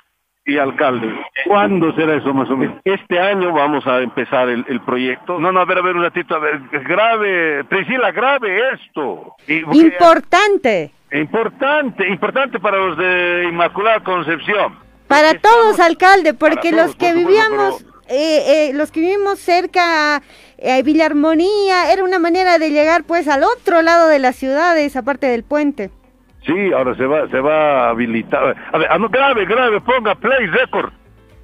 Y 0.48 0.58
alcalde. 0.58 1.12
¿Cuándo 1.44 1.92
será 1.96 2.14
eso 2.14 2.32
más 2.32 2.48
o 2.48 2.56
menos? 2.56 2.76
Este 2.84 3.18
año 3.18 3.52
vamos 3.52 3.84
a 3.86 3.98
empezar 3.98 4.48
el, 4.48 4.64
el 4.68 4.80
proyecto. 4.80 5.40
No, 5.40 5.50
no, 5.50 5.58
a 5.60 5.64
ver, 5.64 5.78
a 5.78 5.82
ver 5.82 5.96
un 5.96 6.02
ratito, 6.02 6.36
a 6.36 6.38
ver, 6.38 6.60
grave, 6.86 7.64
Priscila, 7.64 8.12
grave 8.12 8.60
esto. 8.74 9.34
Y- 9.48 9.64
Importante. 9.80 10.92
importante, 11.12 12.06
importante 12.08 12.60
para 12.60 12.78
los 12.78 12.96
de 12.96 13.46
Inmaculada 13.48 14.00
Concepción. 14.04 14.78
Para 15.08 15.34
todos, 15.34 15.80
alcalde, 15.80 16.32
porque 16.34 16.70
los 16.72 16.94
que 16.94 17.12
por 17.12 17.18
supuesto, 17.18 17.28
vivíamos, 17.28 17.86
eh, 18.08 18.68
eh, 18.68 18.72
los 18.74 18.92
que 18.92 19.00
vivimos 19.00 19.38
cerca 19.40 20.22
eh, 20.58 20.72
a 20.72 20.82
Villa 20.82 21.06
Armonía, 21.06 21.92
era 21.92 22.04
una 22.04 22.18
manera 22.20 22.58
de 22.58 22.70
llegar 22.70 23.04
pues 23.04 23.26
al 23.28 23.42
otro 23.42 23.82
lado 23.82 24.08
de 24.08 24.18
la 24.20 24.32
ciudad, 24.32 24.78
esa 24.78 25.02
parte 25.02 25.26
del 25.26 25.42
puente. 25.44 25.90
Sí, 26.46 26.72
ahora 26.72 26.94
se 26.94 27.06
va, 27.06 27.28
se 27.28 27.40
va 27.40 27.86
a 27.86 27.90
habilitar. 27.90 28.56
A 28.72 28.78
ver, 28.78 28.88
ah, 28.90 28.98
grave, 29.10 29.44
grave, 29.46 29.80
ponga 29.80 30.14
play 30.14 30.46
record. 30.46 30.92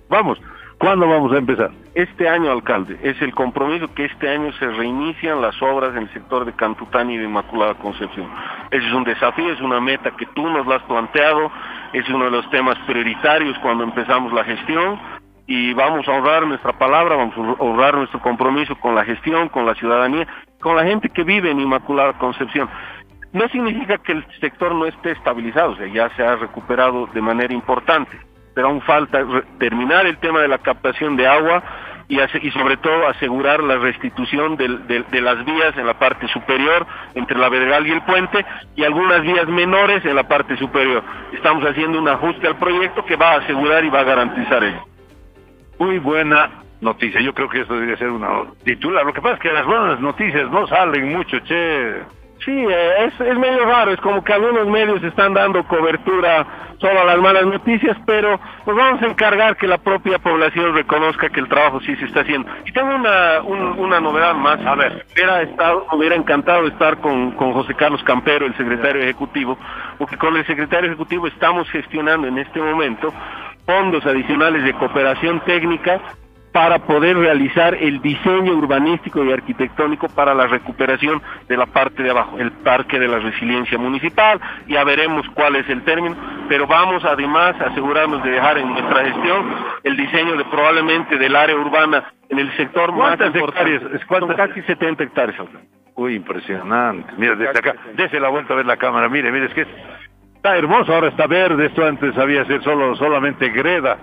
Vamos, 0.09 0.41
¿cuándo 0.79 1.09
vamos 1.09 1.33
a 1.33 1.39
empezar? 1.39 1.71
Este 1.95 2.29
año, 2.29 2.53
alcalde, 2.53 2.99
es 3.03 3.21
el 3.21 3.35
compromiso 3.35 3.93
que 3.95 4.05
este 4.05 4.29
año 4.29 4.53
se 4.53 4.67
reinician 4.67 5.43
las 5.43 5.61
obras 5.61 5.91
en 5.97 6.05
el 6.05 6.13
sector 6.13 6.45
de 6.45 6.53
Cantutani 6.53 7.15
y 7.15 7.19
de 7.19 7.25
Inmaculada 7.25 7.75
Concepción. 7.75 8.31
Ese 8.71 8.87
es 8.87 8.93
un 8.93 9.05
desafío, 9.05 9.53
es 9.53 9.61
una 9.61 9.81
meta 9.81 10.13
que 10.13 10.27
tú 10.27 10.49
nos 10.49 10.67
la 10.67 10.77
has 10.77 10.83
planteado, 10.85 11.51
es 11.93 12.09
uno 12.09 12.27
de 12.27 12.31
los 12.31 12.49
temas 12.51 12.79
prioritarios 12.87 13.59
cuando 13.59 13.85
empezamos 13.85 14.33
la 14.33 14.45
gestión 14.45 15.01
y 15.47 15.75
vamos 15.75 16.07
a 16.07 16.13
honrar 16.13 16.47
nuestra 16.47 16.73
palabra, 16.73 17.17
vamos 17.17 17.37
a 17.37 17.63
honrar 17.63 17.97
nuestro 17.97 18.21
compromiso 18.21 18.77
con 18.77 18.95
la 18.95 19.05
gestión, 19.05 19.49
con 19.49 19.67
la 19.67 19.75
ciudadanía, 19.75 20.27
con 20.61 20.77
la 20.77 20.85
gente 20.85 21.09
que 21.11 21.25
vive 21.25 21.51
en 21.51 21.61
Inmaculada 21.61 22.13
Concepción. 22.15 22.69
No 23.33 23.49
significa 23.49 23.99
que 23.99 24.13
el 24.13 24.27
sector 24.41 24.75
no 24.75 24.85
esté 24.87 25.13
estabilizado, 25.13 25.71
o 25.73 25.77
sea, 25.77 25.87
ya 25.87 26.09
se 26.17 26.23
ha 26.25 26.37
recuperado 26.37 27.07
de 27.15 27.21
manera 27.23 27.53
importante, 27.55 28.19
pero 28.55 28.69
aún 28.69 28.83
falta 28.83 29.25
terminar 29.59 30.07
el 30.07 30.19
tema 30.19 30.41
de 30.41 30.49
la 30.49 30.59
captación 30.59 31.17
de 31.17 31.27
agua 31.27 31.63
y, 32.09 32.19
sobre 32.51 32.77
todo 32.77 33.09
asegurar 33.09 33.63
la 33.63 33.77
restitución 33.79 34.57
del- 34.57 34.87
del- 34.87 35.07
de 35.11 35.21
las 35.23 35.43
vías 35.47 35.75
en 35.79 35.87
la 35.87 35.99
parte 35.99 36.29
superior 36.29 36.87
entre 37.15 37.39
la 37.39 37.49
Bedregal 37.49 37.87
y 37.87 37.93
el 37.93 38.03
puente 38.03 38.45
y 38.77 38.85
algunas 38.85 39.23
vías 39.23 39.49
menores 39.49 40.05
en 40.05 40.15
la 40.17 40.25
parte 40.29 40.57
superior. 40.59 41.03
Estamos 41.33 41.65
haciendo 41.65 41.99
un 41.99 42.09
ajuste 42.09 42.47
al 42.49 42.57
proyecto 42.59 43.03
que 43.07 43.17
va 43.17 43.33
a 43.33 43.37
asegurar 43.39 43.83
y 43.83 43.89
va 43.89 44.01
a 44.01 44.05
garantizar 44.05 44.63
ello. 44.63 44.85
Muy 45.79 45.99
buena 46.01 46.51
noticia. 46.83 47.19
Yo 47.23 47.33
creo 47.33 47.49
que 47.49 47.63
esto 47.63 47.73
debería 47.75 47.97
ser 47.97 48.11
una 48.11 48.29
titular. 48.63 49.07
Lo 49.07 49.15
que 49.15 49.23
pasa 49.23 49.37
es 49.37 49.41
que 49.41 49.53
las 49.53 49.65
buenas 49.65 49.99
noticias 50.01 50.51
no 50.51 50.67
salen 50.67 51.13
mucho, 51.15 51.39
che. 51.39 52.03
Sí, 52.45 52.51
eh, 52.69 53.05
es, 53.07 53.21
es 53.21 53.39
medio 53.39 53.65
raro, 53.67 53.93
es 53.93 54.01
como 54.01 54.25
que 54.25 54.33
algunos 54.33 54.67
medios 54.67 55.03
están 55.05 55.33
dando 55.35 55.63
cobertura 55.65 56.45
solo 56.81 57.01
a 57.03 57.05
las 57.05 57.19
malas 57.19 57.47
noticias, 57.47 57.97
pero 58.05 58.41
nos 58.67 58.77
vamos 58.77 59.01
a 59.03 59.07
encargar 59.07 59.57
que 59.57 59.69
la 59.69 59.79
propia 59.79 60.19
población 60.19 60.75
reconozca 60.75 61.29
que 61.29 61.39
el 61.39 61.49
trabajo 61.49 61.81
sí 61.83 61.95
se 61.97 62.07
está 62.07 62.21
haciendo. 62.23 62.51
Y 62.67 62.73
tengo 62.73 62.93
una, 62.97 63.41
un- 63.43 63.79
una 63.79 64.01
novedad 64.01 64.35
más. 64.35 64.59
A 64.67 64.75
ver, 64.75 65.07
hubiera, 65.15 65.43
estado, 65.43 65.87
hubiera 65.93 66.17
encantado 66.17 66.67
estar 66.67 66.99
con, 66.99 67.31
con 67.33 67.53
José 67.53 67.75
Carlos 67.75 68.03
Campero, 68.03 68.47
el 68.47 68.57
secretario 68.57 69.03
ejecutivo, 69.03 69.57
porque 69.99 70.17
con 70.19 70.37
el 70.37 70.45
secretario 70.45 70.89
ejecutivo 70.89 71.29
estamos 71.29 71.71
gestionando 71.71 72.27
en 72.27 72.39
este 72.39 72.61
momento 72.61 73.13
fondos 73.65 74.05
adicionales 74.05 74.65
de 74.65 74.73
cooperación 74.73 75.39
técnica 75.45 76.01
para 76.53 76.81
poder 76.81 77.17
realizar 77.17 77.75
el 77.75 78.01
diseño 78.03 78.53
urbanístico 78.53 79.25
y 79.25 79.33
arquitectónico 79.33 80.09
para 80.09 80.35
la 80.35 80.47
recuperación 80.47 81.23
de 81.49 81.57
la 81.57 81.65
parte 81.67 82.03
de 82.03 82.11
abajo, 82.11 82.39
el 82.39 82.53
parque 82.53 82.99
de 82.99 83.09
la 83.09 83.19
resiliencia 83.21 83.79
municipal, 83.79 84.39
ya 84.69 84.85
veremos 84.85 85.27
cuál 85.35 85.57
es 85.57 85.69
el 85.71 85.83
término, 85.83 86.15
pero 86.49 86.67
vamos 86.67 87.05
además 87.05 87.59
a 87.61 87.69
asegurarnos 87.71 88.23
de 88.23 88.33
dejar 88.33 88.59
en 88.59 88.69
nuestra 88.69 89.05
gestión 89.05 89.47
el 89.83 89.97
diseño 89.97 90.37
de 90.37 90.45
probablemente 90.45 91.17
del 91.17 91.35
área 91.35 91.57
urbana 91.57 92.05
en 92.29 92.39
el 92.39 92.55
sector 92.57 92.91
más 92.93 93.17
¿Cuántas 93.17 93.35
importante. 93.35 93.75
hectáreas? 93.77 94.05
¿Cuántas? 94.07 94.37
Son 94.37 94.47
casi 94.49 94.63
70 94.63 95.05
hectáreas. 95.05 95.41
Uy, 95.95 96.15
impresionante. 96.17 97.13
Mira, 97.17 97.35
desde 97.35 97.59
acá, 97.59 97.75
dése 97.95 98.19
la 98.21 98.29
vuelta 98.29 98.53
a 98.53 98.57
ver 98.57 98.67
la 98.67 98.77
cámara. 98.77 99.09
Mire, 99.09 99.31
mire, 99.33 99.47
es 99.47 99.55
que 99.55 99.63
es- 99.63 99.69
está 100.37 100.57
hermoso. 100.57 100.95
Ahora 100.95 101.09
está 101.09 101.27
verde. 101.27 101.67
Esto 101.67 101.85
antes 101.87 102.17
había 102.19 102.45
ser 102.47 102.63
solo 102.63 102.95
solamente 102.97 103.49
greda. 103.51 103.99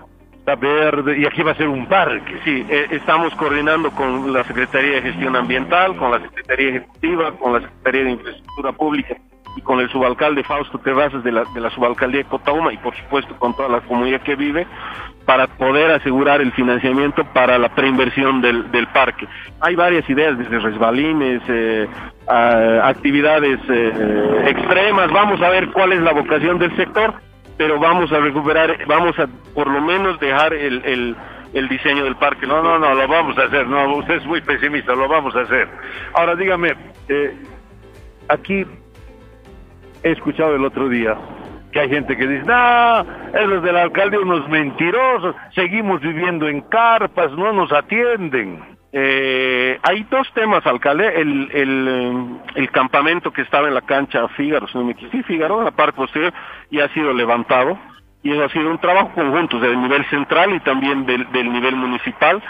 Verde 0.55 1.17
y 1.19 1.25
aquí 1.25 1.41
va 1.41 1.51
a 1.51 1.55
ser 1.55 1.67
un 1.67 1.85
parque. 1.87 2.39
Sí, 2.43 2.65
eh, 2.69 2.87
estamos 2.91 3.33
coordinando 3.35 3.91
con 3.91 4.31
la 4.31 4.43
Secretaría 4.43 4.95
de 4.95 5.01
Gestión 5.01 5.35
Ambiental, 5.35 5.95
con 5.95 6.11
la 6.11 6.19
Secretaría 6.19 6.69
Ejecutiva, 6.69 7.31
con 7.33 7.53
la 7.53 7.61
Secretaría 7.61 8.03
de 8.03 8.11
Infraestructura 8.11 8.71
Pública 8.73 9.15
y 9.55 9.61
con 9.61 9.79
el 9.79 9.89
subalcalde 9.89 10.43
Fausto 10.43 10.77
Terrazas 10.77 11.23
de 11.23 11.31
la, 11.31 11.43
de 11.53 11.59
la 11.59 11.69
subalcaldía 11.71 12.19
de 12.19 12.29
Cotauma 12.29 12.71
y 12.71 12.77
por 12.77 12.95
supuesto 12.95 13.35
con 13.37 13.55
toda 13.55 13.69
la 13.69 13.81
comunidad 13.81 14.21
que 14.21 14.35
vive 14.35 14.67
para 15.25 15.45
poder 15.45 15.91
asegurar 15.91 16.41
el 16.41 16.51
financiamiento 16.53 17.23
para 17.33 17.59
la 17.59 17.69
preinversión 17.69 18.41
del, 18.41 18.71
del 18.71 18.87
parque. 18.87 19.27
Hay 19.61 19.75
varias 19.75 20.09
ideas, 20.09 20.35
desde 20.37 20.57
resbalines, 20.57 21.41
eh, 21.47 21.87
actividades 22.81 23.59
eh, 23.69 24.45
extremas, 24.47 25.11
vamos 25.11 25.39
a 25.41 25.49
ver 25.49 25.69
cuál 25.69 25.93
es 25.93 26.01
la 26.01 26.13
vocación 26.13 26.57
del 26.57 26.75
sector, 26.75 27.13
pero 27.59 27.77
vamos 27.77 28.09
a 28.13 28.19
recuperar, 28.19 28.85
vamos 28.87 29.19
a 29.19 29.27
por 29.53 29.67
lo 29.67 29.81
menos 29.81 30.17
dejar 30.21 30.53
el, 30.53 31.15
el, 31.53 31.67
diseño 31.67 32.05
del 32.05 32.15
parque. 32.15 32.47
No, 32.47 32.63
no, 32.63 32.79
no, 32.79 32.93
lo 32.93 33.05
vamos 33.05 33.37
a 33.37 33.43
hacer. 33.43 33.67
No, 33.67 33.97
usted 33.97 34.13
es 34.15 34.25
muy 34.25 34.39
pesimista, 34.39 34.95
lo 34.95 35.09
vamos 35.09 35.35
a 35.35 35.41
hacer. 35.41 35.67
Ahora 36.13 36.37
dígame, 36.37 36.73
eh, 37.09 37.35
aquí 38.29 38.65
he 40.03 40.11
escuchado 40.11 40.55
el 40.55 40.63
otro 40.63 40.87
día 40.87 41.17
que 41.73 41.81
hay 41.81 41.89
gente 41.89 42.15
que 42.15 42.27
dice, 42.27 42.45
no, 42.45 43.01
esos 43.37 43.61
del 43.61 43.75
alcalde 43.75 44.17
unos 44.17 44.47
mentirosos, 44.47 45.35
seguimos 45.53 45.99
viviendo 45.99 46.47
en 46.47 46.61
carpas, 46.61 47.29
no 47.33 47.51
nos 47.51 47.73
atienden. 47.73 48.78
Eh, 48.91 49.79
hay 49.83 50.03
dos 50.09 50.27
temas, 50.33 50.65
alcalde. 50.65 51.21
El, 51.21 51.49
el, 51.51 52.39
el 52.55 52.71
campamento 52.71 53.31
que 53.31 53.41
estaba 53.41 53.67
en 53.67 53.73
la 53.73 53.81
cancha 53.81 54.27
Fígaro, 54.29 54.67
si 54.67 54.77
no 54.77 54.85
me 54.85 54.91
equivoco, 54.93 55.17
sí, 55.17 55.23
Fígaro, 55.23 55.59
en 55.59 55.65
la 55.65 55.71
parte 55.71 55.93
posterior, 55.93 56.33
ya 56.71 56.85
ha 56.85 56.93
sido 56.93 57.13
levantado. 57.13 57.77
Y 58.21 58.31
eso 58.31 58.43
ha 58.43 58.49
sido 58.49 58.69
un 58.69 58.79
trabajo 58.79 59.11
conjunto 59.15 59.59
del 59.59 59.81
nivel 59.81 60.05
central 60.09 60.53
y 60.53 60.59
también 60.61 61.05
del, 61.05 61.31
del 61.31 61.51
nivel 61.51 61.75
municipal. 61.75 62.43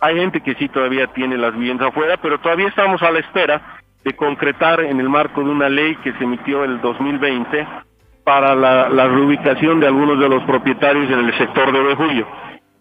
Hay 0.00 0.16
gente 0.16 0.40
que 0.42 0.54
sí 0.56 0.68
todavía 0.68 1.06
tiene 1.08 1.38
las 1.38 1.54
viviendas 1.54 1.88
afuera, 1.88 2.18
pero 2.18 2.38
todavía 2.38 2.68
estamos 2.68 3.02
a 3.02 3.10
la 3.10 3.20
espera 3.20 3.80
de 4.04 4.14
concretar 4.14 4.80
en 4.80 5.00
el 5.00 5.08
marco 5.08 5.42
de 5.42 5.48
una 5.48 5.70
ley 5.70 5.96
que 5.96 6.12
se 6.12 6.24
emitió 6.24 6.62
el 6.62 6.78
2020 6.82 7.66
para 8.22 8.54
la, 8.54 8.90
la 8.90 9.08
reubicación 9.08 9.80
de 9.80 9.86
algunos 9.86 10.18
de 10.18 10.28
los 10.28 10.42
propietarios 10.44 11.10
en 11.10 11.20
el 11.20 11.38
sector 11.38 11.72
de 11.72 11.78
Ovejullo 11.78 12.26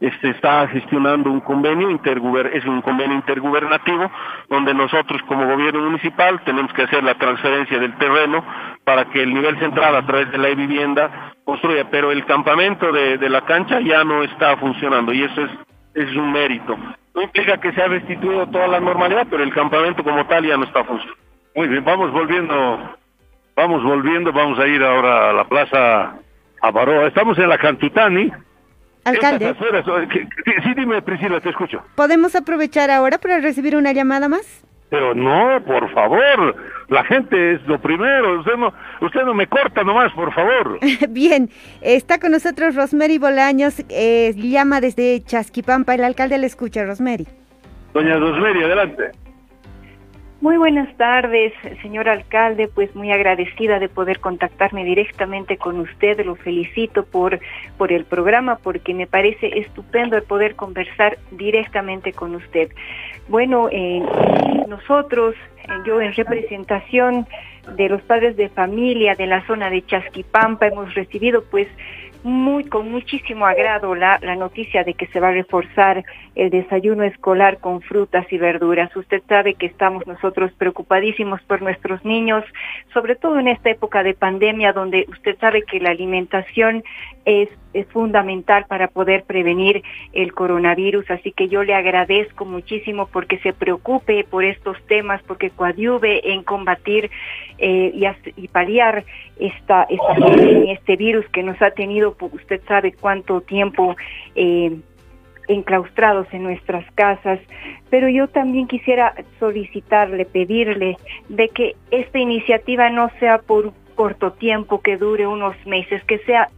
este, 0.04 0.32
está 0.32 0.68
gestionando 0.68 1.32
un 1.32 1.40
convenio 1.40 1.90
interguber 1.90 2.48
es 2.48 2.66
un 2.66 2.82
convenio 2.82 3.16
intergubernativo 3.16 4.12
donde 4.50 4.74
nosotros 4.74 5.22
como 5.30 5.48
gobierno 5.48 5.80
municipal 5.80 6.42
tenemos 6.44 6.74
que 6.74 6.82
hacer 6.82 7.06
la 7.06 7.16
transferencia 7.16 7.80
del 7.80 7.96
terreno 7.98 8.44
para 8.84 9.06
que 9.06 9.24
el 9.24 9.34
nivel 9.34 9.58
central 9.60 9.96
a 9.96 10.06
través 10.06 10.30
de 10.30 10.38
la 10.40 10.50
vivienda 10.50 11.34
construya, 11.46 11.90
pero 11.90 12.12
el 12.12 12.26
campamento 12.26 12.92
de, 12.92 13.18
la 13.30 13.46
cancha 13.46 13.80
ya 13.80 14.04
no 14.04 14.24
está 14.24 14.58
funcionando 14.58 15.14
y 15.14 15.24
eso 15.24 15.42
es, 15.42 15.52
es 15.94 16.14
un 16.18 16.34
mérito. 16.34 16.78
no 17.16 17.22
implica 17.22 17.58
que 17.62 17.72
se 17.72 17.82
ha 17.82 17.88
restituido 17.88 18.46
toda 18.48 18.68
la 18.68 18.82
normalidad, 18.82 19.26
pero 19.30 19.42
el 19.42 19.54
campamento 19.54 20.04
como 20.04 20.26
tal 20.26 20.46
ya 20.46 20.58
no 20.58 20.66
está 20.66 20.84
funcionando. 20.84 21.24
Muy 21.56 21.70
bien, 21.70 21.86
vamos 21.86 22.12
volviendo, 22.12 22.98
vamos 23.56 23.82
volviendo, 23.82 24.34
vamos 24.34 24.60
a 24.60 24.68
ir 24.68 24.84
ahora 24.84 25.30
a 25.30 25.34
la 25.34 25.46
plaza 25.46 26.16
Avaroa. 26.62 27.08
Estamos 27.08 27.38
en 27.40 27.48
la 27.48 27.58
Cantutani. 27.58 28.34
Alcalde. 29.04 29.50
Estas 29.50 29.86
sí, 30.64 30.74
dime 30.76 31.02
Priscila, 31.02 31.40
te 31.42 31.50
escucho. 31.50 31.84
¿Podemos 31.96 32.36
aprovechar 32.36 32.90
ahora 32.90 33.18
para 33.18 33.40
recibir 33.40 33.76
una 33.76 33.92
llamada 33.92 34.30
más? 34.30 34.64
Pero 34.90 35.16
no, 35.16 35.60
por 35.66 35.92
favor, 35.92 36.56
la 36.90 37.04
gente 37.06 37.54
es 37.54 37.66
lo 37.66 37.82
primero. 37.82 38.40
Usted 38.40 38.56
no, 38.56 38.72
usted 39.02 39.24
no 39.24 39.34
me 39.34 39.48
corta 39.48 39.84
nomás, 39.84 40.14
por 40.14 40.32
favor. 40.34 40.80
Bien, 41.10 41.50
está 41.82 42.20
con 42.20 42.32
nosotros 42.32 42.76
Rosemary 42.76 43.18
Bolaños, 43.18 43.84
eh, 43.90 44.34
llama 44.36 44.82
desde 44.82 45.24
Chasquipampa, 45.24 45.96
el 45.96 46.04
alcalde 46.04 46.38
le 46.38 46.46
escucha, 46.46 46.86
Rosemary. 46.86 47.28
Doña 47.94 48.18
Rosemary, 48.18 48.64
adelante. 48.64 49.12
Muy 50.44 50.58
buenas 50.58 50.94
tardes, 50.98 51.54
señor 51.82 52.10
alcalde, 52.10 52.68
pues 52.68 52.94
muy 52.98 53.14
agradecida 53.14 53.80
de 53.80 53.88
poder 53.88 54.20
contactarme 54.20 54.84
directamente 54.84 55.56
con 55.56 55.80
usted, 55.80 56.20
lo 56.26 56.36
felicito 56.36 57.06
por, 57.06 57.40
por 57.78 57.94
el 57.94 58.04
programa 58.04 58.58
porque 58.58 58.94
me 58.94 59.08
parece 59.08 59.58
estupendo 59.60 60.18
el 60.18 60.24
poder 60.24 60.58
conversar 60.58 61.18
directamente 61.32 62.12
con 62.12 62.36
usted. 62.36 62.70
Bueno, 63.30 63.70
eh, 63.72 64.04
nosotros, 64.68 65.34
eh, 65.64 65.68
yo 65.86 66.02
en 66.02 66.12
representación 66.12 67.26
de 67.78 67.88
los 67.88 68.02
padres 68.02 68.36
de 68.36 68.50
familia 68.50 69.16
de 69.16 69.28
la 69.28 69.48
zona 69.48 69.70
de 69.70 69.86
Chasquipampa 69.86 70.68
hemos 70.68 70.94
recibido 70.94 71.46
pues 71.50 71.70
muy 72.24 72.64
con 72.64 72.90
muchísimo 72.90 73.46
agrado 73.46 73.96
la, 73.96 74.20
la 74.22 74.36
noticia 74.36 74.84
de 74.84 74.94
que 74.94 75.08
se 75.08 75.20
va 75.20 75.30
a 75.30 75.34
reforzar 75.34 76.04
el 76.36 76.50
desayuno 76.50 77.04
escolar 77.04 77.60
con 77.60 77.82
frutas 77.82 78.26
y 78.32 78.38
verduras. 78.38 78.96
Usted 78.96 79.22
sabe 79.28 79.56
que 79.56 79.66
estamos 79.66 80.08
nosotros 80.08 80.52
preocupadísimos 80.58 81.42
por 81.44 81.62
nuestros 81.62 82.04
niños, 82.06 82.44
sobre 82.94 83.16
todo 83.16 83.40
en 83.40 83.50
esta 83.50 83.70
época 83.70 84.04
de 84.04 84.14
pandemia 84.14 84.74
donde 84.74 85.06
usted 85.10 85.38
sabe 85.40 85.64
que 85.64 85.80
la 85.80 85.90
alimentación 85.90 86.84
es, 87.26 87.50
es 87.74 87.88
fundamental 87.88 88.66
para 88.68 88.88
poder 88.88 89.24
prevenir 89.24 89.84
el 90.14 90.34
coronavirus. 90.34 91.10
Así 91.12 91.32
que 91.32 91.48
yo 91.48 91.64
le 91.64 91.74
agradezco 91.74 92.46
muchísimo 92.46 93.08
porque 93.08 93.38
se 93.40 93.54
preocupe 93.54 94.24
por 94.24 94.44
estos 94.44 94.78
temas, 94.88 95.22
porque 95.24 95.50
coadyuve 95.50 96.34
en 96.34 96.44
combatir 96.44 97.10
eh, 97.58 97.92
y, 97.94 98.06
as- 98.06 98.18
y 98.38 98.48
paliar 98.48 99.04
esta, 99.40 99.84
esta 99.90 100.16
pandemia, 100.16 100.74
este 100.74 100.96
virus 100.96 101.28
que 101.30 101.44
nos 101.44 101.62
ha 101.62 101.72
tenido, 101.72 102.14
pues, 102.14 102.34
usted 102.34 102.62
sabe 102.68 102.94
cuánto 102.94 103.42
tiempo 103.42 103.96
eh, 104.36 104.78
enclaustrados 105.48 106.28
en 106.32 106.44
nuestras 106.44 106.86
casas, 106.94 107.40
pero 107.90 108.08
yo 108.08 108.28
también 108.28 108.68
quisiera 108.68 109.14
solicitarle, 109.40 110.26
pedirle 110.26 110.98
de 111.30 111.50
que 111.50 111.76
esta 111.92 112.18
iniciativa 112.20 112.90
no 112.90 113.10
sea 113.20 113.40
por 113.40 113.74
corto 113.96 114.32
tiempo, 114.32 114.82
que 114.82 114.98
dure 114.98 115.28
unos 115.28 115.56
meses, 115.66 116.04
que 116.06 116.20
sea 116.20 116.50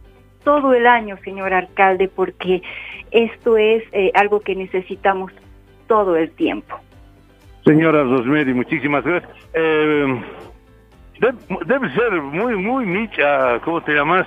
todo 0.46 0.72
el 0.74 0.86
año, 0.86 1.18
señor 1.24 1.52
alcalde, 1.52 2.06
porque 2.08 2.62
esto 3.10 3.56
es 3.58 3.82
eh, 3.90 4.12
algo 4.14 4.38
que 4.38 4.54
necesitamos 4.54 5.32
todo 5.88 6.14
el 6.16 6.30
tiempo. 6.30 6.78
Señora 7.64 8.04
Rosemary, 8.04 8.54
muchísimas 8.54 9.02
gracias. 9.04 9.28
Eh, 9.54 10.22
de- 11.18 11.34
debe 11.66 11.92
ser 11.94 12.12
muy, 12.22 12.54
muy 12.56 12.86
micha, 12.86 13.58
¿cómo 13.64 13.80
te 13.82 13.92
llamas? 13.92 14.24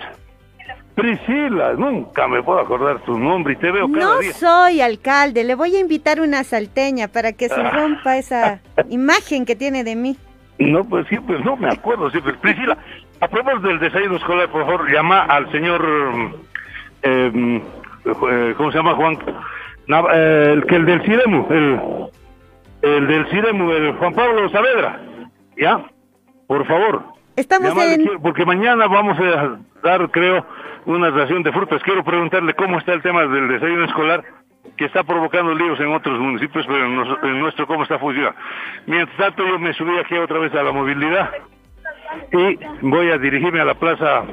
Priscila, 0.95 1.73
nunca 1.77 2.27
me 2.27 2.43
puedo 2.43 2.59
acordar 2.59 2.99
tu 3.05 3.17
nombre 3.17 3.53
y 3.53 3.55
te 3.55 3.71
veo 3.71 3.89
cada 3.89 4.03
No 4.15 4.19
día. 4.19 4.33
soy 4.33 4.81
alcalde, 4.81 5.45
le 5.45 5.55
voy 5.55 5.73
a 5.77 5.79
invitar 5.79 6.19
una 6.19 6.43
salteña 6.43 7.07
para 7.07 7.31
que 7.31 7.47
se 7.47 7.61
Ah. 7.61 7.69
rompa 7.71 8.17
esa 8.17 8.59
imagen 8.89 9.45
que 9.45 9.55
tiene 9.55 9.85
de 9.85 9.95
mí. 9.95 10.17
No, 10.57 10.83
pues 10.83 11.07
sí, 11.07 11.15
pues 11.25 11.39
no 11.45 11.55
me 11.55 11.69
acuerdo. 11.69 12.09
Sí, 12.11 12.19
pues, 12.21 12.35
Priscila, 12.39 12.77
a 13.21 13.27
propósito 13.27 13.67
del 13.67 13.79
desayuno 13.79 14.15
escolar, 14.17 14.49
por 14.49 14.65
favor, 14.65 14.91
llama 14.91 15.21
al 15.21 15.51
señor, 15.51 15.85
eh, 17.03 17.61
eh, 18.05 18.53
¿cómo 18.57 18.71
se 18.71 18.77
llama 18.77 18.95
Juan? 18.95 19.17
Eh, 20.13 20.51
el 20.53 20.65
que 20.65 20.75
el 20.75 20.85
del 20.85 21.01
Ciremu, 21.01 21.47
el, 21.49 21.79
el 22.81 23.07
del 23.07 23.27
Ciremu, 23.27 23.71
el 23.71 23.93
Juan 23.93 24.13
Pablo 24.13 24.49
Saavedra, 24.49 24.99
¿ya? 25.57 25.81
Por 26.47 26.65
favor. 26.65 27.03
Estamos 27.35 27.69
Llámale, 27.69 27.93
en- 27.95 28.21
Porque 28.21 28.45
mañana 28.45 28.87
vamos 28.87 29.17
a 29.19 29.57
dar, 29.83 30.09
creo, 30.11 30.45
una 30.85 31.09
ración 31.09 31.43
de 31.43 31.51
frutas. 31.51 31.81
Quiero 31.83 32.03
preguntarle 32.03 32.53
cómo 32.53 32.77
está 32.79 32.93
el 32.93 33.01
tema 33.01 33.25
del 33.25 33.47
desayuno 33.47 33.85
escolar 33.85 34.23
que 34.77 34.85
está 34.85 35.03
provocando 35.03 35.53
líos 35.53 35.79
en 35.79 35.93
otros 35.93 36.19
municipios, 36.19 36.65
pero 36.67 36.85
en 36.85 37.39
nuestro 37.39 37.65
cómo 37.67 37.83
está 37.83 37.97
funcionando. 37.99 38.37
Mientras 38.87 39.17
tanto, 39.17 39.45
yo 39.45 39.57
me 39.59 39.73
subí 39.73 39.97
aquí 39.97 40.15
otra 40.17 40.39
vez 40.39 40.53
a 40.53 40.63
la 40.63 40.71
movilidad 40.71 41.29
y 42.31 42.59
voy 42.81 43.11
a 43.11 43.17
dirigirme 43.17 43.59
a 43.59 43.65
la 43.65 43.73
plaza. 43.73 44.23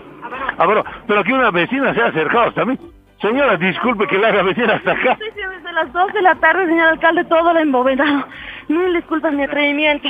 Ah, 0.58 0.66
bueno, 0.66 0.84
pero 1.06 1.20
aquí 1.20 1.32
una 1.32 1.50
vecina 1.50 1.94
se 1.94 2.02
ha 2.02 2.06
acercado 2.06 2.66
mí. 2.66 2.78
Señora, 3.20 3.56
disculpe 3.56 4.06
que 4.06 4.18
la 4.18 4.28
haga 4.28 4.42
venir 4.42 4.70
hasta 4.70 4.92
acá. 4.92 5.16
Sí, 5.18 5.24
sí, 5.34 5.40
desde 5.40 5.72
las 5.72 5.92
2 5.92 6.12
de 6.12 6.22
la 6.22 6.34
tarde, 6.34 6.66
señor 6.66 6.88
alcalde, 6.88 7.24
todo 7.24 7.52
lo 7.52 7.60
embobedado. 7.60 8.26
Mil 8.68 8.92
disculpas 8.94 9.32
mi 9.32 9.44
atrevimiento. 9.44 10.08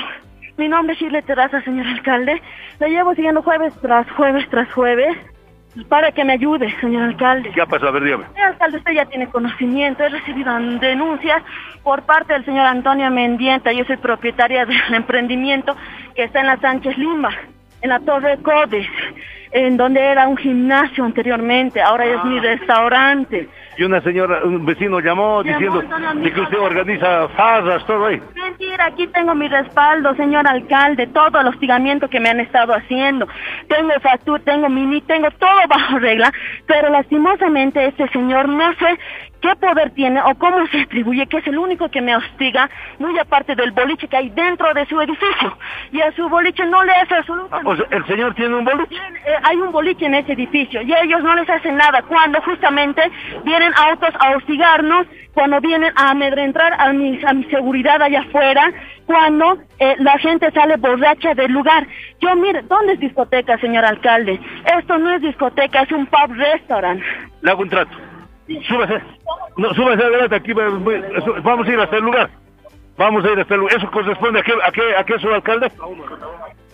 Mi 0.56 0.68
nombre 0.68 0.94
es 0.94 1.00
Shirley 1.00 1.22
Terraza, 1.22 1.60
señor 1.62 1.86
alcalde. 1.86 2.40
Le 2.80 2.88
llevo 2.88 3.14
siguiendo 3.14 3.42
jueves 3.42 3.74
tras 3.80 4.10
jueves 4.12 4.48
tras 4.48 4.72
jueves 4.72 5.16
para 5.88 6.10
que 6.10 6.24
me 6.24 6.32
ayude, 6.32 6.74
señor 6.80 7.02
alcalde. 7.02 7.50
¿Qué 7.50 7.60
ha 7.60 7.66
pasado? 7.66 7.88
A 7.88 7.92
ver, 7.92 8.04
dígame. 8.04 8.24
Señor 8.32 8.48
alcalde, 8.48 8.78
usted 8.78 8.92
ya 8.92 9.04
tiene 9.04 9.28
conocimiento. 9.28 10.02
He 10.02 10.08
recibido 10.08 10.58
denuncias 10.80 11.42
por 11.84 12.02
parte 12.02 12.32
del 12.32 12.44
señor 12.44 12.66
Antonio 12.66 13.10
Mendienta. 13.10 13.72
Yo 13.72 13.84
soy 13.84 13.98
propietaria 13.98 14.64
del 14.66 14.94
emprendimiento 14.94 15.76
que 16.14 16.24
está 16.24 16.40
en 16.40 16.46
la 16.46 16.56
Sánchez 16.56 16.96
Lima, 16.98 17.30
en 17.86 17.90
la 17.90 18.00
Torre 18.00 18.38
Codes, 18.42 18.86
en 19.52 19.76
donde 19.76 20.00
era 20.00 20.26
un 20.26 20.36
gimnasio 20.36 21.04
anteriormente. 21.04 21.80
Ahora 21.80 22.04
es 22.04 22.24
mi 22.24 22.40
restaurante. 22.40 23.48
Y 23.78 23.84
una 23.84 24.00
señora, 24.00 24.40
un 24.42 24.66
vecino 24.66 24.98
llamó 25.00 25.42
diciendo 25.42 25.82
de 25.82 26.32
que 26.32 26.40
usted 26.40 26.58
organiza 26.58 27.28
farras, 27.28 27.84
todo 27.86 28.06
ahí. 28.06 28.20
Mentira, 28.34 28.86
aquí 28.86 29.06
tengo 29.08 29.34
mi 29.34 29.46
respaldo, 29.48 30.16
señor 30.16 30.48
alcalde, 30.48 31.06
todo 31.08 31.40
el 31.40 31.46
hostigamiento 31.46 32.08
que 32.08 32.18
me 32.18 32.30
han 32.30 32.40
estado 32.40 32.74
haciendo. 32.74 33.28
Tengo 33.68 33.92
factura, 34.00 34.42
tengo 34.44 34.68
mini, 34.68 35.00
tengo 35.02 35.30
todo 35.32 35.60
bajo 35.68 35.98
regla, 35.98 36.32
pero 36.66 36.90
lastimosamente 36.90 37.86
este 37.86 38.08
señor 38.08 38.48
no 38.48 38.72
sé 38.74 38.98
qué 39.46 39.56
poder 39.56 39.90
tiene 39.90 40.20
o 40.22 40.34
cómo 40.34 40.66
se 40.68 40.80
atribuye, 40.80 41.26
que 41.26 41.38
es 41.38 41.46
el 41.46 41.58
único 41.58 41.88
que 41.88 42.00
me 42.00 42.16
hostiga, 42.16 42.68
muy 42.98 43.16
aparte 43.18 43.54
del 43.54 43.70
boliche 43.70 44.08
que 44.08 44.16
hay 44.16 44.30
dentro 44.30 44.72
de 44.74 44.86
su 44.86 45.00
edificio. 45.00 45.56
Y 45.92 46.00
a 46.00 46.12
su 46.12 46.28
boliche 46.28 46.64
no 46.66 46.82
le 46.84 46.92
hace 46.92 47.14
absolutamente 47.14 47.70
O 47.70 47.76
sea, 47.76 47.86
el 47.90 48.06
señor 48.06 48.34
tiene 48.34 48.56
un 48.56 48.64
boliche. 48.64 48.96
eh, 48.96 49.34
hay 49.42 49.56
un 49.56 49.70
boliche 49.72 50.06
en 50.06 50.14
ese 50.14 50.32
edificio 50.32 50.82
y 50.82 50.92
ellos 50.92 51.22
no 51.22 51.34
les 51.36 51.48
hacen 51.48 51.76
nada 51.76 52.02
cuando 52.02 52.40
justamente 52.42 53.02
vienen 53.44 53.72
autos 53.76 54.10
a 54.18 54.36
hostigarnos, 54.36 55.06
cuando 55.32 55.60
vienen 55.60 55.92
a 55.96 56.10
amedrentar 56.10 56.74
a 56.78 56.92
mi, 56.92 57.20
a 57.24 57.32
mi 57.32 57.44
seguridad 57.44 58.02
allá 58.02 58.20
afuera, 58.20 58.72
cuando 59.06 59.58
eh, 59.78 59.94
la 59.98 60.18
gente 60.18 60.50
sale 60.52 60.76
borracha 60.76 61.34
del 61.34 61.52
lugar. 61.52 61.86
Yo, 62.20 62.34
mire, 62.34 62.62
¿dónde 62.62 62.94
es 62.94 63.00
discoteca, 63.00 63.58
señor 63.58 63.84
alcalde? 63.84 64.40
Esto 64.78 64.98
no 64.98 65.10
es 65.10 65.22
discoteca, 65.22 65.82
es 65.82 65.92
un 65.92 66.06
pub 66.06 66.34
restaurant. 66.34 67.00
Le 67.42 67.50
hago 67.50 67.62
un 67.62 67.68
trato. 67.68 68.05
Súbase. 68.68 69.00
No, 69.56 69.74
súbase 69.74 70.02
adelante 70.04 70.36
aquí. 70.36 70.52
Vamos 70.52 71.66
a 71.66 71.72
ir 71.72 71.80
hasta 71.80 71.96
el 71.96 72.04
lugar. 72.04 72.30
Vamos 72.96 73.24
a 73.24 73.30
ir 73.32 73.40
hasta 73.40 73.54
el 73.54 73.60
lugar. 73.60 73.76
¿Eso 73.76 73.90
corresponde 73.90 74.40
a 74.40 74.42
qué, 74.42 74.52
a 74.64 74.70
qué, 74.72 74.96
a 74.96 75.04
qué 75.04 75.18
subalcalde? 75.18 75.70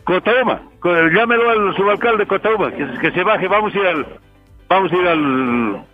Cotauma. 0.05 0.61
Co- 0.81 1.09
Llámelo 1.09 1.51
al 1.51 1.77
subalcalde 1.77 2.27
Cotauma, 2.27 2.71
que, 2.73 2.87
que 3.01 3.11
se 3.13 3.23
baje. 3.25 3.49
Vamos 3.49 3.75
a 3.75 3.79
ir 3.79 3.87
al, 3.87 4.07
vamos 4.69 4.93
a 4.93 4.97
ir 4.97 5.09
al, 5.09 5.85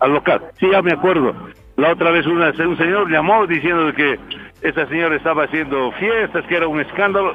al 0.00 0.12
local. 0.12 0.42
Sí, 0.58 0.68
ya 0.70 0.82
me 0.82 0.92
acuerdo. 0.92 1.34
La 1.76 1.92
otra 1.92 2.10
vez 2.10 2.26
una, 2.26 2.50
un 2.50 2.76
señor 2.76 3.10
llamó 3.10 3.46
diciendo 3.46 3.92
que 3.94 4.18
esa 4.62 4.86
señora 4.86 5.16
estaba 5.16 5.44
haciendo 5.44 5.90
fiestas, 5.92 6.44
que 6.46 6.56
era 6.56 6.66
un 6.68 6.80
escándalo. 6.80 7.34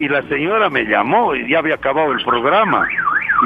Y 0.00 0.08
la 0.08 0.22
señora 0.22 0.68
me 0.70 0.84
llamó 0.84 1.34
y 1.34 1.48
ya 1.50 1.58
había 1.58 1.74
acabado 1.76 2.12
el 2.12 2.22
programa. 2.24 2.86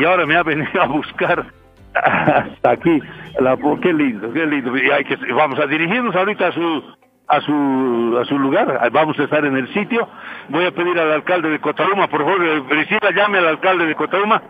Y 0.00 0.04
ahora 0.04 0.26
me 0.26 0.36
ha 0.36 0.42
venido 0.42 0.82
a 0.82 0.86
buscar 0.86 1.46
hasta 1.94 2.70
aquí. 2.70 3.00
La, 3.40 3.56
qué 3.80 3.92
lindo, 3.92 4.32
qué 4.32 4.46
lindo. 4.46 4.76
Y 4.76 5.32
vamos 5.32 5.58
a 5.58 5.66
dirigirnos 5.66 6.14
ahorita 6.14 6.48
a 6.48 6.52
su, 6.52 6.82
a 7.28 7.40
su, 7.40 8.18
a 8.20 8.24
su 8.24 8.38
lugar. 8.38 8.90
Vamos 8.92 9.18
a 9.18 9.24
estar 9.24 9.44
en 9.44 9.56
el 9.56 9.72
sitio. 9.72 10.08
Voy 10.48 10.64
a 10.66 10.72
pedir 10.72 10.98
al 10.98 11.12
alcalde 11.12 11.48
de 11.48 11.60
Cotaruma, 11.60 12.08
por 12.08 12.22
favor, 12.22 12.44
eh, 12.44 12.62
Priscila, 12.68 13.10
llame 13.14 13.38
al 13.38 13.48
alcalde 13.48 13.86
de 13.86 13.94
Cotaruma 13.94 14.42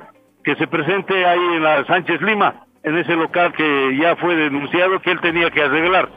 que 0.44 0.56
se 0.56 0.66
presente 0.66 1.24
ahí 1.24 1.40
en 1.54 1.62
la 1.62 1.84
Sánchez 1.84 2.20
Lima, 2.20 2.54
en 2.82 2.98
ese 2.98 3.14
local 3.14 3.52
que 3.52 3.96
ya 3.96 4.16
fue 4.16 4.34
denunciado 4.34 5.00
que 5.00 5.12
él 5.12 5.20
tenía 5.20 5.50
que 5.50 5.62
arreglar. 5.62 6.08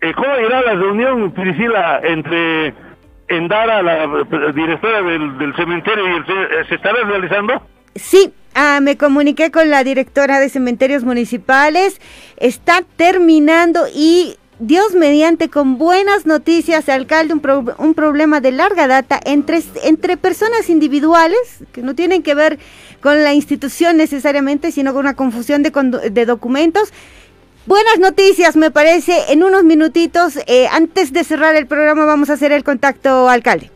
Eh, 0.00 0.12
¿Cómo 0.14 0.38
irá 0.38 0.62
la 0.62 0.74
reunión, 0.74 1.32
Priscila, 1.32 2.00
entre 2.02 2.72
Endara, 3.28 3.82
la 3.82 4.04
eh, 4.04 4.52
directora 4.54 5.02
del, 5.02 5.54
cementerio, 5.56 6.08
y 6.08 6.16
el, 6.16 6.66
se 6.66 6.76
estará 6.76 7.02
realizando? 7.04 7.60
Sí, 7.98 8.32
ah, 8.54 8.80
me 8.80 8.96
comuniqué 8.96 9.50
con 9.50 9.70
la 9.70 9.84
directora 9.84 10.40
de 10.40 10.48
cementerios 10.48 11.04
municipales. 11.04 12.00
Está 12.36 12.82
terminando 12.96 13.86
y 13.94 14.36
Dios 14.60 14.94
mediante, 14.94 15.48
con 15.48 15.78
buenas 15.78 16.26
noticias, 16.26 16.88
alcalde, 16.88 17.32
un, 17.32 17.40
pro- 17.40 17.76
un 17.78 17.94
problema 17.94 18.40
de 18.40 18.50
larga 18.50 18.88
data 18.88 19.20
entre, 19.24 19.62
entre 19.84 20.16
personas 20.16 20.68
individuales, 20.68 21.38
que 21.72 21.80
no 21.82 21.94
tienen 21.94 22.24
que 22.24 22.34
ver 22.34 22.58
con 23.00 23.22
la 23.22 23.32
institución 23.34 23.96
necesariamente, 23.96 24.72
sino 24.72 24.92
con 24.92 25.00
una 25.02 25.14
confusión 25.14 25.62
de, 25.62 25.70
de 26.10 26.26
documentos. 26.26 26.92
Buenas 27.66 28.00
noticias, 28.00 28.56
me 28.56 28.72
parece. 28.72 29.30
En 29.32 29.44
unos 29.44 29.62
minutitos, 29.62 30.38
eh, 30.48 30.66
antes 30.72 31.12
de 31.12 31.22
cerrar 31.22 31.54
el 31.54 31.66
programa, 31.68 32.04
vamos 32.06 32.28
a 32.30 32.32
hacer 32.32 32.50
el 32.50 32.64
contacto, 32.64 33.28
alcalde. 33.28 33.70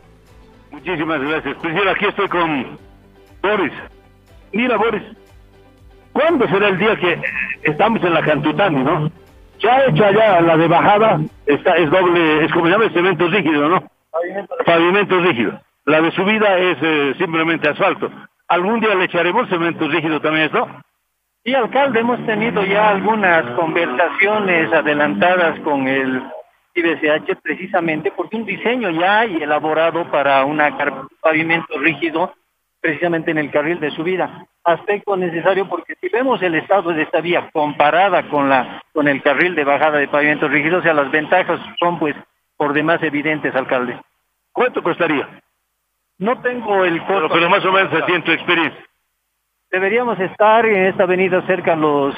Muchísimas 0.71 1.21
gracias. 1.21 1.55
Presidente, 1.61 1.89
aquí 1.91 2.05
estoy 2.07 2.27
con 2.27 2.77
Boris. 3.41 3.71
Mira, 4.53 4.77
Boris, 4.77 5.03
¿cuándo 6.13 6.47
será 6.47 6.69
el 6.69 6.77
día 6.77 6.95
que 6.95 7.19
estamos 7.63 8.03
en 8.03 8.13
la 8.13 8.21
Cantutani, 8.21 8.83
no? 8.83 9.11
Se 9.59 9.69
ha 9.69 9.87
hecho 9.87 10.05
allá 10.05 10.41
la 10.41 10.57
de 10.57 10.67
bajada, 10.67 11.19
está, 11.47 11.75
es 11.75 11.89
doble, 11.89 12.45
es 12.45 12.51
como 12.51 12.65
se 12.65 12.71
llama, 12.71 12.85
es 12.85 12.93
cemento 12.93 13.27
rígido, 13.27 13.67
¿no? 13.67 13.83
Pavimento 14.65 15.19
rígido. 15.21 15.59
La 15.85 16.01
de 16.01 16.11
subida 16.11 16.57
es 16.57 16.77
eh, 16.81 17.15
simplemente 17.17 17.67
asfalto. 17.67 18.11
¿Algún 18.47 18.79
día 18.79 18.93
le 18.93 19.05
echaremos 19.05 19.49
cemento 19.49 19.87
rígido 19.87 20.21
también 20.21 20.45
esto? 20.45 20.67
Sí, 21.43 21.55
alcalde, 21.55 21.99
hemos 21.99 22.23
tenido 22.25 22.63
ya 22.63 22.89
algunas 22.89 23.43
conversaciones 23.55 24.71
adelantadas 24.71 25.59
con 25.61 25.87
el 25.87 26.21
IBCH 26.75 27.37
precisamente 27.41 28.11
porque 28.15 28.37
un 28.37 28.45
diseño 28.45 28.91
ya 28.91 29.19
hay 29.21 29.35
elaborado 29.41 30.09
para 30.11 30.45
un 30.45 30.61
pavimento 31.21 31.77
rígido 31.79 32.33
precisamente 32.83 33.31
en 33.31 33.37
el 33.37 33.49
carril 33.49 33.79
de 33.79 33.91
subida. 33.91 34.45
Aspecto 34.65 35.15
necesario 35.15 35.69
porque 35.69 35.95
si 36.01 36.09
vemos 36.09 36.41
el 36.41 36.55
estado 36.55 36.91
de 36.91 37.03
esta 37.03 37.21
vía 37.21 37.49
comparada 37.53 38.29
con 38.29 38.49
la 38.49 38.83
con 38.91 39.07
el 39.07 39.23
carril 39.23 39.55
de 39.55 39.63
bajada 39.63 39.99
de 39.99 40.09
pavimento 40.09 40.49
rígido, 40.49 40.79
o 40.79 40.81
sea, 40.81 40.93
las 40.93 41.09
ventajas 41.09 41.61
son 41.79 41.97
pues 41.97 42.13
por 42.57 42.73
demás 42.73 43.01
evidentes, 43.01 43.55
alcalde. 43.55 43.97
¿Cuánto 44.51 44.83
costaría? 44.83 45.41
No 46.19 46.41
tengo 46.41 46.83
el 46.83 46.99
costo. 46.99 47.13
Pero, 47.13 47.29
pero 47.29 47.49
más 47.49 47.65
o 47.65 47.71
menos 47.71 47.93
así 47.93 48.11
en 48.11 48.23
tu 48.23 48.31
experiencia. 48.31 48.85
Deberíamos 49.71 50.19
estar 50.19 50.65
en 50.65 50.87
esta 50.87 51.03
avenida 51.03 51.41
cerca 51.47 51.73
a 51.73 51.77
los 51.77 52.13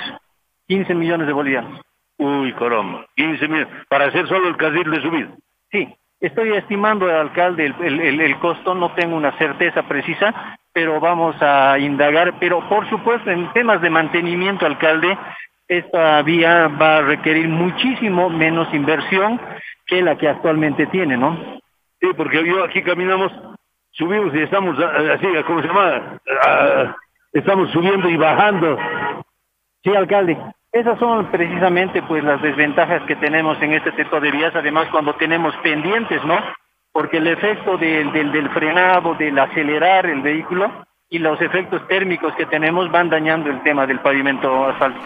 15 0.68 0.96
millones 0.96 1.28
de 1.28 1.34
bolivianos. 1.34 1.80
Uy, 2.18 2.52
caramba, 2.54 3.06
15 3.16 3.48
mil, 3.48 3.68
para 3.88 4.06
hacer 4.06 4.28
solo 4.28 4.48
el 4.48 4.58
carril 4.58 4.90
de 4.90 5.02
subida. 5.02 5.30
Sí, 5.72 5.96
estoy 6.20 6.54
estimando, 6.54 7.08
alcalde, 7.08 7.66
el, 7.68 7.76
el- 7.84 8.00
el- 8.02 8.22
el 8.22 8.40
costo, 8.40 8.74
no 8.76 8.92
tengo 8.94 9.16
una 9.16 9.32
certeza 9.38 9.84
precisa, 9.84 10.58
pero 10.74 11.00
vamos 11.00 11.36
a 11.42 11.78
indagar. 11.80 12.36
Pero, 12.40 12.68
por 12.70 12.90
supuesto, 12.90 13.30
en 13.32 13.52
temas 13.54 13.82
de 13.82 13.90
mantenimiento, 13.90 14.66
alcalde, 14.66 15.18
esta 15.68 16.22
vía 16.22 16.68
va 16.68 16.98
a 16.98 17.02
requerir 17.02 17.48
muchísimo 17.48 18.30
menos 18.30 18.72
inversión 18.74 19.40
que 19.88 20.02
la 20.02 20.18
que 20.18 20.28
actualmente 20.28 20.86
tiene, 20.88 21.18
¿no? 21.18 21.38
Sí, 22.00 22.08
porque 22.16 22.44
yo 22.46 22.64
aquí 22.64 22.82
caminamos, 22.84 23.32
subimos 23.92 24.34
y 24.36 24.42
estamos 24.42 24.78
ah, 24.80 25.14
así, 25.16 25.28
¿cómo 25.48 25.62
se 25.62 25.68
llama? 25.68 26.20
Ah, 26.46 26.96
estamos 27.34 27.72
subiendo 27.72 28.10
y 28.10 28.18
bajando. 28.18 28.78
Sí, 29.84 29.96
alcalde. 29.96 30.38
Esas 30.76 31.00
son 31.00 31.32
precisamente 31.32 32.02
pues 32.02 32.22
las 32.22 32.42
desventajas 32.42 33.02
que 33.04 33.16
tenemos 33.16 33.58
en 33.62 33.72
este 33.72 33.94
tipo 33.94 34.20
de 34.20 34.30
vías, 34.30 34.54
además 34.54 34.90
cuando 34.92 35.16
tenemos 35.16 35.56
pendientes, 35.64 36.22
¿no? 36.26 36.38
Porque 36.92 37.16
el 37.16 37.28
efecto 37.28 37.78
del, 37.78 38.12
del, 38.12 38.34
del 38.34 38.50
frenado, 38.50 39.16
del 39.16 39.40
acelerar 39.40 40.06
el 40.06 40.22
vehículo 40.22 40.70
y 41.10 41.20
los 41.20 41.42
efectos 41.42 41.88
térmicos 41.88 42.36
que 42.36 42.46
tenemos 42.48 42.92
van 42.92 43.10
dañando 43.10 43.50
el 43.50 43.64
tema 43.64 43.88
del 43.88 44.02
pavimento 44.02 44.66
asfalto. 44.66 45.00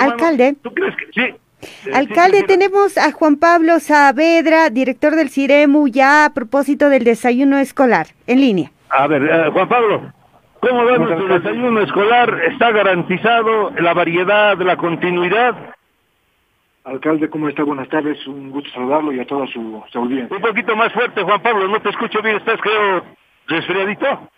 alcalde. 0.00 0.56
¿Tú 0.60 0.74
crees 0.74 0.96
que 0.96 1.06
sí? 1.12 1.90
Alcalde, 1.94 2.42
tenemos 2.42 2.98
a 2.98 3.12
Juan 3.12 3.36
Pablo 3.36 3.78
Saavedra, 3.78 4.68
director 4.68 5.14
del 5.14 5.30
CIREMU, 5.30 5.86
ya 5.86 6.24
a 6.24 6.34
propósito 6.34 6.88
del 6.88 7.04
desayuno 7.04 7.58
escolar, 7.58 8.08
en 8.26 8.40
línea. 8.40 8.72
A 8.90 9.06
ver, 9.06 9.22
eh, 9.22 9.50
Juan 9.52 9.68
Pablo, 9.68 10.12
¿cómo 10.68 10.84
va 10.84 10.98
nuestro 10.98 11.28
desayuno 11.28 11.80
escolar? 11.80 12.40
¿Está 12.44 12.70
garantizado 12.72 13.70
la 13.78 13.94
variedad, 13.94 14.58
la 14.58 14.76
continuidad? 14.76 15.74
Alcalde, 16.84 17.30
¿cómo 17.30 17.48
está? 17.48 17.62
Buenas 17.64 17.88
tardes, 17.88 18.26
un 18.26 18.50
gusto 18.50 18.70
saludarlo 18.70 19.12
y 19.12 19.20
a 19.20 19.26
toda 19.26 19.46
su, 19.46 19.82
su 19.90 19.98
audiencia. 19.98 20.36
Un 20.36 20.42
poquito 20.42 20.76
más 20.76 20.92
fuerte, 20.92 21.22
Juan 21.22 21.42
Pablo, 21.42 21.68
no 21.68 21.80
te 21.80 21.88
escucho 21.90 22.20
bien, 22.20 22.36
estás 22.36 22.60
creo 22.60 23.04
resfriadito. 23.46 24.28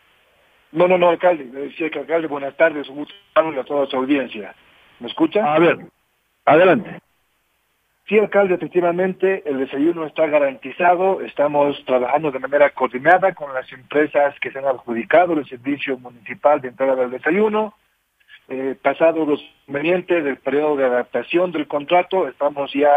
No, 0.72 0.86
no, 0.86 0.98
no, 0.98 1.08
alcalde, 1.08 1.44
le 1.52 1.60
decía 1.66 1.90
que 1.90 2.00
alcalde, 2.00 2.28
buenas 2.28 2.56
tardes, 2.56 2.88
un 2.88 2.96
gusto 2.96 3.14
saludarlo 3.34 3.58
y 3.58 3.60
a 3.60 3.64
toda 3.64 3.86
su 3.86 3.96
audiencia. 3.96 4.54
¿Me 5.00 5.08
escucha? 5.08 5.54
A 5.54 5.58
ver, 5.58 5.78
adelante. 6.44 7.00
Sí, 8.08 8.16
alcalde, 8.20 8.54
efectivamente, 8.54 9.42
el 9.46 9.58
desayuno 9.58 10.06
está 10.06 10.28
garantizado, 10.28 11.22
estamos 11.22 11.84
trabajando 11.86 12.30
de 12.30 12.38
manera 12.38 12.70
coordinada 12.70 13.34
con 13.34 13.52
las 13.52 13.70
empresas 13.72 14.38
que 14.38 14.52
se 14.52 14.60
han 14.60 14.66
adjudicado 14.66 15.32
el 15.32 15.44
servicio 15.48 15.98
municipal 15.98 16.60
de 16.60 16.68
entrega 16.68 16.94
del 16.94 17.10
desayuno. 17.10 17.74
Eh, 18.48 18.76
pasado 18.80 19.26
los 19.26 19.42
convenientes 19.66 20.22
del 20.22 20.36
periodo 20.36 20.76
de 20.76 20.84
adaptación 20.84 21.50
del 21.50 21.66
contrato, 21.66 22.28
estamos 22.28 22.72
ya, 22.72 22.92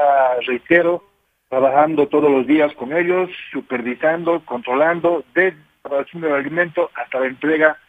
reitero, 0.45 1.03
trabajando 1.49 2.07
todos 2.07 2.30
los 2.30 2.45
días 2.45 2.72
con 2.76 2.94
ellos, 2.95 3.31
supervisando, 3.52 4.45
controlando, 4.45 5.23
desde 5.34 5.57
la 5.57 5.81
preparación 5.81 6.22
del 6.22 6.34
alimento 6.34 6.91
hasta 6.94 7.19
la 7.19 7.26
entrega 7.26 7.80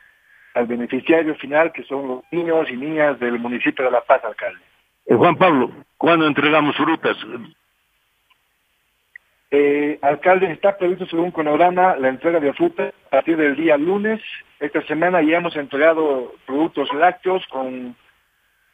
al 0.55 0.67
beneficiario 0.67 1.35
final, 1.35 1.71
que 1.73 1.83
son 1.83 2.09
los 2.09 2.25
niños 2.31 2.71
y 2.71 2.79
niñas 2.79 3.21
del 3.21 3.39
municipio 3.39 3.85
de 3.85 3.91
La 3.91 4.01
Paz, 4.01 4.25
alcalde. 4.25 4.70
Eh, 5.11 5.15
Juan 5.17 5.35
Pablo, 5.35 5.73
¿cuándo 5.99 6.25
entregamos 6.25 6.77
frutas? 6.77 7.17
Eh, 9.51 9.99
alcalde, 10.03 10.53
está 10.53 10.79
previsto 10.79 11.05
según 11.07 11.33
cronograma 11.33 11.97
la 11.97 12.11
entrega 12.11 12.39
de 12.39 12.53
fruta 12.53 12.93
a 13.07 13.11
partir 13.11 13.37
del 13.37 13.57
día 13.57 13.77
lunes. 13.77 14.21
Esta 14.61 14.81
semana 14.83 15.21
ya 15.21 15.39
hemos 15.39 15.57
entregado 15.57 16.35
productos 16.47 16.93
lácteos 16.95 17.45
con, 17.49 17.97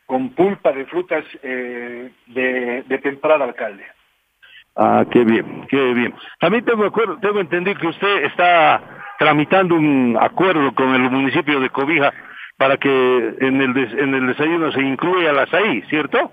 con 0.04 0.28
pulpa 0.34 0.72
de 0.72 0.84
frutas 0.84 1.24
eh, 1.42 2.12
de, 2.26 2.82
de 2.82 2.98
temporada, 2.98 3.46
alcalde. 3.46 3.86
Ah, 4.76 5.06
qué 5.10 5.24
bien, 5.24 5.66
qué 5.70 5.94
bien. 5.94 6.14
También 6.38 6.66
tengo, 6.66 6.84
acuerdo, 6.84 7.16
tengo 7.18 7.40
entendido 7.40 7.80
que 7.80 7.86
usted 7.86 8.24
está 8.24 8.82
tramitando 9.18 9.74
un 9.74 10.18
acuerdo 10.20 10.74
con 10.74 10.94
el 10.94 11.10
municipio 11.10 11.60
de 11.60 11.70
Cobija 11.70 12.12
para 12.56 12.76
que 12.78 12.88
en 13.40 13.60
el, 13.60 13.74
des- 13.74 13.92
en 13.92 14.14
el 14.14 14.26
desayuno 14.28 14.72
se 14.72 14.80
incluya 14.80 15.30
el 15.30 15.38
azaí, 15.38 15.82
¿cierto? 15.82 16.30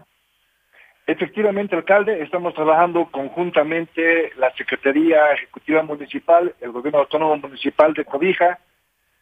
Efectivamente, 1.05 1.75
alcalde, 1.75 2.21
estamos 2.23 2.53
trabajando 2.53 3.05
conjuntamente 3.11 4.31
la 4.37 4.51
Secretaría 4.55 5.31
Ejecutiva 5.33 5.83
Municipal, 5.83 6.55
el 6.61 6.71
Gobierno 6.71 6.99
Autónomo 6.99 7.35
Municipal 7.35 7.93
de 7.93 8.05
Cobija 8.05 8.59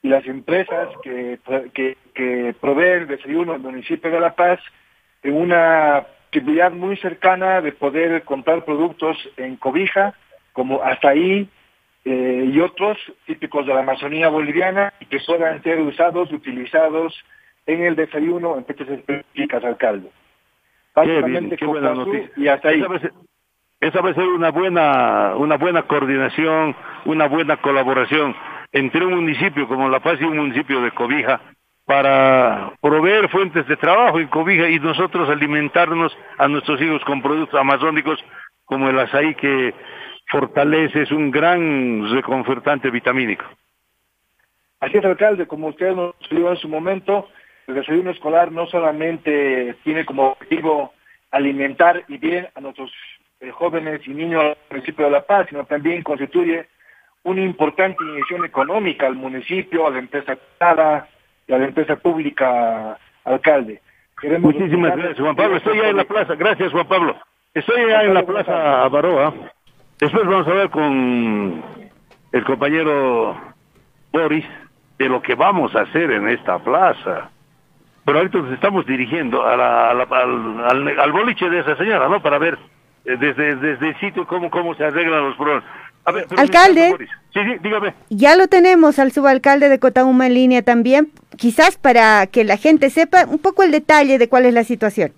y 0.04 0.10
las 0.10 0.26
empresas 0.28 0.90
que, 1.02 1.40
que, 1.74 2.56
proveen 2.62 3.02
el 3.04 3.08
desayuno 3.08 3.54
al 3.54 3.62
municipio 3.62 4.12
de 4.12 4.20
La 4.20 4.36
Paz 4.36 4.60
en 5.24 5.34
una 5.34 6.06
posibilidad 6.32 6.72
muy 6.72 6.98
cercana 6.98 7.62
de 7.62 7.72
poder 7.72 8.24
comprar 8.24 8.64
productos 8.64 9.18
en 9.38 9.56
Cobija, 9.58 10.14
como 10.54 10.84
hasta 10.84 11.10
ahí 11.10 11.50
eh, 12.04 12.50
y 12.52 12.60
otros 12.60 12.98
típicos 13.26 13.66
de 13.66 13.74
la 13.74 13.82
Amazonía 13.82 14.30
boliviana 14.30 14.94
y 15.00 15.06
que 15.06 15.20
puedan 15.26 15.62
ser 15.64 15.80
usados, 15.80 16.32
utilizados 16.32 17.14
en 17.66 17.84
el 17.84 17.96
desayuno 17.96 18.58
en 18.58 18.66
fechas 18.66 18.90
específicas, 18.90 19.64
alcalde. 19.64 20.10
Qué 20.96 21.02
bien, 21.02 21.22
Básicamente 21.22 21.58
qué 21.58 21.66
noticia. 21.66 22.32
y 22.36 22.48
hasta 22.48 22.70
ahí. 22.70 22.84
Esa 23.80 24.02
va 24.02 24.12
a 24.12 24.14
ser 24.14 24.26
una 24.26 24.52
buena, 24.52 25.36
una 25.38 25.58
buena 25.58 25.84
coordinación, 25.84 26.76
una 27.06 27.28
buena 27.28 27.58
colaboración 27.58 28.36
entre 28.72 29.06
un 29.06 29.16
municipio 29.16 29.68
como 29.68 29.90
La 29.90 30.00
Paz 30.00 30.20
y 30.22 30.24
un 30.24 30.38
municipio 30.38 30.82
de 30.82 30.92
Cobija 30.92 31.42
para 31.86 32.74
proveer 32.80 33.28
fuentes 33.30 33.68
de 33.68 33.76
trabajo 33.78 34.20
en 34.20 34.28
Cobija 34.28 34.70
y 34.70 34.80
nosotros 34.80 35.30
alimentarnos 35.30 36.16
a 36.38 36.48
nuestros 36.48 36.82
hijos 36.82 37.04
con 37.06 37.22
productos 37.22 37.60
amazónicos 37.60 38.24
como 38.66 38.90
el 38.90 39.00
azaí 39.00 39.36
que 39.36 39.74
fortalece, 40.28 41.04
es 41.04 41.12
un 41.12 41.32
gran 41.32 42.12
reconfortante 42.12 42.90
vitamínico. 42.90 43.46
Así 44.80 44.98
es, 44.98 45.06
alcalde, 45.06 45.46
como 45.48 45.68
usted 45.68 45.94
nos 45.94 46.16
dijo 46.30 46.50
en 46.50 46.58
su 46.58 46.68
momento, 46.68 47.30
el 47.68 47.76
desayuno 47.76 48.12
escolar 48.12 48.52
no 48.52 48.66
solamente 48.68 49.76
tiene 49.84 50.06
como 50.06 50.30
objetivo 50.30 50.94
alimentar 51.30 52.04
y 52.08 52.18
bien 52.18 52.48
a 52.56 52.62
nuestros 52.62 52.92
eh, 53.40 53.52
jóvenes 53.52 54.02
y 54.06 54.12
niños 54.12 54.44
del 54.44 54.58
municipio 54.72 55.06
de 55.06 55.12
La 55.12 55.26
Paz, 55.26 55.48
sino 55.50 55.66
también 55.66 56.02
constituye 56.04 56.68
una 57.24 57.42
importante 57.42 58.04
inyección 58.04 58.46
económica 58.46 59.08
al 59.08 59.16
municipio, 59.16 59.88
a 59.88 59.92
la 59.92 60.00
empresa 60.00 60.36
privada 60.36 61.08
y 61.48 61.54
a 61.54 61.58
la 61.58 61.66
empresa 61.66 61.96
pública, 61.96 62.98
alcalde. 63.24 63.82
Queremos 64.20 64.54
Muchísimas 64.54 64.96
gracias, 64.96 65.20
Juan 65.20 65.36
Pablo. 65.36 65.58
Estoy 65.58 65.78
ya 65.78 65.90
en 65.90 65.98
la 65.98 66.06
plaza. 66.06 66.36
Gracias, 66.36 66.72
Juan 66.72 66.88
Pablo. 66.88 67.16
Estoy 67.54 67.88
ya 67.88 68.04
en 68.04 68.14
la 68.14 68.26
plaza 68.26 68.88
Baroa. 68.90 69.34
Después 70.02 70.26
vamos 70.26 70.48
a 70.48 70.52
ver 70.54 70.70
con 70.70 71.64
el 72.34 72.44
compañero 72.44 73.40
Boris 74.12 74.46
de 74.98 75.08
lo 75.08 75.22
que 75.22 75.36
vamos 75.36 75.76
a 75.76 75.82
hacer 75.82 76.12
en 76.12 76.28
esta 76.28 76.60
plaza. 76.60 77.30
Pero 78.04 78.18
ahorita 78.18 78.40
nos 78.40 78.52
estamos 78.54 78.86
dirigiendo 78.88 79.46
a 79.46 79.56
la- 79.56 79.92
a 79.92 79.94
la- 79.94 80.04
al, 80.10 80.64
al- 80.88 81.00
al 81.00 81.12
boliche 81.12 81.50
de 81.50 81.60
esa 81.60 81.76
señora, 81.78 82.10
¿no? 82.10 82.22
Para 82.22 82.40
ver 82.40 82.58
eh, 83.06 83.16
desde, 83.20 83.56
desde 83.56 83.90
el 83.90 84.00
sitio 84.00 84.26
cómo, 84.28 84.50
cómo 84.50 84.74
se 84.76 84.84
arreglan 84.84 85.24
los 85.30 85.36
problemas. 85.38 85.64
A 86.06 86.12
ver, 86.12 86.26
Alcalde. 86.36 86.96
Sí, 87.34 87.40
sí, 87.44 87.58
dígame. 87.62 87.94
Ya 88.10 88.36
lo 88.36 88.48
tenemos 88.48 88.98
al 88.98 89.12
subalcalde 89.12 89.70
de 89.70 89.80
Cotauma 89.80 90.26
en 90.26 90.34
línea 90.34 90.64
también, 90.64 91.12
quizás 91.38 91.78
para 91.78 92.26
que 92.28 92.44
la 92.44 92.58
gente 92.58 92.90
sepa 92.90 93.26
un 93.28 93.38
poco 93.38 93.62
el 93.64 93.70
detalle 93.72 94.18
de 94.18 94.28
cuál 94.28 94.46
es 94.46 94.54
la 94.56 94.64
situación. 94.64 95.14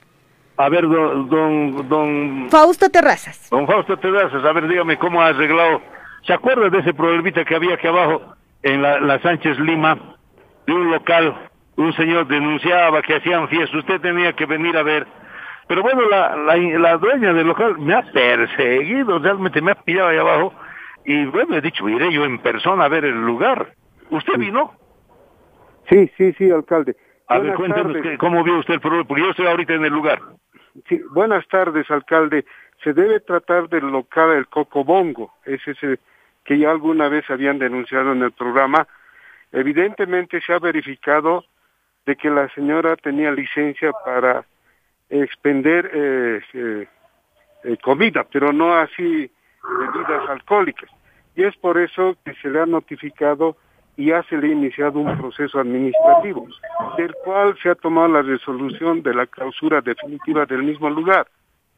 A 0.58 0.70
ver, 0.70 0.88
don, 0.88 1.30
don, 1.30 1.90
don, 1.90 2.48
Fausto 2.52 2.90
Terrazas. 2.90 3.50
don 3.50 3.66
Fausto 3.66 3.98
Terrazas, 3.98 4.44
a 4.46 4.52
ver, 4.54 4.68
dígame 4.68 4.98
cómo 4.98 5.22
ha 5.22 5.28
arreglado. 5.28 5.82
¿Se 6.28 6.34
acuerda 6.34 6.70
de 6.70 6.80
ese 6.80 6.94
problemita 6.94 7.44
que 7.44 7.56
había 7.56 7.74
aquí 7.74 7.88
abajo 7.88 8.22
en 8.62 8.82
la, 8.82 9.00
la 9.00 9.20
Sánchez 9.22 9.58
Lima? 9.60 9.98
De 10.68 10.74
un 10.74 10.92
local, 10.92 11.50
un 11.76 11.92
señor 11.94 12.28
denunciaba 12.28 13.02
que 13.02 13.16
hacían 13.16 13.48
fiestas, 13.50 13.80
usted 13.80 14.00
tenía 14.00 14.34
que 14.34 14.46
venir 14.46 14.78
a 14.78 14.84
ver. 14.84 15.08
Pero 15.68 15.82
bueno, 15.82 16.02
la, 16.10 16.36
la, 16.36 16.56
la 16.56 16.98
dueña 16.98 17.34
del 17.34 17.48
local 17.48 17.78
me 17.80 17.96
ha 17.96 18.04
perseguido, 18.04 19.18
realmente 19.20 19.60
me 19.62 19.72
ha 19.72 19.76
pillado 19.76 20.10
ahí 20.10 20.18
abajo. 20.18 20.54
Y 21.06 21.26
bueno, 21.26 21.56
he 21.58 21.62
dicho, 21.62 21.90
iré 21.90 22.14
yo 22.14 22.24
en 22.26 22.38
persona 22.40 22.86
a 22.86 22.90
ver 22.90 23.06
el 23.06 23.26
lugar. 23.26 23.74
¿Usted 24.12 24.38
vino? 24.38 24.72
Sí, 25.90 26.10
sí, 26.18 26.32
sí, 26.34 26.50
alcalde. 26.52 26.96
A 27.28 27.40
ver, 27.40 27.56
cuéntenos 27.56 27.98
qué- 28.04 28.18
cómo 28.18 28.44
vio 28.44 28.60
usted 28.60 28.76
el 28.76 28.80
problema, 28.82 29.06
porque 29.06 29.24
yo 29.24 29.30
estoy 29.32 29.48
ahorita 29.48 29.74
en 29.74 29.86
el 29.86 29.94
lugar. 29.94 30.20
Sí, 30.88 31.02
buenas 31.12 31.48
tardes, 31.48 31.90
alcalde. 31.92 32.46
Se 32.84 32.94
debe 32.94 33.20
tratar 33.20 33.70
del 33.70 33.92
local 33.92 34.32
El 34.32 34.48
Cocobongo, 34.48 35.34
es 35.46 35.66
ese 35.68 36.00
que 36.44 36.58
ya 36.58 36.72
alguna 36.72 37.08
vez 37.08 37.30
habían 37.30 37.60
denunciado 37.60 38.12
en 38.12 38.22
el 38.24 38.32
programa. 38.32 38.88
Evidentemente 39.52 40.42
se 40.42 40.54
ha 40.54 40.60
verificado 40.60 41.46
de 42.06 42.16
que 42.16 42.30
la 42.30 42.50
señora 42.50 42.96
tenía 42.98 43.32
licencia 43.32 43.92
para 44.06 44.46
expender 45.10 45.90
eh, 45.94 46.42
eh, 46.54 46.88
eh, 47.64 47.78
comida, 47.82 48.26
pero 48.30 48.52
no 48.52 48.74
así 48.74 49.32
bebidas 49.80 50.30
alcohólicas. 50.30 50.90
Y 51.36 51.44
es 51.44 51.56
por 51.58 51.78
eso 51.78 52.18
que 52.26 52.34
se 52.36 52.50
le 52.50 52.60
ha 52.60 52.66
notificado 52.66 53.56
y 53.98 54.08
ya 54.08 54.24
se 54.24 54.38
le 54.38 54.48
ha 54.48 54.52
iniciado 54.52 55.00
un 55.00 55.18
proceso 55.18 55.60
administrativo, 55.60 56.48
del 56.98 57.14
cual 57.24 57.56
se 57.62 57.70
ha 57.70 57.76
tomado 57.76 58.08
la 58.08 58.22
resolución 58.24 59.04
de 59.04 59.14
la 59.14 59.28
clausura 59.28 59.82
definitiva 59.82 60.46
del 60.46 60.64
mismo 60.64 60.90
lugar. 60.90 61.28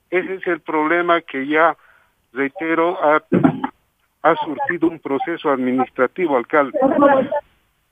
Ese 0.09 0.35
es 0.35 0.47
el 0.47 0.61
problema 0.61 1.19
que 1.21 1.45
ya, 1.47 1.75
reitero, 2.31 2.97
ha, 3.03 3.21
ha 4.23 4.35
surtido 4.37 4.87
un 4.87 4.99
proceso 4.99 5.49
administrativo, 5.49 6.37
alcalde. 6.37 6.77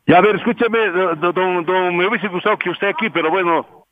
Ya, 0.06 0.18
a 0.18 0.22
ver, 0.22 0.36
escúcheme, 0.36 0.90
don, 1.20 1.66
don- 1.66 1.98
me 1.98 2.08
hubiese 2.08 2.28
gustado 2.28 2.58
que 2.58 2.70
usted 2.70 2.88
aquí, 2.88 3.10
pero 3.10 3.30
bueno, 3.30 3.83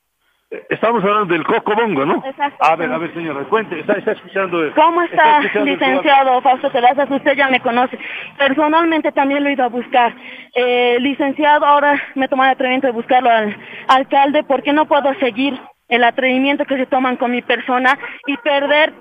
estamos 0.69 1.03
hablando 1.03 1.33
del 1.33 1.45
Coco 1.45 1.73
Bongo, 1.75 2.05
¿no? 2.05 2.23
A 2.59 2.75
ver, 2.75 2.91
a 2.91 2.97
ver, 2.97 3.13
señora, 3.13 3.43
cuente, 3.45 3.79
está, 3.79 3.93
está 3.93 4.11
escuchando. 4.11 4.59
¿Cómo 4.75 5.01
está, 5.01 5.39
escuchando 5.39 5.71
licenciado 5.71 6.41
Fausto 6.41 6.69
Terrazas? 6.71 7.09
Usted 7.09 7.35
ya 7.35 7.47
me 7.47 7.61
conoce. 7.61 7.97
Personalmente 8.37 9.11
también 9.11 9.43
lo 9.43 9.49
he 9.49 9.53
ido 9.53 9.63
a 9.63 9.69
buscar. 9.69 10.13
Eh, 10.53 10.97
licenciado, 10.99 11.65
ahora 11.65 12.01
me 12.15 12.25
he 12.25 12.29
tomado 12.29 12.49
el 12.49 12.55
atrevimiento 12.55 12.87
de 12.87 12.93
buscarlo 12.93 13.29
al 13.29 13.55
alcalde 13.87 14.43
porque 14.43 14.73
no 14.73 14.85
puedo 14.85 15.13
seguir 15.15 15.59
el 15.87 16.03
atrevimiento 16.03 16.65
que 16.65 16.77
se 16.77 16.85
toman 16.85 17.17
con 17.17 17.31
mi 17.31 17.41
persona 17.41 17.97
y 18.27 18.37
perder 18.37 18.93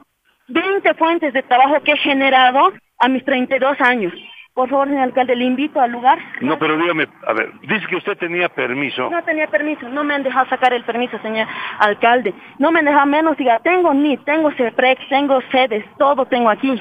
20 0.49 0.95
fuentes 0.95 1.33
de 1.33 1.43
trabajo 1.43 1.81
que 1.83 1.93
he 1.93 1.97
generado 1.99 2.73
a 2.99 3.09
mis 3.09 3.25
32 3.25 3.81
años. 3.81 4.13
Por 4.55 4.69
favor, 4.69 4.89
señor 4.89 5.05
alcalde, 5.05 5.37
le 5.37 5.45
invito 5.45 5.81
al 5.81 5.93
lugar. 5.93 6.19
No, 6.41 6.59
pero 6.59 6.77
dígame, 6.77 7.07
a 7.27 7.33
ver, 7.33 7.53
dice 7.63 7.87
que 7.87 7.97
usted 7.97 8.19
tenía 8.19 8.49
permiso. 8.49 9.09
No 9.09 9.23
tenía 9.23 9.47
permiso, 9.47 9.89
no 9.89 10.03
me 10.03 10.15
han 10.15 10.23
dejado 10.23 10.49
sacar 10.49 10.73
el 10.73 10.85
permiso, 10.85 11.19
señor 11.23 11.47
alcalde. 11.79 12.35
No 12.59 12.73
me 12.73 12.81
han 12.81 12.85
dejado 12.87 13.07
menos, 13.07 13.37
diga, 13.37 13.61
tengo 13.61 13.95
NIT, 13.95 14.25
tengo 14.25 14.51
CEPREX, 14.53 15.09
tengo 15.09 15.41
sedes, 15.53 15.85
todo 15.99 16.27
tengo 16.27 16.51
aquí. 16.51 16.81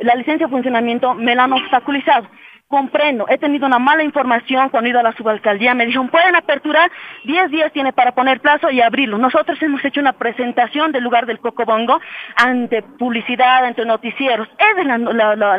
La 0.00 0.14
licencia 0.14 0.46
de 0.46 0.50
funcionamiento 0.50 1.14
me 1.14 1.34
la 1.34 1.44
han 1.44 1.52
obstaculizado. 1.52 2.28
Comprendo, 2.74 3.26
he 3.28 3.38
tenido 3.38 3.68
una 3.68 3.78
mala 3.78 4.02
información 4.02 4.68
cuando 4.68 4.88
he 4.88 4.90
ido 4.90 4.98
a 4.98 5.04
la 5.04 5.12
subalcaldía. 5.12 5.74
Me 5.74 5.86
dijeron, 5.86 6.08
pueden 6.08 6.34
aperturar, 6.34 6.90
10 7.22 7.50
días 7.52 7.72
tiene 7.72 7.92
para 7.92 8.16
poner 8.16 8.40
plazo 8.40 8.68
y 8.68 8.80
abrirlo. 8.80 9.16
Nosotros 9.16 9.62
hemos 9.62 9.84
hecho 9.84 10.00
una 10.00 10.12
presentación 10.12 10.90
del 10.90 11.04
lugar 11.04 11.24
del 11.24 11.38
Cocobongo 11.38 12.00
ante 12.34 12.82
publicidad, 12.82 13.64
ante 13.64 13.84
noticieros. 13.84 14.48
Es 14.58 14.86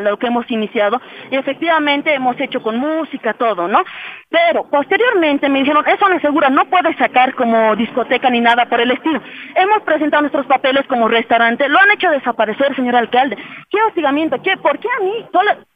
lo 0.02 0.20
que 0.20 0.28
hemos 0.28 0.52
iniciado 0.52 1.02
y 1.32 1.38
efectivamente 1.38 2.14
hemos 2.14 2.38
hecho 2.38 2.62
con 2.62 2.76
música, 2.80 3.34
todo, 3.34 3.70
¿no? 3.70 3.86
Pero 4.30 4.70
posteriormente 4.70 5.48
me 5.48 5.60
dijeron, 5.60 5.86
eso 5.88 6.10
no 6.10 6.16
es 6.16 6.22
seguro, 6.22 6.50
no 6.50 6.66
puedes 6.66 6.98
sacar 6.98 7.34
como 7.36 7.78
discoteca 7.78 8.30
ni 8.30 8.42
nada 8.42 8.66
por 8.66 8.82
el 8.82 8.92
estilo. 8.92 9.22
Hemos 9.56 9.84
presentado 9.84 10.24
nuestros 10.24 10.48
papeles 10.48 10.86
como 10.88 11.08
restaurante, 11.08 11.70
lo 11.70 11.80
han 11.80 11.92
hecho 11.92 12.10
desaparecer, 12.10 12.76
señor 12.76 12.98
alcalde. 12.98 13.38
¿Qué 13.70 13.82
hostigamiento? 13.84 14.42
¿Qué? 14.42 14.58
¿Por 14.58 14.80
qué 14.80 14.90
a 14.90 15.02
mí? 15.02 15.26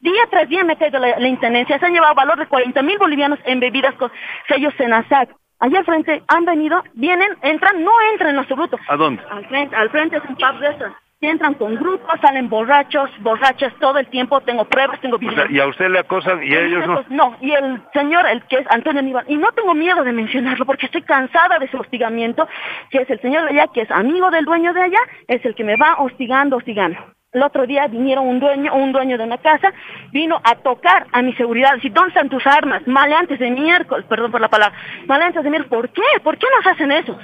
Día 0.00 0.20
tras 0.30 0.46
día 0.46 0.64
me 0.64 0.76
la, 0.90 1.18
la 1.18 1.29
intendencia. 1.30 1.78
Se 1.78 1.86
han 1.86 1.92
llevado 1.94 2.14
valor 2.14 2.38
de 2.38 2.46
40 2.46 2.82
mil 2.82 2.98
bolivianos 2.98 3.38
en 3.44 3.60
bebidas 3.60 3.94
con 3.94 4.10
sellos 4.48 4.74
Senasac. 4.76 5.30
Allá 5.58 5.78
al 5.80 5.84
frente 5.84 6.22
han 6.28 6.44
venido, 6.46 6.82
vienen, 6.94 7.28
entran, 7.42 7.84
no 7.84 7.92
entran 8.12 8.30
en 8.30 8.36
lo 8.36 8.42
absoluto. 8.42 8.78
¿A 8.88 8.96
dónde? 8.96 9.22
Al 9.30 9.44
frente, 9.46 9.76
al 9.76 9.90
frente 9.90 10.16
es 10.16 10.24
un 10.24 10.36
pub 10.36 10.58
restaurant. 10.58 10.96
Entran 11.22 11.52
con 11.52 11.74
grupos, 11.76 12.18
salen 12.22 12.48
borrachos, 12.48 13.10
borrachas 13.20 13.74
todo 13.78 13.98
el 13.98 14.06
tiempo. 14.06 14.40
Tengo 14.40 14.64
pruebas, 14.64 14.98
tengo 15.02 15.16
O 15.16 15.18
videos. 15.18 15.34
sea, 15.36 15.50
y 15.50 15.60
a 15.60 15.66
usted 15.66 15.90
le 15.90 15.98
acosan 15.98 16.42
y 16.42 16.54
a 16.54 16.62
ellos 16.62 16.86
no. 16.86 17.04
No, 17.10 17.36
y 17.42 17.50
el 17.52 17.82
señor, 17.92 18.26
el 18.26 18.42
que 18.44 18.56
es 18.56 18.66
Antonio 18.70 19.00
Aníbal, 19.00 19.26
y 19.28 19.36
no 19.36 19.52
tengo 19.52 19.74
miedo 19.74 20.02
de 20.02 20.12
mencionarlo 20.12 20.64
porque 20.64 20.86
estoy 20.86 21.02
cansada 21.02 21.58
de 21.58 21.66
ese 21.66 21.76
hostigamiento, 21.76 22.48
que 22.88 23.02
es 23.02 23.10
el 23.10 23.20
señor 23.20 23.42
de 23.42 23.50
allá, 23.50 23.66
que 23.74 23.82
es 23.82 23.90
amigo 23.90 24.30
del 24.30 24.46
dueño 24.46 24.72
de 24.72 24.80
allá, 24.80 25.00
es 25.28 25.44
el 25.44 25.54
que 25.54 25.62
me 25.64 25.76
va 25.76 25.96
hostigando, 25.98 26.56
hostigando. 26.56 26.98
El 27.32 27.44
otro 27.44 27.64
día 27.64 27.86
vinieron 27.86 28.26
un 28.26 28.40
dueño, 28.40 28.74
un 28.74 28.90
dueño 28.90 29.16
de 29.16 29.24
una 29.24 29.38
casa, 29.38 29.72
vino 30.10 30.40
a 30.42 30.56
tocar 30.56 31.06
a 31.12 31.22
mi 31.22 31.32
seguridad. 31.34 31.78
Si 31.80 31.88
¿dónde 31.88 32.08
están 32.08 32.28
tus 32.28 32.44
armas? 32.44 32.86
Maleantes 32.86 33.38
de 33.38 33.50
miércoles, 33.50 34.04
perdón 34.08 34.32
por 34.32 34.40
la 34.40 34.48
palabra. 34.48 34.76
Maleantes 35.06 35.44
de 35.44 35.50
miércoles, 35.50 35.70
¿por 35.70 35.90
qué? 35.90 36.20
¿Por 36.24 36.38
qué 36.38 36.46
nos 36.56 36.66
hacen 36.66 36.90
eso? 36.90 37.16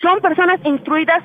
Son 0.00 0.20
personas 0.20 0.60
instruidas 0.64 1.22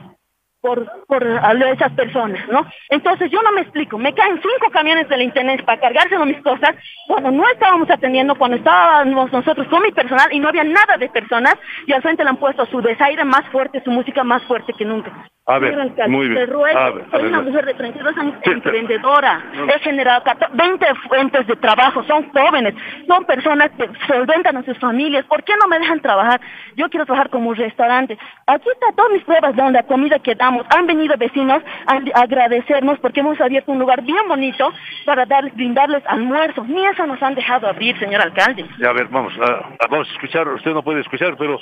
por, 0.62 0.86
por 1.08 1.26
a 1.26 1.54
esas 1.72 1.92
personas, 1.94 2.48
¿no? 2.50 2.66
Entonces 2.90 3.32
yo 3.32 3.42
no 3.42 3.52
me 3.52 3.62
explico, 3.62 3.98
me 3.98 4.14
caen 4.14 4.42
cinco 4.42 4.72
camiones 4.72 5.08
de 5.08 5.18
la 5.18 5.24
internet 5.24 5.64
para 5.64 5.80
cargárselo 5.80 6.26
mis 6.26 6.42
cosas, 6.42 6.76
cuando 7.08 7.32
no 7.32 7.48
estábamos 7.50 7.90
atendiendo, 7.90 8.36
cuando 8.36 8.58
estábamos 8.58 9.32
nosotros 9.32 9.68
con 9.68 9.82
mi 9.84 9.92
personal 9.92 10.28
y 10.32 10.40
no 10.40 10.50
había 10.50 10.64
nada 10.64 10.98
de 10.98 11.10
personas, 11.10 11.56
y 11.86 11.94
al 11.94 12.02
frente 12.02 12.24
le 12.24 12.30
han 12.30 12.38
puesto 12.38 12.66
su 12.66 12.82
desaire 12.82 13.24
más 13.24 13.46
fuerte, 13.52 13.82
su 13.84 13.92
música 13.92 14.24
más 14.24 14.44
fuerte 14.44 14.74
que 14.74 14.86
nunca. 14.86 15.12
A 15.46 15.58
ver, 15.58 15.80
alcalde, 15.80 16.16
muy 16.16 16.28
bien. 16.28 16.46
te 16.46 16.46
ruego, 16.46 16.78
A 16.78 16.92
ver, 16.92 17.06
a 17.08 17.12
soy 17.12 17.24
ver, 17.24 17.32
una 17.32 17.42
mujer 17.42 17.66
de 17.66 17.74
32 17.74 18.18
años 18.18 18.36
emprendedora, 18.44 19.44
he 19.76 19.80
generado 19.80 20.24
14 20.24 20.56
20 20.56 20.86
fuentes 21.08 21.48
de 21.48 21.56
trabajo, 21.56 22.04
son 22.04 22.30
jóvenes, 22.32 22.76
son 23.08 23.26
personas 23.26 23.72
que 23.72 23.90
solventan 24.08 24.58
a 24.58 24.64
sus 24.64 24.78
familias, 24.78 25.26
¿por 25.26 25.44
qué 25.44 25.54
no 25.60 25.68
me 25.68 25.80
dejan 25.80 26.02
trabajar? 26.02 26.40
Yo 26.76 26.88
quiero 26.90 27.06
trabajar 27.06 27.32
como 27.32 27.50
un 27.50 27.56
restaurante. 27.56 28.18
Aquí 28.46 28.70
están 28.72 28.96
todas 28.96 29.12
mis 29.12 29.24
pruebas 29.24 29.56
de 29.56 29.72
la 29.72 29.84
comida 29.84 30.20
que 30.20 30.36
Han 30.70 30.88
venido 30.88 31.16
vecinos 31.18 31.64
a 31.86 32.22
agradecernos 32.22 33.00
porque 33.00 33.20
hemos 33.20 33.40
abierto 33.40 33.72
un 33.72 33.80
lugar 33.80 34.02
bien 34.02 34.28
bonito 34.28 34.72
para 35.06 35.26
darles, 35.26 35.56
brindarles 35.56 36.04
almuerzo. 36.08 36.64
Ni 36.66 36.86
eso 36.86 37.06
nos 37.06 37.22
han 37.22 37.36
dejado 37.36 37.68
abrir, 37.68 37.98
señor 38.00 38.22
alcalde. 38.22 38.66
Ya, 38.80 38.90
a 38.90 38.94
ver, 38.94 39.08
vamos, 39.08 39.34
a, 39.40 39.70
vamos 39.90 40.10
a 40.10 40.14
escuchar, 40.14 40.48
usted 40.48 40.74
no 40.74 40.84
puede 40.84 41.02
escuchar, 41.02 41.36
pero 41.38 41.60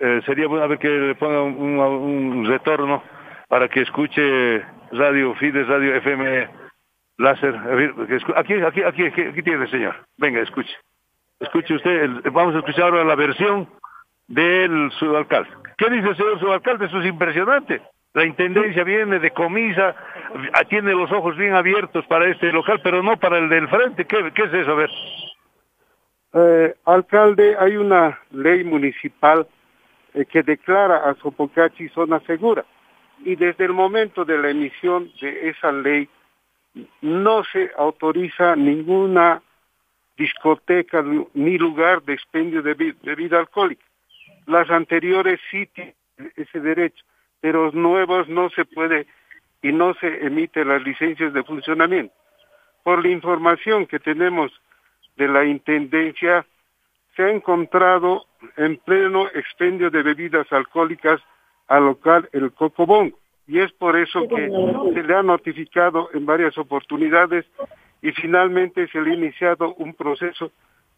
eh, 0.00 0.22
sería 0.24 0.46
bueno 0.46 0.64
a 0.64 0.68
ver 0.68 0.78
que 0.78 0.88
le 0.88 1.14
ponga 1.14 1.42
un, 1.42 2.46
retorno 2.46 3.02
para 3.48 3.68
que 3.68 3.82
escuche 3.82 4.64
Radio 4.92 5.34
Fides, 5.34 5.66
Radio 5.66 5.94
FM 5.96 6.48
Láser. 7.18 7.54
Aquí, 8.36 8.54
aquí, 8.54 8.82
aquí, 8.82 9.04
aquí, 9.04 9.42
tiene, 9.42 9.66
señor. 9.68 9.94
Venga, 10.16 10.40
escuche. 10.40 10.74
Escuche 11.38 11.74
usted, 11.74 12.08
vamos 12.32 12.54
a 12.54 12.58
escuchar 12.58 12.84
ahora 12.84 13.04
la 13.04 13.14
versión 13.14 13.68
del 14.26 14.90
subalcalde. 14.92 15.50
¿Qué 15.76 15.90
dice 15.90 16.08
el 16.08 16.16
señor 16.16 16.40
subalcalde? 16.40 16.86
Eso 16.86 17.00
es 17.00 17.06
impresionante. 17.06 17.82
La 18.12 18.24
intendencia 18.24 18.82
viene 18.82 19.20
de 19.20 19.30
comisa, 19.30 19.94
tiene 20.68 20.92
los 20.92 21.12
ojos 21.12 21.36
bien 21.36 21.54
abiertos 21.54 22.04
para 22.06 22.28
este 22.28 22.50
local, 22.52 22.80
pero 22.82 23.02
no 23.02 23.16
para 23.18 23.38
el 23.38 23.48
del 23.48 23.68
frente. 23.68 24.04
¿Qué, 24.04 24.18
es 24.18 24.52
eso? 24.54 24.72
A 24.72 24.74
ver. 24.74 24.90
Eh, 26.32 26.74
alcalde, 26.84 27.56
hay 27.58 27.76
una 27.76 28.18
ley 28.32 28.64
municipal 28.64 29.46
eh, 30.14 30.24
que 30.24 30.42
declara 30.42 31.08
a 31.08 31.14
Sopocachi 31.14 31.88
zona 31.88 32.20
segura 32.20 32.64
y 33.24 33.36
desde 33.36 33.64
el 33.64 33.72
momento 33.72 34.24
de 34.24 34.38
la 34.38 34.50
emisión 34.50 35.10
de 35.20 35.50
esa 35.50 35.70
ley 35.72 36.08
no 37.00 37.44
se 37.44 37.70
autoriza 37.76 38.54
ninguna 38.56 39.42
discoteca 40.16 41.04
ni 41.34 41.58
lugar 41.58 42.02
de 42.02 42.14
expendio 42.14 42.62
de 42.62 42.74
be- 42.74 42.94
bebida 43.02 43.38
alcohólica. 43.38 43.84
Las 44.46 44.70
anteriores 44.70 45.40
sí 45.50 45.66
tienen 45.66 45.94
ese 46.36 46.60
derecho, 46.60 47.04
pero 47.40 47.70
nuevos 47.72 48.28
no 48.28 48.50
se 48.50 48.64
puede 48.64 49.06
y 49.62 49.72
no 49.72 49.94
se 49.94 50.26
emite 50.26 50.64
las 50.64 50.82
licencias 50.82 51.32
de 51.32 51.42
funcionamiento. 51.44 52.14
Por 52.82 53.02
la 53.02 53.10
información 53.10 53.86
que 53.86 53.98
tenemos 53.98 54.52
de 55.16 55.28
la 55.28 55.44
Intendencia, 55.44 56.46
se 57.14 57.22
ha 57.22 57.30
encontrado 57.30 58.26
en 58.56 58.76
pleno 58.78 59.26
expendio 59.28 59.90
de 59.90 60.02
bebidas 60.02 60.50
alcohólicas 60.52 61.20
al 61.68 61.84
local 61.84 62.28
El 62.32 62.52
Cocobongo. 62.52 63.18
y 63.46 63.58
es 63.58 63.72
por 63.72 63.96
eso 63.96 64.28
que 64.28 64.48
se 64.94 65.02
le 65.02 65.14
ha 65.14 65.22
notificado 65.22 66.08
en 66.14 66.24
varias 66.24 66.56
oportunidades 66.56 67.44
y 68.00 68.12
finalmente 68.12 68.86
se 68.88 69.00
le 69.00 69.10
ha 69.10 69.14
iniciado 69.14 69.74
un 69.74 69.92
proceso 69.94 70.52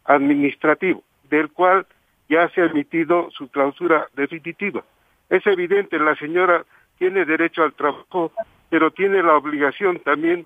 administrativo, 0.05 1.03
del 1.31 1.51
cual 1.51 1.87
ya 2.29 2.49
se 2.51 2.61
ha 2.61 2.67
emitido 2.67 3.31
su 3.31 3.49
clausura 3.49 4.09
definitiva. 4.15 4.85
Es 5.33 5.47
evidente, 5.47 5.99
la 5.99 6.15
señora 6.17 6.63
tiene 6.99 7.25
derecho 7.25 7.63
al 7.63 7.73
trabajo, 7.73 8.33
pero 8.69 8.91
tiene 8.91 9.23
la 9.23 9.35
obligación 9.35 9.99
también 10.01 10.45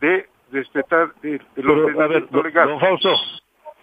de 0.00 0.26
respetar 0.50 1.10
el, 1.22 1.40
ordenamiento 1.70 2.26
don, 2.32 2.42
legal. 2.44 2.68
don 2.68 2.80
Fausto, 2.80 3.14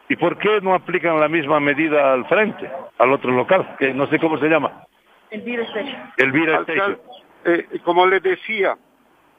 ¿y 0.09 0.17
por 0.17 0.37
qué 0.37 0.59
no 0.61 0.73
aplican 0.73 1.21
la 1.21 1.29
misma 1.29 1.61
medida 1.61 2.11
al 2.11 2.25
frente, 2.27 2.69
al 2.97 3.13
otro 3.13 3.31
local, 3.31 3.77
que 3.79 3.93
no 3.93 4.07
sé 4.07 4.19
cómo 4.19 4.37
se 4.39 4.49
llama? 4.49 4.83
El 5.29 5.39
virus 5.41 5.69
Station. 5.69 6.11
El 6.17 6.31
Vira 6.33 6.57
Alcal- 6.59 6.69
Station. 6.69 6.97
eh, 7.45 7.79
como 7.85 8.05
le 8.05 8.19
decía, 8.19 8.75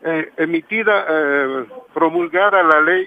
eh, 0.02 0.30
emitida, 0.38 1.04
eh, 1.10 1.64
promulgada 1.92 2.62
la 2.62 2.80
ley, 2.80 3.06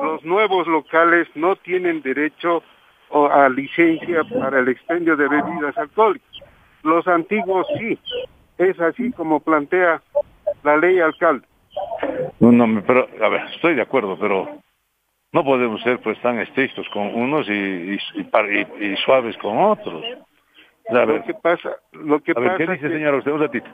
los 0.00 0.24
nuevos 0.24 0.68
locales 0.68 1.26
no 1.34 1.56
tienen 1.56 2.02
derecho 2.02 2.62
a 3.10 3.48
licencia 3.48 4.22
para 4.40 4.60
el 4.60 4.68
expendio 4.68 5.16
de 5.16 5.28
bebidas 5.28 5.76
alcohólicas. 5.76 6.31
Los 6.82 7.06
antiguos 7.08 7.66
sí. 7.78 7.98
Es 8.58 8.78
así 8.80 9.10
como 9.12 9.40
plantea 9.40 10.02
la 10.62 10.76
ley 10.76 11.00
alcalde. 11.00 11.46
No, 12.40 12.52
no, 12.52 12.66
me- 12.66 12.82
pero, 12.82 13.08
a 13.22 13.28
ver, 13.28 13.42
estoy 13.54 13.74
de 13.74 13.82
acuerdo, 13.82 14.18
pero 14.18 14.58
no 15.32 15.44
podemos 15.44 15.80
ser 15.82 16.00
pues 16.00 16.20
tan 16.20 16.38
estrictos 16.38 16.86
con 16.90 17.14
unos 17.14 17.48
y, 17.48 17.52
y, 17.52 17.98
y 18.14 18.24
par- 18.24 18.50
y- 18.52 18.66
y 18.84 18.96
suaves 18.98 19.36
con 19.38 19.56
otros. 19.58 20.04
A 20.88 21.04
ver, 21.04 21.08
Lo 21.18 21.24
que 21.24 21.34
pasa, 21.34 21.76
lo 21.92 22.20
que 22.20 22.32
a 22.36 22.40
ver, 22.40 22.56
¿qué 22.58 22.66
pasa 22.66 22.72
dice 22.74 22.88
que- 22.88 22.94
señora 22.94 23.16
usted? 23.18 23.32
Un 23.32 23.40
ratito. 23.40 23.70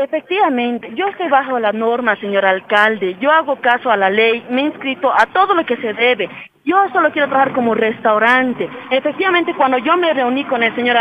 Efectivamente, 0.00 0.92
yo 0.94 1.08
estoy 1.08 1.28
bajo 1.28 1.58
la 1.58 1.72
norma, 1.72 2.14
señor 2.20 2.46
alcalde. 2.46 3.16
Yo 3.20 3.32
hago 3.32 3.56
caso 3.56 3.90
a 3.90 3.96
la 3.96 4.08
ley, 4.08 4.46
me 4.48 4.60
he 4.60 4.64
inscrito 4.66 5.12
a 5.12 5.26
todo 5.26 5.54
lo 5.54 5.66
que 5.66 5.76
se 5.76 5.92
debe. 5.92 6.30
Yo 6.64 6.76
solo 6.92 7.10
quiero 7.10 7.26
trabajar 7.26 7.52
como 7.52 7.74
restaurante. 7.74 8.70
Efectivamente, 8.92 9.54
cuando 9.56 9.78
yo 9.78 9.96
me 9.96 10.14
reuní 10.14 10.44
con 10.44 10.62
el 10.62 10.72
señor 10.76 10.96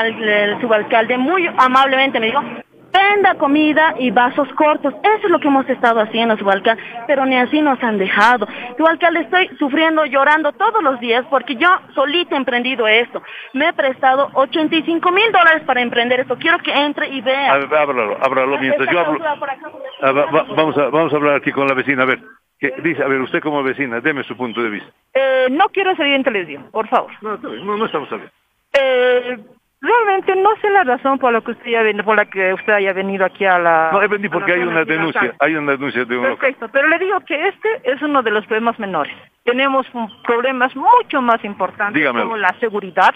subalcalde, 0.62 1.16
muy 1.16 1.48
amablemente 1.58 2.20
me 2.20 2.26
dijo, 2.26 2.42
venda 2.98 3.36
comida 3.36 3.96
y 4.00 4.12
vasos 4.12 4.48
cortos. 4.54 4.94
Eso 5.04 5.26
es 5.26 5.30
lo 5.30 5.40
que 5.40 5.48
hemos 5.48 5.68
estado 5.70 6.00
haciendo, 6.00 6.38
subalcalde, 6.38 6.82
pero 7.08 7.26
ni 7.26 7.36
así 7.38 7.62
nos 7.62 7.82
han 7.84 7.98
dejado. 7.98 8.48
Subalcalde, 8.78 9.22
estoy 9.22 9.48
sufriendo, 9.60 10.06
llorando 10.06 10.52
todos 10.54 10.82
los 10.84 11.00
días 11.00 11.26
porque 11.30 11.56
yo 11.56 11.70
solita 11.94 12.36
he 12.36 12.38
emprendido 12.38 12.88
esto. 12.88 13.22
Me 13.54 13.70
he 13.70 13.74
prestado 13.74 14.30
85 14.34 15.12
mil 15.12 15.32
dólares 15.32 15.64
para 15.66 15.82
emprender 15.82 16.20
esto. 16.22 16.38
Quiero 16.38 16.58
que 16.60 16.72
entre 16.74 17.10
y 17.10 17.22
vea. 17.22 17.54
A 17.54 17.58
ver, 17.58 17.76
háblalo, 17.76 18.18
háblalo 18.22 18.58
mientras 18.60 18.90
yo 18.92 19.00
hablo. 19.00 19.20
Ah, 20.02 20.12
va- 20.12 20.26
va- 20.26 20.46
vamos, 20.56 20.78
a, 20.78 20.90
vamos 20.90 21.14
a 21.14 21.16
hablar 21.16 21.36
aquí 21.36 21.52
con 21.52 21.68
la 21.68 21.74
vecina, 21.74 22.04
a 22.04 22.06
ver. 22.06 22.20
¿qué 22.60 22.74
dice? 22.84 23.04
A 23.04 23.08
ver, 23.08 23.22
usted 23.22 23.40
como 23.42 23.62
vecina, 23.62 24.00
deme 24.02 24.24
su 24.24 24.36
punto 24.36 24.62
de 24.64 24.70
vista. 24.72 24.90
Eh, 25.14 25.48
no 25.52 25.66
quiero 25.70 25.96
salir 25.96 26.14
en 26.16 26.24
televisión, 26.24 26.68
por 26.72 26.88
favor. 26.88 27.12
No, 27.22 27.38
no, 27.38 27.78
no 27.78 27.86
estamos 27.86 28.12
hablando. 28.12 28.32
Eh, 28.74 29.38
realmente 29.82 30.36
no 30.36 30.50
sé 30.62 30.70
la 30.70 30.84
razón 30.84 31.20
por 31.20 31.34
la 31.34 31.42
que 31.42 31.52
usted 31.52 31.68
haya 31.68 31.84
venido, 31.84 32.04
por 32.04 32.16
la 32.16 32.26
que 32.26 32.54
usted 32.54 32.74
haya 32.74 32.94
venido 32.94 33.26
aquí 33.26 33.46
a 33.46 33.60
la. 33.60 33.90
No, 33.92 34.02
he 34.02 34.08
venido 34.08 34.32
porque 34.32 34.54
hay 34.54 34.62
una 34.62 34.84
denuncia, 34.86 35.36
hay 35.40 35.56
una 35.56 35.74
denuncia 35.74 36.06
de 36.06 36.18
un 36.18 36.24
local. 36.24 36.38
Perfecto, 36.38 36.70
pero 36.70 36.88
le 36.88 37.00
digo 37.00 37.20
que 37.22 37.48
este 37.48 37.70
es 37.84 38.02
uno 38.02 38.24
de 38.24 38.32
los 38.32 38.46
problemas 38.46 38.80
menores. 38.80 39.14
Tenemos 39.44 39.86
problemas 40.24 40.76
mucho 40.76 41.22
más 41.22 41.44
importantes 41.44 41.96
Dígamelo. 41.96 42.26
como 42.26 42.38
la 42.38 42.54
seguridad, 42.60 43.14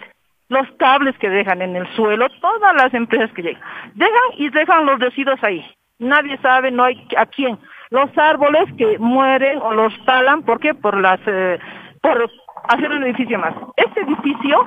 los 0.50 0.68
cables 0.78 1.18
que 1.18 1.30
dejan 1.30 1.62
en 1.62 1.76
el 1.76 1.88
suelo, 1.96 2.28
todas 2.42 2.76
las 2.76 2.94
empresas 2.94 3.32
que 3.34 3.42
llegan. 3.42 3.62
Dejan 3.96 4.22
y 4.38 4.50
dejan 4.50 4.86
los 4.86 5.00
residuos 5.00 5.44
ahí. 5.44 5.66
Nadie 6.00 6.38
sabe, 6.38 6.72
no 6.72 6.84
hay 6.84 7.08
a 7.18 7.26
quién. 7.26 7.60
Los 7.90 8.18
árboles 8.18 8.66
que 8.78 8.98
mueren 8.98 9.60
o 9.62 9.74
los 9.74 9.94
talan, 10.06 10.44
¿por 10.44 10.60
qué? 10.60 10.74
Por 10.74 10.98
las, 10.98 11.20
eh, 11.26 11.60
por 12.02 12.30
hacer 12.70 12.92
un 12.92 13.04
edificio 13.04 13.38
más. 13.38 13.54
Este 13.76 14.02
edificio 14.02 14.66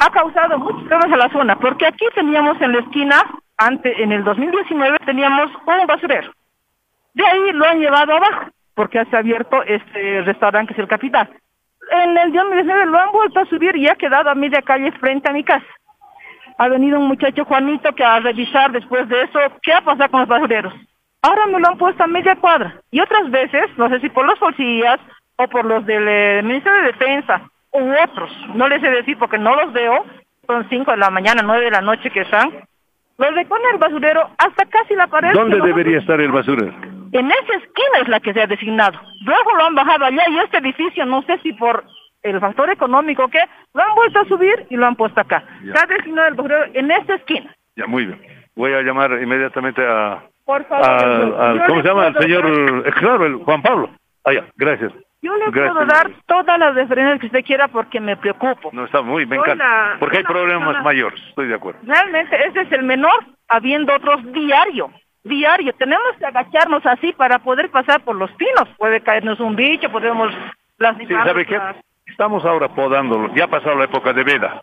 ha 0.00 0.10
causado 0.10 0.58
muchos 0.58 0.82
problemas 0.88 1.12
a 1.12 1.28
la 1.28 1.30
zona, 1.30 1.56
porque 1.56 1.86
aquí 1.86 2.06
teníamos 2.14 2.58
en 2.62 2.72
la 2.72 2.78
esquina, 2.80 3.22
antes, 3.58 3.94
en 3.98 4.12
el 4.12 4.24
2019, 4.24 4.98
teníamos 5.04 5.50
un 5.66 5.86
basurero. 5.86 6.32
De 7.12 7.26
ahí 7.26 7.52
lo 7.52 7.66
han 7.66 7.80
llevado 7.80 8.14
abajo, 8.14 8.50
porque 8.74 9.04
se 9.04 9.16
ha 9.16 9.18
abierto 9.18 9.62
este 9.62 10.22
restaurante 10.22 10.68
que 10.68 10.80
es 10.80 10.84
el 10.84 10.88
Capital. 10.88 11.28
En 11.90 12.16
el 12.16 12.32
2019 12.32 12.86
lo 12.86 12.98
han 12.98 13.12
vuelto 13.12 13.40
a 13.40 13.46
subir 13.46 13.76
y 13.76 13.88
ha 13.88 13.94
quedado 13.94 14.30
a 14.30 14.34
media 14.34 14.62
calle 14.62 14.90
frente 14.92 15.28
a 15.28 15.34
mi 15.34 15.44
casa. 15.44 15.66
Ha 16.56 16.68
venido 16.68 16.98
un 16.98 17.08
muchacho 17.08 17.44
Juanito 17.44 17.94
que 17.94 18.04
a 18.04 18.20
revisar 18.20 18.72
después 18.72 19.06
de 19.06 19.22
eso 19.24 19.38
qué 19.60 19.74
ha 19.74 19.82
pasado 19.82 20.10
con 20.10 20.20
los 20.20 20.28
basureros. 20.28 20.72
Ahora 21.20 21.46
me 21.46 21.60
lo 21.60 21.68
han 21.68 21.76
puesto 21.76 22.02
a 22.04 22.06
media 22.06 22.36
cuadra. 22.36 22.80
Y 22.90 23.00
otras 23.00 23.30
veces, 23.30 23.66
no 23.76 23.90
sé 23.90 24.00
si 24.00 24.08
por 24.08 24.24
los 24.24 24.38
policías 24.38 24.98
o 25.36 25.46
por 25.48 25.66
los 25.66 25.84
del 25.84 26.08
eh, 26.08 26.40
Ministerio 26.42 26.80
de 26.80 26.92
Defensa 26.92 27.50
u 27.72 27.92
otros, 28.04 28.30
no 28.54 28.68
les 28.68 28.80
sé 28.80 28.90
decir 28.90 29.16
porque 29.18 29.38
no 29.38 29.54
los 29.54 29.72
veo, 29.72 30.04
son 30.46 30.68
5 30.68 30.90
de 30.90 30.96
la 30.96 31.10
mañana, 31.10 31.42
9 31.44 31.64
de 31.64 31.70
la 31.70 31.80
noche 31.80 32.10
que 32.10 32.22
están, 32.22 32.50
los 33.18 33.34
recogen 33.34 33.66
el 33.72 33.78
basurero 33.78 34.30
hasta 34.38 34.64
casi 34.66 34.94
la 34.94 35.06
pared. 35.06 35.32
¿Dónde 35.32 35.60
que 35.60 35.66
debería 35.66 35.98
estar 35.98 36.20
el 36.20 36.32
basurero? 36.32 36.72
en 37.12 37.26
esa 37.30 37.54
esquina 37.56 37.98
es 38.02 38.08
la 38.08 38.20
que 38.20 38.32
se 38.32 38.40
ha 38.40 38.46
designado. 38.46 38.98
Luego 39.24 39.54
lo 39.56 39.64
han 39.64 39.74
bajado 39.74 40.04
allá 40.04 40.22
y 40.28 40.38
este 40.38 40.58
edificio, 40.58 41.04
no 41.06 41.22
sé 41.22 41.38
si 41.42 41.52
por 41.52 41.84
el 42.22 42.38
factor 42.38 42.70
económico 42.70 43.24
o 43.24 43.28
qué, 43.28 43.40
lo 43.74 43.82
han 43.82 43.94
vuelto 43.94 44.20
a 44.20 44.24
subir 44.26 44.66
y 44.70 44.76
lo 44.76 44.86
han 44.86 44.96
puesto 44.96 45.20
acá. 45.20 45.42
Ya. 45.64 45.72
Se 45.74 45.78
ha 45.82 45.86
designado 45.86 46.28
el 46.28 46.34
basurero 46.34 46.64
en 46.74 46.90
esta 46.90 47.14
esquina. 47.14 47.54
Ya, 47.76 47.86
muy 47.86 48.06
bien. 48.06 48.20
Voy 48.54 48.72
a 48.74 48.82
llamar 48.82 49.12
inmediatamente 49.22 49.82
a... 49.86 50.22
Por 50.44 50.64
favor. 50.66 51.56
yo 51.56 51.66
¿Cómo 51.66 51.82
se 51.82 51.88
llama? 51.88 52.06
El 52.08 52.16
señor... 52.16 52.46
eh, 52.86 52.90
Claro, 52.98 53.26
el 53.26 53.34
Juan 53.36 53.62
Pablo. 53.62 53.90
Ah, 54.24 54.32
ya, 54.32 54.44
gracias. 54.56 54.92
Yo 55.22 55.36
le 55.36 55.50
Gracias. 55.50 55.72
puedo 55.74 55.86
dar 55.86 56.10
todas 56.26 56.58
las 56.58 56.74
referencias 56.74 57.20
que 57.20 57.26
usted 57.26 57.44
quiera 57.44 57.68
porque 57.68 58.00
me 58.00 58.16
preocupo. 58.16 58.70
No, 58.72 58.84
está 58.86 59.02
muy, 59.02 59.26
me 59.26 59.36
Soy 59.36 59.44
encanta. 59.44 59.64
la- 59.92 59.96
Porque 59.98 60.18
hay 60.18 60.24
problemas 60.24 60.64
persona- 60.64 60.82
mayores, 60.82 61.20
estoy 61.28 61.48
de 61.48 61.54
acuerdo. 61.54 61.80
Realmente 61.84 62.46
ese 62.46 62.60
es 62.62 62.72
el 62.72 62.84
menor, 62.84 63.24
habiendo 63.48 63.94
otros 63.94 64.20
diario. 64.32 64.90
Diario. 65.22 65.74
Tenemos 65.74 66.16
que 66.18 66.24
agacharnos 66.24 66.86
así 66.86 67.12
para 67.12 67.38
poder 67.40 67.70
pasar 67.70 68.00
por 68.02 68.16
los 68.16 68.30
pinos. 68.32 68.66
Puede 68.78 69.02
caernos 69.02 69.38
un 69.40 69.54
bicho, 69.56 69.90
podemos 69.92 70.32
Sí, 70.32 70.38
lastimarnos. 70.78 71.26
¿sabe 71.28 71.44
qué? 71.44 71.58
las- 71.58 71.76
Estamos 72.06 72.44
ahora 72.46 72.68
podando, 72.68 73.32
ya 73.34 73.44
ha 73.44 73.48
pasado 73.48 73.76
la 73.76 73.84
época 73.84 74.12
de 74.14 74.24
veda. 74.24 74.62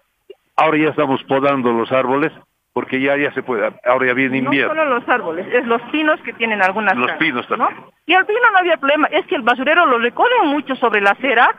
Ahora 0.55 0.77
ya 0.79 0.89
estamos 0.89 1.23
podando 1.25 1.71
los 1.71 1.91
árboles 1.91 2.31
porque 2.77 3.01
ya 3.01 3.17
ya 3.17 3.31
se 3.33 3.41
puede. 3.41 3.73
Ahora 3.85 4.05
ya 4.05 4.13
viene 4.13 4.39
No 4.39 4.45
invierno. 4.45 4.75
solo 4.75 4.85
los 4.99 5.09
árboles, 5.09 5.47
es 5.51 5.65
los 5.65 5.81
pinos 5.91 6.21
que 6.21 6.31
tienen 6.33 6.61
algunas 6.61 6.95
Los 6.95 7.11
pinos 7.13 7.47
también. 7.47 7.71
¿no? 7.75 7.91
Y 8.05 8.13
al 8.13 8.23
pino 8.27 8.39
no 8.51 8.59
había 8.59 8.77
problema, 8.77 9.07
es 9.07 9.25
que 9.25 9.33
el 9.33 9.41
basurero 9.41 9.87
lo 9.87 9.97
recogen 9.97 10.45
mucho 10.49 10.75
sobre 10.75 11.01
la 11.01 11.09
acera 11.09 11.55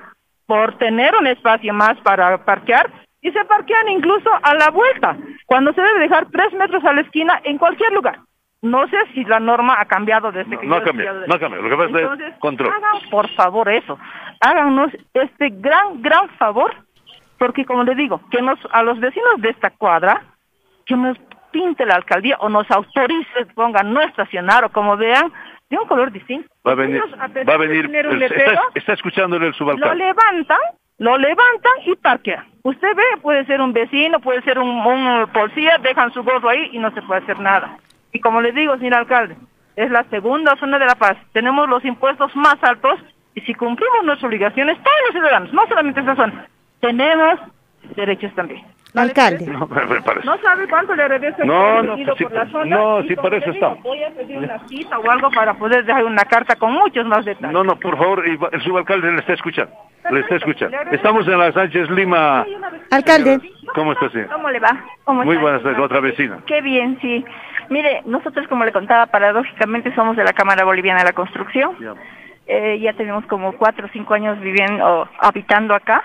por 0.47 0.79
tener 0.79 1.17
un 1.17 1.27
espacio 1.27 1.75
más 1.75 1.99
para 2.03 2.45
parquear 2.45 2.89
y 3.21 3.33
se 3.33 3.45
parquean 3.47 3.89
incluso 3.89 4.31
a 4.45 4.55
la 4.55 4.71
vuelta, 4.71 5.17
cuando 5.47 5.73
se 5.73 5.83
debe 5.83 5.99
dejar 5.99 6.27
tres 6.31 6.53
metros 6.53 6.85
a 6.85 6.93
la 6.93 7.01
esquina 7.01 7.41
en 7.43 7.59
cualquier 7.59 7.93
lugar. 7.93 8.21
No 8.63 8.87
sé 8.87 8.97
si 9.13 9.25
la 9.25 9.41
norma 9.41 9.75
ha 9.81 9.87
cambiado 9.87 10.31
desde 10.31 10.57
que 10.57 10.67
No 10.69 10.77
yo 10.77 10.83
ha 10.83 10.85
cambiado, 10.85 11.27
no 11.27 11.35
ha 11.35 11.41
cambiado. 11.41 11.65
Lo 11.65 11.71
que 11.71 11.77
pasa 11.83 11.99
Entonces, 11.99 12.29
es 12.33 12.39
control. 12.39 12.73
hagan 12.73 13.11
por 13.11 13.29
favor 13.31 13.69
eso, 13.71 13.99
háganos 14.41 14.93
este 15.15 15.49
gran, 15.51 16.01
gran 16.01 16.29
favor, 16.39 16.73
porque 17.39 17.65
como 17.65 17.83
le 17.83 17.97
digo, 17.97 18.21
que 18.31 18.41
nos 18.41 18.61
a 18.71 18.85
los 18.85 19.01
vecinos 19.01 19.35
de 19.39 19.51
esta 19.51 19.71
cuadra, 19.71 20.23
que 20.89 20.97
nos 20.97 21.17
pinte 21.53 21.87
la 21.87 21.95
alcaldía 21.95 22.37
o 22.41 22.49
nos 22.49 22.69
autorice, 22.71 23.47
pongan 23.55 23.93
no 23.93 24.01
estacionar 24.01 24.65
o 24.65 24.71
como 24.71 24.97
vean, 24.97 25.33
de 25.71 25.77
un 25.79 25.87
color 25.87 26.11
distinto. 26.11 26.49
Va 26.67 26.73
a 26.73 26.75
venir, 26.75 27.01
va 27.17 27.25
a 27.25 27.29
de 27.29 27.67
venir, 27.69 27.95
el- 27.95 28.23
está, 28.23 28.63
está 28.75 28.93
escuchándole 28.95 29.47
el 29.47 29.53
lo 29.53 29.59
subalcalde. 29.59 29.97
levantan, 29.97 30.59
lo 30.99 31.17
levantan 31.19 31.73
y 31.87 31.95
parquean. 31.97 32.47
Usted 32.63 32.89
ve, 32.97 33.03
puede 33.23 33.45
ser 33.47 33.61
un 33.61 33.73
vecino, 33.73 34.19
puede 34.21 34.43
ser 34.43 34.59
un, 34.59 34.69
un 34.69 35.27
policía, 35.33 35.77
dejan 35.83 36.13
su 36.13 36.23
gorro 36.23 36.49
ahí 36.49 36.71
y 36.73 36.79
no 36.79 36.91
se 36.93 37.03
puede 37.03 37.21
hacer 37.23 37.39
nada. 37.39 37.79
Y 38.13 38.21
como 38.21 38.41
le 38.41 38.53
digo, 38.53 38.77
señor 38.79 38.95
alcalde, 38.95 39.37
es 39.77 39.91
la 39.91 40.05
segunda 40.05 40.57
zona 40.57 40.79
de 40.79 40.87
La 40.87 40.95
Paz. 40.97 41.17
Tenemos 41.33 41.69
los 41.69 41.85
impuestos 41.85 42.35
más 42.35 42.57
altos 42.63 42.99
y 43.35 43.41
si 43.43 43.55
cumplimos 43.55 44.05
nuestras 44.05 44.29
obligaciones, 44.29 44.77
todos 44.83 44.97
los 45.07 45.13
ciudadanos, 45.13 45.53
no 45.53 45.67
solamente 45.69 46.01
esa 46.01 46.17
zona, 46.17 46.47
tenemos 46.81 47.39
derechos 47.95 48.35
también. 48.35 48.65
Alcalde. 48.95 49.47
No, 49.47 49.69
parece. 49.69 50.27
¿No 50.27 50.39
sabe 50.39 50.67
cuánto 50.69 50.95
le 50.95 51.09
regresa 51.09 51.45
No, 51.45 51.83
no, 51.83 51.97
sí, 51.97 52.05
por 52.23 52.33
la 52.33 52.47
zona? 52.51 52.77
no, 52.77 53.03
sí, 53.03 53.09
le 53.09 53.37
eso 53.37 53.51
está. 53.51 53.69
Voy 53.83 54.03
a 54.03 54.11
pedir 54.11 54.39
una 54.39 54.59
cita 54.67 54.99
o 54.99 55.11
algo 55.11 55.31
para 55.31 55.55
poder 55.55 55.85
dejar 55.85 56.05
una 56.05 56.25
carta 56.25 56.57
con 56.57 56.73
muchos 56.73 57.07
más 57.07 57.25
detalles. 57.25 57.53
No, 57.53 57.63
no, 57.65 57.77
por 57.79 57.97
favor, 57.99 58.25
el 58.27 58.63
subalcalde 58.63 59.13
le 59.13 59.19
está 59.21 59.35
escuchando. 59.35 59.73
Le 60.11 60.21
está 60.21 60.37
escuchando. 60.37 60.77
Estamos 60.91 61.27
en 61.29 61.39
la 61.39 61.53
Sánchez 61.53 61.91
Lima. 61.91 62.47
Alcalde. 62.91 63.39
¿Cómo 63.75 63.93
está, 63.93 64.09
señor? 64.11 64.29
¿Cómo 64.29 64.51
le 64.51 64.59
va? 64.59 64.85
¿Cómo 65.05 65.25
Muy 65.25 65.37
buenas 65.37 65.63
tardes, 65.63 65.79
otra 65.79 66.01
vecina. 66.01 66.39
Qué 66.47 66.63
bien, 66.63 66.99
sí. 67.03 67.25
Mire, 67.69 68.03
nosotros, 68.07 68.47
como 68.49 68.65
le 68.65 68.73
contaba, 68.73 69.07
paradójicamente 69.07 69.95
somos 69.95 70.17
de 70.17 70.25
la 70.25 70.33
Cámara 70.33 70.65
Boliviana 70.65 71.01
de 71.01 71.07
la 71.07 71.13
Construcción. 71.13 71.77
Eh, 72.47 72.79
ya 72.81 72.95
tenemos 72.95 73.27
como 73.27 73.53
cuatro 73.53 73.87
o 73.87 73.91
cinco 73.93 74.15
años 74.15 74.41
viviendo, 74.41 74.85
o 74.87 75.09
habitando 75.21 75.75
acá. 75.75 76.03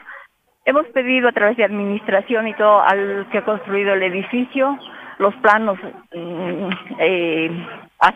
Hemos 0.65 0.85
pedido 0.87 1.29
a 1.29 1.31
través 1.33 1.57
de 1.57 1.65
administración 1.65 2.47
y 2.47 2.53
todo 2.53 2.81
al 2.81 3.27
que 3.31 3.39
ha 3.39 3.45
construido 3.45 3.93
el 3.93 4.03
edificio 4.03 4.77
los 5.19 5.35
planos 5.35 5.77
mm, 6.13 6.69
eh, 6.99 7.65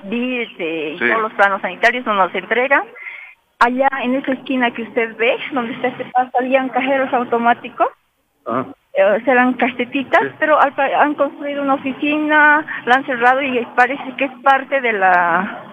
eh, 0.03 0.95
y 0.95 0.97
todos 0.97 1.21
los 1.21 1.33
planos 1.33 1.61
sanitarios 1.61 2.05
no 2.05 2.15
nos 2.15 2.33
entregan. 2.33 2.83
Allá 3.59 3.87
en 4.03 4.15
esa 4.15 4.33
esquina 4.33 4.71
que 4.71 4.83
usted 4.83 5.15
ve, 5.17 5.37
donde 5.51 5.73
está 5.73 5.87
este 5.89 6.05
paso, 6.05 6.31
habían 6.39 6.69
cajeros 6.69 7.13
automáticos, 7.13 7.87
Ah. 8.47 8.65
eh, 8.93 9.21
serán 9.25 9.53
castetitas, 9.53 10.23
pero 10.39 10.57
han 10.59 11.13
construido 11.15 11.61
una 11.61 11.73
oficina, 11.73 12.65
la 12.85 12.95
han 12.95 13.05
cerrado 13.05 13.41
y 13.41 13.65
parece 13.75 14.15
que 14.17 14.25
es 14.25 14.31
parte 14.41 14.79
de 14.79 14.93
la 14.93 15.63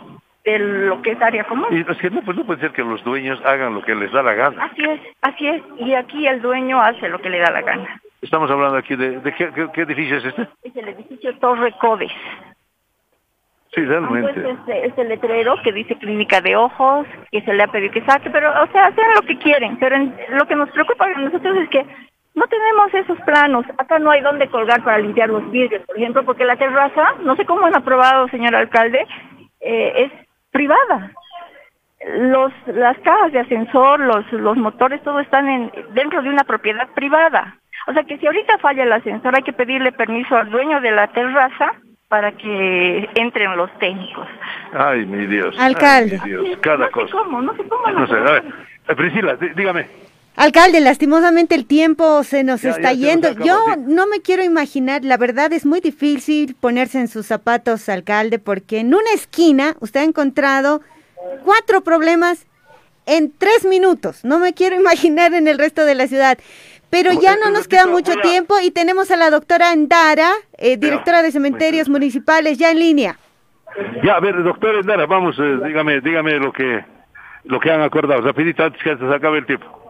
de 0.45 0.59
lo 0.59 1.01
que 1.03 1.13
es 1.13 1.23
área 1.23 1.45
común. 1.45 1.67
Y 1.71 1.81
es 1.91 1.99
que 1.99 2.11
no, 2.11 2.23
pues 2.23 2.37
no 2.37 2.45
puede 2.45 2.61
ser 2.61 2.73
que 2.73 2.83
los 2.83 3.03
dueños 3.05 3.41
hagan 3.45 3.75
lo 3.75 3.83
que 3.83 3.95
les 3.95 4.13
da 4.13 4.23
la 4.23 4.35
gana. 4.35 4.65
Así 4.65 4.83
es, 4.83 5.01
así 5.23 5.47
es. 5.49 5.63
Y 5.79 5.95
aquí 5.95 6.27
el 6.27 6.43
dueño 6.43 6.81
hace 6.81 7.09
lo 7.09 7.19
que 7.21 7.31
le 7.31 7.39
da 7.39 7.51
la 7.51 7.63
gana. 7.63 8.01
Estamos 8.23 8.51
hablando 8.51 8.77
aquí 8.79 8.95
de, 8.97 9.21
de 9.21 9.35
qué, 9.35 9.51
qué- 9.55 9.69
qué 9.73 9.83
edificio 9.83 10.17
es 10.19 10.25
este. 10.27 10.49
Es 10.63 10.77
el 10.77 10.89
edificio 10.89 11.35
Torre 11.39 11.73
Codes. 11.81 12.13
Sí, 13.75 13.81
Pues 13.81 13.89
realmente. 13.89 14.51
este, 14.51 14.87
este 14.87 15.05
letrero 15.05 15.57
que 15.65 15.73
dice 15.73 15.97
clínica 15.97 16.41
de 16.41 16.55
ojos, 16.55 17.07
que 17.33 17.41
se 17.43 17.53
le 17.53 17.63
ha 17.65 17.67
pedido 17.67 17.93
que 17.93 18.05
saque, 18.05 18.31
pero, 18.31 18.51
o 18.63 18.67
sea, 18.69 18.87
hacen 18.87 19.05
lo 19.17 19.23
que 19.23 19.37
quieren. 19.39 19.77
Pero 19.79 19.97
en- 19.97 20.15
lo 20.31 20.47
que 20.47 20.55
nos 20.55 20.71
preocupa 20.71 21.07
a 21.07 21.19
nosotros 21.19 21.57
es 21.59 21.69
que 21.71 21.85
no 22.35 22.47
tenemos 22.47 22.95
esos 22.95 23.19
planos. 23.23 23.65
Acá 23.79 23.99
no 23.99 24.11
hay 24.11 24.21
dónde 24.21 24.49
colgar 24.49 24.83
para 24.85 24.99
limpiar 24.99 25.29
los 25.29 25.51
vidrios, 25.51 25.83
por 25.87 25.97
ejemplo, 25.97 26.23
porque 26.25 26.45
la 26.45 26.57
terraza, 26.57 27.15
no 27.23 27.35
sé 27.35 27.45
cómo 27.45 27.67
han 27.67 27.75
aprobado, 27.75 28.29
señor 28.29 28.55
alcalde, 28.55 29.07
eh, 29.61 29.93
es 30.05 30.24
privada. 30.55 31.11
Los, 32.19 32.53
las 32.67 32.97
cajas 32.99 33.33
de 33.33 33.41
ascensor, 33.41 33.99
los, 34.01 34.31
los 34.33 34.57
motores, 34.57 35.03
todo 35.03 35.21
están 35.21 35.49
en, 35.49 35.73
dentro 35.95 36.23
de 36.23 36.29
una 36.29 36.45
propiedad 36.45 36.87
privada. 36.95 37.57
O 37.87 37.93
sea 37.93 38.05
que 38.05 38.19
si 38.19 38.27
ahorita 38.27 38.59
falla 38.59 38.85
el 38.85 38.93
ascensor, 38.93 39.35
hay 39.35 39.43
que 39.43 39.53
pedirle 39.53 39.91
permiso 39.93 40.37
al 40.37 40.51
dueño 40.51 40.81
de 40.81 40.91
la 40.91 41.09
terraza 41.09 41.73
para 42.09 42.33
que 42.33 43.09
entren 43.15 43.57
los 43.57 43.71
técnicos. 43.79 44.29
Ay, 44.73 45.05
mi 45.07 45.27
Dios. 45.27 45.59
Alcalde. 45.59 46.21
Ay, 46.23 46.31
mi 46.31 46.45
Dios, 46.47 46.59
cada 46.61 46.89
cosa. 46.91 47.11
¿Cómo? 47.13 47.41
No 47.43 47.55
sé 47.57 47.65
cómo. 47.69 47.87
No 47.91 48.07
sé, 48.07 48.15
a 48.15 48.21
ver. 48.33 48.45
Priscila, 48.97 49.37
dí- 49.37 49.55
dígame. 49.55 49.87
Alcalde, 50.37 50.81
lastimosamente 50.81 51.55
el 51.55 51.65
tiempo 51.65 52.25
se 52.25 52.43
nos 52.43 52.63
Ya, 52.63 52.71
está 52.71 52.93
ya 52.93 53.13
se 53.13 53.17
nos 53.17 53.37
yendo. 53.37 53.45
Yo 53.45 53.61
no 53.87 54.07
me 54.07 54.21
quiero 54.21 54.43
imaginar, 54.43 55.05
la 55.05 55.17
verdad 55.17 55.53
es 55.53 55.65
muy 55.65 55.81
difícil 55.81 56.57
ponerse 56.61 56.99
en 56.99 57.09
sus 57.09 57.27
zapatos, 57.27 57.89
alcalde, 57.89 58.39
porque 58.39 58.81
en 58.81 58.89
una 58.89 59.13
esquina 59.15 59.77
usted 59.81 60.01
ha 60.01 60.05
encontrado 60.05 60.81
cuatro 61.45 61.83
problemas 61.83 62.47
en 63.07 63.33
tres 63.37 63.65
minutos. 63.65 64.25
No 64.25 64.39
me 64.39 64.55
quiero 64.55 64.75
imaginar 64.81 65.35
en 65.35 65.47
el 65.47 65.59
resto 65.59 65.85
de 65.85 65.95
la 65.95 66.09
ciudad. 66.09 66.39
Pero 66.91 67.13
ya 67.13 67.37
no 67.37 67.51
nos 67.51 67.67
queda 67.67 67.87
mucho 67.87 68.13
tiempo 68.23 68.55
y 68.61 68.71
tenemos 68.71 69.11
a 69.11 69.17
la 69.17 69.31
doctora 69.31 69.71
Andara, 69.73 70.31
eh, 70.59 70.77
directora 70.77 71.23
de 71.23 71.33
cementerios 71.33 71.89
municipales, 71.89 72.57
ya 72.57 72.71
en 72.71 72.79
línea. 72.79 73.19
Ya, 74.05 74.15
a 74.15 74.21
ver, 74.21 74.41
doctor 74.45 74.77
Endara, 74.77 75.05
vamos, 75.07 75.37
eh, 75.41 75.59
dígame, 75.67 76.01
dígame 76.01 76.39
lo 76.39 76.53
que 76.53 76.85
lo 77.45 77.59
que 77.59 77.71
han 77.71 77.83
acordado. 77.83 78.21
Rapidito, 78.21 78.63
antes 78.63 78.81
que 78.83 78.97
se 78.97 79.15
acabe 79.15 79.39
el 79.39 79.47
tiempo. 79.47 79.84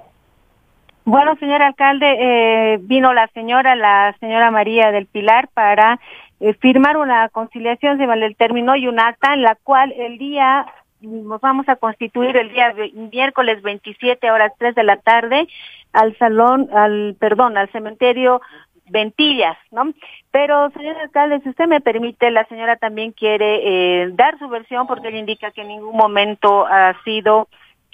Bueno, 1.07 1.37
señor 1.37 1.61
alcalde, 1.61 2.07
eh, 2.19 2.79
vino 2.81 3.13
la 3.13 3.29
señora, 3.29 3.75
la 3.77 4.17
señora 4.21 4.51
María 4.51 4.91
del 4.91 5.07
Pilar, 5.07 5.49
para 5.53 6.01
eh, 6.41 6.55
firmar 6.55 6.97
una 6.97 7.29
conciliación, 7.29 7.99
se 7.99 8.07
vale 8.07 8.25
el 8.25 8.37
término, 8.37 8.75
y 8.75 8.89
un 8.89 8.99
acta 8.99 9.35
en 9.35 9.43
la 9.43 9.55
cual 9.55 9.93
el 9.93 10.17
día, 10.17 10.67
nos 11.03 11.43
vamos 11.43 11.69
a 11.69 11.77
constituir 11.77 12.35
el 12.39 12.51
día 12.53 12.75
miércoles 13.13 13.61
27 13.63 14.31
horas 14.31 14.53
3 14.59 14.75
de 14.75 14.83
la 14.83 14.97
tarde 14.97 15.47
al 15.93 16.17
salón, 16.17 16.71
al, 16.73 17.17
perdón, 17.21 17.59
al 17.59 17.71
cementerio 17.71 18.41
Ventillas, 18.87 19.57
¿no? 19.71 19.93
Pero, 20.31 20.71
señor 20.71 20.97
alcalde, 20.97 21.41
si 21.41 21.51
usted 21.51 21.67
me 21.67 21.81
permite, 21.83 22.31
la 22.31 22.47
señora 22.47 22.77
también 22.77 23.13
quiere 23.13 24.03
eh, 24.03 24.11
dar 24.13 24.39
su 24.39 24.49
versión 24.49 24.87
porque 24.87 25.09
ella 25.09 25.19
indica 25.19 25.51
que 25.51 25.63
en 25.63 25.69
ningún 25.69 25.97
momento 25.97 26.67
ha 26.67 26.95
sido 27.05 27.49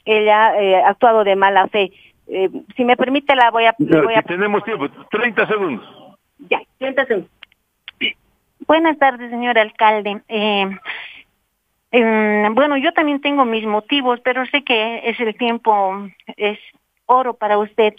ella 0.04 0.56
eh, 0.60 0.82
actuado 0.82 1.24
de 1.24 1.36
mala 1.36 1.68
fe. 1.68 1.92
Eh, 2.32 2.48
si 2.76 2.84
me 2.84 2.96
permite, 2.96 3.34
la 3.34 3.50
voy 3.50 3.64
a... 3.64 3.74
No, 3.78 4.04
voy 4.04 4.12
si 4.14 4.18
a 4.20 4.22
tenemos 4.22 4.62
tiempo, 4.64 4.88
30 5.10 5.46
segundos. 5.48 6.16
ya, 6.48 6.60
siéntese. 6.78 7.24
Buenas 8.66 8.98
tardes, 8.98 9.30
señor 9.30 9.58
alcalde. 9.58 10.20
Eh, 10.28 10.66
em, 11.92 12.54
bueno, 12.54 12.76
yo 12.76 12.92
también 12.92 13.20
tengo 13.20 13.44
mis 13.44 13.66
motivos, 13.66 14.20
pero 14.22 14.46
sé 14.46 14.62
que 14.62 15.08
es 15.08 15.18
el 15.20 15.34
tiempo, 15.36 16.06
es 16.36 16.58
oro 17.06 17.34
para 17.34 17.58
usted. 17.58 17.94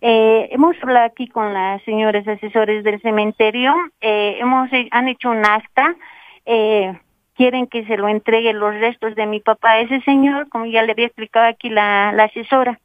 Eh, 0.00 0.48
hemos 0.50 0.76
hablado 0.82 1.06
aquí 1.06 1.28
con 1.28 1.54
las 1.54 1.80
señores 1.84 2.26
asesores 2.26 2.82
del 2.84 3.00
cementerio, 3.00 3.74
eh, 4.00 4.36
hemos 4.40 4.70
he- 4.72 4.88
han 4.90 5.08
hecho 5.08 5.30
un 5.30 5.44
acta, 5.46 5.94
eh, 6.44 6.92
quieren 7.36 7.66
que 7.68 7.86
se 7.86 7.96
lo 7.96 8.08
entregue 8.08 8.52
los 8.52 8.74
restos 8.74 9.14
de 9.14 9.26
mi 9.26 9.40
papá 9.40 9.70
a 9.72 9.80
ese 9.80 10.00
señor, 10.02 10.48
como 10.48 10.66
ya 10.66 10.82
le 10.82 10.92
había 10.92 11.06
explicado 11.06 11.46
aquí 11.46 11.70
la, 11.70 12.12
la 12.12 12.24
asesora. 12.24 12.78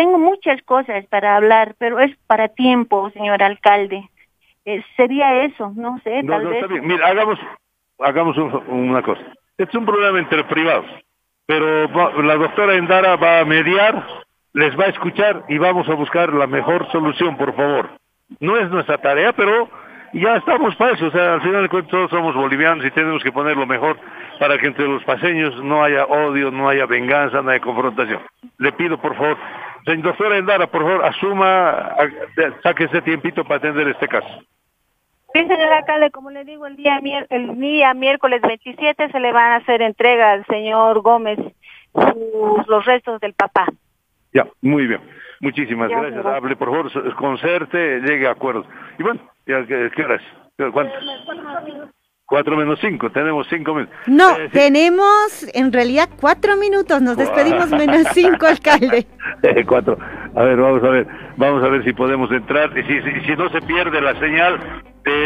Tengo 0.00 0.18
muchas 0.18 0.62
cosas 0.62 1.04
para 1.10 1.36
hablar, 1.36 1.74
pero 1.78 1.98
es 2.00 2.16
para 2.26 2.48
tiempo, 2.48 3.10
señor 3.10 3.42
alcalde. 3.42 4.08
Eh, 4.64 4.82
sería 4.96 5.42
eso, 5.44 5.74
no 5.76 5.98
sé, 6.02 6.22
No, 6.22 6.32
tal 6.36 6.44
no, 6.44 6.48
vez. 6.48 6.62
está 6.62 6.72
bien. 6.72 6.86
Mira, 6.86 7.06
hagamos, 7.06 7.38
hagamos 7.98 8.34
un- 8.38 8.62
una 8.68 9.02
cosa. 9.02 9.20
Este 9.58 9.64
es 9.64 9.74
un 9.74 9.84
problema 9.84 10.18
entre 10.18 10.42
privados, 10.44 10.86
pero 11.44 11.86
va- 11.92 12.12
la 12.22 12.36
doctora 12.36 12.76
Endara 12.76 13.16
va 13.16 13.40
a 13.40 13.44
mediar, 13.44 14.02
les 14.54 14.74
va 14.74 14.84
a 14.84 14.88
escuchar 14.88 15.42
y 15.50 15.58
vamos 15.58 15.86
a 15.86 15.94
buscar 15.94 16.32
la 16.32 16.46
mejor 16.46 16.90
solución, 16.92 17.36
por 17.36 17.54
favor. 17.54 17.90
No 18.40 18.56
es 18.56 18.70
nuestra 18.70 18.96
tarea, 18.96 19.34
pero 19.34 19.68
ya 20.14 20.36
estamos 20.36 20.74
para 20.76 20.92
eso. 20.94 21.08
O 21.08 21.10
sea, 21.10 21.34
al 21.34 21.42
final 21.42 21.64
de 21.64 21.68
cuentas 21.68 21.90
todos 21.90 22.08
somos 22.08 22.34
bolivianos 22.34 22.86
y 22.86 22.90
tenemos 22.90 23.22
que 23.22 23.32
poner 23.32 23.54
lo 23.54 23.66
mejor 23.66 23.98
para 24.38 24.56
que 24.56 24.66
entre 24.66 24.88
los 24.88 25.04
paseños 25.04 25.62
no 25.62 25.84
haya 25.84 26.06
odio, 26.06 26.50
no 26.50 26.70
haya 26.70 26.86
venganza, 26.86 27.42
no 27.42 27.50
haya 27.50 27.60
confrontación. 27.60 28.22
Le 28.56 28.72
pido, 28.72 28.96
por 28.98 29.14
favor, 29.14 29.36
la 29.86 29.94
doctora 29.96 30.36
Endara, 30.36 30.66
por 30.66 30.82
favor, 30.82 31.04
asuma, 31.04 31.96
saque 32.62 32.84
ese 32.84 33.02
tiempito 33.02 33.44
para 33.44 33.56
atender 33.56 33.88
este 33.88 34.08
caso. 34.08 34.28
Sí, 35.32 35.40
señor 35.40 35.72
alcalde, 35.72 36.10
como 36.10 36.30
le 36.30 36.44
digo, 36.44 36.66
el 36.66 36.76
día, 36.76 36.98
el 37.30 37.60
día 37.60 37.94
miércoles 37.94 38.42
27 38.42 39.10
se 39.10 39.20
le 39.20 39.32
van 39.32 39.52
a 39.52 39.56
hacer 39.56 39.80
entrega 39.80 40.32
al 40.32 40.44
señor 40.46 41.00
Gómez 41.02 41.38
sus, 41.94 42.66
los 42.66 42.84
restos 42.84 43.20
del 43.20 43.34
papá. 43.34 43.66
Ya, 44.32 44.46
muy 44.60 44.86
bien. 44.86 45.00
Muchísimas 45.40 45.88
gracias. 45.88 46.14
Señor. 46.14 46.34
Hable, 46.34 46.56
por 46.56 46.68
favor, 46.70 47.14
concerte, 47.14 48.00
llegue 48.00 48.26
a 48.26 48.32
acuerdos. 48.32 48.66
Y 48.98 49.02
bueno, 49.02 49.20
ya, 49.46 49.64
¿qué 49.66 50.02
horas? 50.02 50.22
¿Cuántos? 50.72 51.02
4 52.30 52.56
menos 52.56 52.78
5, 52.80 53.10
tenemos 53.10 53.44
5 53.50 53.74
minutos. 53.74 53.96
No, 54.06 54.38
eh, 54.38 54.48
tenemos 54.52 55.44
en 55.52 55.72
realidad 55.72 56.08
4 56.20 56.56
minutos, 56.56 57.02
nos 57.02 57.16
despedimos 57.16 57.70
menos 57.70 58.06
5, 58.14 58.46
alcalde. 58.46 59.06
Eh, 59.42 59.64
4, 59.64 59.98
a 60.36 60.42
ver, 60.42 60.56
vamos 60.56 60.84
a 60.84 60.88
ver, 60.88 61.06
vamos 61.36 61.64
a 61.64 61.68
ver 61.68 61.82
si 61.84 61.92
podemos 61.92 62.30
entrar, 62.30 62.72
si, 62.74 62.82
si 63.26 63.36
no 63.36 63.48
se 63.50 63.60
pierde 63.62 64.00
la 64.00 64.18
señal, 64.18 64.60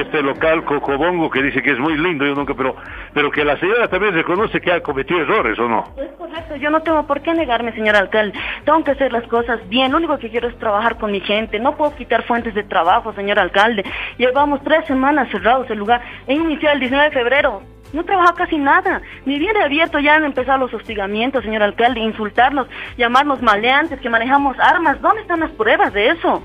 este 0.01 0.23
local 0.23 0.65
Cocobongo, 0.65 1.31
que 1.31 1.43
dice 1.43 1.63
que 1.63 1.73
es 1.73 1.79
muy 1.79 1.97
lindo, 1.97 2.25
yo 2.25 2.35
nunca, 2.35 2.55
pero, 2.55 2.77
pero 3.13 3.31
que 3.31 3.45
la 3.45 3.59
señora 3.59 3.89
también 3.89 4.15
reconoce 4.15 4.61
que 4.61 4.73
ha 4.73 4.81
cometido 4.81 5.21
errores, 5.21 5.59
¿o 5.59 5.69
no? 5.69 5.85
Es 5.97 6.11
correcto, 6.19 6.57
yo 6.57 6.71
no 6.71 6.83
tengo 6.83 7.07
por 7.07 7.21
qué 7.23 7.33
negarme, 7.35 7.73
señor 7.73 7.97
alcalde. 7.97 8.39
Tengo 8.65 8.83
que 8.85 8.93
hacer 8.93 9.13
las 9.13 9.27
cosas 9.29 9.61
bien. 9.69 9.93
Lo 9.93 9.99
único 9.99 10.19
que 10.19 10.31
quiero 10.31 10.49
es 10.49 10.59
trabajar 10.59 10.99
con 10.99 11.13
mi 11.13 11.21
gente. 11.21 11.59
No 11.59 11.77
puedo 11.77 11.95
quitar 11.95 12.23
fuentes 12.25 12.55
de 12.55 12.65
trabajo, 12.65 13.13
señor 13.15 13.39
alcalde. 13.39 13.85
Llevamos 14.19 14.63
tres 14.63 14.87
semanas 14.87 15.31
cerrados 15.31 15.69
el 15.71 15.79
lugar. 15.79 16.03
He 16.27 16.35
iniciado 16.35 16.75
el 16.75 16.81
19 16.81 17.11
de 17.11 17.15
febrero. 17.15 17.63
No 17.93 18.05
trabaja 18.05 18.35
casi 18.35 18.59
nada. 18.59 19.01
Ni 19.25 19.39
bien 19.39 19.57
abierto 19.57 20.01
ya 20.01 20.17
han 20.17 20.25
empezado 20.25 20.59
los 20.59 20.75
hostigamientos, 20.75 21.45
señor 21.45 21.63
alcalde, 21.63 22.01
insultarnos, 22.01 22.67
llamarnos 22.97 23.41
maleantes, 23.41 24.01
que 24.01 24.11
manejamos 24.11 24.59
armas. 24.59 25.01
¿Dónde 25.01 25.23
están 25.23 25.41
las 25.41 25.53
pruebas 25.53 25.93
de 25.93 26.09
eso? 26.09 26.43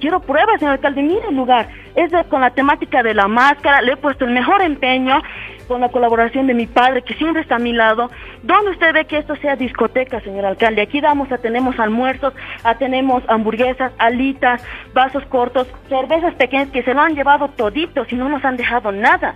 Quiero 0.00 0.20
pruebas, 0.20 0.58
señor 0.58 0.74
alcalde. 0.74 1.02
Mire 1.02 1.28
el 1.28 1.36
lugar. 1.36 1.68
Es 1.94 2.12
con 2.28 2.40
la 2.40 2.50
temática 2.50 3.02
de 3.02 3.14
la 3.14 3.28
máscara. 3.28 3.82
Le 3.82 3.92
he 3.92 3.96
puesto 3.96 4.24
el 4.24 4.32
mejor 4.32 4.62
empeño 4.62 5.20
con 5.66 5.80
la 5.80 5.90
colaboración 5.90 6.46
de 6.46 6.54
mi 6.54 6.66
padre, 6.66 7.02
que 7.02 7.14
siempre 7.14 7.42
está 7.42 7.56
a 7.56 7.58
mi 7.58 7.72
lado. 7.72 8.10
¿Dónde 8.42 8.70
usted 8.70 8.92
ve 8.94 9.04
que 9.04 9.18
esto 9.18 9.36
sea 9.36 9.54
discoteca, 9.54 10.20
señor 10.20 10.46
alcalde? 10.46 10.82
Aquí 10.82 11.00
damos, 11.00 11.28
tenemos 11.42 11.78
almuerzos, 11.78 12.32
tenemos 12.78 13.22
hamburguesas, 13.28 13.92
alitas, 13.98 14.64
vasos 14.94 15.24
cortos, 15.26 15.66
cervezas 15.88 16.34
pequeñas 16.34 16.68
que 16.68 16.82
se 16.82 16.94
lo 16.94 17.02
han 17.02 17.14
llevado 17.14 17.48
toditos 17.48 18.10
y 18.10 18.16
no 18.16 18.28
nos 18.28 18.44
han 18.44 18.56
dejado 18.56 18.90
nada. 18.92 19.34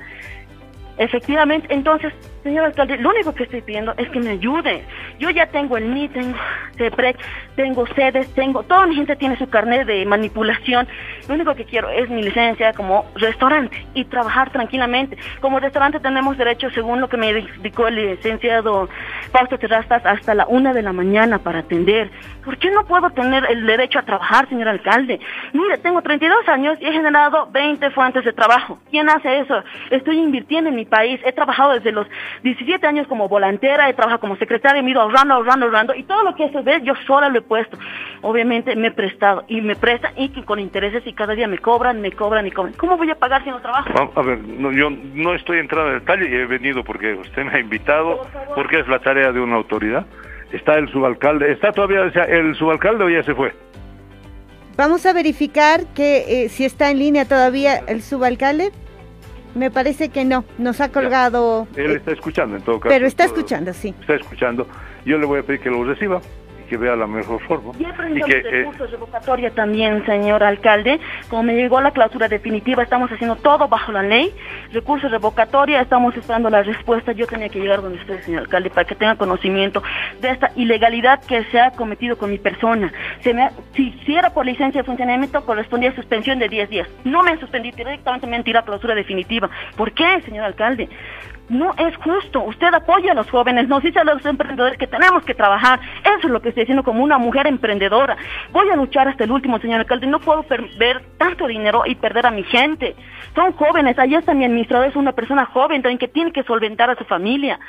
Efectivamente, 0.96 1.68
entonces, 1.70 2.12
Señor 2.42 2.64
alcalde, 2.64 2.98
lo 2.98 3.10
único 3.10 3.32
que 3.34 3.44
estoy 3.44 3.62
pidiendo 3.62 3.94
es 3.96 4.08
que 4.10 4.18
me 4.18 4.30
ayude. 4.30 4.84
Yo 5.20 5.30
ya 5.30 5.46
tengo 5.46 5.76
el 5.76 5.94
NI, 5.94 6.08
tengo 6.08 6.36
CEPREC, 6.76 7.16
tengo 7.54 7.86
sedes, 7.94 8.32
tengo... 8.34 8.64
Toda 8.64 8.86
mi 8.86 8.96
gente 8.96 9.14
tiene 9.14 9.36
su 9.36 9.48
carnet 9.48 9.86
de 9.86 10.04
manipulación. 10.06 10.88
Lo 11.28 11.34
único 11.34 11.54
que 11.54 11.64
quiero 11.64 11.88
es 11.90 12.10
mi 12.10 12.22
licencia 12.22 12.72
como 12.72 13.06
restaurante 13.14 13.86
y 13.94 14.04
trabajar 14.06 14.50
tranquilamente. 14.50 15.16
Como 15.40 15.60
restaurante 15.60 16.00
tenemos 16.00 16.36
derecho, 16.36 16.68
según 16.70 17.00
lo 17.00 17.08
que 17.08 17.16
me 17.16 17.30
indicó 17.30 17.86
el 17.86 17.94
licenciado 17.94 18.88
Fausto 19.30 19.58
Terrastas, 19.58 20.04
hasta 20.04 20.34
la 20.34 20.46
una 20.46 20.72
de 20.72 20.82
la 20.82 20.92
mañana 20.92 21.38
para 21.38 21.60
atender. 21.60 22.10
¿Por 22.44 22.58
qué 22.58 22.70
no 22.70 22.84
puedo 22.86 23.08
tener 23.10 23.44
el 23.50 23.64
derecho 23.66 24.00
a 24.00 24.02
trabajar, 24.02 24.48
señor 24.48 24.66
alcalde? 24.66 25.20
Mire, 25.52 25.78
tengo 25.78 26.02
32 26.02 26.48
años 26.48 26.76
y 26.80 26.86
he 26.86 26.92
generado 26.92 27.48
20 27.52 27.90
fuentes 27.90 28.24
de 28.24 28.32
trabajo. 28.32 28.80
¿Quién 28.90 29.08
hace 29.08 29.38
eso? 29.38 29.62
Estoy 29.90 30.18
invirtiendo 30.18 30.70
en 30.70 30.74
mi 30.74 30.84
país. 30.84 31.20
He 31.24 31.32
trabajado 31.32 31.74
desde 31.74 31.92
los 31.92 32.08
17 32.42 32.86
años 32.86 33.06
como 33.06 33.28
volantera, 33.28 33.88
he 33.88 33.94
trabajado 33.94 34.20
como 34.20 34.36
secretaria, 34.36 34.82
me 34.82 34.88
he 34.88 34.92
ido 34.92 35.00
ahorrando, 35.00 35.34
ahorrando, 35.34 35.66
ahorrando, 35.66 35.94
y 35.94 36.04
todo 36.04 36.22
lo 36.22 36.34
que 36.34 36.50
se 36.50 36.60
ve 36.62 36.80
yo 36.82 36.94
sola 37.06 37.28
lo 37.28 37.38
he 37.38 37.42
puesto. 37.42 37.78
Obviamente 38.22 38.74
me 38.76 38.88
he 38.88 38.92
prestado, 38.92 39.44
y 39.48 39.60
me 39.60 39.76
prestan, 39.76 40.12
y 40.16 40.30
que 40.30 40.44
con 40.44 40.58
intereses, 40.58 41.06
y 41.06 41.12
cada 41.12 41.34
día 41.34 41.48
me 41.48 41.58
cobran, 41.58 42.00
me 42.00 42.12
cobran 42.12 42.46
y 42.46 42.50
cobran. 42.50 42.74
¿Cómo 42.74 42.96
voy 42.96 43.10
a 43.10 43.14
pagar 43.14 43.44
si 43.44 43.50
no 43.50 43.60
trabajo? 43.60 43.88
A, 43.94 44.20
a 44.20 44.22
ver, 44.22 44.38
no, 44.38 44.72
yo 44.72 44.90
no 44.90 45.34
estoy 45.34 45.58
entrando 45.58 45.92
en 45.92 45.98
detalle 46.00 46.28
y 46.28 46.34
he 46.34 46.46
venido 46.46 46.84
porque 46.84 47.14
usted 47.14 47.44
me 47.44 47.52
ha 47.52 47.60
invitado, 47.60 48.26
porque 48.54 48.80
es 48.80 48.88
la 48.88 48.98
tarea 48.98 49.32
de 49.32 49.40
una 49.40 49.56
autoridad. 49.56 50.06
Está 50.52 50.74
el 50.74 50.88
subalcalde, 50.90 51.50
¿está 51.52 51.72
todavía 51.72 52.02
o 52.02 52.10
sea, 52.10 52.24
el 52.24 52.54
subalcalde 52.56 53.04
o 53.04 53.08
ya 53.08 53.22
se 53.22 53.34
fue? 53.34 53.52
Vamos 54.76 55.04
a 55.06 55.12
verificar 55.12 55.86
que 55.94 56.44
eh, 56.44 56.48
si 56.48 56.64
está 56.64 56.90
en 56.90 56.98
línea 56.98 57.26
todavía 57.26 57.76
el 57.86 58.02
subalcalde. 58.02 58.72
Me 59.54 59.70
parece 59.70 60.08
que 60.08 60.24
no, 60.24 60.44
nos 60.58 60.80
ha 60.80 60.90
colgado. 60.90 61.66
Él 61.76 61.92
eh, 61.92 61.96
está 61.96 62.12
escuchando 62.12 62.56
en 62.56 62.62
todo 62.62 62.80
caso. 62.80 62.92
pero 62.92 63.06
está 63.06 63.24
escuchando, 63.24 63.72
sí. 63.72 63.94
Está 64.00 64.14
escuchando. 64.14 64.66
Yo 65.04 65.18
le 65.18 65.26
voy 65.26 65.40
a 65.40 65.42
pedir 65.42 65.60
que 65.60 65.70
lo 65.70 65.84
reciba 65.84 66.20
que 66.72 66.78
vea 66.78 66.96
la 66.96 67.06
mejor 67.06 67.38
forma. 67.42 67.72
Y 67.78 67.84
he 67.84 67.86
aprendido 67.86 68.26
Y 68.26 68.30
que, 68.30 68.36
los 68.38 68.46
eh, 68.46 68.56
recursos 68.60 68.90
revocatoria 68.90 69.50
también, 69.50 70.06
señor 70.06 70.42
alcalde. 70.42 70.98
Como 71.28 71.42
me 71.42 71.54
llegó 71.54 71.82
la 71.82 71.90
clausura 71.90 72.28
definitiva, 72.28 72.82
estamos 72.82 73.12
haciendo 73.12 73.36
todo 73.36 73.68
bajo 73.68 73.92
la 73.92 74.02
ley. 74.02 74.32
Recursos 74.72 75.10
revocatoria, 75.10 75.82
estamos 75.82 76.16
esperando 76.16 76.48
la 76.48 76.62
respuesta. 76.62 77.12
Yo 77.12 77.26
tenía 77.26 77.50
que 77.50 77.60
llegar 77.60 77.82
donde 77.82 77.98
usted, 77.98 78.22
señor 78.22 78.44
alcalde, 78.44 78.70
para 78.70 78.86
que 78.86 78.94
tenga 78.94 79.16
conocimiento 79.16 79.82
de 80.22 80.30
esta 80.30 80.50
ilegalidad 80.56 81.20
que 81.22 81.44
se 81.44 81.60
ha 81.60 81.72
cometido 81.72 82.16
con 82.16 82.30
mi 82.30 82.38
persona. 82.38 82.90
Se 83.20 83.34
me 83.34 83.42
ha- 83.42 83.52
si, 83.74 83.92
si 84.06 84.16
era 84.16 84.30
por 84.30 84.46
licencia 84.46 84.80
de 84.80 84.86
funcionamiento, 84.86 85.44
correspondía 85.44 85.94
suspensión 85.94 86.38
de 86.38 86.48
10 86.48 86.70
días. 86.70 86.88
No 87.04 87.22
me 87.22 87.32
han 87.32 87.38
suspendido, 87.40 87.76
directamente 87.76 88.26
me 88.26 88.36
han 88.36 88.44
tirado 88.44 88.64
clausura 88.64 88.94
definitiva. 88.94 89.50
¿Por 89.76 89.92
qué, 89.92 90.22
señor 90.22 90.46
alcalde? 90.46 90.88
No 91.52 91.74
es 91.76 91.94
justo. 91.98 92.44
Usted 92.44 92.72
apoya 92.72 93.12
a 93.12 93.14
los 93.14 93.28
jóvenes, 93.28 93.68
nos 93.68 93.82
dice 93.82 93.98
a 93.98 94.04
los 94.04 94.24
emprendedores 94.24 94.78
que 94.78 94.86
tenemos 94.86 95.22
que 95.22 95.34
trabajar. 95.34 95.78
Eso 96.02 96.26
es 96.26 96.32
lo 96.32 96.40
que 96.40 96.48
estoy 96.48 96.62
diciendo 96.62 96.82
como 96.82 97.04
una 97.04 97.18
mujer 97.18 97.46
emprendedora. 97.46 98.16
Voy 98.52 98.70
a 98.70 98.76
luchar 98.76 99.06
hasta 99.06 99.24
el 99.24 99.32
último, 99.32 99.58
señor 99.58 99.80
alcalde. 99.80 100.06
No 100.06 100.18
puedo 100.18 100.44
perder 100.44 101.02
tanto 101.18 101.46
dinero 101.46 101.82
y 101.84 101.94
perder 101.94 102.24
a 102.24 102.30
mi 102.30 102.42
gente. 102.42 102.96
Son 103.34 103.52
jóvenes. 103.52 103.98
Allá 103.98 104.20
está 104.20 104.32
mi 104.32 104.46
administrador, 104.46 104.88
es 104.88 104.96
una 104.96 105.12
persona 105.12 105.44
joven 105.44 105.82
también 105.82 105.98
que 105.98 106.08
tiene 106.08 106.32
que 106.32 106.42
solventar 106.42 106.88
a 106.88 106.96
su 106.96 107.04
familia. 107.04 107.60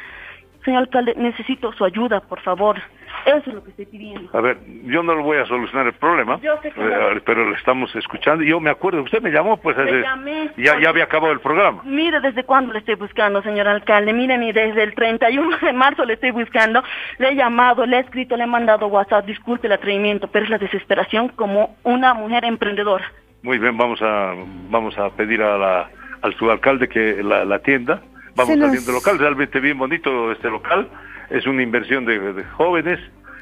Señor 0.66 0.84
alcalde, 0.84 1.14
necesito 1.18 1.72
su 1.74 1.84
ayuda, 1.86 2.22
por 2.22 2.40
favor. 2.42 2.78
Eso 3.26 3.38
es 3.48 3.54
lo 3.54 3.64
que 3.64 3.70
estoy 3.70 3.86
pidiendo. 3.86 4.30
A 4.38 4.42
ver, 4.42 4.58
yo 4.86 5.02
no 5.04 5.16
le 5.16 5.22
voy 5.22 5.38
a 5.38 5.46
solucionar 5.46 5.88
el 5.88 5.94
problema, 5.94 6.40
Yo 6.42 6.58
sé 6.62 6.72
que 6.72 6.80
no. 6.82 6.90
eh, 7.12 7.22
pero 7.26 7.50
le 7.50 7.56
estamos 7.56 7.96
escuchando. 7.96 8.44
Yo 8.44 8.60
me 8.60 8.70
acuerdo, 8.70 9.02
usted 9.02 9.22
me 9.22 9.30
llamó, 9.32 9.58
pues 9.58 9.78
hace- 9.78 10.02
llamé. 10.02 10.50
ya, 10.58 10.80
ya 10.80 10.90
había 10.90 11.06
acabado 11.06 11.32
el 11.32 11.40
programa. 11.40 11.82
Mire 11.86 12.20
desde 12.22 12.44
cuándo 12.44 12.74
le 12.74 12.80
estoy 12.80 12.96
buscando, 12.96 13.42
señor 13.42 13.68
alcalde. 13.68 14.12
Mire, 14.14 14.38
ni 14.38 14.52
desde 14.52 14.84
el 14.84 14.94
31 14.94 15.58
de 15.58 15.74
marzo 15.74 16.04
le 16.06 16.14
estoy 16.14 16.32
buscando. 16.32 16.84
Le 17.20 17.30
he 17.30 17.36
llamado, 17.36 17.86
le 17.86 17.98
he 17.98 18.00
escrito, 18.02 18.36
le 18.36 18.44
he 18.44 18.48
mandado 18.48 18.88
WhatsApp. 18.88 19.26
Disculpe 19.26 19.68
el 19.68 19.74
atrevimiento, 19.74 20.28
pero 20.28 20.44
es 20.46 20.50
la 20.52 20.58
desesperación 20.58 21.30
como 21.30 21.78
una 21.84 22.14
mujer 22.14 22.44
emprendedora. 22.46 23.06
Muy 23.42 23.58
bien, 23.58 23.78
vamos 23.78 24.02
a 24.02 24.34
vamos 24.70 24.98
a 24.98 25.10
pedir 25.12 25.42
a 25.42 25.58
la, 25.58 25.90
al 26.22 26.34
subalcalde 26.36 26.88
que 26.90 27.22
la, 27.24 27.46
la 27.46 27.56
atienda. 27.56 28.02
Vamos 28.36 28.58
nos- 28.58 28.68
saliendo 28.68 28.92
local, 28.92 29.20
realmente 29.20 29.60
bien 29.60 29.78
bonito 29.78 30.32
este 30.32 30.50
local. 30.50 30.90
Es 31.30 31.46
una 31.48 31.62
inversión 31.64 32.06
de, 32.06 32.34
de 32.34 32.44
jóvenes. 32.46 33.00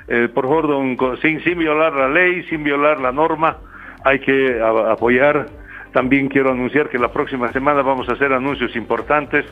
Eh, 0.08 0.28
por 0.34 0.46
favor, 0.46 0.68
don, 0.68 0.98
sin, 1.22 1.42
sin 1.44 1.58
violar 1.60 1.94
la 1.94 2.10
ley, 2.10 2.44
sin 2.44 2.64
violar 2.64 3.00
la 3.00 3.12
norma, 3.12 3.58
hay 4.04 4.20
que 4.20 4.60
a- 4.62 4.92
apoyar. 4.92 5.48
También 5.94 6.30
quiero 6.30 6.52
anunciar 6.52 6.90
que 6.90 6.98
la 6.98 7.12
próxima 7.12 7.52
semana 7.52 7.82
vamos 7.82 8.08
a 8.10 8.14
hacer 8.14 8.32
anuncios 8.34 8.76
importantes 8.76 9.46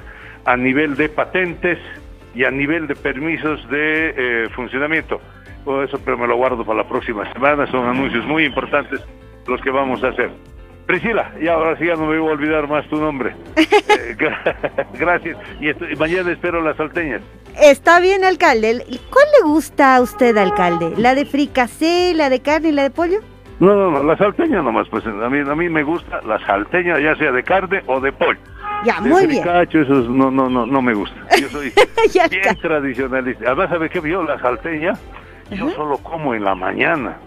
a 0.45 0.55
nivel 0.55 0.95
de 0.95 1.09
patentes 1.09 1.77
y 2.33 2.43
a 2.45 2.51
nivel 2.51 2.87
de 2.87 2.95
permisos 2.95 3.67
de 3.69 4.13
eh, 4.45 4.49
funcionamiento. 4.55 5.19
Todo 5.65 5.83
eso, 5.83 5.99
pero 6.03 6.17
me 6.17 6.27
lo 6.27 6.37
guardo 6.37 6.63
para 6.65 6.77
la 6.83 6.87
próxima 6.87 7.31
semana. 7.33 7.67
Son 7.67 7.85
anuncios 7.87 8.25
muy 8.25 8.45
importantes 8.45 9.01
los 9.47 9.59
que 9.61 9.69
vamos 9.69 10.03
a 10.03 10.09
hacer. 10.09 10.29
Priscila, 10.93 11.31
y 11.39 11.47
ahora 11.47 11.77
sí 11.77 11.85
ya 11.85 11.93
no 11.93 12.07
me 12.07 12.17
voy 12.17 12.29
a 12.29 12.31
olvidar 12.33 12.67
más 12.67 12.83
tu 12.87 12.95
nombre. 12.99 13.35
Eh, 13.55 14.15
gra- 14.17 14.87
gracias. 14.97 15.37
Y 15.61 15.69
estoy- 15.69 15.95
mañana 15.97 16.31
espero 16.31 16.63
las 16.63 16.77
salteñas. 16.77 17.21
Está 17.61 17.99
bien, 17.99 18.23
alcalde. 18.23 18.83
¿Y 18.87 18.97
¿Cuál 18.97 19.25
le 19.39 19.47
gusta 19.47 19.95
a 19.97 20.01
usted, 20.01 20.35
alcalde? 20.37 20.93
¿La 20.97 21.13
de 21.13 21.25
fricasé, 21.27 22.13
la 22.15 22.29
de 22.31 22.39
carne 22.39 22.69
y 22.69 22.71
la 22.71 22.81
de 22.83 22.89
pollo? 22.89 23.19
No, 23.59 23.75
no, 23.75 23.91
no, 23.91 24.03
la 24.03 24.17
salteña 24.17 24.63
nomás, 24.63 24.87
pues 24.89 25.05
a 25.05 25.09
mí, 25.29 25.39
a 25.47 25.53
mí 25.55 25.69
me 25.69 25.83
gusta 25.83 26.21
la 26.25 26.39
salteña, 26.47 26.97
ya 26.99 27.15
sea 27.17 27.31
de 27.31 27.43
carne 27.43 27.83
o 27.85 27.99
de 27.99 28.11
pollo. 28.11 28.39
Ya, 28.83 28.99
de 28.99 29.09
muy 29.09 29.27
bien. 29.27 29.47
esos 29.69 30.09
no, 30.09 30.31
no, 30.31 30.49
no, 30.49 30.65
no 30.65 30.81
me 30.81 30.93
gusta. 30.95 31.15
Yo 31.39 31.49
soy 31.49 31.71
bien 32.31 32.55
tradicionalista. 32.59 33.45
Además, 33.45 33.69
¿sabe 33.69 33.89
qué? 33.91 34.01
Yo 34.09 34.23
la 34.23 34.39
salteña, 34.39 34.93
yo 35.51 35.69
solo 35.71 35.97
como 35.99 36.33
en 36.33 36.43
la 36.45 36.55
mañana. 36.55 37.17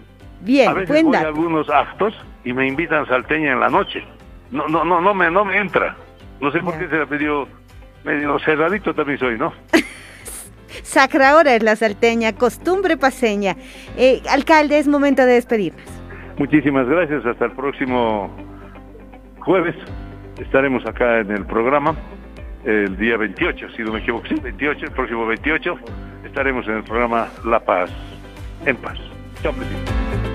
Bien, 0.41 0.67
a 0.69 0.73
veces 0.73 1.01
voy 1.03 1.15
a 1.15 1.19
algunos 1.21 1.69
actos 1.69 2.13
y 2.43 2.53
me 2.53 2.67
invitan 2.67 3.05
salteña 3.07 3.53
en 3.53 3.59
la 3.59 3.69
noche. 3.69 4.03
No, 4.51 4.67
no, 4.67 4.83
no, 4.83 5.01
no 5.01 5.13
me, 5.13 5.31
no 5.31 5.45
me 5.45 5.57
entra. 5.57 5.95
No 6.39 6.51
sé 6.51 6.59
por 6.59 6.77
qué 6.77 6.87
se 6.87 6.97
la 6.97 7.05
pidió 7.05 7.47
medio 8.03 8.37
cerradito 8.39 8.93
también 8.93 9.17
soy, 9.17 9.37
¿no? 9.37 9.53
Sacra 10.83 11.31
ahora 11.31 11.55
es 11.55 11.63
la 11.63 11.75
salteña, 11.75 12.33
costumbre 12.33 12.97
paseña. 12.97 13.55
Eh, 13.97 14.21
alcalde, 14.29 14.79
es 14.79 14.87
momento 14.87 15.25
de 15.25 15.33
despedirnos. 15.33 15.83
Muchísimas 16.37 16.87
gracias. 16.87 17.25
Hasta 17.25 17.45
el 17.45 17.51
próximo 17.51 18.35
jueves. 19.39 19.75
Estaremos 20.39 20.85
acá 20.85 21.19
en 21.19 21.31
el 21.31 21.45
programa 21.45 21.95
el 22.65 22.97
día 22.97 23.17
28, 23.17 23.67
si 23.75 23.83
no 23.83 23.93
me 23.93 23.99
equivoco. 23.99 24.27
Sí, 24.27 24.35
28, 24.35 24.85
el 24.85 24.91
próximo 24.91 25.25
28. 25.27 25.75
Estaremos 26.25 26.67
en 26.67 26.77
el 26.77 26.83
programa 26.83 27.27
La 27.45 27.59
Paz 27.59 27.91
en 28.65 28.75
Paz. 28.77 28.97
Chao, 29.41 29.53
presidente. 29.53 30.32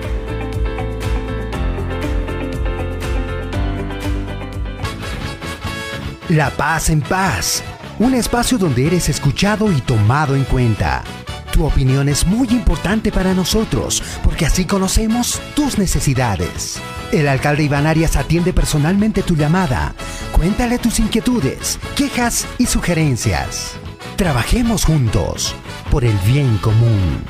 La 6.29 6.51
Paz 6.51 6.91
en 6.91 7.01
Paz, 7.01 7.63
un 7.97 8.13
espacio 8.13 8.59
donde 8.59 8.85
eres 8.85 9.09
escuchado 9.09 9.71
y 9.71 9.81
tomado 9.81 10.35
en 10.35 10.43
cuenta. 10.43 11.03
Tu 11.51 11.65
opinión 11.65 12.07
es 12.07 12.27
muy 12.27 12.47
importante 12.49 13.11
para 13.11 13.33
nosotros 13.33 14.03
porque 14.23 14.45
así 14.45 14.65
conocemos 14.65 15.41
tus 15.55 15.79
necesidades. 15.79 16.79
El 17.11 17.27
alcalde 17.27 17.63
Iván 17.63 17.87
Arias 17.87 18.15
atiende 18.15 18.53
personalmente 18.53 19.23
tu 19.23 19.35
llamada. 19.35 19.95
Cuéntale 20.31 20.77
tus 20.77 20.99
inquietudes, 20.99 21.79
quejas 21.95 22.45
y 22.59 22.67
sugerencias. 22.67 23.71
Trabajemos 24.15 24.85
juntos 24.85 25.55
por 25.89 26.05
el 26.05 26.15
bien 26.27 26.59
común. 26.59 27.23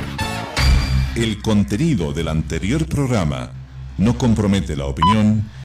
El 1.15 1.41
contenido 1.41 2.11
del 2.11 2.27
anterior 2.27 2.85
programa 2.85 3.51
no 3.97 4.17
compromete 4.17 4.75
la 4.75 4.87
opinión 4.87 5.49